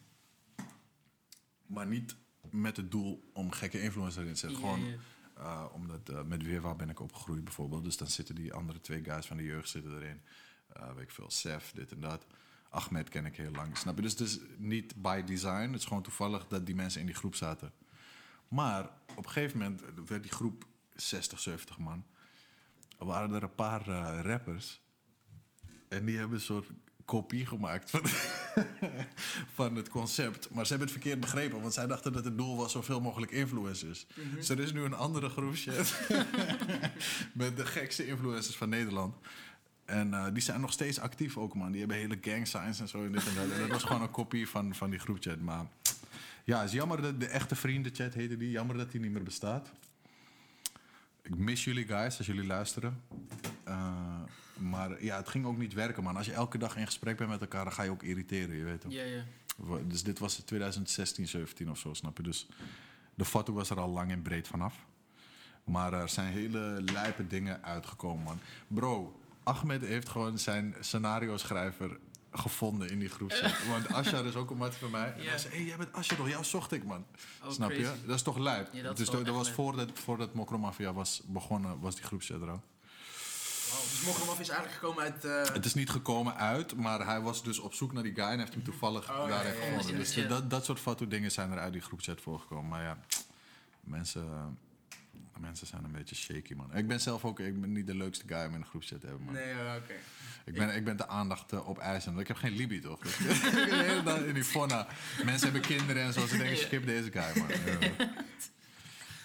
Maar 1.67 1.87
niet 1.87 2.17
met 2.51 2.77
het 2.77 2.91
doel 2.91 3.31
om 3.33 3.51
gekke 3.53 3.83
influencers 3.83 4.27
in 4.27 4.33
te 4.33 4.39
zetten. 4.39 4.59
Gewoon 4.59 4.81
Ja, 4.85 4.97
uh, 5.39 5.65
omdat 5.73 6.11
uh, 6.11 6.23
met 6.23 6.43
Weerwaar 6.43 6.77
ben 6.77 6.91
ik 6.91 7.01
opgegroeid 7.01 7.45
bijvoorbeeld. 7.45 7.85
Dus 7.85 7.97
dan 7.97 8.07
zitten 8.07 8.35
die 8.35 8.53
andere 8.53 8.81
twee 8.81 9.05
guys 9.05 9.27
van 9.27 9.37
de 9.37 9.43
jeugd 9.43 9.69
zitten 9.69 9.97
erin. 9.97 10.21
Uh, 10.77 10.93
weet 10.95 11.03
ik 11.03 11.11
veel, 11.11 11.31
Sef, 11.31 11.73
dit 11.75 11.93
en 11.93 12.01
dat. 12.01 12.27
Ahmed 12.71 13.09
ken 13.09 13.25
ik 13.25 13.37
heel 13.37 13.51
lang, 13.51 13.77
snap 13.77 13.97
je? 13.97 14.03
Dus 14.03 14.11
het 14.11 14.21
is 14.21 14.39
niet 14.57 15.03
by 15.03 15.23
design. 15.25 15.71
Het 15.71 15.81
is 15.81 15.85
gewoon 15.85 16.03
toevallig 16.03 16.47
dat 16.47 16.67
die 16.67 16.75
mensen 16.75 17.01
in 17.01 17.07
die 17.07 17.15
groep 17.15 17.35
zaten. 17.35 17.73
Maar 18.49 18.91
op 19.17 19.25
een 19.25 19.31
gegeven 19.31 19.59
moment 19.59 19.83
werd 20.07 20.23
die 20.23 20.33
groep 20.33 20.67
60, 20.95 21.41
70 21.41 21.79
man. 21.79 22.05
Er 22.99 23.07
waren 23.07 23.35
er 23.35 23.43
een 23.43 23.55
paar 23.55 23.85
rappers. 24.21 24.81
En 25.89 26.05
die 26.05 26.19
hebben 26.19 26.37
een 26.37 26.45
soort 26.45 26.69
kopie 27.05 27.47
gemaakt 27.47 27.91
van, 27.91 28.03
van 29.55 29.77
het 29.77 29.89
concept. 29.89 30.51
Maar 30.51 30.67
ze 30.67 30.69
hebben 30.69 30.89
het 30.89 31.03
verkeerd 31.03 31.21
begrepen, 31.21 31.61
want 31.61 31.75
zij 31.75 31.87
dachten 31.87 32.13
dat 32.13 32.25
het 32.25 32.39
doel 32.39 32.57
was 32.57 32.73
zoveel 32.73 33.01
mogelijk 33.01 33.33
influencers. 33.33 34.07
Mm-hmm. 34.15 34.35
Dus 34.35 34.49
er 34.49 34.61
is 34.61 34.73
nu 34.73 34.83
een 34.83 34.95
andere 34.95 35.29
groepchat 35.29 35.95
met 37.33 37.57
de 37.57 37.67
gekste 37.67 38.07
influencers 38.07 38.57
van 38.57 38.69
Nederland. 38.69 39.15
En 39.85 40.09
uh, 40.09 40.27
die 40.33 40.43
zijn 40.43 40.61
nog 40.61 40.73
steeds 40.73 40.99
actief 40.99 41.37
ook, 41.37 41.55
man. 41.55 41.71
Die 41.71 41.81
hebben 41.81 41.97
hele 41.97 42.19
gang 42.21 42.47
signs 42.47 42.81
en 42.81 42.89
zo 42.89 43.05
en 43.05 43.13
dit 43.13 43.27
en 43.27 43.35
dat. 43.35 43.51
En 43.51 43.61
dat 43.61 43.69
was 43.69 43.85
gewoon 43.85 44.03
een 44.03 44.11
kopie 44.11 44.49
van, 44.49 44.75
van 44.75 44.91
die 44.91 44.99
groepchat. 44.99 45.41
Maar 45.41 45.67
ja, 46.45 46.59
het 46.59 46.69
is 46.69 46.75
jammer 46.75 47.03
dat 47.03 47.21
de 47.21 47.27
echte 47.27 47.55
vriendenchat 47.55 48.15
heette 48.15 48.37
die. 48.37 48.51
Jammer 48.51 48.77
dat 48.77 48.91
die 48.91 49.01
niet 49.01 49.13
meer 49.13 49.23
bestaat. 49.23 49.73
Ik 51.23 51.37
mis 51.37 51.65
jullie 51.65 51.87
guys 51.87 52.19
als 52.19 52.27
jullie 52.27 52.47
luisteren. 52.47 53.03
Uh, 53.69 54.23
maar 54.59 55.05
ja, 55.05 55.17
het 55.17 55.29
ging 55.29 55.47
ook 55.47 55.59
niet 55.59 55.73
werken, 55.73 56.03
man. 56.03 56.17
Als 56.17 56.27
je 56.27 56.33
elke 56.33 56.59
dag 56.59 56.77
in 56.77 56.87
gesprek 56.87 57.17
bent 57.17 57.31
met 57.31 57.41
elkaar, 57.41 57.65
dan 57.65 57.73
ga 57.73 57.83
je 57.83 57.91
ook 57.91 58.03
irriteren, 58.03 58.57
je 58.57 58.65
weet 58.65 58.81
toch? 58.81 58.93
Ja, 58.93 59.03
ja. 59.03 59.25
Dus 59.87 60.03
dit 60.03 60.19
was 60.19 60.35
2016, 60.35 61.29
17 61.29 61.71
of 61.71 61.79
zo, 61.79 61.95
snap 61.95 62.17
je? 62.17 62.23
Dus 62.23 62.49
de 63.15 63.25
foto 63.25 63.53
was 63.53 63.71
er 63.71 63.81
al 63.81 63.89
lang 63.89 64.11
en 64.11 64.23
breed 64.23 64.49
vanaf. 64.49 64.75
Maar 65.65 65.93
er 65.93 66.09
zijn 66.09 66.33
hele 66.33 66.83
lijpe 66.93 67.27
dingen 67.27 67.63
uitgekomen, 67.63 68.25
man. 68.25 68.39
Bro, 68.67 69.21
Ahmed 69.43 69.83
heeft 69.83 70.09
gewoon 70.09 70.39
zijn 70.39 70.75
scenario-schrijver 70.81 71.99
gevonden 72.33 72.91
in 72.91 72.99
die 72.99 73.09
groepset. 73.09 73.67
Want 73.71 73.93
Asja 73.93 74.21
is 74.21 74.35
ook 74.35 74.51
een 74.51 74.57
maat 74.57 74.75
van 74.75 74.91
mij. 74.91 75.13
En 75.13 75.27
hij 75.27 75.39
zei, 75.39 75.55
hé, 75.55 75.63
jij 75.63 75.77
bent 75.77 75.93
Asja 75.93 76.17
toch? 76.17 76.29
Jou 76.29 76.45
zocht 76.45 76.73
ik, 76.73 76.85
man. 76.85 77.05
Oh, 77.45 77.51
Snap 77.51 77.71
je? 77.71 77.93
Dat 78.07 78.15
is 78.15 78.23
toch 78.23 78.39
lijp? 78.39 78.69
Ja, 78.73 78.83
dat 78.83 78.99
is 78.99 79.11
dus 79.11 79.25
dat, 79.25 79.35
was 79.35 79.51
voordat, 79.51 79.91
voordat 79.95 80.35
Mokromafia 80.35 80.93
was 80.93 81.23
begonnen, 81.27 81.81
was 81.81 81.95
die 81.95 82.05
groepset 82.05 82.43
er 82.43 82.51
al. 82.51 82.63
Dus 83.91 84.03
Mokromaf 84.07 84.41
is 84.41 84.49
eigenlijk 84.49 84.79
gekomen 84.81 85.03
uit... 85.03 85.25
eh, 85.25 85.55
Het 85.55 85.65
is 85.65 85.75
niet 85.75 85.91
gekomen 85.91 86.37
uit, 86.37 86.77
maar 86.77 87.07
hij 87.07 87.21
was 87.21 87.43
dus 87.43 87.59
op 87.59 87.75
zoek 87.75 87.93
naar 87.93 88.03
die 88.03 88.15
guy 88.15 88.25
en 88.25 88.39
heeft 88.39 88.53
hem 88.55 88.63
toevallig 88.65 89.11
Oh, 89.11 89.29
daar 89.29 89.47
ja, 89.47 89.51
gevonden. 89.53 89.87
ja. 89.93 89.97
Dus 89.99 90.15
Ja. 90.15 90.29
dat, 90.29 90.51
dat 90.51 90.65
soort 90.65 90.81
fatu 90.81 91.09
dingen 91.09 91.31
zijn 91.31 91.51
er 91.53 91.59
uit 91.59 91.73
die 91.73 91.83
groepchat 91.83 92.21
voorgekomen. 92.21 92.69
Maar 92.69 92.83
ja, 92.83 92.99
mensen, 93.81 94.59
mensen 95.39 95.67
zijn 95.67 95.85
een 95.85 95.93
beetje 95.93 96.15
shaky, 96.15 96.55
man. 96.55 96.75
Ik 96.77 96.87
ben 96.89 97.01
zelf 97.01 97.25
ook 97.25 97.41
ik 97.41 97.61
ben 97.61 97.73
niet 97.73 97.87
de 97.87 97.95
leukste 97.95 98.25
guy 98.27 98.47
om 98.47 98.55
in 98.55 98.61
een 98.61 98.67
groepchat 98.67 99.01
te 99.01 99.07
hebben, 99.07 99.25
man. 99.25 99.35
Nee, 99.35 99.49
ja, 99.55 99.77
oké. 99.77 99.93
Ik, 100.45 100.55
ben, 100.55 100.75
ik 100.75 100.85
ben 100.85 100.97
de 100.97 101.09
aandacht 101.09 101.53
eh, 101.53 101.69
op 101.69 101.79
eisen. 101.79 102.09
want 102.11 102.21
Ik 102.23 102.29
heb 102.29 102.37
geen 102.37 102.53
libido, 102.53 102.97
toch? 102.97 103.05
ik 103.15 103.53
ben 103.55 103.69
de 103.69 103.85
hele 103.85 104.03
dag 104.03 104.19
in 104.21 104.35
die 104.35 104.45
fonna. 104.45 104.87
Mensen 105.25 105.51
hebben 105.53 105.69
kinderen 105.69 106.03
en 106.03 106.13
zo. 106.13 106.27
Ze 106.27 106.37
denken, 106.37 106.57
skip 106.59 106.87
deze 106.87 107.11
guy, 107.13 107.39
man. 107.43 107.51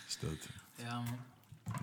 Is 0.07 0.17
dat... 0.21 0.29
Ja, 0.75 0.93
man. 1.01 1.19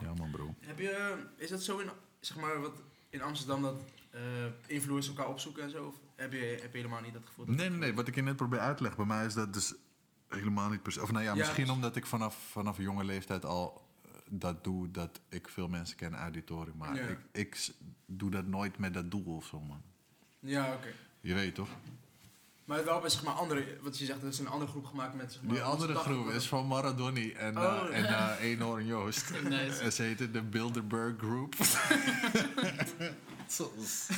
Ja, 0.03 0.15
man, 0.15 0.31
bro. 0.31 0.55
Heb 0.61 0.79
je, 0.79 1.17
is 1.37 1.49
dat 1.51 1.63
zo 1.63 1.79
in, 1.79 1.91
zeg 2.21 2.37
maar, 2.37 2.61
wat 2.61 2.73
in 3.11 3.23
Amsterdam 3.23 3.62
dat 3.62 3.83
eh 4.11 4.21
influencers 4.66 5.16
elkaar 5.16 5.33
opzoeken 5.33 5.62
en 5.62 5.71
zo? 5.71 5.87
Of 5.87 5.95
heb 6.16 6.33
je, 6.33 6.39
heb 6.39 6.73
je 6.73 6.77
helemaal 6.79 7.01
niet 7.01 7.12
dat 7.12 7.23
gevoel? 7.27 7.45
Nee, 7.47 7.68
nee, 7.68 7.79
nee. 7.79 7.95
Wat 7.95 8.09
ik 8.09 8.14
je 8.14 8.23
net 8.23 8.37
probeer 8.37 8.59
uit 8.59 8.77
te 8.77 8.83
leggen, 8.83 9.07
bij 9.07 9.16
mij 9.16 9.27
is 9.27 9.35
dat 9.35 9.53
dus 9.55 9.75
helemaal 10.29 10.68
niet 10.71 10.83
precies. 10.83 11.03
Of 11.03 11.11
nou 11.12 11.25
ja, 11.25 11.35
misschien 11.35 11.64
dus- 11.64 11.75
omdat 11.75 11.97
ik 11.97 12.07
vanaf, 12.07 12.37
vanaf 12.51 12.77
jonge 12.79 13.05
leeftijd 13.05 13.45
al 13.45 13.87
eh, 14.05 14.11
dat 14.31 14.64
doe, 14.64 14.91
dat 14.91 15.21
ik 15.29 15.49
veel 15.49 15.68
mensen 15.68 15.97
ken 15.97 16.16
uit 16.16 16.33
die 16.33 16.45
toren. 16.45 16.77
Maar 16.77 16.95
Ja. 16.95 17.03
ik, 17.03 17.18
ik 17.33 17.71
doe 18.07 18.31
dat 18.31 18.47
nooit 18.47 18.79
met 18.79 18.95
dat 18.95 19.11
doel 19.11 19.37
of 19.37 19.47
zo, 19.47 19.61
man. 19.61 19.83
Ja, 20.39 20.73
oké. 20.73 20.93
Je 21.21 21.35
weet 21.35 21.55
toch? 21.55 21.68
Maar 22.71 22.85
wel 22.85 23.01
bij 23.01 23.11
zeg 23.11 23.23
maar 23.23 23.35
andere, 23.35 23.79
wat 23.83 23.99
je 23.99 24.05
zegt, 24.05 24.23
er 24.23 24.29
is 24.29 24.39
een 24.39 24.49
andere 24.49 24.71
groep 24.71 24.85
gemaakt 24.85 25.14
met 25.14 25.33
zeg 25.33 25.43
maar... 25.43 25.55
Die 25.55 25.62
andere 25.62 25.95
groep 25.95 26.29
is 26.29 26.49
van 26.49 26.66
Maradoni 26.66 27.33
en, 27.33 27.57
eh 27.57 27.62
Oh. 27.62 27.97
en 27.97 28.05
eh 28.05 28.41
Eenhoorn 28.41 28.87
Joost. 28.87 29.31
Nice. 29.49 29.81
En 29.81 29.93
ze 29.93 30.03
heten 30.03 30.33
de 30.33 30.43
Bilderberg 30.43 31.16
Group. 31.18 31.55
Zoals. 33.47 34.07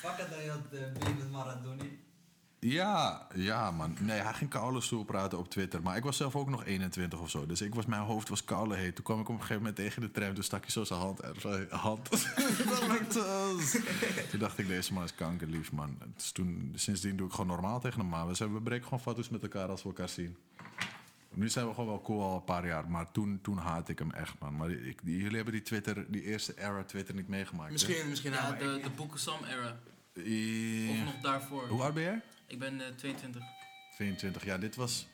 Fuck 0.00 0.16
het 0.16 0.30
dat 0.30 0.42
je 0.44 0.50
had 0.50 0.60
uh, 0.72 0.80
beef 0.98 1.18
met 1.18 1.30
Maradoni. 1.30 1.98
Ja, 2.66 3.26
ja 3.34 3.70
man. 3.70 3.96
Nee, 4.00 4.20
hij 4.20 4.32
ging 4.32 4.50
koude 4.50 4.80
stoel 4.80 5.04
praten 5.04 5.38
op 5.38 5.50
Twitter. 5.50 5.82
Maar 5.82 5.96
ik 5.96 6.02
was 6.02 6.16
zelf 6.16 6.36
ook 6.36 6.48
nog 6.50 6.64
21 6.64 7.20
of 7.20 7.30
zo. 7.30 7.46
Dus 7.46 7.60
ik 7.62 7.74
was, 7.74 7.86
mijn 7.86 8.02
hoofd 8.02 8.28
was 8.28 8.44
koude 8.44 8.74
heet. 8.74 8.94
Toen 8.94 9.04
kwam 9.04 9.20
ik 9.20 9.28
op 9.28 9.34
een 9.34 9.40
gegeven 9.40 9.56
moment 9.62 9.76
tegen 9.76 10.00
de 10.02 10.10
tram. 10.10 10.34
Toen 10.34 10.44
stak 10.44 10.60
hij 10.62 10.70
zo 10.70 10.84
zijn 10.84 11.00
hand 11.00 11.22
uit. 11.22 11.40
Zijn 11.40 11.66
hand. 11.70 12.10
toen 14.30 14.38
dacht 14.38 14.58
ik, 14.58 14.66
deze 14.66 14.92
man 14.92 15.04
is 15.04 15.14
kankerlief, 15.14 15.72
man. 15.72 15.98
Dus 16.16 16.30
toen, 16.32 16.72
sindsdien 16.74 17.16
doe 17.16 17.26
ik 17.26 17.32
gewoon 17.32 17.46
normaal 17.46 17.80
tegen 17.80 18.00
hem. 18.00 18.08
Maar 18.08 18.26
we, 18.26 18.34
zijn- 18.34 18.52
we 18.54 18.60
breken 18.60 18.84
gewoon 18.84 19.00
foto's 19.00 19.28
met 19.28 19.42
elkaar 19.42 19.68
als 19.68 19.82
we 19.82 19.88
elkaar 19.88 20.08
zien. 20.08 20.36
Nu 21.34 21.48
zijn 21.48 21.66
we 21.66 21.74
gewoon 21.74 21.88
wel 21.88 22.02
cool 22.02 22.22
al 22.22 22.34
een 22.36 22.44
paar 22.44 22.66
jaar. 22.66 22.88
Maar 22.90 23.10
toen, 23.12 23.38
toen 23.42 23.56
haat 23.58 23.88
ik 23.88 23.98
hem 23.98 24.10
echt, 24.10 24.34
man. 24.38 24.56
Maar 24.56 24.70
ik, 24.70 24.98
die- 25.02 25.16
jullie 25.18 25.36
hebben 25.36 25.52
die 25.52 25.62
Twitter, 25.62 26.04
die 26.08 26.22
eerste 26.22 26.54
era 26.58 26.84
Twitter 26.84 27.14
niet 27.14 27.28
meegemaakt. 27.28 27.66
hè? 27.66 27.72
Misschien, 27.72 28.08
misschien 28.08 28.32
Ja, 28.32 28.52
de, 28.52 28.64
ik- 28.64 28.82
de 28.82 28.90
Boeken 28.90 29.20
Sam 29.20 29.44
era. 29.44 29.76
Ja. 30.14 30.90
Of 30.90 31.04
nog 31.04 31.20
daarvoor. 31.22 31.68
Hoe 31.68 31.82
oud 31.82 31.94
ben 31.94 32.02
jij? 32.02 32.22
Ik 32.46 32.58
ben 32.58 32.80
eh, 32.80 32.94
22. 32.94 33.42
22. 33.94 34.44
Ja, 34.44 34.58
dit 34.58 34.76
was, 34.76 35.06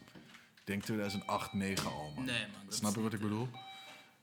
ik 0.54 0.62
denk 0.64 0.82
2008, 0.82 1.52
9 1.52 1.90
al, 1.90 2.12
man. 2.14 2.24
Nee, 2.24 2.46
man. 2.46 2.72
Snap 2.72 2.94
je 2.94 3.00
wat 3.00 3.12
ik 3.12 3.18
eh, 3.18 3.24
bedoel? 3.24 3.48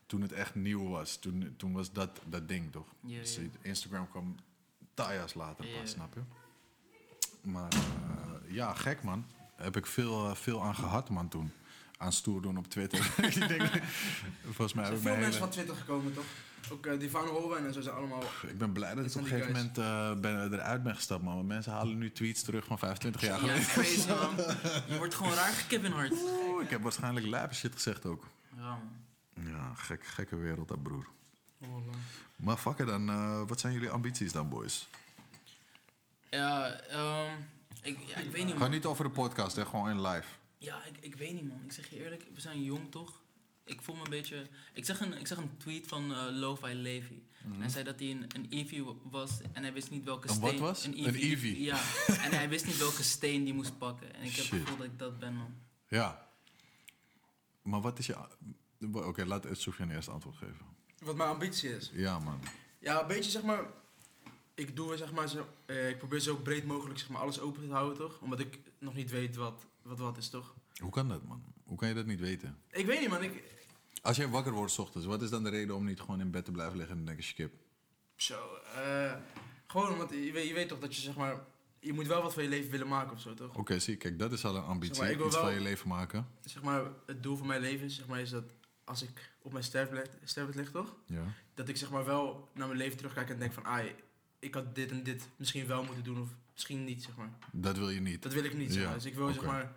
Toen 0.05 0.22
het 0.22 0.32
echt 0.32 0.55
nieuw 0.55 0.89
was. 0.89 1.18
Toen, 1.18 1.53
toen 1.58 1.74
was 1.74 1.91
dat 1.91 2.22
dat 2.26 2.47
ding, 2.47 2.72
toch? 2.72 2.88
Dus. 3.01 3.39
Instagram 3.62 4.10
kwam 4.10 4.36
taaias 4.93 5.34
later 5.34 5.66
pas, 5.80 5.89
snap 5.91 6.14
je? 6.14 6.22
Maar 7.41 7.72
eh, 7.74 8.53
ja, 8.53 8.74
gek, 8.74 9.03
man. 9.03 9.26
Daar 9.55 9.66
heb 9.66 9.78
ik 9.78 9.86
veel, 9.86 10.30
eh, 10.30 10.36
veel 10.36 10.64
aan 10.64 10.76
gehad, 10.76 11.10
man, 11.10 11.28
toen. 11.28 11.51
Aan 11.98 12.14
stoer 12.14 12.41
doen 12.41 12.58
op 12.58 12.68
Twitter. 12.68 13.00
ik 13.36 13.48
denk, 13.48 13.70
volgens 14.43 14.74
mij 14.74 14.84
er 14.84 14.89
zijn 14.89 15.02
veel 15.02 15.12
mensen 15.12 15.26
hele... 15.26 15.38
van 15.38 15.50
Twitter 15.50 15.76
gekomen, 15.76 16.14
toch? 16.14 16.26
Ook 16.72 16.86
eh 16.86 17.00
die 17.00 17.10
Van 17.10 17.28
Holwen 17.28 17.66
en 17.66 17.74
zo 17.74 17.82
zijn 17.82 17.95
allemaal... 17.95 18.24
Ik 18.48 18.58
ben 18.58 18.72
blij 18.72 18.95
dat 18.95 19.06
ik 19.06 19.16
op 19.16 19.22
een 19.22 19.28
gegeven 19.28 19.52
moment 19.52 19.78
eh, 19.78 20.14
ben, 20.14 20.54
eruit 20.54 20.84
ben 20.84 20.95
gestapt, 20.95 21.24
man. 21.24 21.36
Want 21.36 21.48
mensen 21.48 21.72
halen 21.72 21.98
nu 21.98 22.12
tweets 22.12 22.41
terug 22.43 22.66
van 22.66 22.80
25 22.80 23.22
jaar 23.22 23.45
Ja, 23.45 23.58
geleden. 23.60 24.18
man. 24.18 24.36
Je 24.89 24.98
wordt 24.98 25.16
gewoon 25.16 25.34
raar 25.34 25.66
Kevin 25.68 25.91
Hart. 25.91 26.12
Oeh, 26.12 26.64
ik 26.64 26.70
heb 26.70 26.82
waarschijnlijk 26.82 27.26
lijpe 27.26 27.54
shit 27.54 27.74
gezegd 27.74 28.06
ook. 28.06 28.24
Ja. 28.56 28.80
Ja, 29.43 29.74
gek, 29.76 30.06
gekke 30.06 30.36
wereld, 30.36 30.68
dat 30.68 30.84
broer. 30.84 31.08
Maar 32.36 32.58
fuck 32.58 32.80
it 32.80 32.88
dan, 32.88 33.10
eh, 33.10 33.41
wat 33.48 33.60
zijn 33.60 33.74
jullie 33.74 33.89
ambities 33.89 34.32
dan, 34.32 34.50
boys? 34.50 34.88
Ja, 36.30 36.70
ehm 36.72 37.32
ik, 37.82 37.98
ja, 38.06 38.18
ik 38.18 38.32
weet 38.32 38.45
niet 38.45 38.56
Ga 38.58 38.68
niet 38.68 38.86
over 38.86 39.04
de 39.04 39.10
podcast, 39.10 39.56
hè, 39.56 39.66
gewoon 39.66 39.89
in 39.89 40.02
live. 40.02 40.28
Ja, 40.58 40.86
ik, 40.86 40.97
ik 40.99 41.16
weet 41.16 41.34
niet 41.34 41.47
man. 41.47 41.62
Ik 41.64 41.72
zeg 41.72 41.89
je 41.89 42.03
eerlijk, 42.03 42.26
we 42.34 42.41
zijn 42.41 42.64
jong 42.64 42.91
toch? 42.91 43.22
Ik 43.64 43.82
voel 43.82 43.95
me 43.95 44.03
een 44.03 44.10
beetje... 44.10 44.47
Ik 44.74 44.86
zeg 44.86 44.99
een, 44.99 45.14
ik 45.20 45.28
zeg 45.28 45.38
een 45.38 45.58
tweet 45.58 45.88
van 45.88 46.14
eh 46.14 46.26
Lo-Fi 46.32 46.74
Levi. 46.74 47.26
En 47.43 47.60
hij 47.60 47.70
zei 47.70 47.84
dat 47.84 47.99
hij 47.99 48.12
een, 48.12 48.26
een 48.36 48.45
Eevee 48.49 48.84
was 49.03 49.41
en 49.53 49.62
hij 49.64 49.74
wist 49.74 49.89
niet 49.89 50.03
welke 50.03 50.28
Een 50.28 50.34
steen... 50.36 50.51
wat 50.51 50.60
was? 50.60 50.86
Een 50.86 50.97
Een 50.97 51.05
Eevee. 51.05 51.22
Eevee? 51.22 51.62
Ja, 51.62 51.78
en 52.08 52.32
hij 52.32 52.49
wist 52.49 52.66
niet 52.66 52.78
welke 52.78 53.03
steen 53.03 53.43
die 53.43 53.53
moest 53.53 53.78
pakken. 53.78 54.14
En 54.14 54.24
ik 54.24 54.36
heb 54.36 54.45
het 54.49 54.60
gevoel 54.60 54.78
dat 54.78 54.86
ik 54.86 54.99
dat 54.99 55.20
ben 55.20 55.34
man. 55.36 55.55
Ja. 55.88 56.30
Maar 57.62 57.82
wat 57.82 57.99
is 57.99 58.05
je... 58.05 58.18
Oké, 58.91 59.26
laat 59.26 59.45
Sofiane 59.51 59.93
eerst 59.93 60.08
antwoord 60.10 60.38
geven. 60.38 60.66
Wat 60.99 61.16
mijn 61.16 61.30
ambitie 61.30 61.76
is. 61.76 61.91
Ja, 61.93 62.20
man. 62.20 62.39
Ja, 62.80 63.01
een 63.01 63.08
beetje 63.08 63.32
zeg 63.32 63.43
maar. 63.43 63.66
Ik 64.55 64.76
doe 64.76 64.97
zeg 64.97 65.12
maar 65.12 65.30
zo. 65.30 65.47
eh, 65.66 65.89
ik 65.89 65.97
probeer 65.97 66.20
zo 66.20 66.36
breed 66.36 66.66
mogelijk 66.66 66.99
zeg 66.99 67.10
maar 67.10 67.22
alles 67.22 67.39
open 67.39 67.62
te 67.68 67.74
houden, 67.74 67.97
toch? 67.97 68.20
Omdat 68.22 68.39
ik 68.39 68.60
nog 68.80 68.93
niet 68.93 69.10
weet 69.10 69.36
wat 69.36 69.66
wat, 69.88 69.97
wat 69.99 70.17
is, 70.17 70.29
toch? 70.29 70.55
Hoe 70.81 70.91
kan 70.91 71.07
dat, 71.07 71.23
man? 71.23 71.43
Hoe 71.63 71.77
kan 71.77 71.88
je 71.88 71.93
dat 71.93 72.05
niet 72.05 72.19
weten? 72.19 72.57
Ik 72.71 72.85
weet 72.85 72.99
niet, 72.99 73.09
man. 73.09 73.23
Ik, 73.23 73.43
Als 74.01 74.17
jij 74.17 74.27
wakker 74.27 74.53
wordt 74.53 74.71
's 74.71 74.77
ochtends, 74.77 75.07
wat 75.07 75.21
is 75.21 75.29
dan 75.29 75.43
de 75.43 75.49
reden 75.49 75.75
om 75.75 75.85
niet 75.85 75.99
gewoon 75.99 76.19
in 76.19 76.31
bed 76.31 76.45
te 76.45 76.51
blijven 76.51 76.77
liggen 76.77 76.97
en 76.97 77.05
denken, 77.05 77.23
skip? 77.23 77.53
zo. 78.15 78.55
eh, 78.75 79.13
gewoon 79.67 79.91
omdat 79.91 80.09
je 80.09 80.31
weet, 80.31 80.47
je 80.47 80.53
weet 80.53 80.67
toch 80.67 80.79
dat 80.79 80.95
je 80.95 81.01
zeg 81.01 81.15
maar. 81.15 81.43
Je 81.79 81.93
moet 81.93 82.07
wel 82.07 82.21
wat 82.21 82.33
van 82.33 82.43
je 82.43 82.49
leven 82.49 82.71
willen 82.71 82.88
maken 82.88 83.11
of 83.11 83.21
zo, 83.21 83.33
toch? 83.33 83.55
Oké, 83.55 83.79
zie, 83.79 83.95
kijk, 83.97 84.19
dat 84.19 84.31
is 84.31 84.45
al 84.45 84.55
een 84.55 84.63
ambitie. 84.63 84.95
Zeg 84.95 85.03
maar, 85.03 85.11
ik 85.11 85.17
wil 85.17 85.25
Iets 85.27 85.35
wel- 85.35 85.45
van 85.45 85.53
je 85.53 85.59
leven 85.61 85.88
maken. 85.88 86.27
Zeg 86.45 86.63
maar, 86.63 86.83
het 87.05 87.23
doel 87.23 87.38
van 87.38 87.47
mijn 87.47 87.61
leven 87.61 87.85
is, 87.85 87.95
zeg 87.95 88.07
maar, 88.07 88.19
is 88.21 88.29
dat 88.29 88.43
als 88.83 89.01
ik 89.01 89.31
op 89.41 89.51
mijn 89.51 89.63
sterfbed 89.63 90.09
sterfbed 90.23 90.55
lig, 90.55 90.71
toch? 90.71 90.95
Ja. 91.05 91.23
Dat 91.53 91.67
ik 91.67 91.77
zeg 91.77 91.91
maar 91.91 92.05
wel 92.05 92.49
naar 92.53 92.67
mijn 92.67 92.79
leven 92.79 92.97
terugkijk 92.97 93.29
en 93.29 93.39
denk 93.39 93.53
van, 93.53 93.65
ah, 93.65 93.85
ik 94.39 94.53
had 94.53 94.75
dit 94.75 94.91
en 94.91 95.03
dit 95.03 95.27
misschien 95.35 95.67
wel 95.67 95.83
moeten 95.83 96.03
doen 96.03 96.21
of 96.21 96.29
misschien 96.58 96.84
niet, 96.84 97.03
zeg 97.03 97.16
maar. 97.16 97.30
Dat 97.51 97.78
wil 97.78 97.89
je 97.89 98.01
niet. 98.01 98.24
Dat 98.24 98.34
wil 98.34 98.43
ik 98.43 98.53
niet, 98.53 98.74
zeg 98.74 98.86
maar. 98.86 98.93
Dus 98.93 99.05
ik 99.05 99.16
wil, 99.16 99.34
zeg 99.34 99.43
maar, 99.43 99.72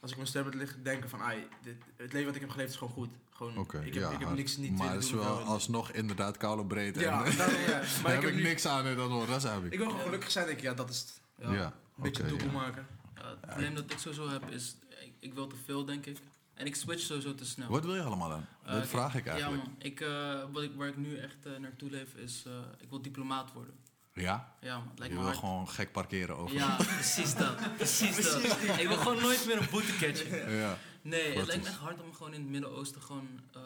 als 0.00 0.10
ik 0.10 0.16
mijn 0.16 0.28
sterfbed 0.28 0.54
lig, 0.54 0.76
denken 0.82 1.08
van, 1.08 1.20
ah, 1.20 1.32
dit, 1.62 1.76
het 1.96 2.12
leven 2.12 2.26
wat 2.26 2.34
ik 2.34 2.40
heb 2.40 2.50
geleefd 2.50 2.70
is 2.70 2.76
gewoon 2.76 2.92
goed. 2.92 3.10
Gewoon, 3.30 3.66
ik 3.84 3.94
heb, 3.94 4.10
ik 4.20 4.30
niks 4.30 4.56
niet 4.56 4.78
maar 4.78 4.92
het 4.92 5.04
is 5.04 5.10
wel 5.10 5.38
alsnog 5.38 5.90
inderdaad 5.90 6.36
koude 6.36 6.64
breed. 6.64 7.00
Ja, 7.00 7.24
en, 7.24 7.36
daar 7.36 8.00
Maar 8.02 8.14
ik 8.14 8.20
heb 8.20 8.30
ik 8.30 8.36
nu- 8.36 8.42
niks 8.42 8.66
aan 8.66 8.86
en 8.86 8.96
dat 8.96 9.08
wel, 9.08 9.26
dat 9.26 9.42
heb 9.42 9.64
ik. 9.64 9.72
Ik 9.72 9.78
wil 9.78 9.88
gewoon 9.88 10.04
gelukkig 10.04 10.30
zijn, 10.30 10.46
denk 10.46 10.58
ik, 10.58 10.64
ja, 10.64 10.74
dat 10.74 10.90
is 10.90 11.00
het. 11.00 11.20
Ja. 11.38 11.64
Een 11.64 12.02
beetje 12.02 12.22
oké, 12.22 12.36
doel 12.36 12.50
maken. 12.52 12.86
Het 13.14 13.40
probleem 13.40 13.74
dat 13.74 13.92
ik 13.92 13.98
sowieso 13.98 14.28
heb 14.28 14.50
is, 14.50 14.76
ik, 14.88 15.12
ik 15.18 15.34
wil 15.34 15.46
te 15.46 15.56
veel 15.64 15.84
denk 15.84 16.06
ik. 16.06 16.18
En 16.54 16.66
ik 16.66 16.74
switch 16.74 17.02
sowieso 17.02 17.34
te 17.34 17.44
snel. 17.44 17.68
Wat 17.68 17.84
wil 17.84 17.94
je 17.94 18.02
allemaal 18.02 18.28
dan? 18.28 18.44
Eh, 18.64 18.72
dat 18.72 18.86
vraag 18.86 19.14
ik 19.14 19.26
eigenlijk. 19.26 19.62
Ja 19.62 19.68
man, 19.68 19.76
ik, 19.78 20.00
eh, 20.00 20.42
wat 20.52 20.62
ik, 20.62 20.70
waar 20.76 20.88
ik 20.88 20.96
nu 20.96 21.16
echt 21.16 21.46
eh, 21.46 21.56
naartoe 21.56 21.90
leef 21.90 22.14
is, 22.14 22.44
ik 22.78 22.88
wil 22.90 23.02
diplomaat 23.02 23.52
worden. 23.52 23.74
Ja? 24.22 24.54
Ja 24.60 24.76
het 24.90 24.98
lijkt 24.98 25.14
Je 25.14 25.18
me 25.20 25.24
wil 25.24 25.24
hard. 25.24 25.36
gewoon 25.36 25.68
gek 25.68 25.92
parkeren 25.92 26.36
over. 26.36 26.56
Ja, 26.56 26.76
precies 26.76 27.34
dat. 27.34 27.74
Precies 27.76 28.16
dat. 28.32 28.42
Ik 28.78 28.88
wil 28.88 28.96
gewoon 28.96 29.22
nooit 29.22 29.46
meer 29.46 29.56
een 29.60 29.68
boete 29.70 29.96
catchen. 29.96 30.50
ja. 30.52 30.78
Nee, 31.02 31.36
het 31.38 31.46
lijkt 31.46 31.62
me 31.62 31.68
echt 31.68 31.78
hard 31.78 32.02
om 32.02 32.12
gewoon 32.14 32.34
in 32.34 32.40
het 32.40 32.50
Midden-Oosten 32.50 33.02
gewoon 33.02 33.28
eh, 33.54 33.60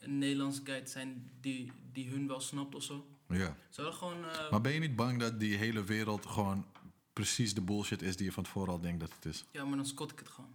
een- 0.00 0.18
Nederlands 0.18 0.60
guy 0.64 0.80
te 0.80 0.90
zijn 0.90 1.30
die, 1.40 1.72
die 1.92 2.08
hun 2.10 2.26
wel 2.26 2.40
snapt 2.40 2.74
of 2.74 2.82
zo. 2.82 3.06
ja. 3.28 3.56
Zou 3.68 3.86
dat 3.86 3.96
gewoon... 3.96 4.24
eh, 4.30 4.50
Maar 4.50 4.60
ben 4.60 4.72
je 4.72 4.78
niet 4.80 4.96
bang 4.96 5.20
dat 5.20 5.40
die 5.40 5.56
hele 5.56 5.84
wereld 5.84 6.26
gewoon 6.26 6.66
precies 7.12 7.54
de 7.54 7.60
bullshit 7.60 8.02
is 8.02 8.16
die 8.16 8.26
je 8.26 8.32
van 8.32 8.42
tevoren 8.44 8.72
al 8.72 8.80
denkt 8.80 9.00
dat 9.00 9.12
het 9.14 9.24
is? 9.24 9.44
Ja, 9.50 9.64
maar 9.64 9.76
dan 9.76 9.86
scot 9.86 10.12
ik 10.12 10.18
het 10.18 10.28
gewoon. 10.28 10.54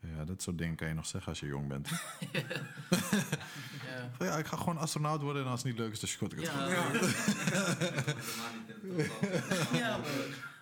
Ja, 0.00 0.24
dat 0.24 0.42
soort 0.42 0.58
dingen 0.58 0.76
kan 0.76 0.88
je 0.88 0.94
nog 0.94 1.06
zeggen 1.06 1.28
als 1.28 1.40
je 1.40 1.46
jong 1.46 1.68
bent. 1.68 1.88
Ja. 3.88 4.10
Van, 4.16 4.26
ja, 4.26 4.36
ik 4.38 4.46
ga 4.46 4.56
gewoon 4.56 4.78
astronaut 4.78 5.22
worden 5.22 5.44
en 5.44 5.50
als 5.50 5.62
het 5.62 5.68
niet 5.70 5.78
leuk 5.80 5.92
is, 5.92 6.00
dan 6.00 6.08
schot 6.08 6.32
ik 6.32 6.38
het 6.38 6.46
Ja, 6.46 6.52
gewoon. 6.52 7.10
ja. 9.80 9.96
Maar 9.98 10.06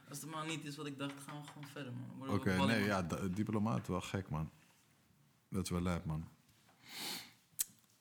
als 0.08 0.20
het 0.20 0.30
maar 0.30 0.46
niet 0.46 0.64
is 0.64 0.76
wat 0.76 0.86
ik 0.86 0.98
dacht, 0.98 1.12
gaan 1.26 1.40
we 1.40 1.46
gewoon 1.46 1.68
verder 1.72 1.92
man. 1.92 2.16
Worden 2.16 2.34
we 2.34 2.40
Oké, 2.40 2.50
nee, 2.66 2.78
man. 2.78 2.82
ja, 2.86 3.02
diplomaat 3.30 3.86
wel 3.86 4.00
gek, 4.00 4.28
man. 4.28 4.50
Dat 5.48 5.62
is 5.64 5.70
wel 5.70 5.80
lijp, 5.82 6.04
man. 6.04 6.28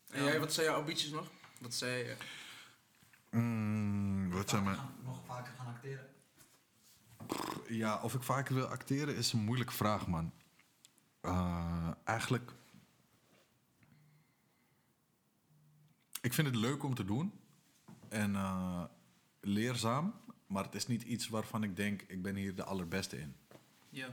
En 0.09 0.23
jij, 0.23 0.39
wat 0.39 0.53
zijn 0.53 0.65
jouw 0.65 0.75
ambities 0.79 1.09
nog? 1.11 1.27
Wat 1.59 1.73
zei 1.73 2.03
je? 2.03 2.15
Mm, 3.31 4.29
wat 4.31 4.49
zijn 4.49 4.63
mijn... 4.63 4.77
Nog 5.03 5.19
vaker 5.25 5.53
gaan 5.57 5.67
acteren. 5.67 6.07
Ja, 7.67 8.01
of 8.01 8.13
ik 8.13 8.23
vaker 8.23 8.55
wil 8.55 8.65
acteren 8.65 9.15
is 9.15 9.33
een 9.33 9.39
moeilijke 9.43 9.73
vraag, 9.73 10.07
man. 10.07 10.31
Eh, 11.25 11.91
eigenlijk. 12.03 12.51
Ik 16.21 16.33
vind 16.33 16.47
het 16.47 16.55
leuk 16.55 16.83
om 16.83 16.95
te 16.95 17.05
doen. 17.05 17.33
En 18.09 18.35
eh, 18.35 18.83
leerzaam. 19.39 20.13
Maar 20.47 20.63
het 20.63 20.75
is 20.75 20.87
niet 20.87 21.03
iets 21.03 21.27
waarvan 21.27 21.63
ik 21.63 21.75
denk, 21.75 22.01
ik 22.01 22.21
ben 22.21 22.35
hier 22.35 22.55
de 22.55 22.63
allerbeste 22.63 23.19
in. 23.19 23.35
Ja. 23.89 24.07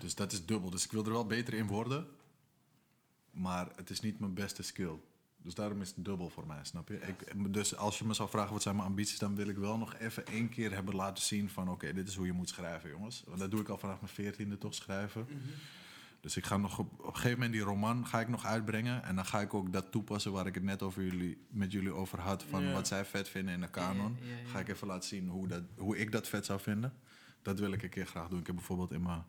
Dus 0.00 0.14
dat 0.14 0.32
is 0.32 0.46
dubbel. 0.46 0.70
Dus 0.70 0.84
ik 0.84 0.90
wil 0.90 1.04
er 1.04 1.12
wel 1.12 1.26
beter 1.26 1.54
in 1.54 1.66
worden. 1.66 2.06
Maar 3.30 3.68
het 3.76 3.90
is 3.90 4.00
niet 4.00 4.20
mijn 4.20 4.34
beste 4.34 4.62
skill. 4.62 4.98
Dus 5.42 5.54
daarom 5.54 5.80
is 5.80 5.92
het 5.94 6.04
dubbel 6.04 6.30
voor 6.30 6.46
mij, 6.46 6.64
snap 6.64 6.88
je? 6.88 7.00
Ik, 7.00 7.52
dus 7.52 7.76
als 7.76 7.98
je 7.98 8.04
me 8.04 8.14
zou 8.14 8.28
vragen 8.28 8.52
wat 8.52 8.62
zijn 8.62 8.76
mijn 8.76 8.88
ambities, 8.88 9.18
dan 9.18 9.34
wil 9.34 9.48
ik 9.48 9.56
wel 9.56 9.78
nog 9.78 9.94
even 9.94 10.26
één 10.26 10.48
keer 10.48 10.72
hebben 10.72 10.94
laten 10.94 11.24
zien 11.24 11.48
van 11.48 11.68
oké, 11.68 11.92
dit 11.92 12.08
is 12.08 12.14
hoe 12.14 12.26
je 12.26 12.32
moet 12.32 12.48
schrijven, 12.48 12.90
jongens. 12.90 13.22
Want 13.26 13.38
dat 13.38 13.50
doe 13.50 13.60
ik 13.60 13.68
al 13.68 13.78
vanaf 13.78 14.00
mijn 14.00 14.12
veertiende 14.12 14.58
toch 14.58 14.74
schrijven. 14.74 15.26
Dus 16.20 16.36
ik 16.36 16.46
ga 16.46 16.56
nog 16.56 16.78
op, 16.78 16.92
op 16.92 17.06
een 17.06 17.14
gegeven 17.14 17.32
moment 17.32 17.52
die 17.52 17.62
roman 17.62 18.06
ga 18.06 18.20
ik 18.20 18.28
nog 18.28 18.44
uitbrengen. 18.44 19.04
En 19.04 19.14
dan 19.14 19.24
ga 19.26 19.40
ik 19.40 19.54
ook 19.54 19.72
dat 19.72 19.90
toepassen 19.90 20.32
waar 20.32 20.46
ik 20.46 20.54
het 20.54 20.62
net 20.64 20.82
over 20.82 21.02
jullie, 21.04 21.46
met 21.50 21.72
jullie 21.72 21.92
over 21.92 22.20
had. 22.20 22.42
Van 22.42 22.62
Ja. 22.62 22.72
wat 22.72 22.86
zij 22.88 23.04
vet 23.04 23.28
vinden 23.28 23.54
in 23.54 23.60
de 23.60 23.70
kanon. 23.70 24.16
Ja, 24.20 24.26
ja, 24.28 24.36
ja. 24.42 24.48
Ga 24.48 24.58
ik 24.58 24.68
even 24.68 24.86
laten 24.86 25.08
zien 25.08 25.28
hoe, 25.28 25.48
dat, 25.48 25.62
hoe 25.76 25.98
ik 25.98 26.12
dat 26.12 26.28
vet 26.28 26.46
zou 26.46 26.60
vinden. 26.60 26.92
Dat 27.42 27.58
wil 27.58 27.72
ik 27.72 27.82
een 27.82 27.88
keer 27.88 28.06
graag 28.06 28.28
doen. 28.28 28.38
Ik 28.38 28.46
heb 28.46 28.54
bijvoorbeeld 28.56 28.92
in 28.92 29.02
mijn... 29.02 29.24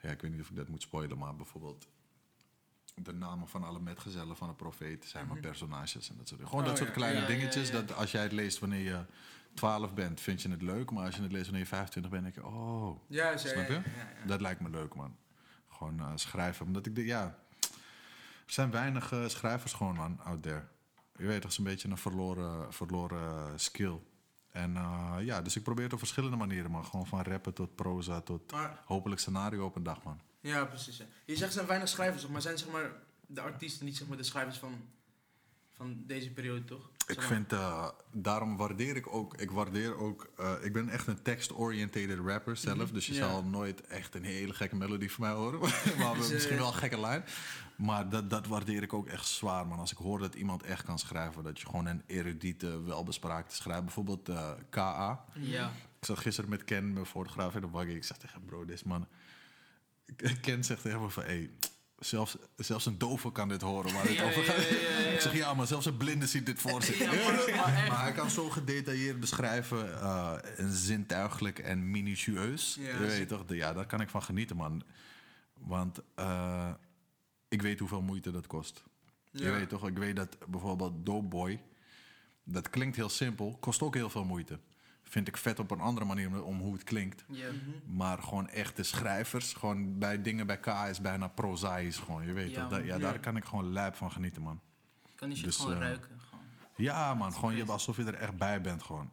Ja, 0.00 0.10
ik 0.10 0.20
weet 0.22 0.30
niet 0.30 0.40
of 0.40 0.50
ik 0.50 0.56
dat 0.56 0.68
moet 0.68 0.82
spoilen, 0.82 1.18
maar 1.18 1.36
bijvoorbeeld... 1.36 1.88
De 2.94 3.12
namen 3.12 3.48
van 3.48 3.64
alle 3.64 3.80
metgezellen 3.80 4.36
van 4.36 4.48
de 4.48 4.54
profeet 4.54 5.04
zijn 5.04 5.26
mijn 5.28 5.40
personages 5.40 6.10
en 6.10 6.16
dat 6.16 6.28
soort 6.28 6.40
dingen. 6.40 6.46
Gewoon 6.48 6.60
Oh, 6.64 6.68
dat 6.70 6.78
soort 6.78 6.90
kleine 6.90 7.26
dingetjes. 7.26 7.70
Dat 7.70 7.94
als 7.94 8.10
jij 8.12 8.22
het 8.22 8.32
leest 8.32 8.58
wanneer 8.58 8.84
je 8.84 9.04
12 9.54 9.94
bent, 9.94 10.20
vind 10.20 10.42
je 10.42 10.48
het 10.50 10.62
leuk. 10.62 10.90
Maar 10.90 11.04
als 11.06 11.16
je 11.16 11.22
het 11.22 11.32
leest 11.32 11.44
wanneer 11.44 11.62
je 11.62 11.68
25 11.68 12.10
bent, 12.12 12.22
denk 12.22 12.34
je... 12.34 12.46
Oh, 12.46 13.00
Snap 13.36 13.68
je? 13.68 13.80
dat 14.26 14.40
lijkt 14.40 14.60
me 14.60 14.70
leuk, 14.70 14.94
man. 14.94 15.16
Gewoon 15.76 16.00
eh, 16.00 16.12
schrijven. 16.14 16.66
Omdat 16.66 16.86
ik 16.86 16.94
denk, 16.94 17.06
ja... 17.06 17.38
Er 18.46 18.52
zijn 18.52 18.70
weinig 18.70 19.12
eh, 19.12 19.28
schrijvers 19.28 19.72
gewoon, 19.72 19.94
man, 19.94 20.20
out 20.24 20.42
there. 20.42 20.62
Je 21.16 21.26
weet, 21.26 21.42
dat 21.42 21.50
is 21.50 21.58
een 21.58 21.64
beetje 21.64 21.88
een 21.88 21.98
verloren, 21.98 22.72
verloren 22.72 23.60
skill. 23.60 24.00
En 24.50 24.76
eh, 24.76 25.16
ja, 25.20 25.42
dus 25.42 25.56
ik 25.56 25.62
probeer 25.62 25.84
het 25.84 25.92
op 25.92 25.98
verschillende 25.98 26.36
manieren, 26.36 26.70
man. 26.70 26.84
Gewoon 26.84 27.06
van 27.06 27.22
rappen 27.22 27.54
tot 27.54 27.74
proza 27.74 28.20
tot 28.20 28.52
Maar, 28.52 28.82
hopelijk 28.84 29.20
scenario 29.20 29.64
op 29.64 29.76
een 29.76 29.82
dag, 29.82 30.02
man. 30.02 30.20
ja, 30.40 30.64
precies. 30.64 30.96
ja. 30.96 31.04
Je 31.24 31.36
zegt 31.36 31.48
er 31.48 31.52
zijn 31.52 31.66
weinig 31.66 31.88
schrijvers, 31.88 32.26
maar 32.26 32.42
zijn 32.42 32.58
zeg 32.58 32.68
maar 32.68 32.92
de 33.26 33.40
artiesten 33.40 33.84
niet 33.84 33.96
zeg 33.96 34.08
maar 34.08 34.16
de 34.16 34.22
schrijvers 34.22 34.58
van, 34.58 34.88
van 35.70 36.02
deze 36.06 36.30
periode, 36.30 36.64
toch? 36.64 36.90
Ik 37.06 37.22
vind, 37.22 37.52
eh, 37.52 37.88
daarom 38.12 38.56
waardeer 38.56 38.96
ik 38.96 39.14
ook, 39.14 39.36
ik 39.36 39.50
waardeer 39.50 39.96
ook, 39.96 40.30
eh, 40.36 40.52
ik 40.62 40.72
ben 40.72 40.88
echt 40.88 41.06
een 41.06 41.22
text-oriented 41.22 42.18
rapper 42.26 42.56
zelf, 42.56 42.90
dus 42.90 43.06
je 43.06 43.12
Mhm. 43.12 43.22
Ja. 43.22 43.28
zal 43.28 43.44
nooit 43.44 43.86
echt 43.86 44.14
een 44.14 44.24
hele 44.24 44.54
gekke 44.54 44.76
melodie 44.76 45.12
van 45.12 45.24
mij 45.24 45.32
horen, 45.34 45.60
maar 45.98 46.14
Dus, 46.14 46.26
eh, 46.26 46.32
misschien 46.32 46.56
wel 46.56 46.66
een 46.66 46.72
gekke 46.74 47.00
lijn. 47.00 47.24
Maar 47.76 48.08
dat, 48.08 48.30
dat 48.30 48.46
waardeer 48.46 48.82
ik 48.82 48.92
ook 48.92 49.06
echt 49.06 49.26
zwaar, 49.26 49.66
man. 49.66 49.78
Als 49.78 49.92
ik 49.92 49.98
hoor 49.98 50.18
dat 50.18 50.34
iemand 50.34 50.62
echt 50.62 50.84
kan 50.84 50.98
schrijven, 50.98 51.42
dat 51.44 51.60
je 51.60 51.66
gewoon 51.66 51.86
een 51.86 52.02
erudite, 52.06 52.82
welbespraakte 52.82 53.54
schrijver, 53.54 53.84
bijvoorbeeld 53.84 54.28
eh, 54.28 54.50
K.A. 54.70 55.24
Ja. 55.34 55.66
Ik 56.00 56.04
zat 56.10 56.18
gisteren 56.18 56.50
met 56.50 56.64
Ken, 56.64 56.92
mijn 56.92 57.06
fotograaf, 57.06 57.54
in 57.54 57.60
de 57.60 57.68
waggie. 57.70 57.96
Ik 57.96 58.04
zeg 58.04 58.16
tegen 58.16 58.44
bro, 58.44 58.64
deze 58.64 58.88
man... 58.88 59.06
Ken 60.40 60.64
zegt 60.64 60.82
tegen 60.82 61.00
me 61.00 61.08
van, 61.10 61.22
hey, 61.22 61.50
zelfs, 61.98 62.36
zelfs 62.56 62.86
een 62.86 62.98
dove 62.98 63.32
kan 63.32 63.48
dit 63.48 63.60
horen 63.60 63.92
waar 63.92 64.02
het 64.08 64.12
Ja, 64.12 64.24
over 64.24 64.42
gaat. 64.44 64.56
ja. 64.68 65.12
Ik 65.12 65.20
zeg, 65.20 65.34
ja, 65.36 65.54
maar 65.54 65.66
zelfs 65.66 65.86
een 65.86 65.96
blinde 65.96 66.26
ziet 66.26 66.46
dit 66.46 66.60
voor 66.60 66.82
zich. 66.82 66.98
Maar- 67.56 68.02
hij 68.02 68.12
kan 68.12 68.30
zo 68.30 68.48
gedetailleerd 68.50 69.20
beschrijven 69.20 70.00
eh, 70.00 70.36
en 70.58 70.72
zintuigelijk 70.72 71.58
en 71.58 71.90
minutieus. 71.90 72.76
Ja, 72.80 72.88
je 72.88 72.98
weet 72.98 73.28
toch, 73.28 73.44
ja, 73.48 73.72
daar 73.72 73.86
kan 73.86 74.00
ik 74.00 74.08
van 74.08 74.22
genieten, 74.22 74.56
man. 74.56 74.82
Want 75.58 75.98
eh, 76.14 76.70
ik 77.48 77.62
weet 77.62 77.78
hoeveel 77.78 78.02
moeite 78.02 78.30
dat 78.30 78.46
kost. 78.46 78.82
Je 79.30 79.50
weet 79.50 79.68
toch, 79.68 79.86
ik 79.88 79.98
weet 79.98 80.16
dat 80.16 80.36
bijvoorbeeld 80.48 81.06
Dope 81.06 81.26
Boy, 81.26 81.62
dat 82.44 82.70
klinkt 82.70 82.96
heel 82.96 83.08
simpel, 83.08 83.56
kost 83.60 83.82
ook 83.82 83.94
heel 83.94 84.10
veel 84.10 84.24
moeite. 84.24 84.58
Vind 85.04 85.28
ik 85.28 85.36
vet 85.36 85.58
op 85.58 85.70
een 85.70 85.80
andere 85.80 86.06
manier 86.06 86.42
om, 86.44 86.60
hoe 86.60 86.72
het 86.72 86.84
klinkt. 86.84 87.24
Ja. 87.28 87.48
Maar 87.86 88.18
gewoon 88.22 88.48
echte 88.48 88.82
schrijvers, 88.82 89.52
gewoon 89.52 89.98
bij 89.98 90.22
dingen 90.22 90.46
bij 90.46 90.58
K 90.58 90.66
is 90.66 91.00
bijna 91.00 91.28
prozaïs 91.28 91.96
gewoon. 91.98 92.26
Je 92.26 92.32
weet 92.32 92.50
Ja, 92.50 92.60
toch, 92.60 92.70
dat, 92.70 92.78
ja, 92.80 92.86
ja. 92.94 92.98
daar 92.98 93.18
kan 93.20 93.36
ik 93.36 93.44
gewoon 93.44 93.72
lijp 93.72 93.94
van 93.94 94.12
genieten, 94.12 94.42
man. 94.42 94.60
Kan 95.14 95.28
die 95.28 95.36
shit 95.36 95.46
Dus, 95.46 95.56
gewoon 95.56 95.72
eh, 95.74 95.80
ruiken. 95.80 96.20
Gewoon. 96.28 96.44
Ja, 96.76 97.14
man. 97.14 97.32
Gewoon 97.32 97.56
je, 97.56 97.64
alsof 97.64 97.96
je 97.96 98.04
er 98.04 98.14
echt 98.14 98.36
bij 98.36 98.60
bent, 98.60 98.82
gewoon. 98.82 99.10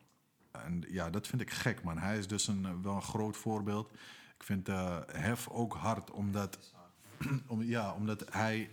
En 0.52 0.84
ja, 0.88 1.10
dat 1.10 1.28
vind 1.28 1.42
ik 1.42 1.50
gek, 1.52 1.84
man. 1.84 1.98
Hij 1.98 2.18
is 2.18 2.28
dus 2.28 2.48
een, 2.48 2.66
eh, 2.66 2.72
wel 2.82 2.96
een 2.96 3.02
groot 3.02 3.38
voorbeeld. 3.38 3.92
Ik 4.38 4.44
vind 4.44 4.70
eh, 4.70 4.98
Hef 5.12 5.48
ook 5.50 5.74
hard, 5.74 6.12
omdat, 6.12 6.74
om, 7.48 7.62
ja, 7.64 7.94
omdat 7.94 8.26
hij... 8.34 8.70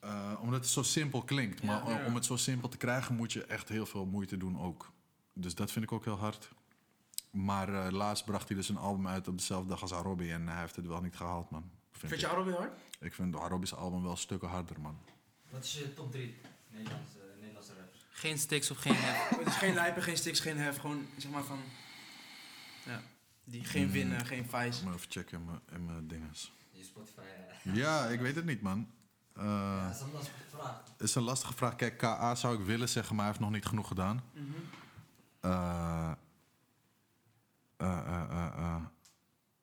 eh, 0.00 0.32
omdat 0.40 0.60
het 0.60 0.68
zo 0.68 0.82
simpel 0.82 1.22
klinkt. 1.22 1.62
Maar 1.62 1.88
Ja. 1.90 2.04
om 2.06 2.14
het 2.14 2.24
zo 2.24 2.36
simpel 2.36 2.68
te 2.68 2.76
krijgen, 2.76 3.14
moet 3.14 3.32
je 3.32 3.44
echt 3.44 3.68
heel 3.68 3.86
veel 3.86 4.06
moeite 4.06 4.36
doen 4.36 4.60
ook. 4.60 4.90
Dus 5.40 5.54
dat 5.54 5.70
vind 5.72 5.84
ik 5.84 5.92
ook 5.92 6.04
heel 6.04 6.18
hard. 6.18 6.48
Maar 7.30 7.86
eh, 7.86 7.92
laatst 7.92 8.24
bracht 8.24 8.48
hij 8.48 8.56
dus 8.56 8.68
een 8.68 8.76
album 8.76 9.06
uit 9.08 9.28
op 9.28 9.38
dezelfde 9.38 9.68
dag 9.68 9.82
als 9.82 9.92
Arobi. 9.92 10.30
En 10.32 10.48
hij 10.48 10.60
heeft 10.60 10.76
het 10.76 10.86
wel 10.86 11.00
niet 11.00 11.16
gehaald, 11.16 11.50
man. 11.50 11.70
Vind 11.90 12.08
Vind 12.12 12.20
je 12.30 12.44
weer 12.44 12.54
hard? 12.56 12.72
ik 13.00 13.14
vind 13.14 13.36
Arobi's 13.36 13.72
album 13.72 14.02
wel 14.02 14.16
stukken 14.16 14.48
harder, 14.48 14.80
man. 14.80 14.98
Wat 15.50 15.64
is 15.64 15.72
je 15.74 15.94
top 15.94 16.12
3 16.12 16.36
Nederlandse, 16.70 17.18
Nederlandse 17.40 17.72
rappers? 17.74 18.04
Geen 18.10 18.38
sticks 18.38 18.70
of 18.70 18.78
geen 18.78 18.94
hef. 18.96 19.28
Het 19.38 19.46
is 19.46 19.54
geen 19.56 19.74
lijpen, 19.74 20.02
geen 20.02 20.16
sticks, 20.16 20.40
geen 20.40 20.58
hef. 20.58 20.76
Gewoon 20.78 21.06
zeg 21.16 21.30
maar 21.30 21.44
van. 21.44 21.58
Ja. 22.84 23.02
Die, 23.44 23.64
geen 23.64 23.86
Mm. 23.86 23.92
winnen, 23.92 24.26
geen 24.26 24.44
vice. 24.48 24.78
Ik 24.80 24.84
moet 24.84 24.94
even 24.94 25.10
checken 25.10 25.38
in 25.38 25.44
mijn- 25.44 25.60
in 25.72 25.84
mijn 25.84 26.08
dinges. 26.08 26.52
Je 26.70 26.84
Spotify. 26.84 27.20
eh. 27.64 27.74
Ja, 27.74 28.06
ik 28.06 28.20
weet 28.20 28.34
het 28.34 28.44
niet, 28.44 28.60
man. 28.62 28.88
Eh, 29.34 29.44
ja, 29.44 29.86
dat 29.86 29.94
is 29.96 30.00
een 30.02 30.12
lastige 30.12 30.42
vraag. 30.50 30.82
is 30.98 31.14
een 31.14 31.22
lastige 31.22 31.52
vraag. 31.52 31.76
Kijk, 31.76 31.98
KA 31.98 32.34
zou 32.34 32.58
ik 32.60 32.66
willen 32.66 32.88
zeggen, 32.88 33.14
maar 33.14 33.24
hij 33.24 33.32
heeft 33.34 33.44
nog 33.44 33.54
niet 33.54 33.66
genoeg 33.66 33.88
gedaan. 33.88 34.22
Mhm. 34.32 34.44
Eh, 34.44 34.77
eh, 35.40 36.12
eh, 37.76 37.98
eh, 38.06 38.52
eh. 38.58 38.82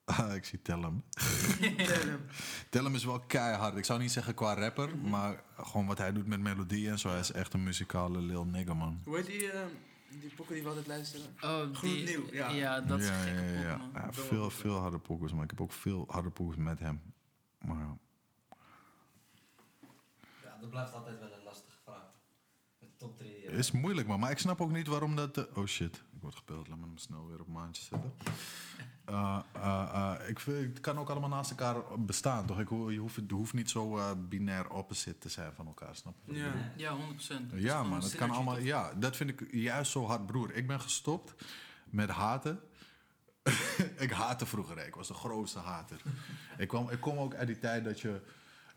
Ah, 0.18 0.36
ik 0.36 0.46
zie 0.46 0.62
Tellem. 0.68 1.04
Tellem 2.70 2.96
is 2.96 3.06
wel 3.06 3.20
keihard. 3.20 3.78
Ik 3.78 3.86
zou 3.86 4.00
niet 4.00 4.12
zeggen 4.12 4.34
qua 4.34 4.54
rapper, 4.54 4.98
maar 4.98 5.44
gewoon 5.58 5.86
wat 5.86 5.98
hij 5.98 6.12
doet 6.12 6.28
met 6.28 6.40
melodieën 6.40 6.92
en 6.92 7.00
zo. 7.00 7.10
Hij 7.10 7.20
is 7.20 7.32
echt 7.32 7.54
een 7.54 7.64
muzikale 7.64 8.20
lil 8.20 8.46
nigger, 8.46 8.76
man. 8.76 9.02
Hoe 9.06 9.16
heet 9.16 9.26
die, 9.26 9.52
eh, 9.52 9.66
die 10.10 10.34
pokken 10.36 10.56
die 10.56 10.64
we 10.64 10.70
altijd 10.70 10.88
luisteren? 10.88 11.26
Oh, 11.42 11.76
Gloednieuw, 11.76 12.24
ja. 12.32 12.50
Ja, 12.50 12.82
dat 12.82 13.00
is 13.00 13.08
ja, 13.08 13.14
een 13.14 13.38
gekke 13.38 13.60
ja, 13.60 13.80
ja. 13.94 14.14
veel, 14.14 14.50
veel 14.50 14.76
harde 14.78 15.00
poekers, 15.00 15.34
maar 15.34 15.44
ik 15.44 15.50
heb 15.50 15.62
ook 15.62 15.72
veel 15.72 16.06
harde 16.08 16.30
poekers 16.30 16.58
met 16.58 16.80
hem. 16.80 17.02
Maar 17.66 17.78
ja. 17.78 17.98
Ja, 20.44 20.58
dat 20.62 20.70
blijft 20.70 20.94
altijd 20.94 21.20
wel 21.20 21.34
een 21.34 21.44
top 23.06 23.18
3. 23.18 23.58
Is 23.58 23.72
moeilijk, 23.72 24.08
man. 24.08 24.20
Maar 24.20 24.32
ik 24.32 24.38
snap 24.38 24.62
ook 24.62 24.72
niet 24.72 24.88
waarom 24.88 25.16
dat... 25.16 25.54
oh 25.54 25.66
shit, 25.66 25.96
ik 25.96 26.22
word 26.22 26.36
gebeld. 26.36 26.68
Laat 26.68 26.78
me 26.78 26.86
hem 26.86 26.98
snel 26.98 27.28
weer 27.28 27.40
op 27.40 27.48
maandje 27.48 27.84
zetten. 27.84 28.14
Eh, 29.06 29.40
eh, 29.54 29.90
eh, 29.94 30.30
ik 30.30 30.40
vind, 30.40 30.58
het 30.58 30.80
kan 30.80 31.00
ook 31.00 31.10
allemaal 31.10 31.30
naast 31.30 31.50
elkaar 31.50 31.76
bestaan, 32.00 32.46
toch? 32.46 32.60
Ik, 32.60 32.70
je 32.70 32.98
hoeft, 32.98 33.16
het 33.16 33.32
hoeft 33.32 33.54
niet 33.54 33.70
zo 33.70 33.98
eh, 33.98 34.12
binair 34.30 34.70
opposite 34.70 35.18
te 35.18 35.30
zijn 35.30 35.54
van 35.54 35.66
elkaar, 35.68 35.96
snap 35.96 36.16
je? 36.26 36.38
Ja. 36.38 36.54
Ja, 36.76 36.98
100%. 36.98 36.98
Het 37.18 37.54
is 37.54 37.62
Ja, 37.62 37.84
man. 37.84 38.02
Het 38.02 38.16
kan 38.16 38.30
allemaal... 38.30 38.56
toch? 38.56 38.64
Ja, 38.64 38.94
dat 38.94 39.16
vind 39.16 39.30
ik 39.30 39.48
juist 39.52 39.92
zo 39.92 40.06
hard, 40.06 40.26
broer. 40.26 40.54
Ik 40.54 40.68
ben 40.68 40.82
gestopt 40.82 41.34
met 41.86 42.10
haten. 42.10 42.60
ik 43.98 44.12
haatte 44.12 44.46
vroeger, 44.46 44.86
ik 44.86 44.96
was 44.96 45.08
de 45.08 45.14
grootste 45.14 45.60
hater. 45.60 46.02
ik, 46.58 46.68
kwam, 46.68 46.90
ik 46.90 47.00
kom 47.00 47.18
ook 47.18 47.36
uit 47.36 47.48
die 47.48 47.60
tijd 47.60 47.84
dat 47.84 48.00
je, 48.00 48.22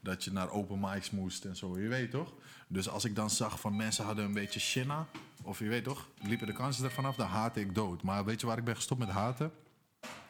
dat 0.08 0.24
je 0.24 0.32
naar 0.32 0.50
open 0.50 0.80
mics 0.80 1.10
moest 1.10 1.44
en 1.44 1.56
zo, 1.56 1.78
je 1.78 1.88
weet 1.88 2.10
toch? 2.10 2.34
Dus 2.68 2.88
als 2.88 3.04
ik 3.04 3.14
dan 3.14 3.30
zag 3.30 3.60
van 3.60 3.76
mensen 3.76 4.04
hadden 4.04 4.24
een 4.24 4.32
beetje 4.32 4.60
shinna, 4.60 5.06
of 5.42 5.58
je 5.58 5.68
weet 5.68 5.84
toch, 5.84 6.08
liepen 6.22 6.46
de 6.46 6.52
kansen 6.52 6.84
ervan 6.84 7.04
af, 7.04 7.16
dan 7.16 7.26
haatte 7.26 7.60
ik 7.60 7.74
dood. 7.74 8.02
Maar 8.02 8.24
weet 8.24 8.40
je 8.40 8.46
waar 8.46 8.58
ik 8.58 8.64
ben 8.64 8.76
gestopt 8.76 9.00
met 9.00 9.08
haten? 9.08 9.52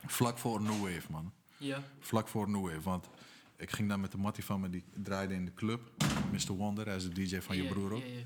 Vlak 0.06 0.38
voor 0.38 0.62
New 0.62 0.82
Wave, 0.82 1.10
man. 1.10 1.32
Ja. 1.56 1.82
Vlak 2.00 2.28
voor 2.28 2.50
New 2.50 2.66
Wave, 2.66 2.80
want 2.80 3.08
ik 3.56 3.70
ging 3.70 3.88
dan 3.88 4.00
met 4.00 4.12
de 4.12 4.18
mattie 4.18 4.44
van 4.44 4.60
me, 4.60 4.70
die 4.70 4.84
draaide 4.94 5.34
in 5.34 5.44
de 5.44 5.54
club. 5.54 5.90
Mr. 6.32 6.52
Wonder, 6.52 6.86
hij 6.86 6.96
is 6.96 7.02
de 7.02 7.24
DJ 7.24 7.40
van 7.40 7.56
je 7.56 7.64
broer 7.68 7.92
ook 7.92 8.02
ja, 8.02 8.06
ja. 8.06 8.24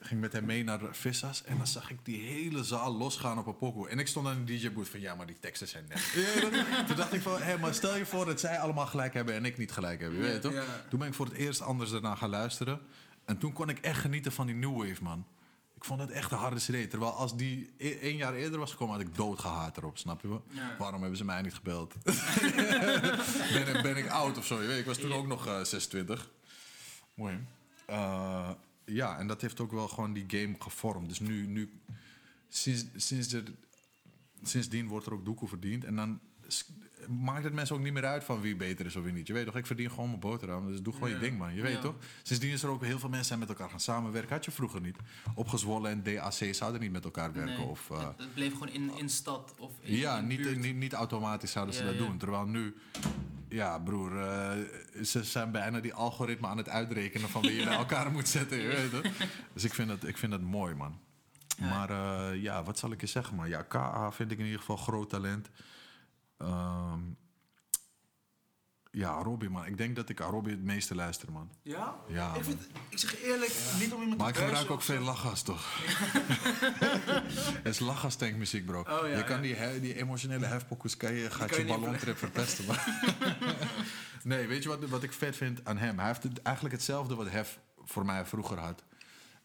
Ging 0.00 0.20
met 0.20 0.32
hem 0.32 0.44
mee 0.44 0.64
naar 0.64 0.80
Vissas 0.90 1.44
en 1.44 1.56
dan 1.56 1.66
zag 1.66 1.90
ik 1.90 1.98
die 2.02 2.20
hele 2.20 2.64
zaal 2.64 2.94
losgaan 2.96 3.38
op 3.38 3.46
een 3.46 3.56
pokoe. 3.56 3.88
En 3.88 3.98
ik 3.98 4.06
stond 4.06 4.26
aan 4.26 4.44
de 4.44 4.56
DJ-booth 4.58 4.88
van, 4.88 5.00
ja, 5.00 5.14
maar 5.14 5.26
die 5.26 5.38
teksten 5.40 5.68
zijn 5.68 5.84
net. 5.88 6.12
Toen 6.86 6.96
dacht 6.96 7.12
ik 7.12 7.20
van, 7.20 7.42
hé, 7.42 7.58
maar 7.58 7.74
stel 7.74 7.96
je 7.96 8.06
voor 8.06 8.24
dat 8.24 8.40
zij 8.40 8.58
allemaal 8.58 8.86
gelijk 8.86 9.14
hebben 9.14 9.34
en 9.34 9.44
ik 9.44 9.58
niet 9.58 9.72
gelijk 9.72 10.00
heb. 10.00 10.12
Je 10.12 10.18
weet 10.18 10.40
toch? 10.42 10.52
Toen 10.90 10.98
ben 10.98 11.08
ik 11.08 11.14
voor 11.14 11.26
het 11.26 11.34
eerst 11.34 11.60
anders 11.62 11.90
daarna 11.90 12.14
gaan 12.14 12.30
luisteren. 12.30 12.80
En 13.24 13.38
toen 13.38 13.52
kon 13.52 13.68
ik 13.68 13.78
echt 13.78 14.00
genieten 14.00 14.32
van 14.32 14.46
die 14.46 14.54
New 14.54 14.76
Wave, 14.76 15.02
man. 15.02 15.26
Ik 15.76 15.84
vond 15.84 16.00
het 16.00 16.10
echt 16.10 16.32
een 16.32 16.38
harde 16.38 16.60
CD. 16.60 16.90
Terwijl 16.90 17.12
als 17.12 17.36
die 17.36 17.70
e- 17.76 17.98
één 18.00 18.16
jaar 18.16 18.34
eerder 18.34 18.58
was 18.58 18.70
gekomen, 18.70 18.94
had 18.96 19.04
ik 19.06 19.14
doodgehaat 19.14 19.76
erop, 19.76 19.98
snap 19.98 20.20
je 20.22 20.28
wel? 20.28 20.44
Ja. 20.50 20.74
Waarom 20.78 21.00
hebben 21.00 21.18
ze 21.18 21.24
mij 21.24 21.42
niet 21.42 21.54
gebeld? 21.54 21.94
ben, 23.52 23.66
ik- 23.76 23.82
ben 23.82 23.96
ik 23.96 24.08
oud 24.10 24.38
of 24.38 24.46
zo? 24.46 24.60
Je 24.60 24.66
weet, 24.66 24.78
ik 24.78 24.86
was 24.86 24.98
toen 24.98 25.12
ook 25.12 25.26
nog 25.26 25.46
eh, 25.46 25.54
26. 25.62 26.30
Mooi. 27.14 27.44
Eh, 27.86 28.50
ja, 28.88 29.18
en 29.18 29.26
dat 29.26 29.40
heeft 29.40 29.60
ook 29.60 29.72
wel 29.72 29.88
gewoon 29.88 30.12
die 30.12 30.24
game 30.26 30.54
gevormd. 30.58 31.08
Dus 31.08 31.20
nu, 31.20 31.46
nu 31.46 31.70
sinds, 32.48 32.84
sinds 32.96 33.32
er, 33.32 33.44
sindsdien 34.42 34.88
wordt 34.88 35.06
er 35.06 35.12
ook 35.12 35.24
doekoe 35.24 35.48
verdiend. 35.48 35.84
En 35.84 35.96
dan 35.96 36.20
maakt 37.08 37.44
het 37.44 37.52
mensen 37.52 37.76
ook 37.76 37.82
niet 37.82 37.92
meer 37.92 38.04
uit 38.04 38.24
van 38.24 38.40
wie 38.40 38.56
beter 38.56 38.86
is 38.86 38.96
of 38.96 39.02
wie 39.04 39.12
niet. 39.12 39.26
Je 39.26 39.32
weet 39.32 39.44
toch, 39.46 39.56
ik 39.56 39.66
verdien 39.66 39.90
gewoon 39.90 40.08
mijn 40.08 40.20
boterham, 40.20 40.66
dus 40.66 40.82
doe 40.82 40.92
gewoon 40.92 41.08
Ja. 41.08 41.14
je 41.14 41.20
ding, 41.20 41.38
man. 41.38 41.54
Je 41.54 41.62
weet 41.62 41.72
Ja. 41.74 41.80
toch? 41.80 41.94
Sindsdien 42.22 42.50
is 42.52 42.62
er 42.62 42.68
ook 42.68 42.84
heel 42.84 42.98
veel 42.98 43.08
mensen 43.08 43.26
zijn 43.26 43.38
met 43.38 43.48
elkaar 43.48 43.70
gaan 43.70 43.80
samenwerken. 43.80 44.30
Had 44.34 44.44
je 44.44 44.50
vroeger 44.50 44.80
niet. 44.80 44.96
Opgezwollen 45.34 45.90
en 45.90 46.02
DAC 46.02 46.54
zouden 46.54 46.80
niet 46.80 46.92
met 46.92 47.04
elkaar 47.04 47.32
werken. 47.32 47.56
Nee, 47.56 47.66
Of, 47.66 47.90
eh, 47.90 48.08
het, 48.16 48.34
bleef 48.34 48.52
gewoon 48.52 48.68
in, 48.68 48.90
in 48.96 49.08
stad 49.08 49.54
of 49.58 49.72
in 49.80 49.96
ja, 49.96 50.18
in 50.18 50.26
niet, 50.26 50.56
niet, 50.56 50.76
niet 50.76 50.92
automatisch 50.92 51.50
zouden 51.50 51.74
ze 51.74 51.84
dat 51.84 51.98
doen. 51.98 52.18
Terwijl 52.18 52.44
nu, 52.46 52.74
ja, 53.48 53.78
broer, 53.78 54.18
eh, 54.20 54.50
ze 55.04 55.24
zijn 55.24 55.50
bijna 55.50 55.80
die 55.80 55.94
algoritme 55.94 56.46
aan 56.46 56.56
het 56.56 56.68
uitrekenen 56.68 57.28
van 57.28 57.42
wie 57.42 57.54
je 57.54 57.64
bij 57.64 57.76
elkaar 57.76 58.10
moet 58.10 58.28
zetten. 58.28 58.58
Je 58.58 58.66
weet. 58.90 59.12
Dus 59.52 59.64
ik 59.64 59.74
vind, 59.74 59.88
dat, 59.88 60.06
ik 60.06 60.16
vind 60.18 60.32
dat 60.32 60.40
mooi, 60.40 60.74
man. 60.74 60.98
Ja. 61.58 61.68
Maar 61.68 61.90
eh, 61.90 62.42
ja, 62.42 62.62
wat 62.62 62.78
zal 62.78 62.92
ik 62.92 63.00
je 63.00 63.06
zeggen, 63.06 63.36
man? 63.36 63.48
Ja, 63.48 63.62
KA 63.62 64.12
vind 64.12 64.30
ik 64.30 64.38
in 64.38 64.44
ieder 64.44 64.60
geval 64.60 64.76
groot 64.76 65.08
talent. 65.10 65.48
Ehm, 66.38 67.00
ja, 68.90 69.10
Robbie, 69.22 69.48
man. 69.48 69.66
Ik 69.66 69.76
denk 69.76 69.96
dat 69.96 70.08
ik 70.08 70.20
aan 70.20 70.30
Robbie 70.30 70.52
het 70.52 70.62
meeste 70.62 70.94
luister, 70.94 71.32
man. 71.32 71.50
Ja? 71.62 71.96
Ja, 72.08 72.34
ik, 72.34 72.44
vind, 72.44 72.66
ik 72.88 72.98
zeg 72.98 73.22
eerlijk, 73.22 73.52
niet 73.78 73.92
om 73.92 74.00
iemand 74.00 74.18
Maar 74.20 74.28
ik 74.28 74.34
te 74.34 74.40
gebruik 74.40 74.70
ook 74.70 74.82
veel 74.82 75.00
lachgas, 75.00 75.42
toch? 75.42 75.66
Het 77.62 77.74
is 77.74 77.78
lachgastankmuziek, 77.78 78.66
bro. 78.66 78.80
Oh, 78.80 79.08
ja, 79.08 79.16
je 79.16 79.24
kan 79.24 79.40
die, 79.40 79.54
he- 79.54 79.80
die 79.80 79.94
emotionele 79.94 80.46
hefpokkers, 80.46 80.96
kan 80.96 81.12
je, 81.12 81.30
gaat 81.30 81.48
kan 81.48 81.58
je 81.58 81.66
je 81.66 81.72
ballontrip 81.78 82.18
verpesten. 82.18 82.64
Nee, 84.22 84.46
weet 84.46 84.62
je 84.62 84.68
wat, 84.68 84.84
wat 84.88 85.02
ik 85.02 85.12
vet 85.12 85.36
vind 85.36 85.60
aan 85.64 85.78
hem? 85.78 85.98
Hij 85.98 86.06
heeft 86.06 86.22
het, 86.22 86.42
eigenlijk 86.42 86.74
hetzelfde 86.74 87.14
wat 87.14 87.28
Hef 87.30 87.58
voor 87.84 88.04
mij 88.04 88.26
vroeger 88.26 88.58
had. 88.58 88.82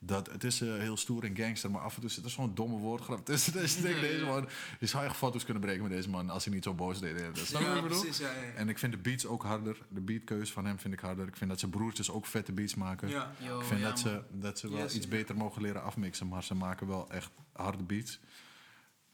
Dat 0.05 0.31
het 0.31 0.43
is 0.43 0.61
eh, 0.61 0.73
heel 0.77 0.97
stoer 0.97 1.23
en 1.23 1.35
gangster, 1.37 1.71
maar 1.71 1.81
af 1.81 1.95
en 1.95 2.01
toe 2.01 2.09
zit 2.09 2.23
er 2.23 2.29
zo'n 2.29 2.55
domme 2.55 2.77
woordgrap 2.77 3.25
tussen. 3.25 3.53
Dus 3.61 3.75
ik 3.75 3.81
denk, 3.81 3.99
deze 4.01 4.25
man, 4.25 4.47
je 4.79 4.85
zou 4.85 5.05
echt 5.05 5.15
foto's 5.15 5.43
kunnen 5.43 5.61
breken 5.63 5.81
met 5.83 5.91
deze 5.91 6.09
man 6.09 6.29
als 6.29 6.45
hij 6.45 6.53
niet 6.53 6.63
zo 6.63 6.73
boos 6.73 6.99
deed. 6.99 7.19
Dat 7.19 7.37
snap 7.37 7.61
wat 7.61 7.71
Ja, 7.71 7.75
ik 7.77 7.81
bedoel? 7.83 7.99
precies, 8.01 8.17
ja, 8.17 8.31
ja. 8.31 8.51
En 8.55 8.69
ik 8.69 8.77
vind 8.79 8.91
de 8.91 8.97
beats 8.97 9.25
ook 9.25 9.43
harder. 9.43 9.77
De 9.89 10.01
beatkeus 10.01 10.51
van 10.51 10.65
hem 10.65 10.79
vind 10.79 10.93
ik 10.93 10.99
harder. 10.99 11.27
Ik 11.27 11.35
vind 11.35 11.49
dat 11.49 11.59
zijn 11.59 11.71
broertjes 11.71 12.11
ook 12.11 12.25
vette 12.25 12.51
beats 12.51 12.75
maken. 12.75 13.09
Ja. 13.09 13.31
Yo, 13.37 13.59
Ik 13.59 13.65
vind 13.65 13.79
ja, 13.79 13.89
dat, 13.89 13.99
ze, 13.99 14.21
dat 14.31 14.59
ze 14.59 14.69
wel 14.69 14.79
Yes, 14.79 14.95
iets 14.95 15.03
ja. 15.05 15.09
beter 15.11 15.35
mogen 15.37 15.61
leren 15.61 15.83
afmixen, 15.83 16.27
maar 16.27 16.43
ze 16.43 16.55
maken 16.55 16.87
wel 16.87 17.09
echt 17.11 17.31
harde 17.53 17.83
beats. 17.83 18.19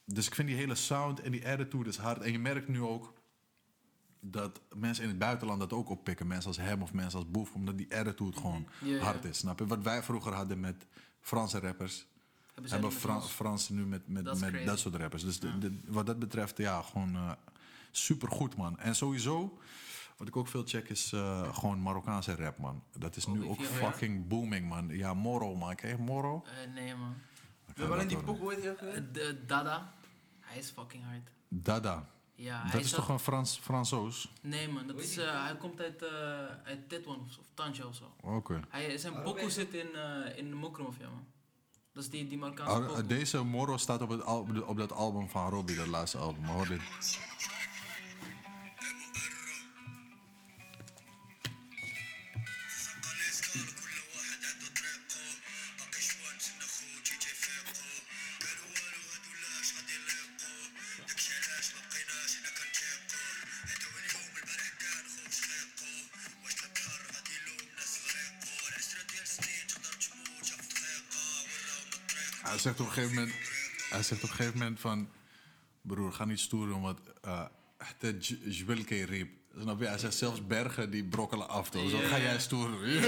Dus 0.05 0.27
ik 0.27 0.35
vind 0.35 0.47
die 0.47 0.57
hele 0.57 0.75
sound 0.75 1.21
en 1.21 1.31
die 1.31 1.47
attitude 1.47 1.89
is 1.89 1.97
hard. 1.97 2.21
En 2.21 2.31
je 2.31 2.39
merkt 2.39 2.67
nu 2.67 2.81
ook 2.81 3.13
dat 4.19 4.61
mensen 4.75 5.03
in 5.03 5.09
het 5.09 5.19
buitenland 5.19 5.59
dat 5.59 5.73
ook 5.73 5.89
oppikken. 5.89 6.27
Mensen 6.27 6.47
als 6.47 6.57
hem 6.57 6.81
of 6.81 6.93
mensen 6.93 7.19
als 7.19 7.31
Boef, 7.31 7.53
omdat 7.53 7.77
die 7.77 7.95
attitude 7.97 8.37
gewoon 8.37 8.67
hard 9.01 9.25
is. 9.25 9.37
Snap 9.37 9.59
je? 9.59 9.65
Wat 9.67 9.81
wij 9.83 10.03
vroeger 10.03 10.33
hadden 10.33 10.59
met 10.59 10.85
Franse 11.21 11.59
rappers, 11.59 12.05
Hebben 12.53 12.71
hebben 12.71 12.91
Fra? 12.91 13.21
Fransen 13.21 13.75
nu 13.75 13.85
met, 13.85 14.07
met, 14.07 14.23
met 14.23 14.37
crazy. 14.39 14.65
dat 14.65 14.79
soort 14.79 14.95
rappers. 14.95 15.23
Dus 15.23 15.39
de- 15.39 15.47
Ja. 15.47 15.55
de- 15.57 15.79
wat 15.87 16.05
dat 16.05 16.19
betreft, 16.19 16.57
ja, 16.57 16.81
gewoon 16.81 17.15
eh 17.15 17.31
super 17.91 18.31
goed, 18.31 18.55
man. 18.55 18.79
En 18.79 18.95
sowieso, 18.95 19.59
wat 20.17 20.27
ik 20.27 20.35
ook 20.35 20.47
veel 20.47 20.63
check, 20.65 20.89
is 20.89 21.13
eh, 21.13 21.53
gewoon 21.55 21.81
Marokkaanse 21.81 22.35
rap, 22.35 22.57
man. 22.57 22.83
Dat 22.97 23.15
is 23.15 23.25
nu 23.27 23.41
Oh, 23.41 23.49
ook 23.49 23.59
ik- 23.59 23.69
ja. 23.69 23.75
fucking 23.75 24.27
booming, 24.27 24.67
man. 24.69 24.87
Ja, 24.89 25.13
Moro, 25.13 25.55
man. 25.55 25.75
Ken 25.75 25.89
je 25.89 25.97
Moro? 25.97 26.43
Eh, 26.45 26.73
nee, 26.73 26.95
man. 26.95 27.13
We 27.65 27.71
hebben 27.75 27.95
alleen 27.95 28.07
die 28.07 28.27
ook 28.27 28.49
weer? 28.51 28.75
Eh, 28.77 29.01
de- 29.11 29.43
Dada, 29.47 29.93
hij 30.39 30.57
is 30.57 30.69
fucking 30.69 31.03
hard. 31.03 31.29
Dada. 31.47 32.09
Ja, 32.41 32.63
Dat 32.71 32.81
is 32.81 32.89
zat- 32.89 32.99
toch 32.99 33.09
een 33.09 33.19
Frans, 33.19 33.59
Fransoos? 33.61 34.31
Nee, 34.41 34.69
man, 34.69 34.87
dat 34.87 34.99
is, 34.99 35.17
eh, 35.17 35.43
hij 35.43 35.55
komt 35.57 35.81
uit, 35.81 36.01
eh 36.03 36.09
uit 36.63 36.89
Tetwan 36.89 37.15
of, 37.15 37.37
of 37.37 37.45
Tantje 37.53 37.87
of 37.87 37.95
zo. 37.95 38.11
Oké. 38.21 38.59
Hij, 38.69 38.97
zijn 38.97 39.13
Oh, 39.13 39.23
pokoe 39.23 39.49
zit 39.49 39.73
in, 39.73 39.87
eh 39.95 40.37
in 40.37 40.49
de 40.49 40.55
Mokromafia, 40.55 41.09
man. 41.09 41.25
Dat 41.93 42.03
is 42.03 42.09
die, 42.09 42.27
die 42.27 42.37
Marokkaanse 42.37 42.93
Ah. 42.93 43.07
Deze 43.07 43.43
Moro 43.43 43.77
staat 43.77 44.01
op, 44.01 44.09
het 44.09 44.23
al- 44.23 44.47
op 44.65 44.77
dat 44.77 44.91
album 44.91 45.29
van 45.29 45.49
Robbie, 45.49 45.75
dat 45.75 45.87
laatste 45.87 46.17
album. 46.17 46.43
Hoor 46.45 46.67
dit. 46.67 46.81
Zegt 72.59 72.79
op 72.79 72.85
een 72.85 72.91
gegeven 72.91 73.15
moment, 73.15 73.33
hij 73.89 74.03
zegt 74.03 74.23
op 74.23 74.29
een 74.29 74.35
gegeven 74.35 74.57
moment 74.57 74.79
van, 74.79 75.09
broer, 75.81 76.13
ga 76.13 76.25
niet 76.25 76.39
stoer 76.39 76.67
doen, 76.67 76.81
want 76.81 76.99
uh, 77.25 77.45
het 77.77 78.27
jwilke 78.43 79.05
riep. 79.05 79.29
Snap 79.61 79.79
je? 79.79 79.87
Hij 79.87 79.97
zegt 79.97 80.13
zelfs 80.15 80.47
bergen 80.47 80.91
die 80.91 81.03
brokkelen 81.03 81.49
af. 81.49 81.69
Toch? 81.69 81.89
Zo 81.89 81.97
ga 81.97 82.19
jij 82.19 82.39
stoer 82.39 82.69
doen. 82.69 83.01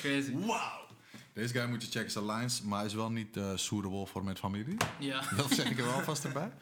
Crazy. 0.00 0.32
Wauw! 0.34 0.86
Deze 1.32 1.52
guy 1.54 1.68
moet 1.68 1.82
je 1.84 1.90
checken 1.90 2.10
zijn 2.10 2.26
lines, 2.26 2.62
maar 2.62 2.78
hij 2.78 2.86
is 2.86 2.94
wel 2.94 3.10
niet 3.10 3.36
uh, 3.36 3.50
suitable 3.54 4.06
voor 4.06 4.24
met 4.24 4.38
familie. 4.38 4.76
Ja. 4.98 5.22
Dat 5.36 5.50
zeg 5.52 5.70
ik 5.70 5.78
er 5.78 5.84
wel 5.84 6.00
vast 6.02 6.24
erbij. 6.24 6.52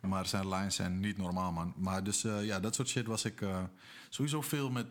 Maar 0.00 0.26
zijn 0.26 0.48
lines 0.48 0.74
zijn 0.74 1.00
niet 1.00 1.16
normaal, 1.18 1.52
man. 1.52 1.74
Maar 1.76 2.04
dus 2.04 2.24
uh, 2.24 2.44
ja, 2.44 2.60
dat 2.60 2.74
soort 2.74 2.88
shit 2.88 3.06
was 3.06 3.24
ik 3.24 3.40
uh, 3.40 3.62
sowieso 4.08 4.40
veel 4.42 4.70
met 4.70 4.86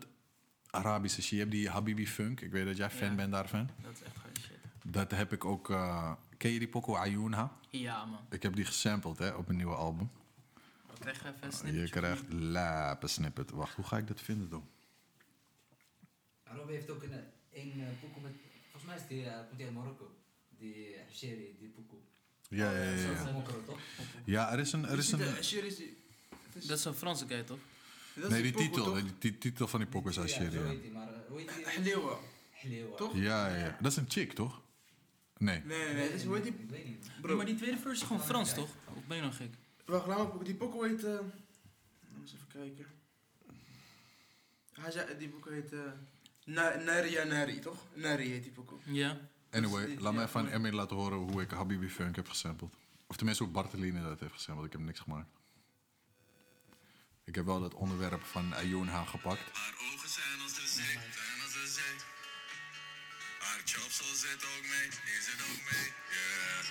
Arabische 0.70 1.22
shit. 1.22 1.30
Je 1.32 1.38
hebt 1.38 1.52
die 1.52 1.70
Habibi 1.70 2.08
Funk. 2.08 2.42
Ik 2.42 2.52
weet 2.52 2.66
dat 2.66 2.78
jij 2.78 2.90
fan 2.90 3.10
Ja. 3.10 3.16
bent 3.16 3.32
daarvan. 3.32 3.70
Dat 3.82 3.92
is 3.94 4.02
echt 4.02 4.16
goede 4.22 4.40
shit. 4.40 4.58
Dat 4.84 5.12
heb 5.12 5.34
ik 5.34 5.46
ook... 5.46 5.70
Ken 6.42 6.52
je 6.52 6.60
die 6.60 6.68
Poco 6.68 6.96
Ayunha? 6.96 7.58
Ja, 7.70 8.06
man. 8.06 8.20
Ik 8.30 8.44
heb 8.44 8.56
die 8.56 8.66
gesampled 8.66 9.18
hè, 9.18 9.30
op 9.30 9.50
een 9.50 9.56
nieuwe 9.56 9.76
album. 9.76 10.12
Wat 10.88 11.00
krijg 11.00 11.22
je 11.24 11.28
even 11.28 11.40
een 11.42 11.50
Je 11.50 11.56
snippetje? 11.56 11.90
krijgt 11.90 12.34
lape 12.34 13.08
snippet. 13.08 13.50
Wacht, 13.52 13.76
hoe 13.76 13.86
ga 13.86 13.98
ik 13.98 14.08
dat 14.08 14.22
vinden 14.22 14.50
dan? 14.50 14.68
Robbie 16.44 16.76
heeft 16.76 16.90
ook 16.90 17.04
een, 17.04 17.12
een 17.54 17.80
uh, 17.80 17.88
pokoe 18.02 18.22
met... 18.22 18.32
Volgens 18.62 18.84
mij 18.84 18.96
is 18.96 19.08
die, 19.08 19.24
uh, 19.26 19.38
komt 19.48 19.58
die 19.58 19.66
uit 19.66 19.76
Marokko. 19.76 20.16
Die 20.58 20.96
Hasheri, 21.08 21.56
die 21.60 21.70
pokoe. 21.70 22.00
Ja, 22.50 22.72
ja, 22.72 22.82
ja. 22.82 23.26
Ja, 24.26 24.52
er 24.52 24.60
is 24.60 24.72
een... 24.72 24.86
Er 24.86 24.98
is 24.98 25.12
een 25.12 25.20
Dat 26.54 26.78
is 26.78 26.86
een 26.86 26.94
Franse 26.94 27.28
guy, 27.28 27.44
toch? 27.44 27.60
nee, 28.14 28.42
die 28.42 28.52
pokoe, 28.52 28.70
titel. 28.70 28.94
Die, 28.94 29.14
die 29.20 29.38
titel 29.38 29.68
van 29.68 29.80
die 29.80 29.90
Poco 29.90 30.10
is 30.10 30.16
Ja, 30.16 30.28
zo 30.28 30.44
Ja. 30.44 30.50
heet 30.50 30.82
die, 30.82 30.92
maar 30.92 31.08
hoe 31.28 31.40
heet 31.40 31.56
die? 31.56 31.82
Hleeuwen. 31.82 32.18
Hleeuwen. 32.52 32.96
Toch? 32.98 33.16
Ja, 33.16 33.48
ja, 33.48 33.56
ja. 33.56 33.78
Dat 33.80 33.92
is 33.92 33.98
een 33.98 34.10
chick, 34.10 34.34
toch? 34.34 34.62
Nee. 35.42 35.62
Nee, 35.66 35.78
nee, 35.86 35.94
nee. 35.94 36.08
dat 36.10 36.18
is- 36.20 36.24
Hoe 36.24 36.36
heet 36.36 36.44
die? 36.44 36.54
Ik 36.54 36.70
weet 36.70 36.86
niet. 36.86 37.08
Nee, 37.08 37.22
Bro, 37.22 37.36
maar 37.36 37.46
die 37.46 37.56
tweede 37.56 37.78
versie 37.78 38.02
is 38.02 38.08
gewoon 38.08 38.22
Frans, 38.24 38.54
toch? 38.54 38.70
Of 38.96 39.06
ben 39.08 39.18
je 39.18 39.24
nog 39.24 39.36
gek? 39.38 39.54
wacht, 39.86 40.08
laat 40.08 40.38
me 40.38 40.44
Die 40.44 40.56
pokoe 40.56 40.88
heet... 40.88 41.04
eh 41.04 41.12
Laten 41.12 41.34
we 42.14 42.22
eens 42.22 42.34
even 42.34 42.48
kijken. 42.48 42.86
Hij 44.74 44.92
zei, 44.92 45.18
die 45.18 45.30
pokoe 45.30 45.54
heet... 45.54 45.74
eh 45.74 45.80
Na- 46.46 46.76
Naria 46.76 47.24
Nari, 47.24 47.60
toch? 47.60 47.86
Nari 47.94 48.30
heet 48.30 48.44
die 48.44 48.52
pokoe. 48.52 48.80
Ja. 48.86 49.18
Anyway, 49.52 49.86
Dus 49.86 49.94
die- 49.96 50.02
laat 50.04 50.14
me 50.14 50.22
even 50.24 50.40
aan. 50.40 50.50
Emmy 50.50 50.70
laten 50.70 50.96
horen 50.96 51.18
hoe 51.18 51.42
ik 51.42 51.52
Habibi 51.52 51.90
Funk 51.90 52.16
heb 52.16 52.28
gesampled. 52.28 52.74
Of 53.08 53.16
tenminste 53.16 53.44
hoe 53.44 53.52
Barteline 53.52 54.02
dat 54.02 54.20
heeft 54.20 54.34
gesampled. 54.34 54.66
Ik 54.66 54.72
heb 54.72 54.82
niks 54.82 55.00
gemaakt. 55.00 55.30
Ik 57.24 57.36
heb 57.36 57.46
wel 57.46 57.60
dat 57.60 57.74
onderwerp 57.74 58.22
van 58.24 58.54
Ayunha 58.54 59.04
gepakt. 59.06 59.42
Haar 59.58 59.74
ogen 59.94 60.10
zijn 60.10 60.40
als 60.42 60.54
de 60.54 60.68
chopsel 63.66 64.16
zit 64.16 64.44
ook 64.44 64.66
mee, 64.74 64.90
die 64.90 65.22
zit 65.28 65.42
ook 65.50 65.62
mee, 65.72 65.88
yeah. 66.16 66.66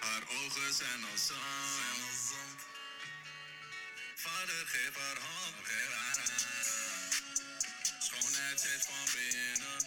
Haar 0.00 0.22
ogen 0.38 0.74
zijn 0.74 1.04
als 1.12 1.26
zand. 1.26 2.60
Vader, 4.14 4.66
geef 4.66 4.94
haar 4.96 5.18
hand, 5.18 5.54
geef 5.62 5.90
haar 5.98 6.16
hand. 6.16 6.46
Schoonheid 7.98 8.60
zit 8.60 8.86
van 8.88 9.06
binnen. 9.14 9.78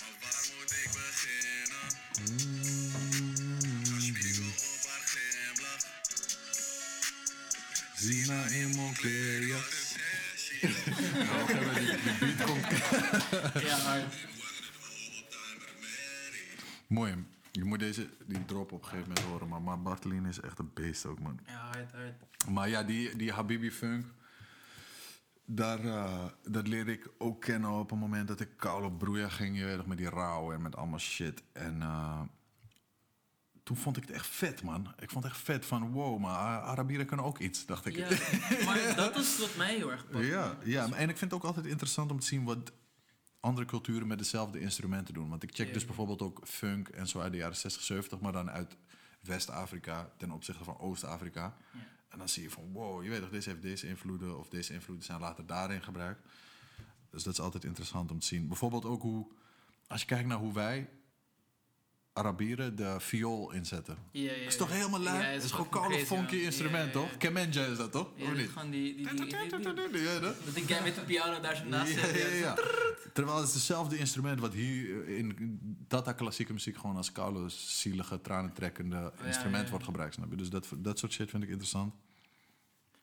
Maar 0.00 0.14
waar 0.20 0.44
moet 0.56 0.72
ik 0.72 0.90
beginnen? 0.92 1.88
Haar 3.90 4.00
spiegel 4.00 4.52
op 4.74 4.84
haar 4.90 5.04
glimlach. 5.06 5.84
Zina 7.96 8.44
in 8.44 8.68
Montclair, 8.68 9.42
ja. 9.46 9.62
Op 12.46 14.41
Mooi. 16.92 17.24
Je 17.50 17.64
moet 17.64 17.78
deze 17.78 18.08
die 18.26 18.44
drop 18.44 18.72
op 18.72 18.82
een 18.82 18.88
gegeven 18.88 19.08
moment 19.08 19.26
horen. 19.26 19.48
Maar, 19.48 19.78
maar 19.78 20.26
is 20.28 20.40
echt 20.40 20.58
een 20.58 20.70
beest 20.74 21.06
ook, 21.06 21.20
man. 21.20 21.38
Ja, 21.46 21.52
hard, 21.52 21.92
hard. 21.92 22.48
Maar 22.48 22.68
ja, 22.68 22.82
die, 22.82 23.16
die 23.16 23.32
Habibi 23.32 23.70
Funk. 23.70 24.04
Daar, 25.44 25.84
eh, 25.84 26.24
dat 26.42 26.68
leerde 26.68 26.92
ik 26.92 27.10
ook 27.18 27.40
kennen 27.40 27.70
op 27.70 27.90
het 27.90 27.98
moment 27.98 28.28
dat 28.28 28.40
ik 28.40 28.48
koud 28.56 28.84
op 28.84 28.98
broeia 28.98 29.28
ging. 29.28 29.58
Je 29.58 29.64
weet 29.64 29.76
nog, 29.76 29.86
met 29.86 29.98
die 29.98 30.08
rouw 30.08 30.52
en 30.52 30.62
met 30.62 30.76
allemaal 30.76 30.98
shit. 30.98 31.42
En 31.52 31.82
eh, 31.82 32.20
toen 33.62 33.76
vond 33.76 33.96
ik 33.96 34.02
het 34.02 34.12
echt 34.12 34.26
vet, 34.26 34.62
man. 34.62 34.94
Ik 34.98 35.10
vond 35.10 35.24
het 35.24 35.32
echt 35.32 35.42
vet 35.42 35.66
van, 35.66 35.90
wow, 35.90 36.20
maar 36.20 36.60
Arabieren 36.60 37.06
kunnen 37.06 37.26
ook 37.26 37.38
iets, 37.38 37.66
dacht 37.66 37.86
ik. 37.86 37.96
Ja, 37.96 38.08
maar 38.64 38.92
dat 38.96 39.16
is 39.16 39.38
wat 39.38 39.56
mij 39.56 39.74
heel 39.74 39.90
erg 39.90 40.06
pakt. 40.10 40.24
Ja, 40.24 40.56
ja, 40.64 40.84
en 40.84 41.08
ik 41.08 41.16
vind 41.16 41.30
het 41.30 41.32
ook 41.32 41.44
altijd 41.44 41.66
interessant 41.66 42.10
om 42.10 42.20
te 42.20 42.26
zien 42.26 42.44
wat 42.44 42.72
andere 43.42 43.66
culturen 43.66 44.06
met 44.06 44.18
dezelfde 44.18 44.60
instrumenten 44.60 45.14
doen. 45.14 45.28
Want 45.28 45.42
ik 45.42 45.54
check 45.54 45.72
dus 45.72 45.84
bijvoorbeeld 45.84 46.22
ook 46.22 46.40
funk 46.44 46.88
en 46.88 47.08
zo 47.08 47.20
uit 47.20 47.32
de 47.32 47.38
jaren 47.38 47.56
60, 47.56 47.82
70, 47.82 48.20
maar 48.20 48.32
dan 48.32 48.50
uit 48.50 48.76
West-Afrika 49.20 50.12
ten 50.16 50.30
opzichte 50.30 50.64
van 50.64 50.78
Oost-Afrika. 50.78 51.56
Ja. 51.72 51.78
En 52.08 52.18
dan 52.18 52.28
zie 52.28 52.42
je 52.42 52.50
van, 52.50 52.72
wow, 52.72 53.02
je 53.02 53.08
weet 53.08 53.20
toch, 53.20 53.30
deze 53.30 53.48
heeft 53.48 53.62
deze 53.62 53.88
invloeden... 53.88 54.38
of 54.38 54.48
deze 54.48 54.72
invloeden 54.72 55.04
zijn 55.04 55.20
later 55.20 55.46
daarin 55.46 55.82
gebruikt. 55.82 56.20
Dus 57.10 57.22
dat 57.22 57.32
is 57.32 57.40
altijd 57.40 57.64
interessant 57.64 58.10
om 58.10 58.18
te 58.18 58.26
zien. 58.26 58.48
Bijvoorbeeld 58.48 58.84
ook 58.84 59.02
hoe... 59.02 59.26
Als 59.86 60.00
je 60.00 60.06
kijkt 60.06 60.28
naar 60.28 60.38
hoe 60.38 60.52
wij, 60.52 60.88
Arabieren, 62.14 62.76
de 62.76 62.96
viool 62.98 63.52
inzetten. 63.52 63.96
Ja, 64.10 64.22
ja, 64.32 64.38
Dat 64.38 64.46
is 64.46 64.56
toch 64.56 64.70
helemaal 64.70 65.00
leuk? 65.00 65.22
het 65.22 65.42
is 65.44 65.50
gewoon 65.50 65.68
koude 65.68 65.88
crazy, 65.94 66.06
funky 66.06 66.36
instrument, 66.36 66.92
toch? 66.92 67.16
Kemenja 67.16 67.64
is 67.64 67.76
dat, 67.76 67.92
toch? 67.92 68.10
Ja, 68.16 68.24
of 68.30 68.36
niet? 68.36 68.48
gewoon 68.48 68.70
die, 68.70 68.82
die, 68.82 68.94
die, 68.96 69.04
dat- 69.04 69.20
dat 70.44 70.54
die 70.54 70.64
guy 70.66 70.82
met 70.82 70.94
de 70.94 71.00
piano 71.00 71.40
daar 71.40 71.56
zo 71.56 71.64
naast 71.64 71.92
zit. 71.92 72.20
ja, 72.20 72.26
ja. 72.28 72.54
Terwijl 73.12 73.38
het 73.38 73.48
is 73.48 73.54
hetzelfde 73.54 73.96
instrument 73.98 74.40
wat 74.40 74.52
hier 74.52 75.08
in 75.08 75.58
data 75.88 76.12
klassieke 76.12 76.52
muziek 76.52 76.76
gewoon 76.76 76.96
als 76.96 77.12
koude, 77.12 77.48
zielige, 77.48 78.20
tranentrekkende 78.20 78.96
ja, 79.18 79.24
instrument 79.26 79.70
wordt 79.70 79.84
gebruikt. 79.84 80.14
Snap 80.14 80.30
je? 80.30 80.36
Dus 80.36 80.50
dat, 80.50 80.68
dat 80.76 80.98
soort 80.98 81.12
shit 81.12 81.30
vind 81.30 81.42
ik 81.42 81.48
interessant. 81.48 81.94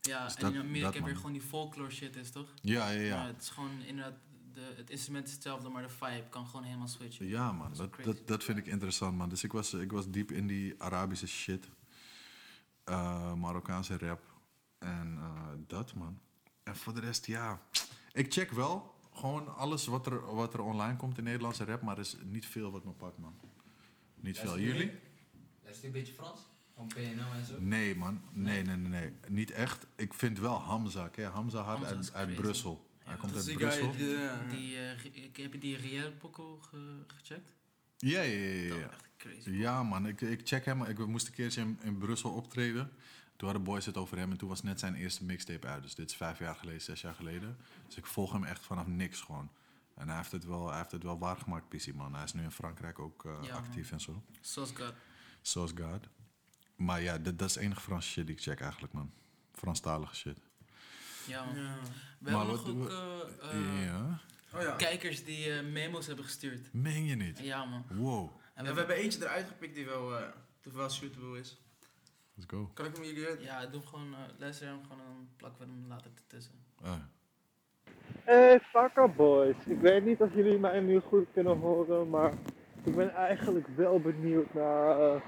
Ja, 0.02 0.24
Dus 0.26 0.36
en 0.36 0.42
dat- 0.42 0.54
in 0.54 0.60
Amerika 0.60 0.86
dat, 0.86 0.94
heb 0.96 1.08
je 1.08 1.16
gewoon 1.16 1.32
die 1.34 1.42
folklore 1.42 1.92
shit 1.92 2.16
is, 2.16 2.32
toch? 2.32 2.48
Ja, 2.62 2.90
ja, 2.90 3.16
Maar 3.16 3.26
ja. 3.26 3.34
het 3.34 3.42
is 3.42 3.50
gewoon 3.50 3.82
inderdaad, 3.88 4.14
de, 4.60 4.74
het 4.78 4.90
instrument 4.90 5.28
is 5.28 5.34
hetzelfde, 5.34 5.70
maar 5.70 5.82
de 5.82 5.90
vibe 5.90 6.30
kan 6.30 6.46
gewoon 6.46 6.64
helemaal 6.64 6.88
switchen. 6.88 7.28
Ja, 7.28 7.52
man. 7.52 7.74
Dat, 7.74 7.96
dat, 8.04 8.28
dat 8.28 8.44
vind 8.44 8.58
ik 8.58 8.66
interessant, 8.66 9.18
man. 9.18 9.30
Dus 9.30 9.44
ik 9.44 9.52
was, 9.52 9.74
ik 9.74 9.92
was 9.92 10.10
diep 10.10 10.32
in 10.32 10.48
die 10.48 10.76
Arabische 10.78 11.28
shit. 11.28 11.70
Eh, 12.84 13.34
Marokkaanse 13.34 13.98
rap. 13.98 14.22
En 14.78 15.18
eh, 15.18 15.48
dat, 15.68 15.94
man. 15.94 16.20
En 16.64 16.76
voor 16.76 16.94
de 16.94 17.00
rest, 17.00 17.26
ja. 17.26 17.62
Ik 18.14 18.34
check 18.34 18.52
wel 18.52 18.96
gewoon 19.14 19.56
alles 19.56 19.86
wat 19.86 20.06
er, 20.06 20.36
wat 20.36 20.54
er 20.54 20.62
online 20.62 20.96
komt 20.96 21.18
in 21.18 21.24
Nederlandse 21.24 21.66
rap. 21.66 21.82
Maar 21.82 21.96
er 21.96 22.02
is 22.02 22.18
niet 22.24 22.46
veel 22.46 22.72
wat 22.72 22.86
me 22.86 22.92
pakt, 22.92 23.18
man. 23.18 23.40
Niet 24.16 24.38
veel. 24.38 24.50
Luister 24.50 24.74
Jullie? 24.74 24.92
Luister 25.64 25.82
je 25.82 25.88
een 25.88 26.00
beetje 26.00 26.14
Frans? 26.14 26.40
Van 26.76 26.88
PNO 26.88 27.32
en 27.34 27.46
zo? 27.46 27.56
Nee, 27.60 27.96
man. 27.96 28.22
Nee, 28.32 28.64
nee, 28.64 28.76
nee, 28.76 28.90
nee. 28.90 29.14
Niet 29.28 29.52
echt. 29.52 29.88
Ik 29.96 30.14
vind 30.14 30.40
wel 30.40 30.60
Hamza. 30.60 31.10
Je 31.16 31.22
Hamza 31.22 31.62
hard 31.62 31.82
is 31.82 31.88
uit, 31.88 32.14
uit. 32.14 32.36
Brussel. 32.36 32.89
Hij 33.10 33.18
komt 33.18 33.36
uit 33.36 33.54
Brussel. 33.58 33.92
die. 33.92 34.08
Die, 34.50 34.76
eh, 34.78 34.98
re- 35.04 35.42
heb 35.42 35.54
je 35.54 35.60
die 35.60 35.78
Riel 35.78 36.12
Poco 36.12 36.58
ge- 36.60 37.04
gecheckt? 37.08 37.54
Ja, 37.98 38.22
ja, 38.22 38.38
ja. 38.38 38.64
ja, 38.64 38.70
Dat 38.70 38.78
ja. 38.80 38.86
is 38.86 38.92
echt 38.92 39.10
crazy. 39.18 39.50
Ja, 39.50 39.84
man. 39.84 40.08
Ik, 40.08 40.22
ik 40.22 40.42
check 40.48 40.66
hem. 40.66 40.84
Ik 40.84 41.08
moest 41.08 41.28
een 41.28 41.34
keertje 41.34 41.62
in, 41.62 41.80
in 41.82 41.98
Brussel 41.98 42.32
optreden. 42.32 42.92
Toen 43.36 43.48
hadden 43.50 43.64
boys 43.68 43.86
het 43.86 43.98
over 43.98 44.18
hem. 44.18 44.32
En 44.32 44.38
toen 44.38 44.50
was 44.50 44.62
net 44.64 44.80
zijn 44.80 44.96
eerste 44.96 45.24
mixtape 45.24 45.68
uit. 45.68 45.84
Dus 45.84 45.96
dit 45.96 46.10
is 46.10 46.16
vijf 46.16 46.40
jaar 46.40 46.56
geleden, 46.56 46.82
zes 46.82 47.02
jaar 47.02 47.14
geleden. 47.14 47.58
Dus 47.88 47.96
ik 47.98 48.06
volg 48.06 48.32
hem 48.32 48.44
echt 48.44 48.66
vanaf 48.66 48.88
niks 48.88 49.22
gewoon. 49.22 49.50
En 49.96 50.08
hij 50.08 50.18
heeft 50.18 50.32
het 50.32 50.46
wel, 50.46 50.68
hij 50.70 50.78
heeft 50.78 50.92
het 50.92 51.04
wel 51.04 51.20
waargemaakt, 51.20 51.70
PC 51.70 51.94
man. 51.94 52.14
Hij 52.14 52.24
is 52.24 52.34
nu 52.34 52.44
in 52.44 52.52
Frankrijk 52.52 53.00
ook 53.00 53.26
eh, 53.26 53.32
Ja, 53.42 53.54
man. 53.54 53.64
actief 53.64 53.92
en 53.92 54.00
zo. 54.02 54.24
Zoals 54.42 54.72
God. 54.72 54.94
Zoals 55.42 55.72
God. 55.76 56.08
Maar 56.76 57.02
ja, 57.02 57.18
dat, 57.18 57.40
dat 57.40 57.50
is 57.50 57.56
enige 57.56 57.82
Franse 57.82 58.10
shit 58.10 58.26
die 58.28 58.36
ik 58.36 58.42
check 58.42 58.60
eigenlijk, 58.60 58.94
man. 58.94 59.12
Franstalige 59.54 60.16
shit. 60.16 60.40
Ja, 61.30 61.46
man. 61.46 61.56
Ja. 61.56 61.76
We 62.20 62.32
Maar 62.32 62.46
hebben 62.46 62.56
nog 62.56 62.70
ook 62.70 62.90
eh, 62.90 63.50
eh, 63.52 63.86
ja. 63.86 64.20
Oh 64.56 64.62
ja. 64.62 64.76
kijkers 64.76 65.24
die 65.26 65.52
eh, 65.54 65.66
memo's 65.66 66.08
hebben 66.08 66.26
gestuurd. 66.26 66.74
Meen 66.74 67.06
je 67.06 67.16
niet? 67.16 67.40
Ja, 67.40 67.66
man. 67.66 67.86
Wow. 67.90 68.30
En 68.54 68.66
Ja, 68.66 68.72
we 68.72 68.78
hebben 68.78 68.96
eentje 68.96 69.24
eruit 69.24 69.48
gepikt 69.48 69.76
die 69.76 69.86
wel, 69.86 70.18
eh, 70.18 70.24
die 70.62 70.72
wel 70.74 70.90
suitable 70.90 71.40
is. 71.40 71.62
Let's 72.36 72.50
go. 72.52 72.72
Kan 72.74 72.86
ik 72.86 72.96
hem 72.96 73.04
hier 73.04 73.42
Ja, 73.42 73.62
doe 73.66 73.72
hem 73.80 73.86
gewoon, 73.90 74.14
eh, 74.14 74.20
luister 74.38 74.68
hem 74.68 74.80
gewoon 74.84 75.00
en 75.00 75.06
dan 75.06 75.30
plakken 75.36 75.60
we 75.66 75.72
hem 75.72 75.88
later 75.88 76.12
ertussen. 76.16 76.54
Ah. 76.84 76.94
Hey, 78.24 78.60
Fakka 78.60 79.08
Boys. 79.08 79.56
Ik 79.66 79.80
weet 79.80 80.06
niet 80.06 80.20
of 80.22 80.34
jullie 80.34 80.60
mij 80.60 80.80
nu 80.80 81.00
goed 81.00 81.26
kunnen 81.34 81.58
horen, 81.58 82.10
maar 82.10 82.34
ik 82.84 82.96
ben 82.96 83.14
eigenlijk 83.16 83.68
wel 83.76 84.00
benieuwd 84.00 84.54
naar, 84.54 85.00
eh, 85.00 85.22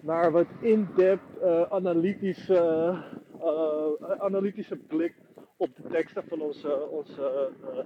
naar 0.00 0.30
wat 0.32 0.46
in-depth 0.60 1.38
eh, 1.42 1.62
analytische, 1.62 2.56
eh, 2.56 3.18
analytische 4.18 4.76
blik 4.76 5.14
op 5.56 5.76
de 5.76 5.88
teksten 5.90 6.24
van 6.28 6.40
onze, 6.40 6.88
onze 6.88 7.52
eh, 7.62 7.84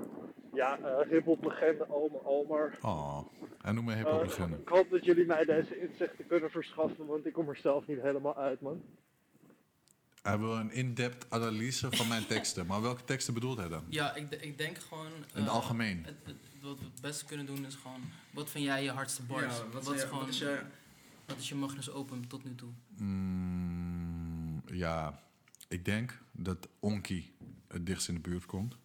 ja, 0.55 0.79
eh 0.79 1.09
hip-hop 1.11 1.45
legende 1.45 1.87
Omer 1.91 2.25
Omer. 2.25 2.79
Oh. 2.83 3.19
En 3.63 3.75
noem 3.75 3.85
me 3.85 3.91
Eh, 3.93 3.97
hip-hop 3.99 4.23
legende. 4.23 4.57
ik 4.57 4.69
hoop 4.69 4.91
dat 4.91 5.05
jullie 5.05 5.27
mij 5.27 5.45
deze 5.45 5.81
inzichten 5.81 6.27
kunnen 6.27 6.51
verschaffen, 6.51 7.07
want 7.07 7.27
ik 7.27 7.33
kom 7.33 7.49
er 7.49 7.57
zelf 7.57 7.87
niet 7.87 8.01
helemaal 8.01 8.37
uit, 8.37 8.61
man. 8.61 8.83
Hij 10.23 10.39
wil 10.39 10.53
een 10.57 10.73
in-depth 10.73 11.27
analyse 11.29 11.91
van 11.91 12.09
mijn 12.09 12.27
teksten. 12.27 12.67
Maar 12.67 12.83
welke 12.83 13.05
teksten 13.05 13.35
bedoelt 13.35 13.59
hij 13.59 13.69
dan? 13.69 13.83
Ja, 13.89 14.15
ik, 14.15 14.31
ik 14.31 14.59
denk 14.59 14.79
gewoon... 14.79 15.07
In 15.07 15.23
het 15.33 15.47
eh, 15.47 15.53
algemeen. 15.55 16.05
Het, 16.05 16.15
het- 16.25 16.37
wat 16.63 16.79
we 16.79 16.85
het 16.85 17.01
beste 17.01 17.25
kunnen 17.25 17.47
doen 17.47 17.67
is 17.67 17.75
gewoon... 17.75 18.01
Wat 18.33 18.51
vind 18.51 18.65
jij 18.65 18.83
je 18.83 18.91
hardste 18.91 19.23
bars? 19.23 19.57
Ja, 19.57 19.65
wat, 19.73 19.85
wat, 19.85 19.95
is 19.95 20.03
is 20.03 20.09
gewoon, 20.09 20.21
wat 20.21 20.29
is 20.29 20.39
je... 20.39 20.59
wat 21.27 21.37
is 21.37 21.49
je 21.49 21.55
magnus 21.55 21.91
open 21.91 22.29
tot 22.29 22.45
nu 22.45 22.55
toe? 22.55 22.69
Mm, 22.99 24.63
ja, 24.67 25.21
ik 25.69 25.85
denk 25.85 26.19
dat 26.33 26.69
Onky 26.81 27.31
het 27.69 27.87
dichtst 27.87 28.09
in 28.09 28.15
de 28.15 28.21
buurt 28.21 28.47
komt. 28.47 28.77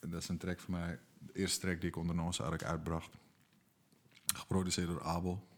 Dat 0.00 0.22
is 0.22 0.28
een 0.28 0.38
track 0.38 0.60
van 0.60 0.74
mij. 0.74 0.98
De 1.18 1.32
eerste 1.32 1.60
track 1.60 1.80
die 1.80 1.88
ik 1.88 1.96
onder 1.96 2.14
Noze 2.14 2.42
Ark 2.42 2.62
uitbracht. 2.62 3.16
Geproduceerd 4.34 4.86
door 4.86 5.02
Abel. 5.02 5.48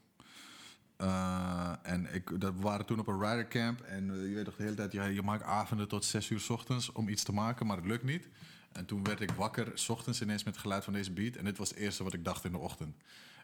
Eh, 0.97 1.73
en 1.83 2.15
ik, 2.15 2.41
dat, 2.41 2.55
we 2.55 2.61
waren 2.61 2.87
toen 2.87 2.99
op 2.99 3.07
een 3.07 3.21
rider 3.21 3.49
camp. 3.49 3.81
En 3.81 4.11
eh, 4.11 4.29
je 4.29 4.35
weet 4.35 4.45
toch 4.45 4.57
de 4.57 4.63
hele 4.63 4.75
tijd, 4.75 4.93
je 4.93 5.23
maakt 5.23 5.43
avonden 5.43 5.89
tot 5.89 6.05
6 6.05 6.31
uur 6.31 6.41
's 6.41 6.51
ochtends 6.51 6.93
om 6.93 7.09
iets 7.09 7.23
te 7.23 7.33
maken, 7.33 7.67
maar 7.67 7.77
het 7.77 7.87
lukt 7.87 8.05
niet. 8.05 8.29
En 8.73 8.87
toen 8.87 9.05
werd 9.05 9.21
ik 9.21 9.31
wakker, 9.31 9.71
's 9.75 9.89
ochtends 9.89 10.23
ineens 10.23 10.45
met 10.45 10.53
het 10.55 10.63
geluid 10.63 10.85
van 10.85 10.93
deze 10.93 11.13
beat. 11.13 11.37
En 11.37 11.45
dit 11.45 11.59
was 11.59 11.69
het 11.69 11.79
eerste 11.79 12.05
wat 12.05 12.13
ik 12.13 12.25
dacht 12.25 12.45
in 12.45 12.53
de 12.53 12.59
ochtend. 12.59 12.97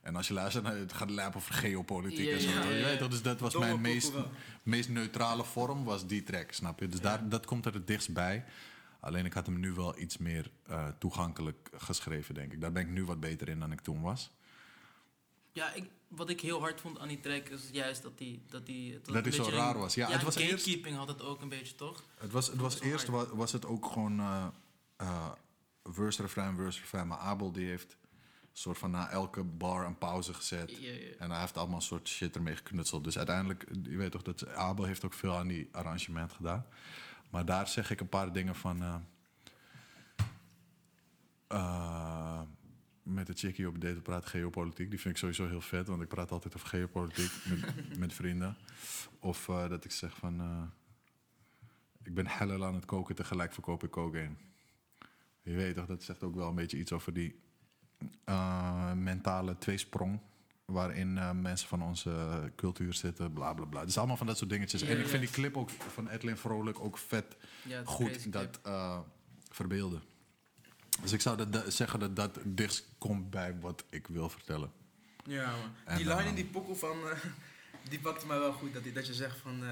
En 0.02 0.16
als 0.16 0.28
je 0.28 0.34
luistert, 0.34 0.64
naar, 0.64 0.76
het 0.76 0.92
gaat 0.92 1.10
lijp 1.10 1.36
over 1.36 1.54
geopolitiek 1.54 2.28
en 2.30 2.40
zo. 2.40 2.60
weet 2.68 2.80
ja. 2.92 2.96
toch, 2.96 3.08
dus 3.08 3.22
dat 3.22 3.40
was 3.40 3.52
Domme 3.52 3.68
mijn 3.68 3.80
meest, 3.80 4.12
meest 4.62 4.88
neutrale 4.88 5.44
vorm, 5.44 5.84
was 5.84 6.06
die 6.06 6.22
track, 6.22 6.52
snap 6.52 6.80
je? 6.80 6.88
Dus 6.88 7.00
daar, 7.00 7.28
dat 7.28 7.46
komt 7.46 7.66
er 7.66 7.74
het 7.74 7.86
dichtst 7.86 8.12
bij. 8.12 8.44
Alleen 9.00 9.24
ik 9.24 9.32
had 9.32 9.46
hem 9.46 9.60
nu 9.60 9.72
wel 9.72 9.98
iets 9.98 10.16
meer 10.18 10.50
eh, 10.66 10.88
toegankelijk 10.98 11.70
geschreven, 11.76 12.34
denk 12.34 12.52
ik. 12.52 12.60
Daar 12.60 12.72
ben 12.72 12.82
ik 12.82 12.88
nu 12.88 13.04
wat 13.04 13.20
beter 13.20 13.48
in 13.48 13.58
dan 13.60 13.72
ik 13.72 13.80
toen 13.80 14.00
was. 14.02 14.30
Ja, 15.52 15.72
ik, 15.72 15.84
wat 16.08 16.30
ik 16.30 16.40
heel 16.40 16.60
hard 16.60 16.80
vond 16.80 16.98
aan 16.98 17.08
die 17.08 17.20
track 17.20 17.48
is 17.48 17.60
juist 17.72 18.02
dat 18.02 18.18
die... 18.18 18.42
Dat, 18.48 18.66
die, 18.66 19.00
dat, 19.02 19.14
Dat 19.14 19.24
die 19.24 19.32
zo 19.32 19.48
raar 19.50 19.74
een- 19.74 19.80
was. 19.80 19.94
Ja, 19.94 20.06
Ja, 20.08 20.14
het 20.14 20.22
was 20.22 20.34
eerst- 20.36 20.50
gatekeeping 20.64 20.96
had 20.96 21.08
het 21.08 21.22
ook 21.22 21.40
een 21.42 21.48
beetje, 21.48 21.74
toch? 21.74 22.02
Het 22.18 22.32
was, 22.32 22.46
het 22.46 22.56
was 22.60 22.74
Dat 22.74 22.82
is 22.84 22.90
eerst 22.90 23.06
wa- 23.06 23.34
was 23.36 23.52
het 23.52 23.66
ook 23.66 23.86
gewoon 23.86 24.18
eh 24.20 24.46
eh, 24.98 25.30
verse, 25.84 26.22
refrein, 26.22 26.56
verse, 26.56 26.80
refrein. 26.80 27.06
Maar 27.06 27.18
Abel 27.18 27.52
die 27.52 27.66
heeft 27.68 27.92
een 27.92 28.64
soort 28.64 28.78
van 28.78 28.90
na 28.90 29.08
elke 29.10 29.44
bar 29.44 29.86
een 29.86 29.98
pauze 29.98 30.34
gezet. 30.34 30.70
Ja, 30.70 30.90
ja. 30.90 30.98
En 31.18 31.30
hij 31.30 31.40
heeft 31.40 31.56
allemaal 31.56 31.76
een 31.76 31.82
soort 31.82 32.08
shit 32.08 32.36
ermee 32.36 32.56
geknutseld. 32.56 33.04
Dus 33.04 33.16
uiteindelijk, 33.16 33.66
je 33.82 33.96
weet 33.96 34.10
toch, 34.10 34.22
dat 34.22 34.48
Abel 34.48 34.84
heeft 34.84 35.04
ook 35.04 35.12
veel 35.14 35.36
aan 35.36 35.48
die 35.48 35.68
arrangement 35.72 36.32
gedaan. 36.32 36.66
Maar 37.30 37.44
daar 37.44 37.68
zeg 37.68 37.90
ik 37.90 38.00
een 38.00 38.08
paar 38.08 38.32
dingen 38.32 38.54
van. 38.56 38.82
eh, 38.82 38.94
eh, 41.48 42.40
met 43.02 43.26
de 43.26 43.32
chickie 43.32 43.68
op 43.68 43.80
date 43.80 44.00
praat 44.00 44.26
geopolitiek. 44.26 44.90
Die 44.90 45.00
vind 45.00 45.14
ik 45.14 45.20
sowieso 45.20 45.46
heel 45.48 45.60
vet, 45.60 45.88
want 45.88 46.02
ik 46.02 46.08
praat 46.08 46.30
altijd 46.30 46.56
over 46.56 46.68
geopolitiek 46.68 47.30
met, 47.48 47.98
met 47.98 48.12
vrienden. 48.12 48.56
Of 49.18 49.44
dat 49.46 49.84
ik 49.84 49.90
zeg 49.90 50.16
van. 50.16 50.70
ik 52.02 52.14
ben 52.14 52.26
halal 52.26 52.64
aan 52.64 52.74
het 52.74 52.84
koken, 52.84 53.14
tegelijk 53.14 53.52
verkoop 53.52 53.84
ik 53.84 53.90
cocaine. 53.90 54.34
Je 55.48 55.54
weet 55.54 55.74
toch, 55.74 55.86
dat 55.86 56.02
zegt 56.02 56.22
ook 56.22 56.34
wel 56.34 56.48
een 56.48 56.54
beetje 56.54 56.78
iets 56.78 56.92
over 56.92 57.12
die 57.12 57.40
eh, 58.24 58.92
mentale 58.92 59.58
tweesprong. 59.58 60.20
Waarin 60.64 61.18
eh, 61.18 61.30
mensen 61.32 61.68
van 61.68 61.82
onze 61.82 62.12
cultuur 62.56 62.94
zitten, 62.94 63.32
bla 63.32 63.52
bla 63.54 63.64
bla. 63.64 63.80
Het 63.80 63.88
is 63.88 63.98
allemaal 63.98 64.16
van 64.16 64.26
dat 64.26 64.38
soort 64.38 64.50
dingetjes. 64.50 64.82
En 64.82 64.98
ik 65.00 65.06
vind 65.08 65.22
die 65.22 65.30
clip 65.30 65.56
ook 65.56 65.70
van 65.70 66.08
Edwin 66.08 66.36
Vrolijk 66.36 66.80
ook 66.80 66.98
vet 66.98 67.36
goed 67.84 68.32
dat 68.32 68.58
eh, 68.62 68.98
verbeelden. 69.48 70.02
Dus 71.02 71.12
ik 71.12 71.20
zou 71.20 71.36
dat, 71.36 71.52
dat- 71.52 71.72
zeggen 71.72 72.00
dat 72.00 72.16
dat 72.16 72.38
dichtst 72.44 72.88
komt 72.98 73.30
bij 73.30 73.58
wat 73.60 73.84
ik 73.90 74.06
wil 74.06 74.28
vertellen. 74.28 74.72
Ja, 75.24 75.50
man. 75.50 75.70
En 75.84 75.96
die 75.96 76.06
line 76.06 76.28
in 76.28 76.34
die 76.34 76.44
pokoe 76.46 76.76
van... 76.76 76.96
eh, 77.10 77.18
die 77.88 78.00
pakte 78.00 78.26
mij 78.26 78.38
wel 78.38 78.52
goed. 78.52 78.74
Dat, 78.74 78.82
die, 78.82 78.92
dat 78.92 79.06
je 79.06 79.14
zegt 79.14 79.38
van... 79.38 79.62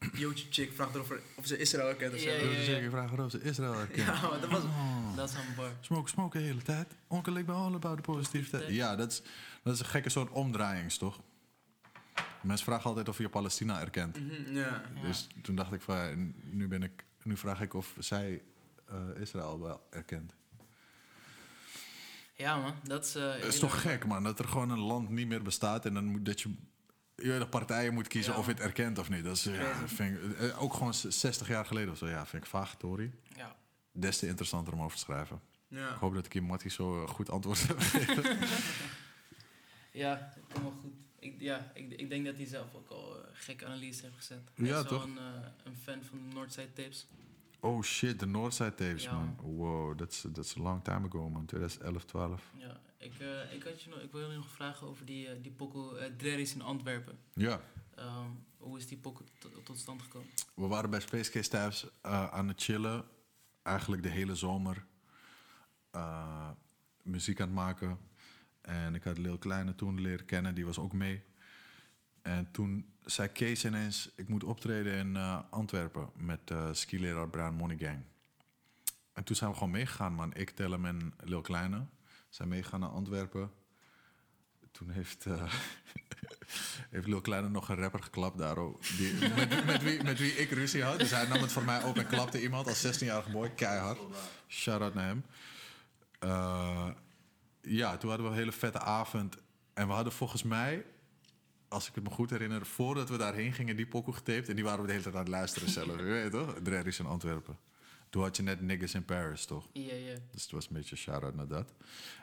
eh 0.00 0.08
Jootje 0.20 0.46
chick 0.50 0.72
vraagt 0.72 0.94
er 0.94 1.00
of, 1.34 1.46
ze 1.46 1.56
Israël 1.58 1.94
kent 1.96 2.14
of 2.14 2.20
zo. 2.20 2.28
Zeker 2.62 2.90
vragen 2.90 3.24
of 3.24 3.30
ze 3.30 3.42
Israël 3.42 3.72
herkennen. 3.84 4.14
Ja, 4.14 4.28
maar 4.28 4.40
dat 4.40 4.50
was... 4.50 4.62
Dat 5.16 5.28
is 5.28 5.34
een 5.34 5.54
bar. 5.56 5.70
Smoke, 5.80 6.08
smoke 6.08 6.38
de 6.38 6.44
hele 6.44 6.62
tijd. 6.62 6.96
Onkel, 7.06 7.34
ik 7.36 7.46
ben 7.46 7.54
all 7.54 7.74
about 7.74 7.96
de 7.96 8.02
positiviteit. 8.02 8.68
Ja, 8.68 8.96
dat 8.96 9.10
is, 9.10 9.22
dat 9.62 9.74
is 9.74 9.80
een 9.80 9.86
gekke 9.86 10.08
soort 10.08 10.30
omdraaiings, 10.30 10.98
toch? 10.98 11.20
Mensen 12.42 12.64
vragen 12.66 12.84
altijd 12.84 13.08
of 13.08 13.18
je 13.18 13.28
Palestina 13.28 13.80
erkent. 13.80 14.20
Mhm, 14.20 14.54
ja. 14.54 14.82
Ja. 14.94 15.02
Dus 15.02 15.26
toen 15.42 15.54
dacht 15.54 15.72
ik 15.72 15.80
van, 15.82 16.34
nu, 16.44 16.68
ben 16.68 16.82
ik, 16.82 17.04
nu 17.22 17.36
vraag 17.36 17.60
ik 17.60 17.74
of 17.74 17.94
zij 17.98 18.42
eh, 18.88 18.96
Israël 19.20 19.60
wel 19.60 19.86
erkent. 19.90 20.34
Ja, 22.34 22.56
man. 22.56 22.74
Dat 22.82 23.04
is... 23.04 23.14
eh, 23.14 23.32
Het 23.32 23.44
is 23.44 23.58
toch 23.58 23.80
gek, 23.80 24.06
man, 24.06 24.22
dat 24.22 24.38
er 24.38 24.48
gewoon 24.48 24.70
een 24.70 24.78
land 24.80 25.08
niet 25.08 25.28
meer 25.28 25.42
bestaat 25.42 25.86
en 25.86 25.94
dan 25.94 26.04
moet 26.04 26.24
dat 26.24 26.40
je... 26.40 26.54
Toch, 27.22 27.48
partijen 27.48 27.94
moet 27.94 28.08
kiezen 28.08 28.32
Ja. 28.32 28.38
of 28.38 28.46
je 28.46 28.52
het 28.52 28.60
erkent 28.60 28.98
of 28.98 29.08
niet. 29.08 29.24
Dat 29.24 29.36
is, 29.36 29.44
ja, 29.44 29.80
dat 29.80 29.90
vind 29.90 30.18
ik, 30.18 30.38
eh, 30.38 30.62
ook 30.62 30.72
gewoon 30.74 30.94
60 30.94 31.48
jaar 31.48 31.64
geleden 31.66 31.90
of 31.92 31.98
zo. 31.98 32.08
Ja, 32.08 32.26
vind 32.26 32.42
ik 32.42 32.48
vaag, 32.48 32.74
Tori. 32.76 33.12
Ja. 33.36 33.56
Des 33.92 34.18
te 34.18 34.26
interessanter 34.26 34.72
om 34.72 34.82
over 34.82 34.96
te 34.96 35.02
schrijven. 35.02 35.40
ja. 35.68 35.88
Ik 35.90 35.96
hoop 36.00 36.14
dat 36.14 36.26
ik 36.26 36.32
hier 36.32 36.42
Mattie 36.42 36.70
zo 36.70 37.02
eh, 37.04 37.08
goed 37.10 37.30
antwoord 37.30 37.66
heb 37.68 37.78
gegeven. 37.80 38.38
Ja, 39.92 40.14
dat 40.34 40.44
komt 40.52 40.62
wel 40.64 40.74
goed. 40.80 40.92
Ik, 41.18 41.34
ja, 41.38 41.70
ik, 41.74 41.90
ik 41.92 42.08
denk 42.08 42.24
dat 42.26 42.36
hij 42.36 42.46
zelf 42.46 42.74
ook 42.74 42.88
al 42.90 43.16
eh, 43.16 43.28
gekke 43.32 43.66
analyse 43.66 44.02
heeft 44.02 44.14
gezet. 44.16 44.40
Ja, 44.54 44.62
hij 44.62 44.66
is 44.66 44.72
wel 44.72 44.84
toch? 44.84 45.04
Een, 45.04 45.18
eh, 45.18 45.24
een 45.64 45.76
fan 45.84 46.02
van 46.02 46.18
de 46.28 46.34
Northside 46.34 46.72
Tapes. 46.72 47.06
Oh 47.60 47.82
shit, 47.82 48.18
de 48.20 48.26
Northside 48.26 48.74
tapes, 48.74 49.02
Ja, 49.02 49.12
man. 49.12 49.36
Wow, 49.42 49.98
that's, 49.98 50.26
that's 50.32 50.56
a 50.56 50.60
long 50.62 50.82
time 50.84 51.06
ago, 51.06 51.28
man. 51.30 51.46
2011, 51.46 52.04
12. 52.04 52.42
Ja, 52.56 52.80
ik, 52.98 53.18
eh, 53.18 53.54
ik, 53.54 53.62
had 53.62 53.82
je 53.82 53.90
nog, 53.90 53.98
ik 53.98 54.12
wil 54.12 54.30
je 54.30 54.36
nog 54.36 54.50
vragen 54.50 54.86
over 54.86 55.06
die, 55.06 55.28
eh, 55.28 55.42
die 55.42 55.52
pokoe 55.52 55.98
uh, 55.98 56.04
Drerries 56.16 56.54
in 56.54 56.62
Antwerpen. 56.62 57.18
Ja, 57.34 57.60
Ehm, 57.94 58.30
hoe 58.58 58.78
is 58.78 58.86
die 58.86 58.98
pokoe 58.98 59.26
tot, 59.64 59.78
stand 59.78 60.02
gekomen? 60.02 60.28
we 60.54 60.66
waren 60.66 60.90
bij 60.90 61.00
Space 61.00 61.30
Case 61.30 61.48
thuis 61.50 61.86
eh, 62.02 62.26
aan 62.32 62.48
het 62.48 62.62
chillen. 62.62 63.04
Eigenlijk 63.62 64.02
de 64.02 64.08
hele 64.08 64.34
zomer. 64.34 64.84
eh, 65.90 66.50
muziek 67.02 67.40
aan 67.40 67.46
het 67.46 67.56
maken. 67.56 67.98
En 68.60 68.94
ik 68.94 69.02
had 69.04 69.18
Lil 69.18 69.38
Kleine 69.38 69.74
toen 69.74 70.00
leren 70.00 70.24
kennen, 70.26 70.54
die 70.54 70.64
was 70.66 70.78
ook 70.78 70.92
mee. 70.92 71.22
En 72.22 72.50
toen 72.50 72.92
zei 73.10 73.28
Kees 73.28 73.64
ineens, 73.64 74.10
ik 74.16 74.28
moet 74.28 74.44
optreden 74.44 74.94
in 74.94 75.16
eh, 75.16 75.38
Antwerpen 75.50 76.10
met 76.16 76.40
uh, 76.52 76.68
skileraar 76.72 77.28
Bruin 77.28 77.54
Money 77.54 77.76
Gang. 77.76 78.02
En 79.12 79.24
toen 79.24 79.36
zijn 79.36 79.50
we 79.50 79.56
gewoon 79.56 79.72
meegegaan, 79.72 80.14
man. 80.14 80.34
Ik, 80.34 80.50
Tellem 80.50 80.86
en 80.86 81.14
Lil 81.24 81.40
Kleine 81.40 81.86
zijn 82.28 82.48
meegegaan 82.48 82.80
naar 82.80 82.88
Antwerpen. 82.88 83.50
Toen 84.70 84.90
heeft, 84.90 85.26
eh, 85.26 85.52
heeft 86.90 87.06
Lil 87.06 87.20
Kleine 87.20 87.48
nog 87.48 87.68
een 87.68 87.76
rapper 87.76 88.02
geklapt 88.02 88.38
daar. 88.38 88.56
met, 89.66 89.82
wie, 89.82 90.02
met 90.02 90.18
wie 90.18 90.32
ik 90.32 90.50
ruzie 90.50 90.82
had. 90.82 90.98
Dus 90.98 91.10
hij 91.10 91.26
nam 91.26 91.40
het 91.40 91.52
voor 91.52 91.64
mij 91.64 91.82
op 91.82 91.96
en 91.96 92.06
klapte 92.06 92.42
iemand 92.42 92.66
als 92.66 92.86
16-jarige 92.86 93.30
boy. 93.30 93.50
Keihard. 93.50 93.98
Shout-out 94.48 94.94
naar 94.94 95.06
hem. 95.06 95.24
Uh, 96.24 96.88
ja, 97.60 97.96
toen 97.96 98.08
hadden 98.08 98.26
we 98.26 98.32
een 98.32 98.38
hele 98.38 98.52
vette 98.52 98.80
avond. 98.80 99.36
En 99.74 99.86
we 99.86 99.92
hadden 99.92 100.12
volgens 100.12 100.42
mij, 100.42 100.84
als 101.70 101.88
ik 101.88 101.94
het 101.94 102.04
me 102.04 102.10
goed 102.10 102.30
herinner... 102.30 102.66
voordat 102.66 103.08
we 103.08 103.16
daarheen 103.16 103.52
gingen, 103.52 103.76
die 103.76 103.86
pokoe 103.86 104.14
getaped. 104.14 104.48
En 104.48 104.54
die 104.54 104.64
waren 104.64 104.80
we 104.80 104.86
de 104.86 104.92
hele 104.92 105.02
tijd 105.02 105.14
aan 105.14 105.20
het 105.20 105.30
luisteren 105.30 105.68
zelf. 105.68 105.96
Je 105.96 106.02
weet 106.02 106.30
toch? 106.30 106.54
Drerries 106.62 106.98
in 106.98 107.06
Antwerpen. 107.06 107.58
Toen 108.08 108.22
had 108.22 108.36
je 108.36 108.42
net 108.42 108.60
Niggas 108.60 108.94
in 108.94 109.04
Paris, 109.04 109.44
toch? 109.44 109.68
Ja, 109.72 109.94
ja. 109.94 110.14
Dus 110.32 110.42
het 110.42 110.50
was 110.50 110.66
een 110.66 110.72
beetje 110.72 110.96
shout-out 110.96 111.34
naar 111.34 111.46
dat. 111.46 111.74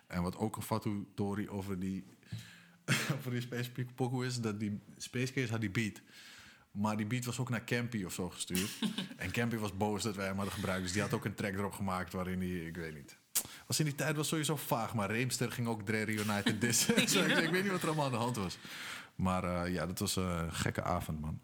En 0.07 0.21
wat 0.21 0.37
ook 0.37 0.55
een 0.55 0.61
fatu 0.61 1.07
story 1.13 1.47
over 1.47 1.79
die, 1.79 2.05
over 3.17 3.31
die 3.31 3.41
specifieke 3.41 3.93
pokoe 3.93 4.25
is... 4.25 4.41
dat 4.41 4.59
die 4.59 4.79
Space 4.97 5.33
Case 5.33 5.51
had 5.51 5.61
die 5.61 5.71
beat... 5.71 6.01
Maar 6.71 6.97
die 6.97 7.05
beat 7.05 7.25
was 7.25 7.39
ook 7.39 7.49
naar 7.49 7.63
Campy 7.63 8.03
of 8.03 8.13
zo 8.13 8.29
gestuurd. 8.29 8.69
en 9.15 9.31
Campy 9.31 9.55
was 9.55 9.77
boos 9.77 10.03
dat 10.03 10.15
wij 10.15 10.25
hem 10.25 10.35
hadden 10.35 10.53
gebruikt. 10.53 10.83
Dus 10.83 10.91
die 10.91 11.01
had 11.01 11.13
ook 11.13 11.25
een 11.25 11.33
track 11.33 11.53
erop 11.53 11.73
gemaakt 11.73 12.13
waarin 12.13 12.39
hij, 12.39 12.49
ik 12.49 12.75
weet 12.75 12.93
niet. 12.93 13.17
Was 13.67 13.79
in 13.79 13.85
die 13.85 13.95
tijd 13.95 14.15
was 14.15 14.27
sowieso 14.27 14.55
vaag, 14.55 14.93
maar 14.93 15.11
Reemster 15.11 15.51
ging 15.51 15.67
ook 15.67 15.81
Dre 15.81 16.07
United 16.07 16.61
dissen. 16.61 16.97
Ik, 16.97 17.09
ik, 17.37 17.49
weet 17.49 17.63
niet 17.63 17.71
wat 17.71 17.81
er 17.81 17.87
allemaal 17.87 18.05
aan 18.05 18.11
de 18.11 18.17
hand 18.17 18.35
was. 18.35 18.57
Maar 19.17 19.43
uh, 19.43 19.73
ja, 19.73 19.85
dat 19.85 19.99
was 19.99 20.15
een 20.15 20.53
gekke 20.53 20.83
avond, 20.83 21.21
man. 21.21 21.39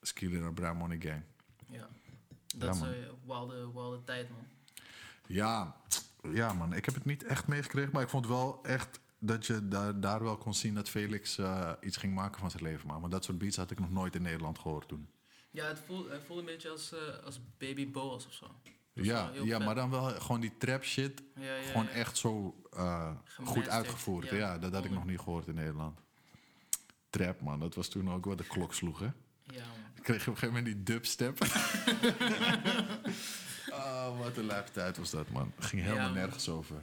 Skiller 0.00 0.40
naar 0.40 0.52
Brown 0.52 0.76
Money 0.76 1.00
Gang. 1.00 1.22
Ja, 1.66 1.88
dat 2.56 2.68
ja, 2.68 2.70
is 2.70 2.80
een 2.80 3.06
wilde, 3.26 3.72
wilde 3.72 4.04
tijd, 4.04 4.30
man. 4.30 4.46
Ja, 5.26 5.76
ja, 6.32 6.52
man. 6.52 6.72
Ik 6.72 6.84
heb 6.84 6.94
het 6.94 7.04
niet 7.04 7.24
echt 7.24 7.46
meegekregen, 7.46 7.90
maar 7.92 8.02
ik 8.02 8.08
vond 8.08 8.26
wel 8.26 8.64
echt 8.64 9.00
dat 9.18 9.46
je 9.46 9.68
daar, 9.68 10.00
daar 10.00 10.22
wel 10.22 10.36
kon 10.36 10.54
zien 10.54 10.74
dat 10.74 10.88
Felix 10.88 11.38
uh, 11.38 11.72
iets 11.80 11.96
ging 11.96 12.14
maken 12.14 12.40
van 12.40 12.50
zijn 12.50 12.62
leven. 12.62 12.86
Maar, 12.86 13.00
maar 13.00 13.10
dat 13.10 13.24
soort 13.24 13.38
beats 13.38 13.56
had 13.56 13.70
ik 13.70 13.78
nog 13.78 13.90
nooit 13.90 14.14
in 14.14 14.22
Nederland 14.22 14.58
gehoord 14.58 14.88
toen. 14.88 15.08
Ja, 15.50 15.66
het 15.66 15.78
voelde, 15.86 16.10
het 16.10 16.22
voelde 16.26 16.42
een 16.42 16.48
beetje 16.48 16.70
als, 16.70 16.92
uh, 16.92 17.24
als 17.24 17.40
Baby 17.58 17.90
Boas 17.90 18.26
of 18.26 18.32
zo. 18.32 18.46
Ja, 18.92 19.30
ja 19.42 19.58
maar 19.58 19.74
dan 19.74 19.90
wel 19.90 20.20
gewoon 20.20 20.40
die 20.40 20.56
trap 20.58 20.84
shit. 20.84 21.22
Ja, 21.34 21.54
ja, 21.54 21.62
gewoon 21.62 21.88
echt 21.88 22.16
zo 22.16 22.62
uh, 22.74 23.10
goed 23.44 23.68
uitgevoerd. 23.68 24.28
Ja, 24.28 24.36
ja 24.36 24.58
dat 24.58 24.72
had 24.72 24.84
ik 24.84 24.90
nog 24.90 25.06
niet 25.06 25.18
gehoord 25.18 25.46
in 25.46 25.54
Nederland. 25.54 26.00
Trap, 27.10 27.40
man. 27.40 27.60
Dat 27.60 27.74
was 27.74 27.88
toen 27.88 28.10
ook 28.10 28.24
wat 28.24 28.38
de 28.38 28.44
klok 28.44 28.74
sloeg, 28.74 28.98
hè? 28.98 29.04
Ja, 29.04 29.12
man. 29.66 29.90
Ik 29.94 30.02
kreeg 30.02 30.20
op 30.20 30.26
een 30.26 30.38
gegeven 30.38 30.48
moment 30.48 30.64
die 30.64 30.82
dubstep. 30.82 31.40
oh, 33.70 34.18
wat 34.22 34.36
een 34.36 34.46
lijpe 34.46 34.70
tijd 34.70 34.96
was 34.98 35.10
dat, 35.10 35.30
man. 35.30 35.52
Het 35.56 35.64
ging 35.64 35.82
helemaal 35.82 36.12
nergens 36.12 36.48
over. 36.48 36.76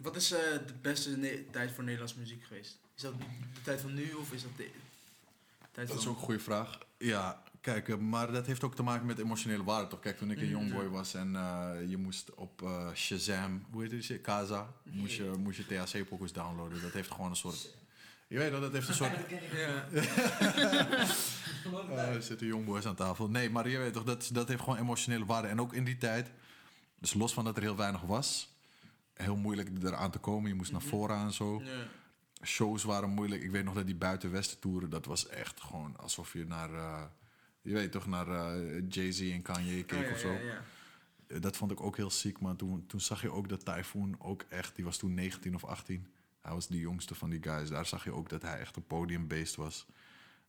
Wat 0.00 0.16
is 0.16 0.32
uh, 0.32 0.38
de 0.66 0.74
beste 0.82 1.44
tijd 1.50 1.70
voor 1.72 1.82
Nederlandse 1.84 2.18
muziek 2.18 2.44
geweest? 2.44 2.78
Is 2.96 3.02
dat 3.02 3.18
de 3.20 3.60
tijd 3.62 3.80
van 3.80 3.94
nu 3.94 4.12
of 4.12 4.32
is 4.32 4.42
dat 4.42 4.56
de 4.56 4.70
tijd 5.72 5.88
Dat 5.88 5.96
is 5.96 6.02
van... 6.02 6.12
ook 6.12 6.18
een 6.18 6.24
goede 6.24 6.40
vraag. 6.40 6.78
Ja, 6.98 7.42
kijk, 7.60 7.88
uh, 7.88 7.96
maar 7.96 8.32
dat 8.32 8.46
heeft 8.46 8.64
ook 8.64 8.74
te 8.74 8.82
maken 8.82 9.06
met 9.06 9.18
emotionele 9.18 9.64
waarde, 9.64 9.86
toch? 9.88 10.00
Kijk, 10.00 10.18
toen 10.18 10.30
ik 10.30 10.36
een 10.40 10.42
Mhm. 10.44 10.52
jongboy 10.52 10.88
was 10.88 11.14
en 11.14 11.32
uh, 11.32 11.70
je 11.88 11.96
moest 11.96 12.34
op 12.34 12.68
Shazam, 12.94 13.64
hoe 13.70 13.82
heet 13.82 14.08
het, 14.08 14.20
Kaza, 14.20 14.72
moest 14.82 15.16
je, 15.16 15.32
moest 15.38 15.56
je 15.58 15.66
THC-pokus 15.66 16.32
downloaden. 16.32 16.82
Dat 16.82 16.92
heeft 16.92 17.10
gewoon 17.10 17.30
een 17.30 17.36
soort... 17.36 17.78
Je 18.30 18.38
weet 18.38 18.50
dat, 18.50 18.60
dat 18.60 18.72
heeft 18.72 18.88
een 18.88 18.94
soort... 18.94 19.12
Ja. 19.52 19.86
Uh, 19.92 20.18
er 22.14 22.22
zitten 22.22 22.46
jongboys 22.46 22.86
aan 22.86 22.94
tafel. 22.94 23.30
Nee, 23.30 23.50
maar 23.50 23.68
je 23.68 23.78
weet 23.78 23.92
toch, 23.92 24.04
dat, 24.04 24.30
dat 24.32 24.48
heeft 24.48 24.62
gewoon 24.62 24.78
emotionele 24.78 25.24
waarde. 25.24 25.48
En 25.48 25.60
ook 25.60 25.72
in 25.72 25.84
die 25.84 25.96
tijd, 25.96 26.30
dus 26.98 27.14
los 27.14 27.32
van 27.32 27.44
dat 27.44 27.56
er 27.56 27.62
heel 27.62 27.76
weinig 27.76 28.00
was, 28.00 28.54
heel 29.14 29.36
moeilijk 29.36 29.68
eraan 29.82 30.10
te 30.10 30.18
komen. 30.18 30.48
Je 30.48 30.54
moest 30.54 30.72
naar 30.72 30.82
voren 30.82 31.16
en 31.16 31.32
zo. 31.32 31.62
Ja. 31.64 31.86
Shows 32.46 32.84
waren 32.84 33.08
moeilijk. 33.08 33.42
Ik 33.42 33.50
weet 33.50 33.64
nog 33.64 33.74
dat 33.74 33.86
die 33.86 33.94
buitenwesten 33.94 34.58
toeren, 34.58 34.90
dat 34.90 35.06
was 35.06 35.28
echt 35.28 35.60
gewoon 35.60 35.96
alsof 35.96 36.32
je 36.32 36.46
naar, 36.46 36.70
uh, 36.70 37.02
je 37.62 37.72
weet 37.72 37.92
toch, 37.92 38.06
naar 38.06 38.28
uh, 38.28 38.82
Jay-Z 38.88 39.20
en 39.20 39.42
Kanye 39.42 39.84
keek 39.84 39.98
Oh, 39.98 40.04
ja, 40.04 40.12
of 40.12 40.18
zo. 40.18 40.32
ja, 40.32 40.62
ja. 41.28 41.38
Dat 41.38 41.56
vond 41.56 41.70
ik 41.70 41.80
ook 41.80 41.96
heel 41.96 42.10
ziek, 42.10 42.40
maar 42.40 42.56
toen, 42.56 42.86
toen 42.86 43.00
zag 43.00 43.22
je 43.22 43.32
ook 43.32 43.48
dat 43.48 43.64
Typhoon 43.64 44.16
ook 44.18 44.44
echt, 44.48 44.76
die 44.76 44.84
was 44.84 44.96
toen 44.96 45.14
19 45.14 45.54
of 45.54 45.64
18. 45.64 46.06
Hij 46.42 46.52
was 46.52 46.68
de 46.68 46.78
jongste 46.78 47.14
van 47.14 47.30
die 47.30 47.42
guys. 47.42 47.68
Daar 47.68 47.86
zag 47.86 48.04
je 48.04 48.12
ook 48.12 48.28
dat 48.28 48.42
hij 48.42 48.58
echt 48.58 48.76
een 48.76 48.86
podiumbeest 48.86 49.54
was. 49.54 49.86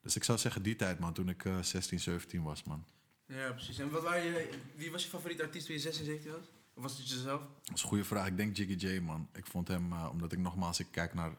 Dus 0.01 0.15
ik 0.15 0.23
zou 0.23 0.37
zeggen 0.37 0.63
die 0.63 0.75
tijd, 0.75 0.99
man, 0.99 1.13
toen 1.13 1.29
ik 1.29 1.43
uh, 1.43 1.61
16, 1.61 1.99
17 1.99 2.43
was, 2.43 2.63
man. 2.63 2.85
Ja, 3.25 3.51
precies. 3.51 3.79
En 3.79 3.89
wat 3.89 4.03
waren 4.03 4.23
je, 4.23 4.49
wie 4.75 4.91
was 4.91 5.03
je 5.03 5.09
favoriete 5.09 5.43
artiest 5.43 5.65
toen 5.65 5.75
je 5.75 5.81
16, 5.81 6.05
17 6.05 6.31
was? 6.31 6.51
Of 6.73 6.83
was 6.83 6.97
het 6.97 7.09
jezelf? 7.09 7.41
Dat 7.63 7.75
is 7.75 7.81
een 7.81 7.87
goede 7.87 8.03
vraag. 8.03 8.27
Ik 8.27 8.37
denk 8.37 8.57
Jiggy 8.57 8.85
J, 8.87 8.99
man. 8.99 9.29
Ik 9.33 9.45
vond 9.45 9.67
hem, 9.67 9.91
uh, 9.91 10.07
omdat 10.11 10.31
ik 10.31 10.39
nogmaals, 10.39 10.79
ik 10.79 10.87
kijk 10.91 11.13
naar... 11.13 11.31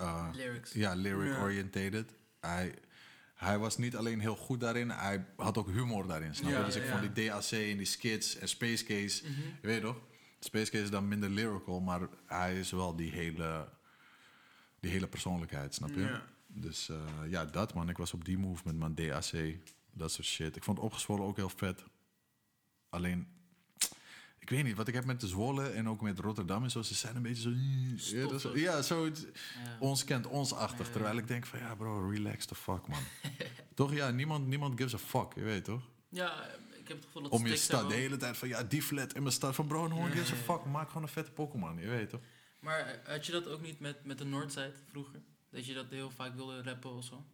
Uh, 0.00 0.28
Lyrics. 0.34 0.72
Ja, 0.72 0.94
lyric-orientated. 0.94 2.12
Hij, 2.40 2.74
hij 3.34 3.58
was 3.58 3.76
niet 3.76 3.96
alleen 3.96 4.20
heel 4.20 4.36
goed 4.36 4.60
daarin, 4.60 4.90
hij 4.90 5.24
had 5.36 5.58
ook 5.58 5.66
humor 5.70 6.06
daarin, 6.06 6.34
snap 6.34 6.50
je? 6.50 6.56
Ja, 6.56 6.64
dus 6.64 6.76
ik 6.76 6.82
vond 6.84 7.14
die 7.14 7.28
DAC 7.28 7.50
en 7.50 7.76
die 7.76 7.86
skits 7.86 8.36
en 8.36 8.48
Space 8.48 8.84
Case, 8.84 9.22
Mhm. 9.24 9.40
je 9.60 9.66
weet 9.66 9.80
toch? 9.82 9.96
Space 10.46 10.70
Case 10.70 10.82
is 10.84 10.90
dan 10.90 11.08
minder 11.08 11.28
lyrical, 11.30 11.80
maar 11.80 12.00
hij 12.26 12.58
is 12.58 12.70
wel 12.70 12.96
die 12.96 13.10
hele, 13.10 13.68
die 14.80 14.90
hele 14.90 15.06
persoonlijkheid, 15.06 15.74
snap 15.74 15.90
je? 15.94 16.00
Ja. 16.00 16.22
Dus 16.46 16.88
uh, 16.88 16.96
ja, 17.30 17.44
dat 17.44 17.74
man. 17.74 17.88
Ik 17.88 17.96
was 17.96 18.12
op 18.14 18.24
die 18.24 18.38
move 18.38 18.62
met 18.64 18.76
mijn 18.76 18.94
DAC, 18.94 19.56
dat 19.92 20.12
soort 20.12 20.26
shit. 20.26 20.56
Ik 20.56 20.64
vond 20.64 20.78
Opgezwollen 20.78 21.24
ook 21.26 21.36
heel 21.36 21.48
vet. 21.48 21.84
Alleen, 22.88 23.26
ik 24.38 24.50
weet 24.50 24.64
niet, 24.64 24.76
wat 24.76 24.88
ik 24.88 24.94
heb 24.94 25.04
met 25.04 25.20
de 25.20 25.26
Zwolle 25.28 25.68
en 25.68 25.88
ook 25.88 26.00
met 26.00 26.18
Rotterdam 26.18 26.62
en 26.62 26.70
zo, 26.70 26.82
ze 26.82 26.94
zijn 26.94 27.16
een 27.16 27.22
beetje 27.22 27.42
zo... 27.42 27.50
Ja, 28.16 28.26
Stoffig. 28.26 28.60
ja 28.60 28.82
zo 28.82 29.04
het- 29.04 29.26
Ja. 29.64 29.76
ons 29.80 30.04
kent 30.04 30.26
ons-achtig. 30.26 30.90
Terwijl 30.90 31.16
ik 31.18 31.28
denk 31.28 31.46
van, 31.46 31.58
ja 31.58 31.74
bro, 31.74 32.08
relax 32.10 32.44
the 32.46 32.54
fuck, 32.54 32.86
man. 32.88 33.00
toch? 33.74 33.92
Ja, 33.94 34.10
niemand, 34.10 34.46
niemand 34.46 34.80
gives 34.80 34.94
a 34.94 34.98
fuck, 34.98 35.34
je 35.34 35.42
weet 35.42 35.64
toch? 35.64 35.82
Ja, 36.08 36.44
ik 36.86 36.92
heb 36.92 36.96
het 36.96 37.06
gevoel 37.06 37.22
dat 37.22 37.40
Om 37.40 37.46
je 37.46 37.56
stad 37.56 37.88
de 37.88 37.94
hele 37.94 38.16
tijd 38.16 38.36
van, 38.36 38.48
ja, 38.48 38.62
die 38.62 38.82
flat 38.82 39.14
in 39.14 39.22
mijn 39.22 39.34
stad. 39.34 39.54
Van 39.54 39.66
bro, 39.66 39.88
gives 39.88 40.32
a 40.32 40.34
fuck. 40.34 40.64
Maak 40.64 40.86
gewoon 40.86 41.02
een 41.02 41.08
vette 41.08 41.30
Pokémon, 41.30 41.78
je 41.78 41.88
weet 41.88 42.10
toch? 42.10 42.20
Maar 42.60 43.00
had 43.04 43.26
je 43.26 43.32
dat 43.32 43.48
ook 43.48 43.60
niet 43.60 43.80
met, 43.80 44.04
met 44.04 44.18
de 44.18 44.24
Noordside 44.24 44.72
vroeger? 44.90 45.22
Dat 45.50 45.66
je 45.66 45.74
dat 45.74 45.90
heel 45.90 46.10
vaak 46.10 46.34
wilde 46.34 46.62
rappen 46.62 46.90
of 46.90 47.04
zo? 47.04 47.26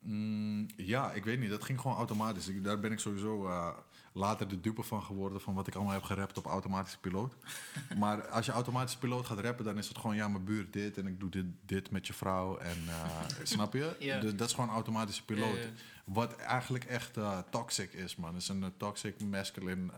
Mm, 0.00 0.66
ja, 0.76 1.12
ik 1.12 1.24
weet 1.24 1.38
niet. 1.38 1.50
Dat 1.50 1.64
ging 1.64 1.80
gewoon 1.80 1.96
automatisch. 1.96 2.48
Ik, 2.48 2.64
daar 2.64 2.80
ben 2.80 2.92
ik 2.92 2.98
sowieso 2.98 3.46
eh, 3.46 3.68
later 4.12 4.48
de 4.48 4.60
dupe 4.60 4.82
van 4.82 5.02
geworden... 5.02 5.40
van 5.40 5.54
wat 5.54 5.66
ik 5.66 5.74
allemaal 5.74 5.92
heb 5.92 6.02
gerapt 6.02 6.38
op 6.38 6.46
automatische 6.46 7.00
piloot. 7.00 7.34
maar 7.98 8.28
als 8.28 8.46
je 8.46 8.52
automatische 8.52 8.98
piloot 8.98 9.26
gaat 9.26 9.38
rappen... 9.38 9.64
dan 9.64 9.78
is 9.78 9.88
het 9.88 9.98
gewoon, 9.98 10.16
ja, 10.16 10.28
mijn 10.28 10.44
buurt 10.44 10.72
dit... 10.72 10.98
en 10.98 11.06
ik 11.06 11.20
doe 11.20 11.30
dit, 11.30 11.44
dit 11.66 11.90
met 11.90 12.06
je 12.06 12.12
vrouw. 12.12 12.56
En 12.56 12.76
eh, 12.88 13.26
snap 13.42 13.72
je? 13.72 14.18
Dus 14.20 14.36
dat 14.36 14.48
is 14.48 14.54
gewoon 14.54 14.70
automatische 14.70 15.24
piloot. 15.24 15.68
Wat 16.04 16.36
eigenlijk 16.36 16.84
echt 16.84 17.16
eh, 17.16 17.38
toxic 17.50 17.92
is, 17.92 18.16
man. 18.16 18.34
Het 18.34 18.42
is 18.42 18.48
een 18.48 18.72
toxic 18.76 19.20
masculine 19.22 19.90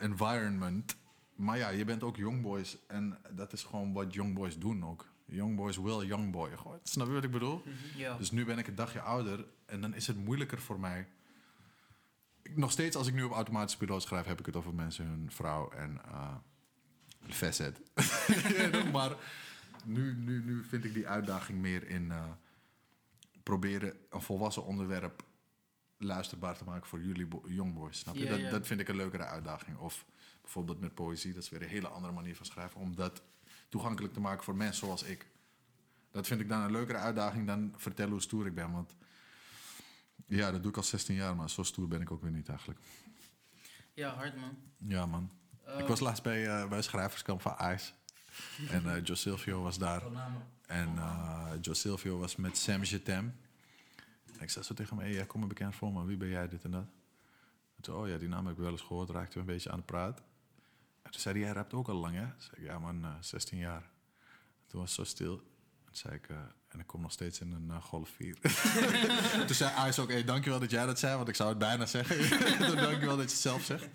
environment. 0.00 0.96
Maar 1.34 1.58
ja, 1.58 1.68
je 1.68 1.84
bent 1.84 2.02
ook 2.02 2.16
youngboys. 2.16 2.76
En 2.86 3.18
dat 3.30 3.52
is 3.52 3.62
gewoon 3.62 3.92
wat 3.92 4.14
youngboys 4.14 4.58
doen 4.58 4.84
ook. 4.84 5.11
Youngboys 5.32 5.76
will 5.76 6.06
youngboy. 6.06 6.56
Gewoon. 6.56 6.78
Snap 6.82 7.06
je 7.06 7.12
wat 7.12 7.24
ik 7.24 7.30
bedoel? 7.30 7.62
Ja. 7.96 8.16
Dus 8.16 8.30
nu 8.30 8.44
ben 8.44 8.58
ik 8.58 8.66
een 8.66 8.74
dagje 8.74 9.00
ouder 9.00 9.44
en 9.66 9.80
dan 9.80 9.94
is 9.94 10.06
het 10.06 10.16
moeilijker 10.16 10.60
voor 10.60 10.80
mij. 10.80 11.08
Ik- 12.42 12.56
nog 12.56 12.70
steeds 12.70 12.96
als 12.96 13.06
ik 13.06 13.14
nu 13.14 13.22
op 13.22 13.32
automatische 13.32 13.78
piloot 13.78 14.02
schrijf, 14.02 14.26
heb 14.26 14.40
ik 14.40 14.46
het 14.46 14.56
over 14.56 14.74
mensen, 14.74 15.06
hun 15.06 15.30
vrouw 15.30 15.70
en 15.70 16.00
uh, 16.10 16.34
facet. 17.28 17.80
maar 18.92 19.16
nu, 19.84 20.14
nu, 20.16 20.44
nu 20.44 20.64
vind 20.64 20.84
ik 20.84 20.94
die 20.94 21.08
uitdaging 21.08 21.58
meer 21.60 21.88
in 21.88 22.10
eh, 22.10 22.24
proberen 23.42 23.96
een 24.10 24.22
volwassen 24.22 24.64
onderwerp 24.64 25.22
luisterbaar 25.98 26.56
te 26.58 26.64
maken 26.64 26.86
voor 26.88 27.02
jullie 27.02 27.26
bo- 27.26 27.42
youngboys. 27.46 27.98
Snap 27.98 28.14
je? 28.14 28.24
Ja, 28.24 28.30
dat, 28.30 28.40
ja. 28.40 28.50
dat 28.50 28.66
vind 28.66 28.80
ik 28.80 28.88
een 28.88 28.96
leukere 28.96 29.24
uitdaging. 29.24 29.76
Of 29.78 30.04
bijvoorbeeld 30.40 30.80
met 30.80 30.94
poëzie, 30.94 31.32
dat 31.32 31.42
is 31.42 31.48
weer 31.48 31.62
een 31.62 31.68
hele 31.68 31.88
andere 31.88 32.12
manier 32.12 32.36
van 32.36 32.46
schrijven. 32.46 32.80
Om 32.80 32.96
dat 32.96 33.22
toegankelijk 33.72 34.14
te 34.14 34.20
maken 34.20 34.44
voor 34.44 34.56
mensen 34.56 34.86
zoals 34.86 35.02
ik. 35.02 35.26
Dat 36.10 36.26
vind 36.26 36.40
ik 36.40 36.48
dan 36.48 36.60
een 36.60 36.70
leukere 36.70 36.98
uitdaging 36.98 37.46
dan 37.46 37.74
vertellen 37.76 38.12
hoe 38.12 38.20
stoer 38.20 38.46
ik 38.46 38.54
ben. 38.54 38.72
Want 38.72 38.96
ja, 40.26 40.50
dat 40.50 40.62
doe 40.62 40.70
ik 40.70 40.76
al 40.76 40.82
16 40.82 41.14
jaar, 41.14 41.36
maar 41.36 41.50
zo 41.50 41.62
stoer 41.62 41.88
ben 41.88 42.00
ik 42.00 42.10
ook 42.10 42.22
weer 42.22 42.30
niet 42.30 42.48
eigenlijk. 42.48 42.80
Ja, 43.92 44.14
hard 44.14 44.36
man. 44.36 44.56
Ja, 44.76 45.06
man. 45.06 45.30
ik 45.78 45.86
was 45.86 46.00
laatst 46.00 46.22
bij, 46.22 46.46
eh 46.46 46.68
bij 46.68 46.82
schrijverskamp 46.82 47.40
van 47.40 47.56
IJs. 47.56 47.94
En 48.68 48.94
eh 48.94 49.04
Joe 49.04 49.16
Silvio 49.16 49.62
was 49.62 49.78
daar. 49.78 50.02
En 50.66 50.98
eh 50.98 51.52
Joe 51.60 51.74
Silvio 51.74 52.18
was 52.18 52.36
met 52.36 52.56
Sam 52.56 52.82
Jetem. 52.82 53.36
En 54.34 54.40
ik 54.40 54.50
zei 54.50 54.64
zo 54.64 54.74
tegen 54.74 54.96
hem, 54.96 55.04
hey, 55.04 55.14
jij 55.14 55.26
komt 55.26 55.42
me 55.42 55.48
bekend 55.48 55.74
voor, 55.74 55.92
maar 55.92 56.06
wie 56.06 56.16
ben 56.16 56.28
jij, 56.28 56.48
dit 56.48 56.64
en 56.64 56.70
dat? 56.70 56.86
En 57.76 57.82
toen, 57.82 57.94
oh 57.94 58.08
ja, 58.08 58.18
die 58.18 58.28
naam 58.28 58.46
heb 58.46 58.54
ik 58.54 58.62
wel 58.62 58.70
eens 58.70 58.82
gehoord, 58.82 59.10
raakte 59.10 59.38
een 59.38 59.44
beetje 59.44 59.70
aan 59.70 59.76
het 59.76 59.86
praten. 59.86 60.24
En 61.12 61.18
toen 61.18 61.32
zei 61.32 61.34
hij, 61.34 61.44
jij 61.44 61.54
rapt 61.54 61.74
ook 61.74 61.88
al 61.88 61.94
lang, 61.94 62.14
hè? 62.14 62.26
Toen 62.26 62.40
zei 62.40 62.52
ik, 62.56 62.66
ja 62.66 62.78
man, 62.78 63.04
eh, 63.04 63.10
16 63.20 63.58
jaar. 63.58 63.82
En 63.82 64.68
toen 64.68 64.80
was 64.80 64.96
het 64.96 65.06
zo 65.06 65.14
stil. 65.14 65.36
Toen 65.84 65.96
zei 65.96 66.14
ik, 66.14 66.28
eh, 66.28 66.36
en 66.68 66.80
ik 66.80 66.86
kom 66.86 67.00
nog 67.00 67.12
steeds 67.12 67.40
in 67.40 67.52
een 67.52 67.70
eh, 67.70 67.82
Golf 67.82 68.08
4. 68.16 68.36
toen 69.46 69.54
zei 69.54 69.88
Ice 69.88 70.00
ook, 70.00 70.10
hey, 70.10 70.24
dankjewel 70.24 70.60
dat 70.60 70.70
jij 70.70 70.86
dat 70.86 70.98
zei, 70.98 71.16
want 71.16 71.28
ik 71.28 71.34
zou 71.34 71.48
het 71.48 71.58
bijna 71.58 71.86
zeggen. 71.86 72.18
Dankjewel 72.76 73.16
dat 73.16 73.24
je 73.24 73.30
het 73.30 73.30
zelf 73.30 73.62
zegt. 73.64 73.86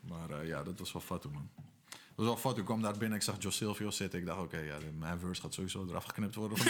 Maar 0.00 0.30
eh, 0.30 0.46
ja, 0.46 0.62
dat 0.62 0.78
was 0.78 0.92
wel 0.92 1.02
fatu, 1.02 1.28
man. 1.28 1.50
Dat 1.88 2.26
was 2.26 2.26
wel 2.26 2.36
fatu. 2.36 2.58
Ik 2.58 2.64
kwam 2.64 2.82
daar 2.82 2.98
binnen, 2.98 3.18
ik 3.18 3.24
zag 3.24 3.36
Joe 3.38 3.52
Silvio 3.52 3.90
zitten. 3.90 4.18
Ik 4.18 4.26
dacht, 4.26 4.40
oké, 4.40 4.58
ja, 4.58 4.76
mijn 4.98 5.18
verse 5.18 5.42
gaat 5.42 5.54
sowieso 5.54 5.86
eraf 5.88 6.04
geknipt 6.04 6.34
worden. 6.34 6.58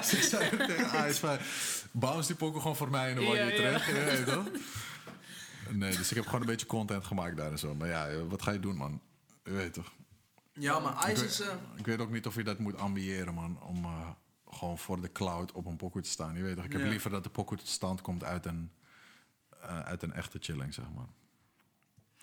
dus 0.00 0.12
ik 0.12 0.22
zei 0.22 0.56
tegen 0.56 1.14
van, 1.14 1.38
bounce 1.90 2.26
die 2.26 2.36
pokken 2.36 2.60
gewoon 2.60 2.76
voor 2.76 2.90
mij 2.90 3.08
en 3.08 3.14
dan 3.14 3.24
word 3.24 3.36
je 3.36 3.44
Ja, 3.44 3.50
ja. 3.50 3.56
terug. 3.56 3.86
Je 3.86 3.92
weet 3.92 4.26
toch? 4.26 4.46
Nee, 5.72 5.96
dus 5.96 6.10
ik 6.10 6.16
heb 6.16 6.24
gewoon 6.24 6.40
een 6.40 6.46
beetje 6.46 6.66
content 6.66 7.04
gemaakt 7.04 7.36
daar 7.36 7.50
en 7.50 7.58
zo. 7.58 7.74
Maar 7.74 7.88
ja, 7.88 8.24
wat 8.24 8.42
ga 8.42 8.50
je 8.50 8.60
doen, 8.60 8.76
man? 8.76 9.00
Je 9.44 9.50
weet 9.50 9.72
toch? 9.72 9.92
Ja, 10.52 10.78
maar 10.78 11.08
Ik 11.10 11.16
Ice 11.16 11.24
is... 11.24 11.40
eh, 11.40 11.54
Ik 11.76 11.86
weet 11.86 12.00
ook 12.00 12.10
niet 12.10 12.26
of 12.26 12.34
je 12.34 12.44
dat 12.44 12.58
moet 12.58 12.76
ambiëren, 12.76 13.34
man. 13.34 13.62
Om 13.62 13.84
eh, 13.84 14.10
gewoon 14.50 14.78
voor 14.78 15.00
de 15.00 15.12
cloud 15.12 15.52
op 15.52 15.66
een 15.66 15.76
pokoe 15.76 16.02
te 16.02 16.08
staan. 16.10 16.36
Je 16.36 16.42
weet 16.42 16.56
toch? 16.56 16.64
Ik 16.64 16.72
heb 16.72 16.80
Ja. 16.80 16.88
liever 16.88 17.10
dat 17.10 17.24
de 17.24 17.30
pokoe 17.30 17.56
tot 17.56 17.68
stand 17.68 18.00
komt 18.00 18.24
uit 18.24 18.46
een, 18.46 18.70
eh, 19.60 19.80
uit 19.80 20.02
een 20.02 20.12
echte 20.12 20.38
chilling, 20.40 20.74
zeg 20.74 20.84
maar. 20.94 21.06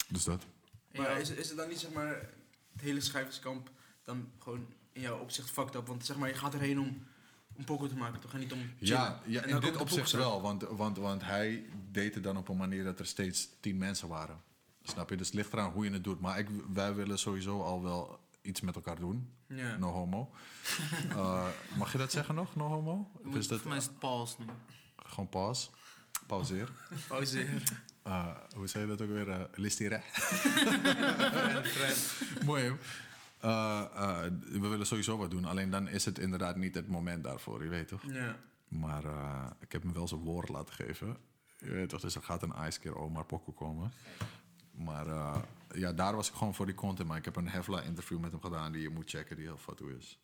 Dus 0.07 0.23
dat. 0.23 0.45
Maar 0.91 1.09
ja. 1.09 1.15
is, 1.17 1.29
is 1.29 1.47
het 1.47 1.57
dan 1.57 1.67
niet, 1.69 1.79
zeg 1.79 1.91
maar, 1.91 2.29
het 2.71 2.81
hele 2.81 3.01
schrijverskamp 3.01 3.71
dan 4.03 4.31
gewoon 4.39 4.73
in 4.91 5.01
jouw 5.01 5.19
opzicht 5.19 5.49
fucked 5.51 5.75
up? 5.75 5.87
Want 5.87 6.05
zeg 6.05 6.17
maar, 6.17 6.29
je 6.29 6.35
gaat 6.35 6.53
erheen 6.53 6.79
om 6.79 7.03
een 7.57 7.63
pokoe 7.63 7.87
te 7.87 7.95
maken, 7.95 8.19
toch? 8.19 8.33
En 8.33 8.39
niet 8.39 8.53
om 8.53 8.59
chillen. 8.59 8.75
Ja, 8.79 9.21
ja 9.25 9.41
En 9.41 9.49
in 9.49 9.59
dit 9.59 9.77
opzicht 9.77 10.11
wel. 10.11 10.41
Want, 10.41 10.63
want, 10.63 10.97
want 10.97 11.23
hij 11.23 11.65
deed 11.91 12.13
het 12.13 12.23
dan 12.23 12.37
op 12.37 12.49
een 12.49 12.57
manier 12.57 12.83
dat 12.83 12.99
er 12.99 13.05
steeds 13.05 13.49
tien 13.59 13.77
mensen 13.77 14.07
waren. 14.07 14.41
Snap 14.83 15.09
je? 15.09 15.15
Dus 15.15 15.27
het 15.27 15.35
ligt 15.35 15.53
eraan 15.53 15.71
hoe 15.71 15.85
je 15.85 15.91
het 15.91 16.03
doet. 16.03 16.19
Maar 16.19 16.39
ik, 16.39 16.47
wij 16.73 16.95
willen 16.95 17.19
sowieso 17.19 17.61
al 17.61 17.83
wel 17.83 18.19
iets 18.41 18.61
met 18.61 18.75
elkaar 18.75 18.99
doen. 18.99 19.33
Ja. 19.47 19.77
No 19.77 19.91
homo. 19.91 20.29
Eh, 21.09 21.47
mag 21.77 21.91
je 21.91 21.97
dat 21.97 22.11
zeggen 22.11 22.35
nog? 22.35 22.55
No 22.55 22.67
homo? 22.67 23.11
Of 23.25 23.35
is 23.35 23.47
dat 23.47 23.59
Voor 23.59 23.69
mij 23.69 23.77
is 23.77 23.83
het 23.83 23.99
Pauls 23.99 24.37
nu. 24.37 24.45
gewoon 24.95 25.29
pauze? 25.29 25.69
Pauzeer. 26.27 26.69
Pauzeer. 27.07 27.63
Eh, 28.03 28.27
hoe 28.55 28.67
zei 28.67 28.83
je 28.83 28.89
dat 28.89 29.01
ook 29.01 29.13
weer? 29.13 29.27
Uh, 29.27 29.41
listeren. 29.53 30.01
Mooi, 32.45 32.75
Eh, 33.39 33.83
eh, 33.95 34.31
we 34.41 34.67
willen 34.67 34.85
sowieso 34.85 35.17
wat 35.17 35.31
doen. 35.31 35.45
Alleen 35.45 35.69
dan 35.69 35.87
is 35.87 36.05
het 36.05 36.19
inderdaad 36.19 36.55
niet 36.55 36.75
het 36.75 36.87
moment 36.87 37.23
daarvoor, 37.23 37.63
je 37.63 37.69
weet 37.69 37.87
toch? 37.87 38.01
Ja. 38.07 38.35
Maar 38.67 39.05
eh, 39.05 39.45
ik 39.59 39.71
heb 39.71 39.83
hem 39.83 39.93
wel 39.93 40.07
zijn 40.07 40.21
woord 40.21 40.49
laten 40.49 40.73
geven. 40.73 41.17
Je 41.57 41.71
weet 41.71 41.89
toch, 41.89 42.01
dus 42.01 42.15
er 42.15 42.23
gaat 42.23 42.43
een 42.43 42.53
ice 42.67 42.79
keer 42.79 42.95
Omar 42.95 43.25
Poco 43.25 43.51
komen. 43.51 43.91
Maar 44.71 45.05
ja, 45.73 45.93
daar 45.93 46.15
was 46.15 46.27
ik 46.27 46.33
gewoon 46.35 46.55
voor 46.55 46.65
die 46.65 46.75
content. 46.75 47.07
Maar 47.07 47.17
ik 47.17 47.25
heb 47.25 47.35
een 47.35 47.49
Hevla-interview 47.49 48.19
met 48.19 48.31
hem 48.31 48.41
gedaan 48.41 48.71
die 48.71 48.81
je 48.81 48.89
moet 48.89 49.09
checken, 49.09 49.35
die 49.35 49.45
heel 49.45 49.57
fatu 49.57 49.95
is. 49.97 50.19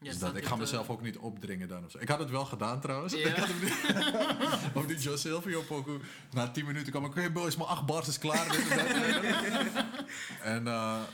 Ja, 0.00 0.10
dus 0.10 0.18
dat, 0.18 0.36
ik 0.36 0.44
ga 0.44 0.56
mezelf 0.56 0.90
ook 0.90 1.02
niet 1.02 1.18
opdringen 1.18 1.68
dan 1.68 1.84
of 1.84 1.90
zo. 1.90 1.98
Ik 1.98 2.08
had 2.08 2.18
het 2.18 2.30
wel 2.30 2.44
gedaan 2.44 2.80
trouwens. 2.80 3.14
Ja. 3.14 3.28
Ik 3.28 3.36
had 3.36 3.48
hem 3.48 3.60
niet, 3.60 4.74
of 4.76 4.86
die 4.86 4.98
Joe 4.98 5.16
Silvio 5.16 5.62
Poco. 5.62 6.00
Na 6.30 6.50
tien 6.50 6.66
minuten 6.66 6.90
kwam 6.90 7.04
ik, 7.04 7.10
oké 7.10 7.30
boys, 7.30 7.56
maar 7.56 7.66
acht 7.66 7.86
bars 7.86 8.08
is 8.08 8.18
klaar. 8.18 8.46
en 10.42 10.64
dat." 10.64 11.08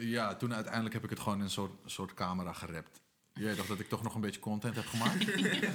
Ja, 0.00 0.34
toen 0.34 0.54
uiteindelijk 0.54 0.94
heb 0.94 1.04
ik 1.04 1.10
het 1.10 1.20
gewoon 1.20 1.38
in 1.38 1.44
een 1.44 1.50
soort, 1.50 1.72
soort 1.84 2.14
camera 2.14 2.52
gerept. 2.52 3.00
Je 3.34 3.44
weet 3.44 3.56
toch 3.56 3.66
dat 3.66 3.78
ik 3.78 3.88
toch 3.88 4.02
nog 4.02 4.14
een 4.14 4.20
beetje 4.20 4.40
content 4.40 4.74
heb 4.74 4.86
gemaakt? 4.86 5.26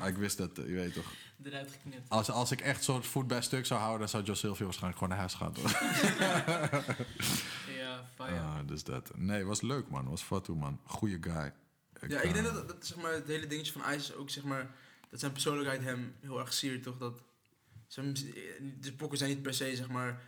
Ah, 0.00 0.08
ik 0.08 0.16
wist 0.16 0.38
dat, 0.38 0.56
je 0.56 0.62
weet 0.62 0.94
toch. 0.94 1.12
Eruit 1.42 1.70
geknipt. 1.70 2.10
Als, 2.10 2.30
als 2.30 2.50
ik 2.50 2.60
echt 2.60 2.84
soort 2.84 3.06
voet 3.06 3.26
bij 3.26 3.42
stuk 3.42 3.66
zou 3.66 3.80
houden, 3.80 4.00
dan 4.00 4.08
zou 4.08 4.22
Joe 4.22 4.34
Silvio 4.34 4.64
waarschijnlijk 4.64 5.02
gewoon 5.02 5.16
naar 5.16 5.18
huis 5.18 5.34
gaan. 5.34 5.54
Ja, 7.76 8.04
fire. 8.14 8.40
Ah, 8.40 8.58
dus 8.66 8.84
dat. 8.84 9.10
Nee, 9.16 9.44
was 9.44 9.60
leuk 9.60 9.88
man. 9.88 10.08
Was 10.08 10.22
fatu 10.22 10.52
man. 10.54 10.80
Goeie 10.84 11.18
guy. 11.20 11.52
ja, 12.08 12.20
ik 12.20 12.34
denk 12.34 12.46
eh, 12.46 12.54
dat, 12.54 12.68
dat 12.68 12.86
zeg 12.86 12.96
maar, 12.96 13.12
het 13.12 13.26
hele 13.26 13.46
dingetje 13.46 13.72
van 13.72 13.92
Ice 13.92 14.16
ook, 14.16 14.30
zeg 14.30 14.44
maar, 14.44 14.70
dat 15.10 15.20
zijn 15.20 15.32
persoonlijkheid 15.32 15.82
hem 15.82 16.14
heel 16.20 16.38
erg 16.40 16.52
siert, 16.52 16.82
toch? 16.82 16.98
Dat 16.98 17.22
zijn, 17.86 18.14
de 18.80 18.92
pokken 18.96 19.18
zijn 19.18 19.30
niet 19.30 19.42
per 19.42 19.54
se, 19.54 19.76
zeg 19.76 19.88
maar, 19.88 20.22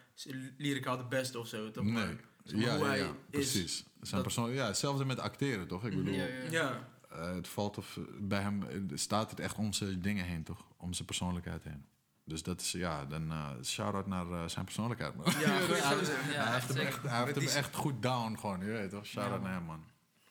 lyricaal 0.57 0.97
de 0.97 1.05
beste 1.05 1.39
of 1.39 1.49
zo, 1.49 1.71
toch? 1.71 1.85
Maar, 1.85 2.07
Nee. 2.07 2.17
Zeg 2.51 2.59
maar, 2.61 2.69
Ja, 2.69 2.77
hoe 2.77 2.85
ja, 2.85 2.91
hij 2.91 2.99
ja, 2.99 3.07
is, 3.07 3.13
precies. 3.31 3.77
Zijn 4.01 4.11
dat- 4.11 4.23
persoon, 4.23 4.51
ja, 4.51 4.67
hetzelfde 4.67 5.05
met 5.05 5.19
acteren, 5.19 5.67
toch? 5.69 5.85
Ik 5.85 5.97
bedoel, 5.97 6.15
Ja, 6.15 6.25
ja. 6.25 6.51
Ja, 6.51 6.89
eh, 7.11 7.35
het 7.35 7.49
valt 7.49 7.79
of 7.79 7.99
bij 8.21 8.41
hem 8.41 8.63
eh, 8.63 8.79
staat 8.95 9.31
het 9.31 9.41
echt 9.41 9.57
om 9.57 9.73
zijn 9.73 10.01
dingen 10.03 10.25
heen, 10.25 10.43
toch? 10.43 10.65
Om 10.77 10.93
zijn 10.93 11.07
persoonlijkheid 11.07 11.65
heen. 11.65 11.85
Dus 12.25 12.43
dat 12.43 12.61
is, 12.61 12.73
ja, 12.73 13.05
dan 13.05 13.31
eh 13.31 13.51
shout-out 13.65 14.07
naar 14.07 14.31
eh, 14.31 14.49
zijn 14.49 14.65
persoonlijkheid, 14.65 15.15
man. 15.17 15.25
ja, 15.41 15.61
goed 15.67 15.77
Ja, 15.77 15.91
zo 15.99 16.05
zeggen. 16.05 16.33
ja, 16.33 16.43
hij 16.45 16.53
heeft 16.53 16.69
hem 16.69 16.87
echt, 16.87 17.03
hij 17.03 17.25
heeft 17.25 17.35
hem 17.35 17.47
echt 17.47 17.75
goed 17.75 18.03
down, 18.03 18.37
gewoon. 18.39 18.61
Je 18.61 18.71
weet 18.71 18.91
toch? 18.91 19.07
Shout-out 19.07 19.43
naar 19.43 19.53
hem, 19.53 19.63
man. 19.65 19.85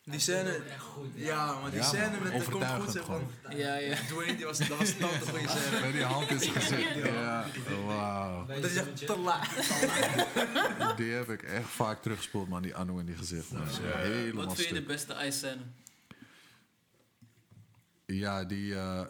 Die 0.10 0.20
scène, 0.20 0.50
Echt 0.70 0.82
goed. 0.82 1.08
ja, 1.16 1.60
maar 1.60 1.70
die 1.72 1.80
Ja, 1.80 1.86
scène 1.86 2.18
met 2.24 2.46
de 2.46 2.52
komt 2.52 2.66
goed, 2.66 2.92
zeg 2.92 3.06
van, 3.06 3.32
Ja, 3.50 3.76
ja. 3.76 3.96
Dwayne, 4.08 4.36
die 4.36 4.46
was, 4.46 4.58
dat 4.58 4.68
was 4.78 4.90
een 4.90 4.98
tante 4.98 5.20
goede 5.32 5.48
scène. 5.48 5.80
Met 5.82 5.92
die 5.92 6.04
hand 6.04 6.30
in 6.30 6.40
zijn 6.40 6.52
gezicht. 6.54 6.94
Ja, 6.96 7.46
wauw. 7.86 8.46
Dat 8.46 8.58
is 8.64 8.76
echt 8.76 9.06
te 9.06 9.18
laat. 9.18 9.50
Die 10.98 11.12
heb 11.14 11.30
ik 11.30 11.44
echt 11.44 11.68
vaak 11.70 12.02
teruggespoeld, 12.02 12.48
man. 12.50 12.62
Die 12.62 12.76
Anu 12.76 13.00
in 13.00 13.06
die 13.06 13.16
gezicht. 13.16 13.52
Man. 13.52 13.68
Helemaal 13.82 14.46
Wat 14.46 14.56
vind 14.56 14.68
je 14.68 14.74
de 14.74 14.82
beste 14.82 15.14
ijsscène? 15.14 15.62
Ja, 18.06 18.44
die 18.44 18.76
eh 18.76 19.02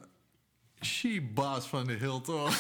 she-baas 0.81 1.67
van 1.67 1.85
de 1.85 1.93
hill, 1.93 2.21
toch? 2.21 2.57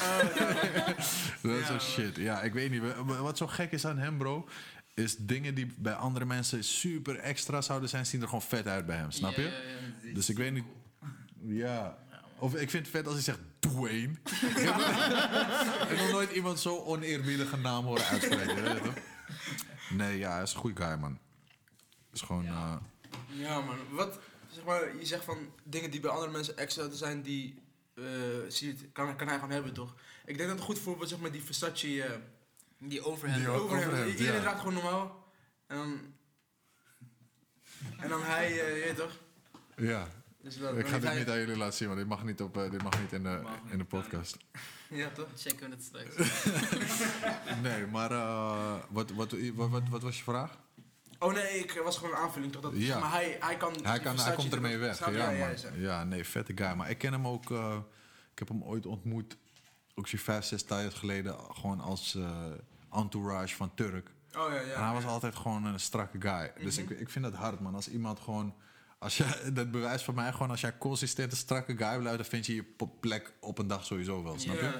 dat 1.41 1.69
is 1.81 1.91
shit. 1.93 2.15
Ja, 2.15 2.41
ik 2.41 2.53
weet 2.53 2.71
niet. 2.71 2.81
wa- 3.05 3.21
Wat 3.21 3.37
zo 3.37 3.47
gek 3.47 3.71
is 3.71 3.85
aan 3.85 3.97
hem, 3.97 4.17
bro... 4.17 4.47
is 4.97 5.17
dingen 5.17 5.55
die 5.55 5.73
bij 5.77 5.93
andere 5.93 6.25
mensen 6.25 6.63
super 6.63 7.15
extra 7.15 7.61
zouden 7.61 7.89
zijn... 7.89 8.05
zien 8.05 8.21
er 8.21 8.27
gewoon 8.27 8.41
vet 8.41 8.67
uit 8.67 8.85
bij 8.85 8.95
hem, 8.97 9.11
snap 9.11 9.35
je? 9.35 9.41
Ja, 9.41 9.47
ja, 9.47 9.53
ja. 10.07 10.13
Dus 10.13 10.29
ik 10.29 10.37
weet 10.37 10.53
niet... 10.53 10.63
Ja. 11.41 11.97
Of 12.39 12.55
ik 12.55 12.69
vind 12.69 12.85
het 12.85 12.95
vet 12.95 13.05
als 13.05 13.13
hij 13.13 13.23
zegt 13.23 13.39
Dwayne. 13.59 14.13
ik 15.91 15.97
nog 15.97 16.11
nooit 16.11 16.31
iemand 16.31 16.59
zo 16.59 16.77
oneerbiedige 16.83 17.57
naam 17.57 17.85
horen 17.85 18.05
uitspreken. 18.05 18.63
weet 18.63 18.73
je 18.73 18.81
toch? 18.83 18.93
Nee, 19.89 20.17
ja, 20.17 20.33
hij 20.33 20.43
is 20.43 20.53
een 20.53 20.59
goede 20.59 20.83
guy, 20.83 20.95
man. 20.97 21.19
Is 22.13 22.21
gewoon... 22.21 22.45
eh, 22.45 22.75
Ja, 23.27 23.59
man. 23.61 23.77
Wat, 23.91 24.19
zeg 24.51 24.63
maar, 24.63 24.97
je 24.99 25.05
zegt 25.05 25.23
van 25.23 25.37
dingen 25.63 25.91
die 25.91 25.99
bij 25.99 26.11
andere 26.11 26.31
mensen 26.31 26.57
extra 26.57 26.89
zijn, 26.89 27.21
die 27.21 27.61
eh, 27.95 28.03
zie 28.47 28.69
het, 28.69 28.85
kan, 28.93 29.15
kan 29.15 29.27
hij 29.27 29.35
gewoon 29.35 29.51
hebben, 29.51 29.73
toch? 29.73 29.95
Ik 30.25 30.37
denk 30.37 30.49
dat 30.49 30.57
een 30.57 30.63
goed 30.65 30.79
voorbeeld, 30.79 31.09
zeg 31.09 31.19
maar, 31.19 31.31
die 31.31 31.43
Versace 31.43 32.03
eh 32.03 32.11
Die. 32.77 32.89
Die 32.89 33.01
overhemd. 33.05 33.47
overhemd, 33.47 34.09
Iedereen 34.09 34.33
ja. 34.33 34.39
draagt 34.41 34.57
gewoon 34.59 34.73
normaal. 34.73 35.23
En 35.67 35.77
dan... 35.77 35.99
En 37.99 38.09
dan 38.09 38.23
hij, 38.23 38.45
eh, 38.47 38.77
je 38.77 38.83
weet 38.83 38.95
toch? 38.95 39.17
ja, 39.75 40.07
Dus 40.41 40.57
dat, 40.57 40.77
ik 40.77 40.87
ga 40.87 40.93
dit 40.99 41.03
hij- 41.09 41.17
niet 41.17 41.29
aan 41.29 41.37
jullie 41.39 41.57
laten 41.57 41.77
zien, 41.77 41.87
want 41.87 41.99
dit 41.99 42.07
mag 42.09 42.23
niet, 42.23 42.41
op, 42.41 42.57
eh, 42.57 42.71
dit 42.71 42.83
mag 42.83 42.99
niet 42.99 43.11
in 43.13 43.23
de, 43.23 43.39
Mag 43.43 43.63
niet. 43.63 43.71
in 43.71 43.77
de 43.77 43.83
podcast. 43.85 44.37
Ja, 44.89 45.09
toch? 45.09 45.27
Checken 45.35 45.69
we 45.69 45.75
het 45.75 45.83
straks. 45.83 46.15
Nee, 47.63 47.85
maar 47.85 48.11
eh, 48.11 48.75
wat, 48.89 49.11
wat, 49.11 49.31
wat, 49.53 49.69
wat, 49.69 49.83
wat 49.89 50.01
was 50.01 50.17
je 50.17 50.23
vraag? 50.23 50.57
Oh 51.19 51.33
nee, 51.33 51.59
ik 51.59 51.81
was 51.83 51.97
gewoon 51.97 52.11
een 52.11 52.17
aanvulling, 52.21 52.51
toch? 52.51 52.61
Dat, 52.61 52.71
Ja. 52.75 52.99
Maar 52.99 53.11
hij, 53.11 53.37
hij 53.39 53.57
kan... 53.57 53.73
Hij, 53.83 53.93
die 53.93 54.01
kan, 54.01 54.19
hij 54.19 54.33
komt 54.35 54.53
ermee 54.53 54.77
weg. 54.77 54.99
Ja, 54.99 55.09
ja, 55.09 55.25
man. 55.25 55.37
ja, 55.37 55.55
Ja, 55.75 56.03
nee, 56.03 56.23
vette 56.23 56.51
guy. 56.55 56.73
Maar 56.75 56.89
ik 56.89 56.97
ken 56.97 57.11
hem 57.11 57.27
ook... 57.27 57.51
eh, 57.51 57.77
ik 58.31 58.39
heb 58.39 58.47
hem 58.47 58.63
ooit 58.63 58.85
ontmoet, 58.85 59.37
ook 59.97 60.07
zo'n 60.07 60.19
vijf, 60.19 60.45
zes 60.45 60.63
tijd 60.63 60.93
geleden... 60.93 61.35
gewoon 61.53 61.79
als 61.79 62.15
eh, 62.15 62.51
entourage 62.91 63.55
van 63.55 63.73
Turk. 63.73 64.11
Oh 64.37 64.51
ja, 64.51 64.59
ja. 64.59 64.73
en 64.73 64.83
hij 64.83 64.93
was 64.93 65.05
altijd 65.05 65.35
gewoon 65.35 65.65
een 65.65 65.79
strakke 65.79 66.21
guy. 66.21 66.51
Dus 66.63 66.77
ik, 66.77 66.89
ik 66.89 67.09
vind 67.09 67.25
dat 67.25 67.33
hard, 67.33 67.59
man. 67.59 67.75
Als 67.75 67.89
iemand 67.89 68.19
gewoon... 68.19 68.55
Als 68.99 69.17
je, 69.17 69.25
dat 69.53 69.71
bewijst 69.71 70.05
voor 70.05 70.13
mij 70.13 70.31
gewoon... 70.31 70.49
als 70.49 70.61
jij 70.61 70.77
consistent 70.77 71.31
een 71.31 71.37
strakke 71.37 71.77
guy 71.77 71.97
blijft... 71.97 72.17
dan 72.17 72.27
vind 72.27 72.45
je 72.45 72.55
je 72.55 72.65
plek 72.99 73.33
op 73.39 73.57
een 73.57 73.67
dag 73.67 73.85
sowieso 73.85 74.23
wel, 74.23 74.39
snap 74.39 74.55
je? 74.55 74.79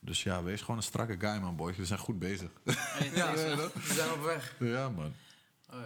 Dus 0.00 0.22
ja, 0.22 0.42
wees 0.42 0.60
gewoon 0.60 0.76
een 0.76 0.82
strakke 0.82 1.16
guy, 1.18 1.38
man, 1.38 1.56
boys. 1.56 1.76
We 1.76 1.86
zijn 1.86 1.98
goed 1.98 2.18
bezig. 2.18 2.50
Ja, 3.14 3.32
we 3.32 3.70
zijn 3.94 4.12
op 4.12 4.22
weg. 4.22 4.56
ja, 4.58 4.88
man. 4.88 5.12
Oh, 5.72 5.78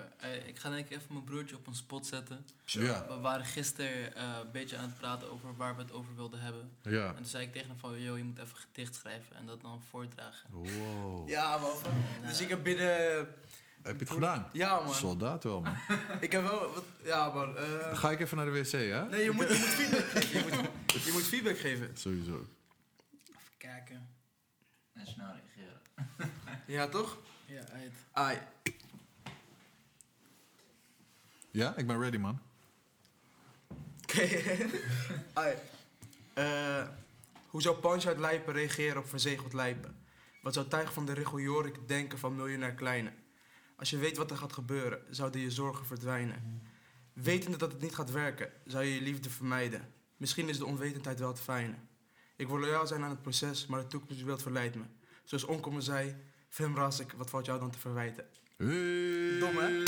ik 0.47 0.59
ga 0.59 0.70
denk 0.70 0.86
ik 0.90 0.97
even 0.97 1.06
mijn 1.12 1.24
broertje 1.24 1.56
op 1.56 1.66
een 1.66 1.74
spot 1.74 2.06
zetten. 2.06 2.47
Ja, 2.65 3.06
We 3.09 3.15
waren 3.20 3.44
gisteren 3.44 4.15
eh, 4.16 4.39
een 4.44 4.51
beetje 4.51 4.77
aan 4.77 4.85
het 4.89 4.98
praten 4.98 5.31
over 5.32 5.56
waar 5.56 5.77
we 5.77 5.82
het 5.82 5.93
over 5.93 6.15
wilden 6.15 6.40
hebben. 6.40 6.70
ja. 6.82 7.06
En 7.09 7.15
toen 7.15 7.24
zei 7.24 7.44
ik 7.47 7.52
tegen 7.52 7.69
hem 7.69 7.78
van, 7.78 8.01
yo, 8.01 8.16
je 8.16 8.24
moet 8.24 8.39
even 8.39 8.56
gedicht 8.56 8.94
schrijven 8.94 9.36
en 9.36 9.47
dat 9.47 9.61
dan 9.61 9.82
voordragen. 9.90 10.51
Wow. 10.51 11.28
Ja, 11.35 11.59
man. 11.59 11.73
Dus 12.27 12.40
ik 12.40 12.48
heb 12.48 12.62
binnen, 12.62 12.86
Heb 13.82 13.98
je 13.98 14.05
het 14.05 14.11
gedaan? 14.11 14.48
Ja, 14.52 14.81
man. 14.81 14.94
Soldaat 14.94 15.44
wel, 15.44 15.61
man. 15.61 15.77
Ik 16.20 16.32
heb 16.32 16.43
wel... 16.43 16.74
Wat, 16.74 16.85
ja, 17.05 17.28
man. 17.31 17.56
eh, 17.56 17.81
Dan 17.81 17.97
ga 17.97 18.11
ik 18.11 18.20
even 18.20 18.36
naar 18.36 18.47
de 18.47 18.52
wc, 18.52 18.70
hè? 18.70 19.09
nee, 19.09 19.24
je 19.24 19.31
moet, 19.31 19.48
je 19.48 19.55
moet 19.59 19.69
feedback 19.69 20.23
geven. 20.23 20.51
Je 20.51 20.56
moet, 20.93 21.02
je 21.05 21.12
moet 21.12 21.23
feedback 21.24 21.59
geven. 21.59 21.90
Sowieso. 21.97 22.47
Even 23.28 23.56
kijken. 23.59 24.09
En 24.93 25.06
snel 25.06 25.27
reageren. 25.27 25.81
Ja, 26.66 26.89
toch? 26.89 27.19
Ja, 27.47 27.61
uit. 27.73 27.93
Ai. 28.12 28.39
Ja, 31.55 31.76
ik 31.76 31.86
ben 31.86 32.01
ready, 32.01 32.16
man. 32.16 32.40
Oké. 34.02 34.28
Ai. 35.32 35.55
Eh, 36.35 36.89
hoe 37.47 37.62
zou 37.62 37.76
Punch-Out 37.76 38.18
Lijpen 38.18 38.55
reageren 38.55 38.98
op 38.98 39.09
verzegeld 39.09 39.52
Lijpen? 39.52 39.97
Wat 40.43 40.55
zou 40.55 40.68
Tijg 40.68 40.93
van 40.93 41.06
de 41.06 41.12
Richel 41.12 41.40
Jorik 41.40 41.89
denken 41.89 42.18
van 42.18 42.36
miljonair 42.36 42.74
Kleine? 42.74 43.12
Als 43.76 43.90
je 43.90 43.98
weet 43.98 44.16
wat 44.16 44.31
er 44.31 44.36
gaat 44.36 44.52
gebeuren, 44.52 45.01
zouden 45.10 45.40
je 45.40 45.51
zorgen 45.51 45.86
verdwijnen. 45.86 46.62
Wetende 47.12 47.56
dat 47.56 47.72
het 47.72 47.81
niet 47.81 47.94
gaat 47.94 48.10
werken, 48.10 48.52
zou 48.64 48.85
je 48.85 48.94
je 48.94 49.01
liefde 49.01 49.31
vermijden. 49.31 49.93
Misschien 50.16 50.48
is 50.48 50.59
de 50.59 50.66
onwetendheid 50.66 51.18
wel 51.18 51.32
te 51.32 51.43
fijne. 51.43 51.74
Ik 52.36 52.48
wil 52.48 52.59
loyaal 52.59 52.86
zijn 52.86 53.02
aan 53.02 53.10
het 53.10 53.22
proces, 53.22 53.66
maar 53.66 53.78
het 53.78 53.90
toekomstbeeld 53.90 54.43
verleidt 54.43 54.74
me. 54.74 54.85
Zoals 55.24 55.44
Onkomen 55.44 55.82
zei, 55.82 56.16
Fem 56.48 56.76
Rasik, 56.76 57.12
wat 57.12 57.31
valt 57.31 57.47
jou 57.47 57.59
dan 57.59 57.70
te 57.70 57.78
verwijten? 57.78 58.26
Hey. 58.56 59.39
Dom, 59.39 59.56
hè? 59.56 59.82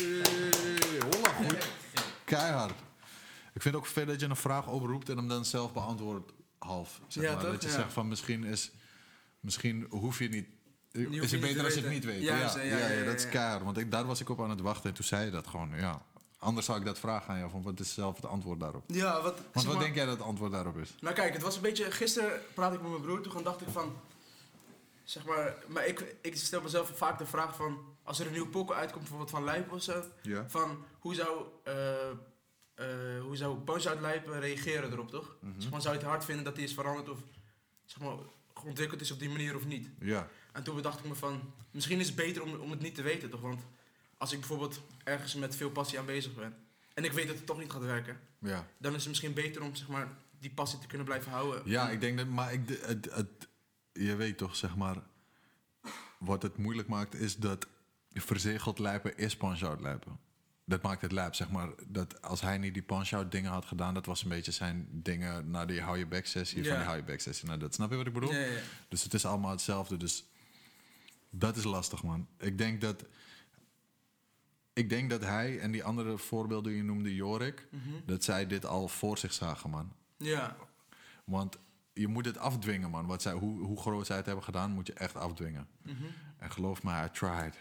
Goed. 1.37 1.69
Keihard. 2.25 2.75
Ik 3.55 3.63
vind 3.63 3.75
het 3.75 3.75
ook 3.75 3.87
vet 3.87 4.07
dat 4.07 4.21
je 4.21 4.27
een 4.27 4.37
vraag 4.37 4.67
oproept 4.69 5.09
en 5.09 5.17
hem 5.17 5.29
dan 5.29 5.45
zelf 5.45 5.73
beantwoordt 5.73 6.33
half. 6.59 7.01
Zeg 7.09 7.25
Ja, 7.25 7.33
maar. 7.33 7.43
toch? 7.43 7.51
Dat 7.53 7.63
je 7.63 7.69
Ja. 7.69 7.75
zegt 7.75 7.93
van 7.93 8.09
misschien 8.09 8.45
is... 8.45 8.71
Misschien 9.41 9.87
hoef 9.91 10.19
je 10.19 10.29
niet... 10.29 10.47
hoef 10.93 11.05
je 11.15 11.21
is 11.21 11.31
het 11.31 11.41
beter 11.41 11.57
te 11.59 11.65
als 11.65 11.75
je 11.75 11.81
het 11.81 11.91
niet 11.91 12.05
weet. 12.05 12.23
Ja, 12.23 12.37
ja, 12.37 12.63
ja, 12.89 13.05
dat 13.05 13.15
is 13.15 13.29
keihard. 13.29 13.63
Want 13.65 13.79
ik, 13.79 13.91
daar 13.91 14.05
was 14.07 14.21
ik 14.21 14.29
op 14.29 14.41
aan 14.43 14.51
het 14.51 14.61
wachten 14.61 14.89
en 14.91 14.95
toen 14.97 15.05
zei 15.05 15.25
je 15.25 15.31
dat 15.31 15.47
gewoon. 15.47 15.71
Ja. 15.77 16.03
Anders 16.39 16.67
zou 16.67 16.79
ik 16.79 16.85
dat 16.85 16.99
vragen 16.99 17.33
aan 17.33 17.39
jou. 17.39 17.51
Van 17.51 17.63
wat 17.63 17.81
is 17.81 17.95
zelf 17.95 18.17
het 18.17 18.27
antwoord 18.27 18.61
daarop? 18.61 18.85
Ja, 18.87 19.23
wat... 19.23 19.35
Want 19.53 19.67
wat 19.67 19.75
maar- 19.75 19.83
denk 19.85 19.95
jij 19.95 20.05
dat 20.05 20.17
het 20.19 20.27
antwoord 20.27 20.53
daarop 20.53 20.77
is? 20.79 20.95
Nou 21.01 21.15
kijk, 21.15 21.33
het 21.33 21.43
was 21.43 21.57
een 21.57 21.63
beetje... 21.63 21.91
Gisteren 21.91 22.41
praatte 22.55 22.77
ik 22.77 22.83
met 22.83 22.91
mijn 22.91 23.03
broer, 23.03 23.21
toen 23.21 23.43
dacht 23.43 23.61
ik 23.61 23.69
van... 23.73 23.97
Zeg 25.05 25.25
maar... 25.27 25.55
Maar 25.69 25.87
ik, 25.87 26.15
ik 26.23 26.37
stel 26.37 26.61
mezelf 26.63 26.93
vaak 26.95 27.19
de 27.19 27.27
vraag 27.27 27.57
van... 27.57 27.79
Als 28.07 28.19
er 28.19 28.27
een 28.27 28.33
nieuwe 28.33 28.49
pokken 28.49 28.77
uitkomt, 28.77 29.01
bijvoorbeeld 29.01 29.31
van 29.31 29.45
Lijp 29.45 29.73
of 29.73 29.83
zo... 29.83 30.05
Ja. 30.23 30.49
Van, 30.49 30.85
hoe 30.99 31.15
zou... 31.15 31.47
eh 31.65 31.75
hoe 33.21 33.37
zou 33.37 33.59
Punch-Out 33.59 34.01
Lijpen 34.01 34.41
reageren 34.41 34.93
erop, 34.93 35.11
toch? 35.11 35.37
Zeg 35.59 35.71
maar, 35.71 35.81
zou 35.81 35.95
je 35.95 36.01
het 36.01 36.09
hard 36.09 36.25
vinden 36.25 36.45
dat 36.45 36.55
hij 36.55 36.65
is 36.65 36.75
veranderd 36.75 37.09
of... 37.09 37.19
Zeg 37.85 38.01
maar, 38.03 38.17
ontwikkeld 38.65 39.01
is 39.01 39.11
op 39.11 39.19
die 39.19 39.29
manier 39.29 39.57
of 39.57 39.67
niet? 39.67 39.89
Ja. 40.01 40.29
En 40.53 40.63
toen 40.63 40.75
bedacht 40.75 40.99
ik 40.99 41.05
me 41.05 41.15
van... 41.15 41.53
Misschien 41.71 42.01
is 42.01 42.07
het 42.07 42.17
beter 42.17 42.43
om, 42.43 42.55
om 42.55 42.71
het 42.71 42.81
niet 42.81 42.95
te 42.95 43.03
weten, 43.03 43.31
toch? 43.31 43.41
Want 43.41 43.61
als 44.17 44.33
ik 44.33 44.39
bijvoorbeeld 44.39 44.81
ergens 45.05 45.35
met 45.35 45.57
veel 45.57 45.71
passie 45.71 45.99
aan 45.99 46.07
bezig 46.07 46.35
ben... 46.35 46.57
En 46.95 47.05
ik 47.05 47.13
weet 47.13 47.27
dat 47.27 47.37
het 47.37 47.47
toch 47.47 47.59
niet 47.59 47.73
gaat 47.73 47.83
werken... 47.83 48.21
Ja. 48.39 48.67
Dan 48.79 48.93
is 48.93 48.99
het 48.99 49.09
misschien 49.09 49.35
beter 49.35 49.63
om, 49.63 49.75
zeg 49.75 49.89
maar... 49.89 50.09
Die 50.41 50.51
passie 50.51 50.79
te 50.79 50.87
kunnen 50.87 51.07
blijven 51.07 51.33
houden. 51.33 51.63
Ja, 51.65 51.91
ik 51.91 52.01
denk 52.01 52.19
dat, 52.19 52.27
maar 52.27 52.53
ik, 52.53 52.69
het, 52.69 53.09
het, 53.15 53.49
je 53.93 54.17
weet 54.17 54.39
toch, 54.39 54.57
zeg 54.57 54.77
maar, 54.77 54.97
wat 56.19 56.43
het 56.43 56.57
moeilijk 56.57 56.89
maakt 56.89 57.15
is 57.15 57.37
dat 57.37 57.67
verzegeld 58.23 58.79
lijpen 58.79 59.17
is 59.17 59.37
punch-out 59.37 59.81
lijpen. 59.81 60.19
Dat 60.65 60.83
maakt 60.83 61.03
het 61.03 61.13
lijp, 61.13 61.35
zeg 61.35 61.51
maar. 61.51 61.69
Dat 61.89 62.23
als 62.23 62.41
hij 62.41 62.59
niet 62.59 62.75
die 62.75 62.83
punch-out 62.83 63.31
dingen 63.33 63.51
had 63.51 63.65
gedaan, 63.65 63.95
dat 63.95 64.07
was 64.07 64.23
een 64.23 64.29
beetje 64.29 64.53
zijn 64.53 64.89
dingen 64.93 65.51
naar 65.51 65.67
die 65.67 65.81
hou 65.81 65.99
je 65.99 66.07
back 66.07 66.27
sessie, 66.27 66.65
van 66.65 66.77
die 66.77 66.85
hou 66.85 66.97
je 66.97 67.03
back 67.05 67.21
sessie 67.21 67.49
naar 67.49 67.59
dat. 67.59 67.75
Snap 67.75 67.91
je 67.91 67.97
wat 67.97 68.07
ik 68.07 68.13
bedoel? 68.13 68.33
Ja, 68.33 68.39
ja, 68.39 68.47
ja. 68.47 68.61
Dus 68.89 69.03
het 69.03 69.15
is 69.15 69.25
allemaal 69.27 69.51
hetzelfde. 69.51 69.97
Dus 69.97 70.25
dat 71.31 71.57
is 71.57 71.65
lastig, 71.65 72.03
man. 72.03 72.27
Ik 72.39 72.59
denk 72.59 72.81
dat. 72.81 73.05
Ik 74.73 74.89
denk 74.89 75.11
dat 75.11 75.21
hij 75.21 75.59
en 75.61 75.71
die 75.71 75.85
andere 75.85 76.19
voorbeelden 76.19 76.71
die 76.73 76.81
je 76.81 76.87
noemde, 76.87 77.15
Jorik, 77.15 77.67
Mhm. 77.71 77.91
dat 78.07 78.25
zij 78.25 78.47
dit 78.47 78.67
al 78.67 78.89
voor 78.89 79.19
zich 79.19 79.33
zagen, 79.33 79.71
man. 79.71 79.93
Ja, 80.17 80.57
Want 81.25 81.59
je 81.93 82.07
moet 82.09 82.25
het 82.25 82.39
afdwingen, 82.39 82.91
man. 82.91 83.07
Wat 83.07 83.23
zij, 83.23 83.33
hoe, 83.33 83.61
hoe 83.65 83.81
groot 83.81 84.07
zij 84.07 84.17
het 84.17 84.27
hebben 84.27 84.45
gedaan, 84.45 84.71
moet 84.71 84.87
je 84.87 84.93
echt 84.93 85.15
afdwingen. 85.17 85.69
Mhm. 85.83 86.05
En 86.39 86.51
geloof 86.51 86.83
me, 86.83 87.05
I 87.05 87.11
tried. 87.13 87.55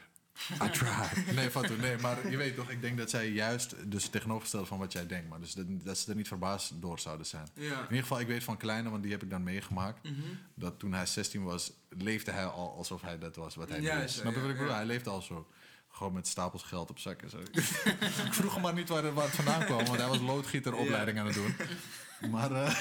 I 0.63 0.69
tried. 0.69 1.25
nee, 1.35 1.51
Fatou, 1.51 1.77
nee, 1.79 1.97
maar 1.97 2.29
je 2.29 2.37
weet 2.37 2.55
toch, 2.55 2.69
ik 2.69 2.81
denk 2.81 2.97
dat 2.97 3.09
zij 3.09 3.29
juist 3.29 3.75
dus 3.91 4.09
tegenovergestelde 4.09 4.65
van 4.65 4.77
wat 4.79 4.91
jij 4.91 5.07
denkt, 5.07 5.29
maar 5.29 5.39
dus 5.39 5.53
dat, 5.53 5.65
dat 5.67 5.97
ze 5.97 6.09
er 6.09 6.15
niet 6.15 6.27
verbaasd 6.27 6.71
door 6.81 6.99
zouden 6.99 7.25
zijn. 7.25 7.47
ja. 7.53 7.63
In 7.77 7.81
ieder 7.83 7.97
geval, 8.01 8.19
ik 8.19 8.27
weet 8.27 8.43
van 8.43 8.57
Kleine, 8.57 8.89
want 8.89 9.03
die 9.03 9.11
heb 9.11 9.23
ik 9.23 9.29
dan 9.29 9.43
meegemaakt, 9.43 10.03
Mhm. 10.03 10.21
dat 10.53 10.79
toen 10.79 10.93
hij 10.93 11.05
16 11.05 11.43
was, 11.43 11.71
leefde 11.89 12.31
hij 12.31 12.45
al 12.45 12.75
alsof 12.77 13.01
hij 13.01 13.17
dat 13.17 13.35
was 13.35 13.55
wat 13.55 13.69
hij 13.69 13.79
nu 13.79 13.85
Juist, 13.85 14.15
is. 14.15 14.21
Snap 14.21 14.33
je 14.33 14.39
ja, 14.39 14.41
wat 14.41 14.49
ik 14.51 14.55
bedoel? 14.57 14.71
ja. 14.71 14.77
Hij 14.77 14.85
leefde 14.85 15.09
al 15.09 15.21
zo. 15.21 15.47
Gewoon 15.91 16.13
met 16.13 16.27
stapels 16.27 16.63
geld 16.63 16.89
op 16.89 16.99
zak 16.99 17.21
en 17.21 17.29
zo. 17.29 17.37
ik 18.25 18.33
vroeg 18.33 18.53
hem 18.53 18.61
maar 18.61 18.73
niet 18.73 18.89
waar, 18.89 19.13
waar 19.13 19.25
het 19.25 19.35
vandaan 19.35 19.65
kwam, 19.65 19.85
want 19.85 19.97
hij 19.99 20.07
was 20.07 20.19
loodgieteropleiding 20.19 21.19
aan 21.19 21.25
het 21.25 21.35
doen. 21.35 21.55
Maar, 22.31 22.51
eh, 22.51 22.75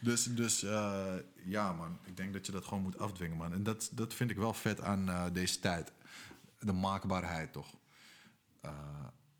dus, 0.00 0.24
dus 0.24 0.62
eh, 0.62 1.04
ja 1.44 1.72
man, 1.72 1.98
ik 2.04 2.16
denk 2.16 2.32
dat 2.32 2.46
je 2.46 2.52
dat 2.52 2.64
gewoon 2.64 2.82
moet 2.82 2.98
afdwingen 2.98 3.36
man. 3.36 3.52
En 3.52 3.62
dat, 3.62 3.88
dat 3.92 4.14
vind 4.14 4.30
ik 4.30 4.36
wel 4.36 4.54
vet 4.54 4.80
aan 4.80 5.08
eh, 5.08 5.24
deze 5.32 5.58
tijd. 5.60 5.92
De 6.66 6.72
maakbaarheid 6.72 7.52
toch. 7.52 7.74
Eh, 8.60 8.70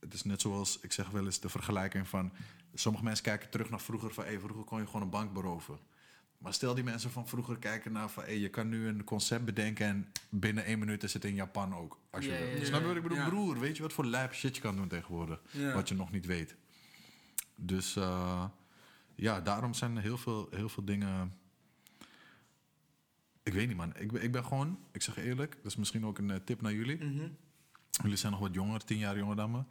het 0.01 0.15
is 0.15 0.24
net 0.24 0.40
zoals, 0.40 0.81
ik 0.81 0.93
zeg 0.93 1.11
wel 1.11 1.24
eens 1.24 1.40
de 1.40 1.48
vergelijking 1.48 2.09
van... 2.09 2.32
Sommige 2.74 3.05
mensen 3.05 3.24
kijken 3.24 3.51
terug 3.51 3.70
naar 3.70 3.81
vroeger 3.81 4.15
van... 4.15 4.24
Hey, 4.24 4.39
vroeger 4.39 4.65
kon 4.65 4.81
je 4.81 4.86
gewoon 4.86 5.03
een 5.03 5.11
bank 5.11 5.32
beroven. 5.32 5.78
Maar 6.39 6.55
stel 6.55 6.74
die 6.74 6.85
mensen 6.85 7.11
van 7.11 7.28
vroeger 7.28 7.59
kijken 7.59 7.93
naar 7.93 8.09
van... 8.09 8.23
Hey, 8.23 8.39
je 8.39 8.48
kan 8.48 8.69
nu 8.69 8.86
een 8.86 9.05
concept 9.05 9.44
bedenken 9.44 9.86
en 9.86 10.12
binnen 10.28 10.65
één 10.65 10.78
minuut 10.78 11.03
is 11.03 11.12
het 11.12 11.24
in 11.24 11.35
Japan 11.35 11.74
ook. 11.74 12.01
Als 12.11 12.24
je 12.24 12.55
wil. 12.57 12.66
Snap 12.66 12.82
wat 12.82 12.97
ik 12.97 13.03
bedoel? 13.03 13.24
Broer, 13.24 13.59
weet 13.61 13.77
je 13.77 13.82
wat 13.82 13.93
voor 13.93 14.07
lijp 14.07 14.35
shit 14.35 14.57
je 14.57 14.62
kan 14.62 14.77
doen 14.77 14.89
tegenwoordig? 14.89 15.40
Wat 15.74 15.89
je 15.89 15.94
nog 15.94 16.11
niet 16.11 16.27
weet. 16.27 16.57
Dus 17.57 17.97
eh, 17.97 18.44
ja, 19.15 19.40
daarom 19.40 19.74
zijn 19.74 19.97
er 19.97 20.03
heel 20.03 20.19
veel, 20.19 20.48
heel 20.51 20.69
veel 20.69 20.85
dingen... 20.85 21.39
Ik 23.47 23.52
weet 23.52 23.68
niet 23.68 23.77
man, 23.77 23.93
ik 23.97 24.12
ben, 24.12 24.23
ik 24.23 24.32
ben 24.32 24.44
gewoon... 24.44 24.78
Ik 24.93 25.02
zeg 25.02 25.16
eerlijk, 25.16 25.56
dat 25.56 25.66
is 25.73 25.77
misschien 25.77 26.06
ook 26.06 26.18
een 26.18 26.31
eh, 26.31 26.36
tip 26.44 26.60
naar 26.60 26.73
jullie. 26.73 27.05
Mhm. 27.05 27.28
Jullie 28.02 28.16
zijn 28.16 28.32
nog 28.32 28.40
wat 28.40 28.55
jonger, 28.55 28.85
tien 28.85 28.98
jaar 28.98 29.16
jonger 29.16 29.36
dan 29.36 29.51
me. 29.51 29.62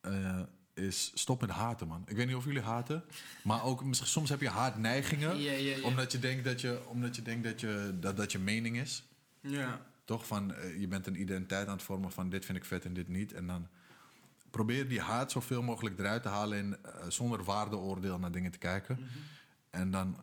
Eh, 0.00 0.40
is 0.74 1.10
stop 1.14 1.40
met 1.40 1.50
haten, 1.50 1.88
man. 1.88 2.02
Ik 2.06 2.16
weet 2.16 2.26
niet 2.26 2.36
of 2.36 2.44
jullie 2.44 2.62
haten. 2.62 3.04
Maar 3.44 3.64
ook 3.64 3.84
misschien- 3.84 4.08
soms 4.08 4.28
heb 4.28 4.40
je 4.40 4.48
haatneigingen. 4.48 5.36
Omdat 5.82 6.12
je 6.12 6.18
denkt 6.18 6.44
dat 6.44 6.60
je, 6.60 6.82
omdat 6.88 7.16
je, 7.16 7.22
denkt 7.22 7.44
dat, 7.44 7.60
je 7.60 7.96
dat, 8.00 8.16
dat 8.16 8.32
je 8.32 8.38
mening 8.38 8.76
is. 8.78 9.08
Ja. 9.40 9.86
Toch 10.04 10.26
van 10.26 10.54
eh, 10.54 10.80
je 10.80 10.88
bent 10.88 11.06
een 11.06 11.20
identiteit 11.20 11.66
aan 11.66 11.72
het 11.72 11.82
vormen 11.82 12.12
van 12.12 12.28
dit 12.30 12.44
vind 12.44 12.58
ik 12.58 12.64
vet 12.64 12.84
en 12.84 12.94
dit 12.94 13.08
niet. 13.08 13.32
En 13.32 13.46
dan 13.46 13.68
probeer 14.50 14.88
die 14.88 15.00
haat 15.00 15.32
zoveel 15.32 15.62
mogelijk 15.62 15.98
eruit 15.98 16.22
te 16.22 16.28
halen 16.28 16.58
en 16.58 16.78
zonder 17.12 17.44
waardeoordeel 17.44 18.18
naar 18.18 18.32
dingen 18.32 18.50
te 18.50 18.58
kijken. 18.58 18.94
Mhm. 19.00 19.08
En 19.70 19.90
dan, 19.90 20.16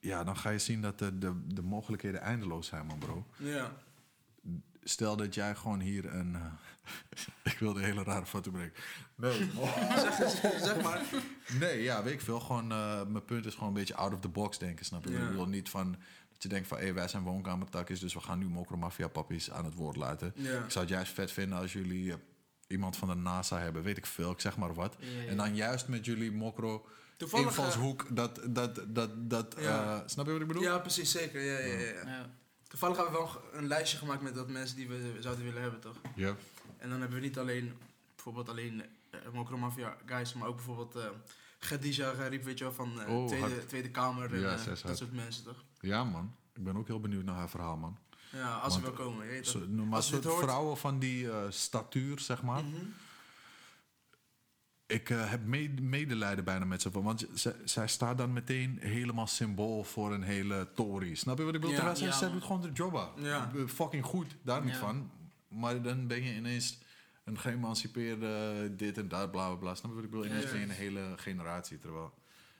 ja, 0.00 0.24
dan 0.24 0.36
ga 0.36 0.50
je 0.50 0.58
zien 0.58 0.80
dat 0.82 0.98
de, 0.98 1.18
de, 1.18 1.32
de 1.46 1.62
mogelijkheden 1.62 2.20
eindeloos 2.20 2.66
zijn, 2.66 2.86
man, 2.86 2.98
bro. 2.98 3.26
Ja. 3.36 3.72
Stel 4.82 5.16
dat 5.16 5.34
jij 5.34 5.54
gewoon 5.54 5.80
hier 5.80 6.14
een. 6.14 6.34
eh, 6.34 6.52
ik 7.52 7.58
wil 7.58 7.72
de 7.72 7.82
hele 7.82 8.02
rare 8.02 8.26
foto 8.26 8.50
breken. 8.50 8.82
Nee. 9.14 9.32
zeg 10.62 10.82
maar. 10.82 11.00
nee, 11.58 11.82
ja, 11.82 12.02
weet 12.02 12.12
ik 12.12 12.20
veel. 12.20 12.40
Gewoon, 12.40 12.72
eh, 12.72 13.06
mijn 13.06 13.24
punt 13.24 13.46
is 13.46 13.52
gewoon 13.54 13.68
een 13.68 13.74
beetje 13.74 13.94
out 13.94 14.12
of 14.12 14.20
the 14.20 14.28
box 14.28 14.58
denken, 14.58 14.84
snap 14.84 15.04
je? 15.04 15.10
Ja. 15.10 15.26
Ik 15.28 15.32
wil 15.32 15.46
niet 15.46 15.68
van 15.68 15.90
dat 16.32 16.42
je 16.42 16.48
denkt 16.48 16.68
van, 16.68 16.78
hé, 16.78 16.92
wij 16.92 17.08
zijn 17.08 17.22
woonkamertakjes, 17.22 18.00
dus 18.00 18.14
we 18.14 18.20
gaan 18.20 18.38
nu 18.38 18.48
Mokro 18.48 18.76
Mafia 18.76 19.08
pappies 19.08 19.50
aan 19.50 19.64
het 19.64 19.74
woord 19.74 19.96
laten. 19.96 20.32
Ja. 20.36 20.64
Ik 20.64 20.70
zou 20.70 20.84
het 20.84 20.94
juist 20.94 21.12
vet 21.12 21.32
vinden 21.32 21.58
als 21.58 21.72
jullie 21.72 22.12
eh, 22.12 22.18
iemand 22.66 22.96
van 22.96 23.08
de 23.08 23.14
NASA 23.14 23.58
hebben, 23.58 23.82
weet 23.82 23.96
ik 23.96 24.06
veel, 24.06 24.30
ik 24.30 24.40
zeg 24.40 24.56
maar 24.56 24.74
wat. 24.74 24.96
Ja. 24.98 25.26
En 25.28 25.36
dan 25.36 25.54
juist 25.54 25.88
met 25.88 26.04
jullie 26.04 26.32
Mokro 26.32 26.86
Toevallig, 27.20 27.46
eh, 27.46 27.56
invalshoek, 27.56 28.06
dat, 28.16 28.40
dat, 28.48 28.80
dat, 28.88 29.10
dat, 29.30 29.54
Ja. 29.58 29.94
eh, 29.94 30.00
snap 30.06 30.26
je 30.26 30.32
wat 30.32 30.40
ik 30.40 30.46
bedoel? 30.46 30.62
Ja, 30.62 30.78
precies, 30.78 31.10
zeker. 31.10 31.40
Ja, 31.42 31.58
ja, 31.58 31.78
ja. 31.78 32.08
Ja. 32.10 32.30
Toevallig 32.68 32.96
hebben 32.96 33.14
we 33.14 33.20
wel 33.20 33.42
een 33.52 33.66
lijstje 33.66 33.98
gemaakt 33.98 34.22
met 34.22 34.36
wat 34.36 34.48
mensen 34.48 34.76
die 34.76 34.88
we 34.88 35.16
zouden 35.20 35.44
willen 35.44 35.62
hebben, 35.62 35.80
toch? 35.80 35.96
Ja. 36.14 36.36
En 36.78 36.90
dan 36.90 37.00
hebben 37.00 37.18
we 37.20 37.24
niet 37.26 37.38
alleen, 37.38 37.72
bijvoorbeeld 38.14 38.48
alleen 38.48 38.82
uh, 39.14 39.20
Mokro 39.32 39.56
Mafia 39.58 39.96
guys, 40.06 40.34
maar 40.34 40.48
ook 40.48 40.56
bijvoorbeeld 40.56 40.96
eh 40.96 41.04
Khadija 41.58 42.12
Gharib, 42.12 42.44
weet 42.44 42.58
je 42.58 42.64
wel, 42.64 42.72
van 42.72 43.00
eh, 43.02 43.14
Oh, 43.16 43.26
tweede, 43.26 43.66
tweede 43.66 43.90
Kamer 43.90 44.34
en 44.34 44.44
eh, 44.58 44.66
dat 44.84 44.96
soort 44.98 45.12
mensen, 45.12 45.44
toch? 45.44 45.64
Ja, 45.80 46.04
man. 46.04 46.34
Ik 46.54 46.64
ben 46.64 46.76
ook 46.76 46.86
heel 46.86 47.00
benieuwd 47.00 47.24
naar 47.24 47.34
haar 47.34 47.48
verhaal, 47.50 47.76
man. 47.76 47.98
Ja, 48.32 48.54
als 48.56 48.74
ze 48.74 48.80
wel 48.80 48.90
komen, 48.92 49.24
je 49.24 49.30
weet 49.30 49.68
maar 49.76 49.94
Als 49.96 50.06
soort 50.08 50.24
hoort- 50.24 50.42
vrouwen 50.44 50.76
van 50.76 50.98
die 50.98 51.30
eh, 51.30 51.36
statuur, 51.48 52.20
zeg 52.20 52.42
maar. 52.42 52.64
Mhm. 52.64 52.76
Ik 54.90 55.10
eh, 55.10 55.30
heb 55.30 55.44
me- 55.46 55.74
medelijden 55.80 56.44
bijna 56.44 56.64
met 56.64 56.82
ze. 56.82 56.90
Want 57.02 57.26
zij, 57.34 57.54
zij 57.64 57.88
staat 57.88 58.18
dan 58.18 58.32
meteen 58.32 58.78
helemaal 58.80 59.26
symbool 59.26 59.84
voor 59.84 60.12
een 60.12 60.22
hele 60.22 60.68
Tory. 60.74 61.14
Snap 61.14 61.38
je 61.38 61.44
wat 61.44 61.54
ik 61.54 61.60
bedoel? 61.60 61.76
Ja. 61.76 61.82
Terwijl 61.82 61.98
zij, 61.98 62.06
Ja, 62.08 62.12
zij 62.16 62.28
man. 62.28 62.36
doet 62.36 62.46
gewoon 62.46 62.62
de 62.62 62.72
job. 62.72 63.12
Ja. 63.18 63.52
Eh, 63.56 63.66
Fucking 63.66 64.04
goed, 64.04 64.36
daar 64.42 64.64
niet 64.64 64.74
van. 64.76 65.10
Maar 65.48 65.82
dan 65.82 66.06
ben 66.06 66.22
je 66.22 66.34
ineens 66.34 66.78
een 67.24 67.38
geëmancipeerde 67.38 68.72
dit 68.76 68.98
en 68.98 69.08
dat, 69.08 69.30
bla 69.30 69.46
bla 69.46 69.54
bla. 69.56 69.74
Snap 69.74 69.90
je 69.90 69.96
wat 69.96 70.04
ik 70.04 70.10
bedoel? 70.10 70.26
Ineens 70.26 70.44
ben 70.50 70.58
je 70.58 70.64
een 70.64 70.70
hele 70.70 71.12
generatie. 71.16 71.78
Terwijl, 71.78 72.14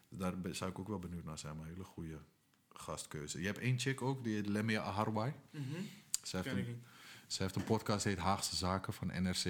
daar 0.09 0.35
zou 0.51 0.71
ik 0.71 0.79
ook 0.79 0.89
wel 0.89 0.99
benieuwd 0.99 1.25
naar 1.25 1.39
zijn. 1.39 1.57
Maar 1.57 1.67
een 1.67 1.73
hele 1.73 1.85
goede 1.85 2.19
gastkeuze. 2.73 3.41
Je 3.41 3.47
hebt 3.47 3.59
één 3.59 3.79
chick 3.79 4.03
ook, 4.03 4.25
die 4.25 4.35
heet 4.35 4.47
Lemia 4.47 4.83
Aharwai. 4.83 5.33
Mhm. 5.51 5.63
Zij 6.23 6.41
heeft 6.43 6.57
een- 6.57 6.83
heeft 7.39 7.57
een 7.57 7.65
podcast, 7.65 8.05
heet 8.05 8.19
Haagse 8.19 8.57
Zaken 8.57 8.93
van 8.93 9.07
NRC. 9.23 9.45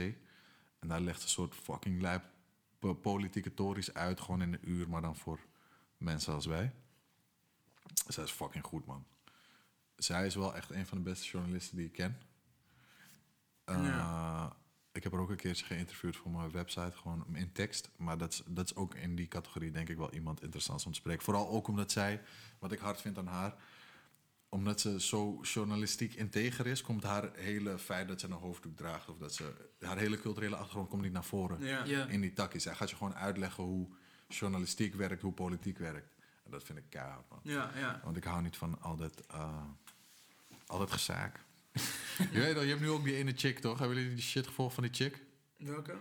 En 0.78 0.88
daar 0.88 1.00
legt 1.00 1.22
een 1.22 1.28
soort 1.28 1.54
fucking 1.54 2.00
lijp 2.00 2.22
politieke 3.02 3.54
tories 3.54 3.94
uit, 3.94 4.20
gewoon 4.20 4.42
in 4.42 4.52
een 4.52 4.70
uur, 4.70 4.88
maar 4.88 5.00
dan 5.02 5.16
voor 5.16 5.38
mensen 5.96 6.34
als 6.34 6.46
wij. 6.46 6.72
Zij 8.06 8.24
is 8.24 8.30
fucking 8.30 8.64
goed, 8.64 8.86
man. 8.86 9.04
Zij 9.96 10.26
is 10.26 10.34
wel 10.34 10.54
echt 10.54 10.70
een 10.70 10.86
van 10.86 10.98
de 10.98 11.04
beste 11.04 11.26
journalisten 11.26 11.76
die 11.76 11.86
ik 11.86 11.92
ken. 11.92 12.18
Eh, 13.64 13.84
Ja. 13.84 14.58
Ik 14.92 15.02
heb 15.02 15.12
haar 15.12 15.20
ook 15.20 15.30
een 15.30 15.36
keertje 15.36 15.64
geïnterviewd 15.64 16.16
voor 16.16 16.30
mijn 16.30 16.50
website, 16.50 16.96
gewoon 16.96 17.26
in 17.36 17.52
tekst. 17.52 17.90
Maar 17.96 18.18
dat 18.18 18.32
is, 18.32 18.42
dat 18.46 18.64
is 18.64 18.74
ook 18.74 18.94
in 18.94 19.14
die 19.16 19.28
categorie, 19.28 19.70
denk 19.70 19.88
ik, 19.88 19.96
wel 19.96 20.12
iemand 20.12 20.42
interessants 20.42 20.86
om 20.86 20.92
te 20.92 20.98
spreken. 20.98 21.22
Vooral 21.24 21.48
ook 21.48 21.68
omdat 21.68 21.92
zij, 21.92 22.22
wat 22.58 22.72
ik 22.72 22.78
hard 22.78 23.00
vind 23.00 23.18
aan 23.18 23.26
haar, 23.26 23.54
omdat 24.52 24.80
ze 24.80 25.00
zo 25.00 25.38
journalistiek 25.42 26.14
integer 26.14 26.66
is, 26.66 26.82
komt 26.82 27.02
haar 27.02 27.30
hele 27.34 27.78
feit 27.78 28.08
dat 28.08 28.20
ze 28.20 28.26
een 28.26 28.32
hoofddoek 28.32 28.76
draagt 28.76 29.08
of 29.08 29.18
dat 29.18 29.34
ze 29.34 29.52
haar 29.80 29.98
hele 29.98 30.20
culturele 30.20 30.56
achtergrond 30.56 30.88
komt 30.88 31.02
niet 31.02 31.12
naar 31.12 31.24
voren 31.24 31.64
Ja. 31.64 31.84
Ja. 31.84 32.06
in 32.06 32.20
die 32.20 32.32
takjes. 32.32 32.62
Zij 32.62 32.74
gaat 32.74 32.90
je 32.90 32.96
gewoon 32.96 33.14
uitleggen 33.14 33.64
hoe 33.64 33.88
journalistiek 34.28 34.94
werkt, 34.94 35.22
hoe 35.22 35.32
politiek 35.32 35.78
werkt. 35.78 36.14
En 36.44 36.50
dat 36.50 36.64
vind 36.64 36.78
ik 36.78 36.84
keihard, 36.88 37.28
man. 37.28 37.40
Ja, 37.42 37.70
ja. 37.76 38.00
Want 38.04 38.16
ik 38.16 38.24
hou 38.24 38.42
niet 38.42 38.56
van 38.56 38.80
al 38.80 38.96
dat, 38.96 39.26
eh, 39.26 39.64
al 40.66 40.78
dat 40.78 40.90
gezaak. 40.92 41.40
je 42.32 42.38
weet 42.40 42.56
al, 42.56 42.62
je 42.62 42.68
hebt 42.68 42.80
nu 42.80 42.88
ook 42.90 43.04
die 43.04 43.14
ene 43.16 43.32
chick, 43.36 43.58
toch? 43.58 43.78
Hebben 43.78 43.96
jullie 43.96 44.14
die 44.14 44.22
shit 44.24 44.46
gevolgd 44.46 44.74
van 44.74 44.82
die 44.82 44.92
chick? 44.94 45.22
Welke? 45.56 45.96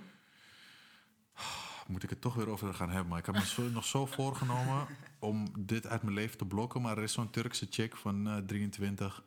Moet 1.90 2.04
ik 2.04 2.10
het 2.10 2.22
toch 2.22 2.34
weer 2.34 2.50
over 2.50 2.74
gaan 2.74 2.90
hebben. 2.90 3.08
Maar 3.08 3.20
ik 3.20 3.26
heb 3.26 3.36
me 3.36 3.46
zo, 3.46 3.62
nog 3.62 3.86
zo 3.86 4.06
voorgenomen 4.06 4.88
om 5.20 5.48
dit 5.58 5.88
uit 5.88 6.04
mijn 6.04 6.16
leven 6.16 6.38
te 6.38 6.46
blokken. 6.46 6.82
Maar 6.82 6.98
er 6.98 7.04
is 7.04 7.14
zo'n 7.14 7.30
Turkse 7.30 7.68
chick 7.70 7.96
van 7.96 8.28
eh, 8.28 8.38
23. 8.38 9.24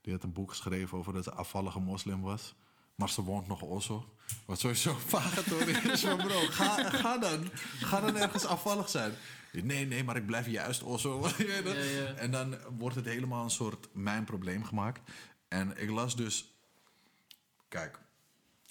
Die 0.00 0.12
had 0.12 0.22
een 0.22 0.32
boek 0.32 0.50
geschreven 0.50 0.98
over 0.98 1.12
dat 1.12 1.24
ze 1.24 1.32
afvallige 1.32 1.80
moslim 1.80 2.20
was. 2.20 2.54
Maar 2.94 3.10
ze 3.10 3.22
woont 3.22 3.46
nog 3.46 3.62
Oslo. 3.62 4.14
Wat 4.44 4.60
sowieso 4.60 4.94
vagatorie 5.16 5.76
is. 5.76 6.04
Maar 6.04 6.16
bro, 6.16 6.40
ga, 6.40 6.90
ga 6.90 7.18
dan. 7.18 7.50
Ga 7.80 8.00
dan 8.00 8.16
ergens 8.16 8.44
afvallig 8.44 8.88
zijn. 8.88 9.12
Nee, 9.52 9.86
nee, 9.86 10.04
maar 10.04 10.16
ik 10.16 10.26
blijf 10.26 10.46
juist 10.46 10.82
Oslo. 10.82 11.28
Ja, 11.38 11.72
ja. 11.72 12.14
En 12.14 12.30
dan 12.30 12.56
wordt 12.78 12.96
het 12.96 13.04
helemaal 13.04 13.44
een 13.44 13.50
soort 13.50 13.88
mijn 13.92 14.24
probleem 14.24 14.64
gemaakt. 14.64 15.10
En 15.48 15.76
ik 15.76 15.90
las 15.90 16.16
dus... 16.16 16.54
Kijk, 17.68 17.98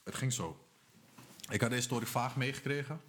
het 0.04 0.16
ging 0.16 0.34
zo. 0.34 0.66
Ik 1.50 1.62
had 1.62 1.70
deze 1.70 1.82
story 1.82 2.06
vaag 2.06 2.36
meegekregen. 2.36 3.02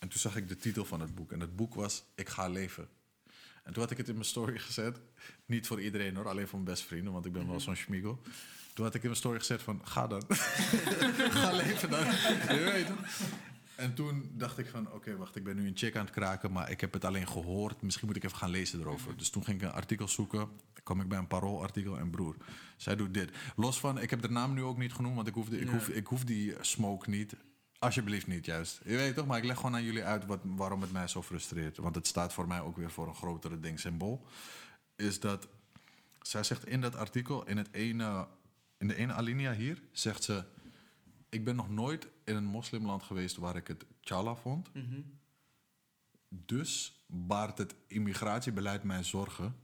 En 0.00 0.08
toen 0.08 0.20
zag 0.20 0.36
ik 0.36 0.48
de 0.48 0.56
titel 0.56 0.84
van 0.84 1.00
het 1.00 1.14
boek. 1.14 1.32
En 1.32 1.40
het 1.40 1.56
boek 1.56 1.74
was 1.74 2.04
Ik 2.14 2.28
ga 2.28 2.48
leven. 2.48 2.88
En 3.62 3.72
toen 3.72 3.82
had 3.82 3.90
ik 3.90 3.96
het 3.96 4.08
in 4.08 4.14
mijn 4.14 4.26
story 4.26 4.58
gezet. 4.58 5.00
Niet 5.46 5.66
voor 5.66 5.80
iedereen 5.80 6.16
hoor, 6.16 6.28
alleen 6.28 6.48
voor 6.48 6.58
mijn 6.58 6.70
beste 6.70 6.86
vrienden. 6.86 7.12
Want 7.12 7.26
ik 7.26 7.32
ben 7.32 7.48
wel 7.48 7.60
zo'n 7.60 7.76
schmiegel. 7.76 8.22
Toen 8.74 8.84
had 8.84 8.94
ik 8.94 9.02
in 9.02 9.08
mijn 9.08 9.20
story 9.20 9.38
gezet 9.38 9.62
van, 9.62 9.80
ga 9.84 10.06
dan. 10.06 10.22
ga 11.38 11.52
leven 11.52 11.90
dan. 11.90 12.04
Je 12.56 12.70
weet 12.72 12.88
het. 12.88 12.98
En 13.76 13.94
toen 13.94 14.30
dacht 14.32 14.58
ik 14.58 14.66
van, 14.66 14.92
oké, 14.92 15.16
wacht, 15.16 15.36
ik 15.36 15.44
ben 15.44 15.56
nu 15.56 15.66
een 15.66 15.76
chick 15.76 15.96
aan 15.96 16.04
het 16.04 16.14
kraken, 16.14 16.52
maar 16.52 16.70
ik 16.70 16.80
heb 16.80 16.92
het 16.92 17.04
alleen 17.04 17.28
gehoord. 17.28 17.82
Misschien 17.82 18.06
moet 18.06 18.16
ik 18.16 18.24
even 18.24 18.36
gaan 18.36 18.50
lezen 18.50 18.80
erover. 18.80 19.16
Dus 19.16 19.30
toen 19.30 19.44
ging 19.44 19.62
ik 19.62 19.68
een 19.68 19.74
artikel 19.74 20.08
zoeken. 20.08 20.48
Kwam 20.82 21.00
ik 21.00 21.08
bij 21.08 21.18
een 21.18 21.26
paroolartikel 21.26 21.98
en 21.98 22.10
broer, 22.10 22.36
zij 22.76 22.96
doet 22.96 23.14
dit. 23.14 23.30
Los 23.56 23.80
van, 23.80 24.00
ik 24.00 24.10
heb 24.10 24.22
de 24.22 24.30
naam 24.30 24.54
nu 24.54 24.62
ook 24.62 24.78
niet 24.78 24.92
genoemd, 24.92 25.14
want 25.14 25.28
ik 25.28 25.34
hoef, 25.34 25.48
de, 25.48 25.60
ik 25.60 25.68
hoef, 25.68 25.88
ik 25.88 26.06
hoef 26.06 26.24
die 26.24 26.54
smoke 26.60 27.10
niet. 27.10 27.34
Alsjeblieft 27.80 28.26
niet, 28.26 28.44
juist. 28.44 28.80
Je 28.84 28.96
weet 28.96 29.14
toch, 29.14 29.26
maar 29.26 29.38
ik 29.38 29.44
leg 29.44 29.56
gewoon 29.56 29.74
aan 29.74 29.84
jullie 29.84 30.04
uit 30.04 30.26
wat, 30.26 30.40
waarom 30.42 30.80
het 30.80 30.92
mij 30.92 31.08
zo 31.08 31.22
frustreert. 31.22 31.76
Want 31.76 31.94
het 31.94 32.06
staat 32.06 32.32
voor 32.32 32.46
mij 32.46 32.60
ook 32.60 32.76
weer 32.76 32.90
voor 32.90 33.08
een 33.08 33.14
grotere 33.14 33.60
ding 33.60 33.80
symbool. 33.80 34.26
Is 34.96 35.20
dat, 35.20 35.48
zij 36.22 36.42
zegt 36.42 36.66
in 36.66 36.80
dat 36.80 36.94
artikel, 36.96 37.46
in, 37.46 37.56
het 37.56 37.68
ene, 37.72 38.26
in 38.78 38.88
de 38.88 38.94
ene 38.94 39.12
alinea 39.12 39.52
hier, 39.52 39.82
zegt 39.92 40.22
ze... 40.22 40.44
Ik 41.28 41.44
ben 41.44 41.56
nog 41.56 41.70
nooit 41.70 42.08
in 42.24 42.36
een 42.36 42.44
moslimland 42.44 43.02
geweest 43.02 43.36
waar 43.36 43.56
ik 43.56 43.66
het 43.66 43.84
chala 44.00 44.34
vond. 44.34 44.74
Mhm. 44.74 45.00
Dus 46.28 47.02
baart 47.06 47.58
het 47.58 47.74
immigratiebeleid 47.86 48.82
mij 48.82 49.04
zorgen. 49.04 49.54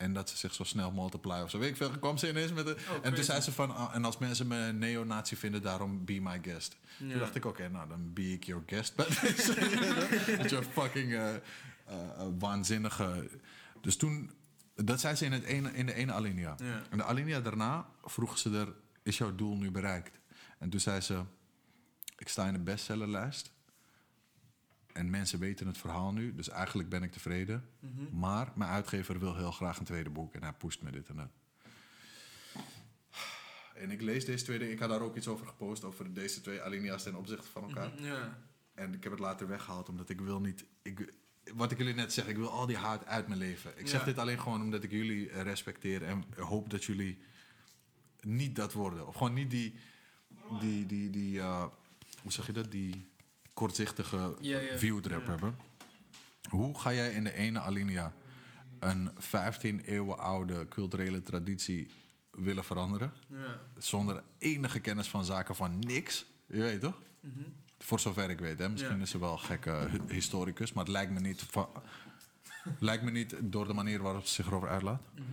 En 0.00 0.12
dat 0.12 0.30
ze 0.30 0.36
zich 0.36 0.54
zo 0.54 0.64
snel 0.64 0.90
multiplyen 0.90 1.42
of 1.42 1.50
zo. 1.50 1.58
Weet 1.58 1.70
ik 1.70 1.76
veel, 1.76 1.90
kwam 1.90 2.16
ze 2.16 2.28
ineens 2.28 2.52
met 2.52 2.64
de... 2.64 2.76
en 3.02 3.14
toen 3.14 3.24
zei 3.24 3.40
ze 3.40 3.52
van... 3.52 3.74
ah, 3.76 3.94
en 3.94 4.04
als 4.04 4.18
mensen 4.18 4.46
me 4.46 4.56
een 4.56 4.78
neonazi 4.78 5.36
vinden, 5.36 5.62
daarom 5.62 6.04
be 6.04 6.20
my 6.20 6.38
guest. 6.42 6.76
Ja. 6.98 7.10
Toen 7.10 7.18
dacht 7.18 7.34
ik, 7.34 7.44
oké, 7.44 7.68
nou 7.68 7.88
dan 7.88 8.12
be 8.12 8.32
ik 8.32 8.44
your 8.44 8.62
guest. 8.66 8.96
deze. 8.96 9.54
Dat 10.40 10.50
je 10.50 10.62
fucking 10.72 11.12
eh, 11.12 11.34
eh, 11.34 11.40
eh, 11.86 12.26
waanzinnige... 12.38 13.30
Dus 13.80 13.96
toen... 13.96 14.30
Dat 14.74 15.00
zei 15.00 15.14
ze 15.14 15.24
in, 15.24 15.32
het 15.32 15.44
ene, 15.44 15.72
in 15.72 15.86
de 15.86 15.94
ene 15.94 16.12
alinea. 16.12 16.54
Ja. 16.58 16.82
En 16.90 16.98
de 16.98 17.04
alinea 17.04 17.40
daarna 17.40 17.86
vroeg 18.04 18.38
ze 18.38 18.50
er... 18.50 18.74
Is 19.02 19.18
jouw 19.18 19.34
doel 19.34 19.56
nu 19.56 19.70
bereikt? 19.70 20.20
En 20.58 20.70
toen 20.70 20.80
zei 20.80 21.00
ze... 21.00 21.22
Ik 22.16 22.28
sta 22.28 22.46
in 22.46 22.52
de 22.52 22.58
bestsellerlijst. 22.58 23.52
En 24.92 25.10
mensen 25.10 25.38
weten 25.38 25.66
het 25.66 25.78
verhaal 25.78 26.12
nu, 26.12 26.34
dus 26.34 26.48
eigenlijk 26.48 26.88
ben 26.88 27.02
ik 27.02 27.12
tevreden. 27.12 27.64
Mhm. 27.80 28.18
Maar 28.18 28.52
mijn 28.54 28.70
uitgever 28.70 29.18
wil 29.18 29.36
heel 29.36 29.52
graag 29.52 29.78
een 29.78 29.84
tweede 29.84 30.10
boek 30.10 30.34
en 30.34 30.42
hij 30.42 30.52
pusht 30.52 30.82
me 30.82 30.90
dit 30.90 31.08
en 31.08 31.16
dat. 31.16 31.30
En 33.74 33.90
ik 33.90 34.00
lees 34.00 34.24
deze 34.24 34.44
twee 34.44 34.58
dingen. 34.58 34.72
Ik 34.72 34.80
had 34.80 34.88
daar 34.88 35.00
ook 35.00 35.16
iets 35.16 35.28
over 35.28 35.46
gepost, 35.46 35.84
over 35.84 36.14
deze 36.14 36.40
twee 36.40 36.62
alinea's 36.62 37.02
ten 37.02 37.14
opzichte 37.14 37.48
van 37.48 37.62
elkaar. 37.62 38.02
Ja. 38.02 38.38
En 38.74 38.94
ik 38.94 39.02
heb 39.02 39.12
het 39.12 39.20
later 39.20 39.48
weggehaald, 39.48 39.88
omdat 39.88 40.08
ik 40.08 40.20
wil 40.20 40.40
niet... 40.40 40.64
Ik, 40.82 41.12
wat 41.54 41.70
ik 41.70 41.78
jullie 41.78 41.94
net 41.94 42.12
zeg, 42.12 42.26
ik 42.26 42.36
wil 42.36 42.50
al 42.50 42.66
die 42.66 42.76
haat 42.76 43.06
uit 43.06 43.26
mijn 43.26 43.40
leven. 43.40 43.78
Ik 43.78 43.88
zeg 43.88 44.04
dit 44.04 44.18
alleen 44.18 44.40
gewoon 44.40 44.62
omdat 44.62 44.82
ik 44.82 44.90
jullie 44.90 45.42
respecteer 45.42 46.02
en 46.02 46.24
hoop 46.36 46.70
dat 46.70 46.84
jullie 46.84 47.18
niet 48.20 48.56
dat 48.56 48.72
worden. 48.72 49.06
Of 49.06 49.14
gewoon 49.14 49.34
niet 49.34 49.50
die, 49.50 49.74
die, 50.60 50.86
die, 50.86 51.10
die 51.10 51.38
eh, 51.38 51.64
hoe 52.22 52.32
zeg 52.32 52.46
je 52.46 52.52
dat, 52.52 52.70
die 52.70 53.08
kortzichtige 53.60 54.34
Ja, 54.40 54.58
ja. 54.58 54.78
viewtrap 54.78 55.26
hebben. 55.26 55.56
Hoe 56.48 56.78
ga 56.78 56.92
jij 56.92 57.10
in 57.12 57.24
de 57.24 57.32
ene 57.32 57.60
alinea 57.60 58.12
een 58.78 59.10
15 59.18 59.80
eeuwen 59.80 60.18
oude 60.18 60.68
culturele 60.68 61.22
traditie 61.22 61.90
willen 62.30 62.64
veranderen? 62.64 63.12
Ja. 63.26 63.58
Zonder 63.78 64.22
enige 64.38 64.80
kennis 64.80 65.08
van 65.08 65.24
zaken 65.24 65.54
van 65.56 65.78
niks. 65.78 66.26
Je 66.46 66.60
weet 66.60 66.80
toch? 66.80 66.98
Mhm. 67.20 67.38
Voor 67.78 68.00
zover 68.00 68.30
ik 68.30 68.38
weet. 68.38 68.58
Hè? 68.58 68.68
Misschien 68.68 69.00
is 69.00 69.10
ze 69.10 69.18
wel 69.18 69.32
een 69.32 69.38
gekke 69.38 69.88
hi- 69.90 70.14
historicus. 70.14 70.72
Maar 70.72 70.84
het 70.84 70.92
lijkt 70.92 71.12
me 71.12 71.20
niet, 71.20 71.42
van, 71.42 71.68
lijkt 72.88 73.02
me 73.02 73.10
niet 73.10 73.34
door 73.40 73.66
de 73.66 73.72
manier 73.74 74.02
waarop 74.02 74.26
ze 74.26 74.34
zich 74.34 74.46
erover 74.46 74.68
uitlaat. 74.68 75.02
Mhm. 75.14 75.24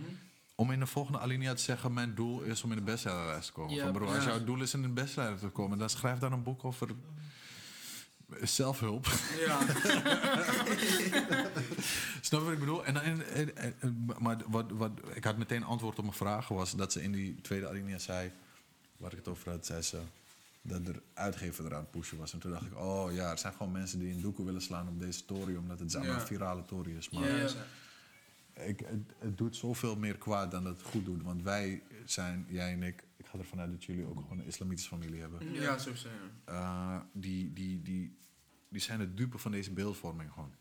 Om 0.54 0.70
in 0.70 0.78
de 0.80 0.86
volgende 0.86 1.18
alinea 1.18 1.54
te 1.54 1.62
zeggen... 1.62 1.92
mijn 1.92 2.14
doel 2.14 2.40
is 2.42 2.62
om 2.62 2.70
in 2.70 2.76
de 2.76 2.82
bestsellerlijst 2.84 3.46
te 3.46 3.52
komen. 3.52 3.74
Ja, 3.74 3.92
Van, 3.92 4.06
als 4.08 4.24
jouw 4.24 4.44
doel 4.44 4.60
is 4.62 4.74
in 4.74 4.82
de 4.82 4.88
bestseller 4.88 5.38
te 5.38 5.48
komen... 5.48 5.78
dan 5.78 5.88
schrijf 5.90 6.18
dan 6.18 6.32
een 6.32 6.42
boek 6.42 6.64
over 6.64 6.88
zelfhulp. 8.42 9.06
Ja. 9.46 9.58
Snap 12.20 12.40
je 12.40 12.44
wat 12.46 12.52
ik 12.52 12.58
bedoel? 12.58 12.84
En, 12.84 13.02
en, 13.02 13.56
en- 13.80 14.04
maar 14.18 14.36
wat, 14.46 14.70
wat, 14.70 14.90
ik 15.14 15.24
had 15.24 15.36
meteen 15.38 15.64
antwoord 15.64 15.98
op 15.98 16.04
mijn 16.04 16.16
vraag... 16.16 16.48
was 16.48 16.76
dat 16.76 16.92
ze 16.92 17.02
in 17.02 17.12
die 17.12 17.40
tweede 17.40 17.68
alinea 17.68 17.98
zei... 17.98 18.30
waar 18.96 19.10
ik 19.10 19.16
het 19.18 19.28
over 19.28 19.50
had, 19.50 19.66
zei 19.66 19.82
ze... 19.82 19.98
dat 20.62 20.86
de 20.86 21.02
uitgever 21.14 21.64
eraan 21.64 21.90
pushen 21.90 22.18
was. 22.18 22.32
En 22.32 22.38
toen 22.38 22.50
dacht 22.50 22.66
ik, 22.66 22.78
oh 22.78 23.12
ja, 23.12 23.30
er 23.30 23.38
zijn 23.38 23.52
gewoon 23.52 23.72
mensen 23.72 23.98
die 23.98 24.12
een 24.14 24.20
doeken 24.20 24.44
willen 24.44 24.62
slaan 24.62 24.88
op 24.88 25.00
deze 25.00 25.24
tory... 25.24 25.56
omdat 25.56 25.78
het 25.78 25.92
Ja. 25.92 26.00
een 26.00 26.20
virale 26.20 26.64
tory 26.64 26.96
is. 26.96 27.10
Maar 27.10 27.28
Ja, 27.28 27.36
ja. 27.36 28.62
ik, 28.64 28.80
het, 28.80 29.12
het 29.18 29.38
doet 29.38 29.56
zoveel 29.56 29.96
meer 29.96 30.16
kwaad 30.16 30.50
dan 30.50 30.64
dat 30.64 30.76
het 30.78 30.86
goed 30.86 31.04
doet. 31.04 31.22
Want 31.22 31.42
wij 31.42 31.82
zijn, 32.04 32.46
jij 32.48 32.72
en 32.72 32.82
ik... 32.82 33.02
ga 33.30 33.38
ervan 33.38 33.60
uit 33.60 33.70
dat 33.70 33.84
jullie 33.84 34.06
ook 34.06 34.20
gewoon 34.20 34.38
een 34.38 34.46
islamitische 34.46 34.90
familie 34.90 35.20
hebben. 35.20 35.52
Ja, 35.52 35.78
sowieso. 35.78 36.08
Ja. 36.46 36.94
Eh, 36.98 37.00
die, 37.12 37.52
die, 37.52 37.82
die, 37.82 38.18
die 38.68 38.80
zijn 38.80 39.00
het 39.00 39.16
dupe 39.16 39.38
van 39.38 39.50
deze 39.50 39.72
beeldvorming 39.72 40.32
gewoon. 40.32 40.54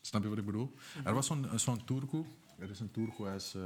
Snap 0.00 0.22
je 0.22 0.28
wat 0.28 0.38
ik 0.38 0.44
bedoel? 0.46 0.74
Er 1.04 1.14
was 1.14 1.26
zo'n 1.26 1.46
zo'n 1.58 1.84
Turku. 1.84 2.24
Er 2.58 2.70
is 2.70 2.80
een 2.80 2.90
Turku, 2.90 3.24
hij 3.24 3.36
is... 3.36 3.54
eh, 3.54 3.62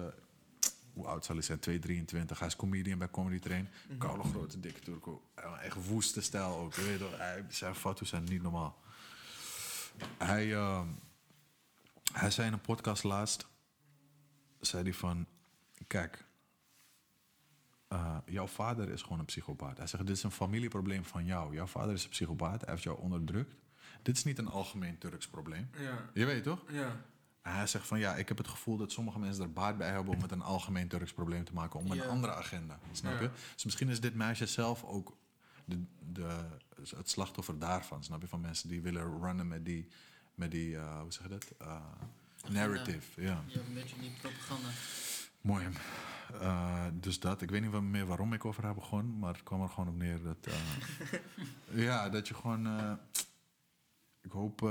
hoe 0.93 1.06
oud 1.06 1.24
zal 1.24 1.35
hij 1.35 1.44
zijn? 1.44 1.59
223. 1.59 2.39
Hij 2.39 2.48
is 2.48 2.56
comedian 2.56 2.98
bij 2.98 3.10
Comedy 3.10 3.39
Train. 3.39 3.68
Koude, 3.98 4.28
grote, 4.28 4.60
dikke 4.60 4.81
Turku. 4.81 5.10
Echt 5.62 5.86
woeste 5.86 6.20
stijl 6.20 6.56
ook. 6.56 6.74
Je 6.74 6.82
weet 6.82 6.98
wel, 6.98 7.12
hij, 7.18 7.44
zijn 7.48 7.74
foto's 7.74 8.09
zijn 8.09 8.24
niet 8.24 8.43
normaal. 8.43 8.78
Hij, 10.18 10.55
eh, 10.55 10.82
hij 12.12 12.31
zei 12.31 12.47
in 12.47 12.52
een 12.52 12.60
podcast 12.60 13.02
laatst... 13.05 13.47
zei 14.60 14.82
hij 14.82 14.94
van... 14.94 15.26
Kijk, 15.86 16.24
eh, 17.94 18.16
jouw 18.26 18.46
vader 18.46 18.88
is 18.88 19.02
gewoon 19.02 19.18
een 19.18 19.24
psychopaat. 19.24 19.76
Hij 19.78 19.86
zegt, 19.86 20.06
dit 20.06 20.16
is 20.16 20.22
een 20.22 20.30
familieprobleem 20.30 21.04
van 21.04 21.24
jou. 21.24 21.54
Jouw 21.54 21.66
vader 21.66 21.92
is 21.94 22.04
een 22.04 22.10
psychopaat, 22.10 22.60
hij 22.60 22.70
heeft 22.70 22.82
jou 22.82 22.98
onderdrukt. 22.98 23.54
Dit 24.02 24.16
is 24.16 24.24
niet 24.24 24.38
een 24.38 24.48
algemeen 24.48 24.98
Turks 24.98 25.28
probleem. 25.28 25.70
Ja. 25.78 26.10
Je 26.14 26.24
weet 26.24 26.42
toch? 26.42 26.62
Ja. 26.70 27.04
En 27.42 27.54
hij 27.54 27.66
zegt 27.66 27.86
van, 27.86 27.98
ja, 27.98 28.14
ik 28.16 28.28
heb 28.28 28.38
het 28.38 28.48
gevoel 28.48 28.76
dat 28.76 28.92
sommige 28.92 29.18
mensen 29.18 29.42
er 29.44 29.52
baat 29.52 29.78
bij 29.78 29.90
hebben... 29.90 30.14
om 30.14 30.22
het 30.22 30.32
een 30.32 30.42
algemeen 30.42 30.88
Turks 30.88 31.12
probleem 31.12 31.44
te 31.44 31.52
maken, 31.52 31.80
om 31.80 31.94
Ja. 31.94 32.02
een 32.02 32.08
andere 32.08 32.34
agenda. 32.34 32.78
Snap 32.92 33.20
je? 33.20 33.30
Dus 33.54 33.64
misschien 33.64 33.88
is 33.88 34.00
dit 34.00 34.14
meisje 34.14 34.46
zelf 34.46 34.84
ook 34.84 35.16
de, 35.64 35.84
de, 36.12 36.36
het 36.96 37.10
slachtoffer 37.10 37.58
daarvan. 37.58 38.04
Snap 38.04 38.20
je? 38.20 38.28
Van 38.28 38.40
mensen 38.40 38.68
die 38.68 38.80
willen 38.82 39.20
runnen 39.20 39.48
met 39.48 39.64
die, 39.64 39.88
met 40.34 40.50
die 40.50 40.76
eh, 40.76 41.00
hoe 41.00 41.12
zeg 41.12 41.22
je 41.22 41.28
dat? 41.28 41.52
Eh, 41.58 41.80
narrative, 42.48 43.22
ja. 43.22 43.44
Ja, 43.46 43.60
een 43.60 43.74
beetje 43.74 43.96
die 44.00 44.12
propaganda. 44.20 44.68
Mooi. 45.44 45.66
Eh, 46.40 46.86
dus 46.92 47.20
dat, 47.20 47.42
ik 47.42 47.50
weet 47.50 47.60
niet 47.60 47.80
meer 47.80 48.06
waarom 48.06 48.32
ik 48.32 48.44
over 48.44 48.64
heb 48.66 48.74
begonnen, 48.74 49.18
maar 49.18 49.32
het 49.32 49.42
kwam 49.42 49.62
er 49.62 49.68
gewoon 49.68 49.88
op 49.88 49.96
neer 49.96 50.22
dat. 50.22 50.36
eh, 50.46 51.82
ja, 51.84 52.08
dat 52.08 52.28
je 52.28 52.34
gewoon. 52.34 52.66
eh, 52.66 52.92
ik 54.20 54.30
hoop 54.30 54.70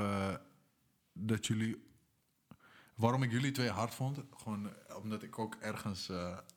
dat 1.14 1.46
jullie. 1.48 1.92
Waarom 2.96 3.24
ik 3.24 3.32
jullie 3.32 3.52
twee 3.52 3.70
hard 3.70 3.94
vond, 3.94 4.20
gewoon 4.38 4.74
omdat 5.02 5.24
ik 5.24 5.40
ook 5.40 5.56
ergens. 5.56 6.10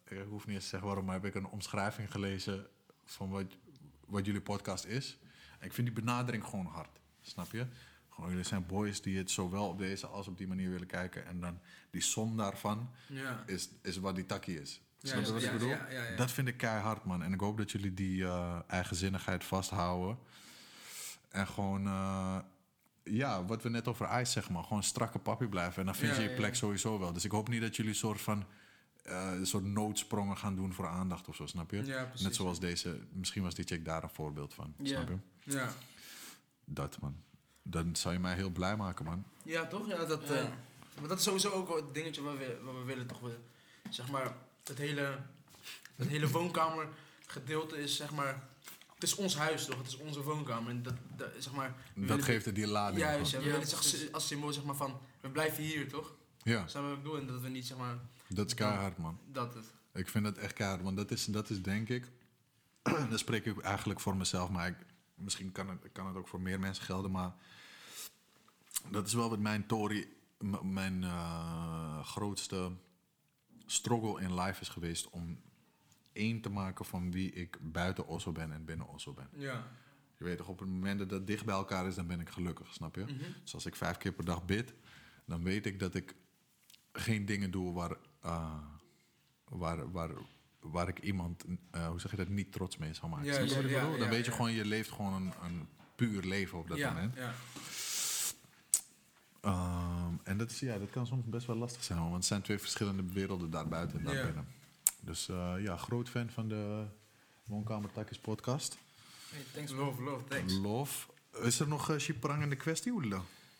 ik 0.04 0.24
hoef 0.28 0.46
niet 0.46 0.54
eens 0.54 0.64
te 0.64 0.70
zeggen 0.70 0.88
waarom, 0.88 1.04
maar 1.04 1.14
heb 1.14 1.24
ik 1.24 1.34
een 1.34 1.46
omschrijving 1.46 2.10
gelezen 2.10 2.66
van 3.04 3.30
wat, 3.30 3.56
wat 4.06 4.26
jullie 4.26 4.40
podcast 4.40 4.84
is. 4.84 5.18
En 5.58 5.66
ik 5.66 5.72
vind 5.72 5.86
die 5.86 5.96
benadering 6.04 6.44
gewoon 6.44 6.66
hard, 6.66 7.00
snap 7.20 7.52
je? 7.52 7.66
Gewoon, 8.16 8.30
jullie 8.30 8.44
zijn 8.46 8.66
boys 8.66 9.02
die 9.02 9.18
het 9.18 9.30
zowel 9.30 9.68
op 9.68 9.78
deze 9.78 10.06
als 10.06 10.28
op 10.28 10.38
die 10.38 10.46
manier 10.48 10.70
willen 10.70 10.86
kijken. 10.86 11.26
En 11.26 11.40
dan 11.40 11.58
die 11.90 12.00
som 12.00 12.36
daarvan 12.36 12.90
Ja. 13.08 13.42
is, 13.46 13.68
is 13.82 13.96
wat 13.96 14.14
die 14.14 14.26
takkie 14.26 14.60
is. 14.60 14.80
Ja, 14.98 15.08
Snap 15.08 15.24
je 15.24 15.32
wat 15.32 15.42
ik 15.42 15.52
bedoel? 15.52 15.74
Dat 16.16 16.30
vind 16.32 16.48
ik 16.48 16.56
keihard, 16.56 17.04
man. 17.04 17.22
En 17.22 17.32
ik 17.32 17.40
hoop 17.40 17.56
dat 17.58 17.70
jullie 17.70 17.94
die 17.94 18.24
eh, 18.24 18.58
eigenzinnigheid 18.66 19.44
vasthouden. 19.44 20.18
En 21.28 21.46
gewoon, 21.46 21.86
eh, 21.86 22.38
ja, 23.04 23.44
wat 23.44 23.62
we 23.62 23.68
net 23.68 23.88
over 23.88 24.06
ijs 24.06 24.32
zeg 24.32 24.50
maar. 24.50 24.62
Gewoon 24.64 24.82
strakke 24.82 25.18
papi 25.18 25.46
blijven. 25.46 25.78
En 25.80 25.84
dan 25.86 25.94
vind 25.94 26.16
je 26.16 26.22
je 26.22 26.34
plek 26.34 26.54
sowieso 26.54 26.98
wel. 26.98 27.12
Dus 27.12 27.24
ik 27.24 27.30
hoop 27.30 27.48
niet 27.48 27.60
dat 27.60 27.76
jullie 27.76 27.94
soort 27.94 28.20
van... 28.20 28.44
eh, 29.02 29.30
een 29.32 29.46
soort 29.46 29.64
noodsprongen 29.64 30.36
gaan 30.36 30.56
doen 30.56 30.72
voor 30.72 30.86
aandacht 30.86 31.28
of 31.28 31.36
zo, 31.36 31.46
snap 31.46 31.70
je? 31.70 31.84
Ja. 31.84 32.12
Net 32.22 32.34
zoals 32.34 32.60
deze, 32.60 32.98
misschien 33.12 33.42
was 33.42 33.54
die 33.54 33.64
chick 33.64 33.84
daar 33.84 34.02
een 34.02 34.08
voorbeeld 34.10 34.54
van, 34.54 34.74
Ja. 34.78 34.86
snap 34.86 35.08
je? 35.08 35.52
Ja. 35.52 35.68
Dat, 36.64 37.00
man. 37.00 37.16
Dan 37.68 37.96
zou 37.96 38.14
je 38.14 38.20
mij 38.20 38.34
heel 38.34 38.50
blij 38.50 38.76
maken, 38.76 39.04
man. 39.04 39.24
Ja, 39.42 39.66
toch? 39.66 39.88
Ja, 39.88 40.04
dat, 40.04 40.28
Ja. 40.28 40.34
eh, 40.34 40.44
maar 41.00 41.08
dat 41.08 41.18
is 41.18 41.24
sowieso 41.24 41.50
ook 41.50 41.76
het 41.76 41.94
dingetje 41.94 42.22
wat 42.22 42.36
we, 42.36 42.60
wat 42.64 42.74
we 42.74 42.82
willen, 42.82 43.06
toch? 43.06 43.20
We, 43.20 43.36
zeg 43.90 44.10
maar, 44.10 44.34
het 44.64 44.78
hele, 44.78 45.18
het 45.96 46.08
hele 46.08 46.28
woonkamer 46.28 46.88
gedeelte 47.26 47.82
is, 47.82 47.96
zeg 47.96 48.12
maar... 48.12 48.48
Het 48.94 49.02
is 49.04 49.14
ons 49.14 49.36
huis, 49.36 49.64
toch? 49.64 49.78
Het 49.78 49.86
is 49.86 49.96
onze 49.96 50.22
woonkamer. 50.22 50.70
En 50.70 50.82
dat, 50.82 50.94
dat 51.16 51.28
zeg 51.38 51.52
maar... 51.52 51.74
we 51.94 52.06
Dat 52.06 52.22
geeft 52.22 52.44
het 52.44 52.54
die 52.54 52.66
lading. 52.66 53.00
Juist, 53.00 53.30
ja, 53.30 53.38
we 53.38 53.44
Ja, 53.44 53.50
willen 53.50 53.66
het 53.66 54.12
als, 54.12 54.26
symbool, 54.26 54.52
zeg 54.52 54.64
maar, 54.64 54.74
van... 54.74 55.00
We 55.20 55.28
blijven 55.28 55.62
hier, 55.62 55.88
toch? 55.88 56.14
Ja, 56.42 56.64
wat 56.64 56.74
ik 56.74 57.02
bedoel? 57.02 57.18
En 57.18 57.26
dat 57.26 57.40
we 57.40 57.48
niet, 57.48 57.66
zeg 57.66 57.78
maar... 57.78 57.98
dat 58.28 58.46
is 58.46 58.54
keihard, 58.54 58.98
man. 58.98 59.18
Dat 59.32 59.54
het. 59.54 59.64
Ik 59.94 60.08
vind 60.08 60.26
het 60.26 60.38
echt 60.38 60.52
keihard, 60.52 60.82
want 60.82 60.96
dat 60.96 61.10
is, 61.10 61.24
dat 61.24 61.50
is 61.50 61.62
denk 61.62 61.88
ik... 61.88 62.10
dan 63.10 63.18
spreek 63.18 63.44
ik 63.44 63.60
eigenlijk 63.60 64.00
voor 64.00 64.16
mezelf, 64.16 64.50
maar 64.50 64.66
ik, 64.68 64.76
misschien 65.14 65.52
kan 65.52 65.68
het, 65.68 65.78
kan 65.92 66.06
het 66.06 66.16
ook 66.16 66.28
voor 66.28 66.40
meer 66.40 66.60
mensen 66.60 66.84
gelden, 66.84 67.10
maar... 67.10 67.32
Dat 68.90 69.06
is 69.06 69.14
wel 69.14 69.30
wat 69.30 69.38
mijn 69.38 69.66
Tory, 69.66 70.08
mijn 70.62 71.04
eh, 71.04 72.04
grootste 72.04 72.72
struggle 73.66 74.20
in 74.20 74.34
life 74.40 74.60
is 74.60 74.68
geweest... 74.68 75.10
om 75.10 75.40
één 76.12 76.40
te 76.40 76.50
maken 76.50 76.84
van 76.84 77.10
wie 77.10 77.32
ik 77.32 77.58
buiten 77.60 78.06
Oslo 78.06 78.32
ben 78.32 78.52
en 78.52 78.64
binnen 78.64 78.88
Oslo 78.88 79.12
ben. 79.12 79.28
Ja. 79.32 79.66
Je 80.18 80.24
weet 80.24 80.36
toch, 80.36 80.48
op 80.48 80.58
het 80.58 80.68
moment 80.68 80.98
dat 80.98 81.08
dat 81.08 81.26
dicht 81.26 81.44
bij 81.44 81.54
elkaar 81.54 81.86
is, 81.86 81.94
dan 81.94 82.06
ben 82.06 82.20
ik 82.20 82.28
gelukkig, 82.28 82.72
snap 82.72 82.94
je? 82.94 83.04
Dus 83.42 83.54
als 83.54 83.66
ik 83.66 83.76
vijf 83.76 83.96
keer 83.96 84.12
per 84.12 84.24
dag 84.24 84.44
bid, 84.44 84.74
dan 85.24 85.42
weet 85.42 85.66
ik 85.66 85.78
dat 85.78 85.94
ik 85.94 86.14
geen 86.92 87.24
dingen 87.24 87.50
doe 87.50 87.72
waar, 87.72 87.96
eh, 88.20 88.58
waar, 89.44 89.90
waar, 89.90 90.10
waar 90.60 90.88
ik 90.88 90.98
iemand, 90.98 91.44
eh, 91.70 91.88
hoe 91.88 92.00
zeg 92.00 92.10
je 92.10 92.16
dat, 92.16 92.28
niet 92.28 92.52
trots 92.52 92.76
mee 92.76 92.94
zou 92.94 93.10
maken. 93.10 93.48
Ja? 93.68 93.96
Dan 93.98 94.08
weet 94.08 94.24
je 94.24 94.32
gewoon, 94.32 94.52
je 94.52 94.64
leeft 94.64 94.90
gewoon 94.90 95.14
een, 95.14 95.32
een 95.42 95.68
puur 95.94 96.22
leven 96.22 96.58
op 96.58 96.68
dat 96.68 96.78
ja, 96.78 96.92
moment. 96.92 97.14
ja. 97.14 97.34
Ehm, 99.46 100.14
en 100.22 100.38
dat, 100.38 100.50
is, 100.50 100.60
ja, 100.60 100.78
dat 100.78 100.90
kan 100.90 101.06
soms 101.06 101.24
best 101.26 101.46
wel 101.46 101.56
lastig 101.56 101.84
zijn, 101.84 101.98
want 101.98 102.14
het 102.14 102.24
zijn 102.24 102.42
twee 102.42 102.58
verschillende 102.58 103.02
werelden 103.12 103.50
daarbuiten 103.50 103.98
en 103.98 104.04
Ja. 104.04 104.12
daarbinnen. 104.12 104.46
Dus 105.00 105.28
eh, 105.28 105.54
ja, 105.58 105.76
groot 105.76 106.08
fan 106.08 106.30
van 106.30 106.48
de 106.48 106.84
Woonkamer 107.44 107.92
Takjes 107.92 108.18
podcast. 108.18 108.76
Hey, 109.30 109.42
thanks 109.54 109.72
man. 109.72 109.84
Love, 109.84 110.02
love, 110.02 110.24
thanks. 110.24 110.52
Love. 110.54 111.06
Is 111.42 111.60
er 111.60 111.68
nog 111.68 111.90
uh, 111.90 112.18
prangende 112.20 112.56
kwestie, 112.56 112.92
Oela? 112.92 113.16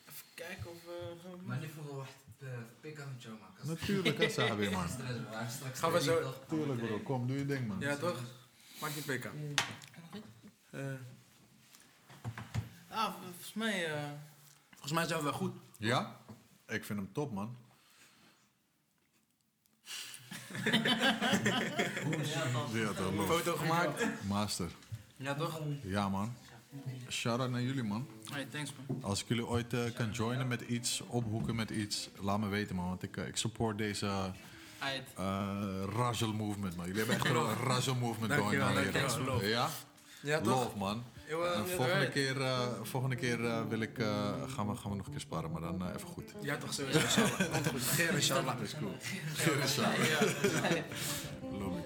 Even 0.09 0.27
kijken 0.35 0.71
of 0.71 0.77
we... 0.85 1.15
Maar 1.45 1.59
nu 1.59 1.69
voel 1.69 2.01
ik 2.03 2.07
echt 2.41 2.81
pik 2.81 3.01
aan 3.01 3.09
het 3.13 3.23
show 3.23 3.41
maken. 3.41 3.67
Natuurlijk, 3.69 4.19
hè, 4.19 4.29
Sabi, 4.47 4.71
man. 4.71 4.89
Stress, 4.89 5.19
maar 5.33 5.51
straks 5.51 5.79
Gaan 5.79 5.93
we 5.93 6.03
zo- 6.03 6.21
toch. 6.23 6.41
Tuurlijk, 6.49 6.87
bro. 6.87 6.99
Kom, 6.99 7.27
doe 7.27 7.39
je 7.39 7.47
ding, 7.47 7.67
man. 7.69 7.81
Ja, 7.81 7.97
toch? 7.97 8.21
Maak 8.81 8.91
je 8.91 9.01
pk. 9.19 9.31
Eh, 10.71 10.83
Ah, 12.89 13.15
volgens 13.23 13.53
mij... 13.55 13.95
eh, 13.95 14.11
volgens 14.71 14.93
mij 14.93 15.07
zijn 15.07 15.19
we 15.19 15.25
wel 15.25 15.33
goed. 15.33 15.55
Ja? 15.79 16.17
Ik 16.67 16.85
vind 16.85 16.99
hem 16.99 17.13
top, 17.13 17.33
man. 17.33 17.57
Ja, 22.73 22.93
toch. 22.93 23.27
Foto 23.27 23.57
gemaakt. 23.57 24.05
Master. 24.29 24.71
Ja, 25.17 25.35
toch? 25.35 25.61
Ja, 25.83 26.09
man. 26.09 26.35
Shout-out 27.09 27.51
naar 27.51 27.63
jullie, 27.63 27.83
man. 27.83 28.07
hey, 28.33 28.45
thanks 28.45 28.73
man. 28.87 29.03
Als 29.03 29.23
ik 29.23 29.29
jullie 29.29 29.47
ooit 29.47 29.73
eh, 29.73 29.81
kan 29.95 30.11
joinen 30.11 30.49
met 30.49 30.61
iets, 30.61 31.01
ophoeken 31.07 31.55
met 31.55 31.71
iets, 31.71 32.09
laat 32.21 32.39
me 32.39 32.49
weten, 32.49 32.77
man. 32.77 32.89
Want 32.89 33.03
ik, 33.03 33.17
eh, 33.17 33.27
ik 33.27 33.37
support 33.37 33.79
deze 33.79 34.07
Aight. 34.79 35.13
eh 35.17 35.83
Rajal 35.97 36.33
movement, 36.33 36.77
man. 36.77 36.87
Jullie 36.87 37.05
hebben 37.05 37.17
echt 37.21 37.35
een 37.35 37.65
Rajal 37.67 37.95
movement 37.95 38.33
going 38.33 38.63
on 38.63 38.71
hier. 39.39 39.49
Ja? 39.49 39.69
Ja, 40.21 40.41
toch? 40.41 40.65
Love, 40.65 40.77
man. 40.77 41.05
Eh, 41.29 41.33
eh, 41.33 41.65
volgende 41.65 42.09
keer, 42.09 42.37
volgende 42.83 43.17
keer 43.17 43.69
wil 43.69 43.81
ik, 43.81 43.95
gaan, 44.47 44.69
we, 44.69 44.77
gaan 44.77 44.91
we 44.91 44.97
nog 44.97 45.07
een 45.07 45.13
keer 45.13 45.21
sparen, 45.21 45.51
maar 45.51 45.61
dan 45.61 45.89
even 45.89 46.09
goed. 46.09 46.35
Ja, 46.43 46.57
toch 46.57 46.73
sowieso. 46.73 46.99
Goed, 46.99 48.15
inshallah. 48.15 48.63
is 48.63 48.75
cool. 48.79 48.93
Lobby. 51.61 51.81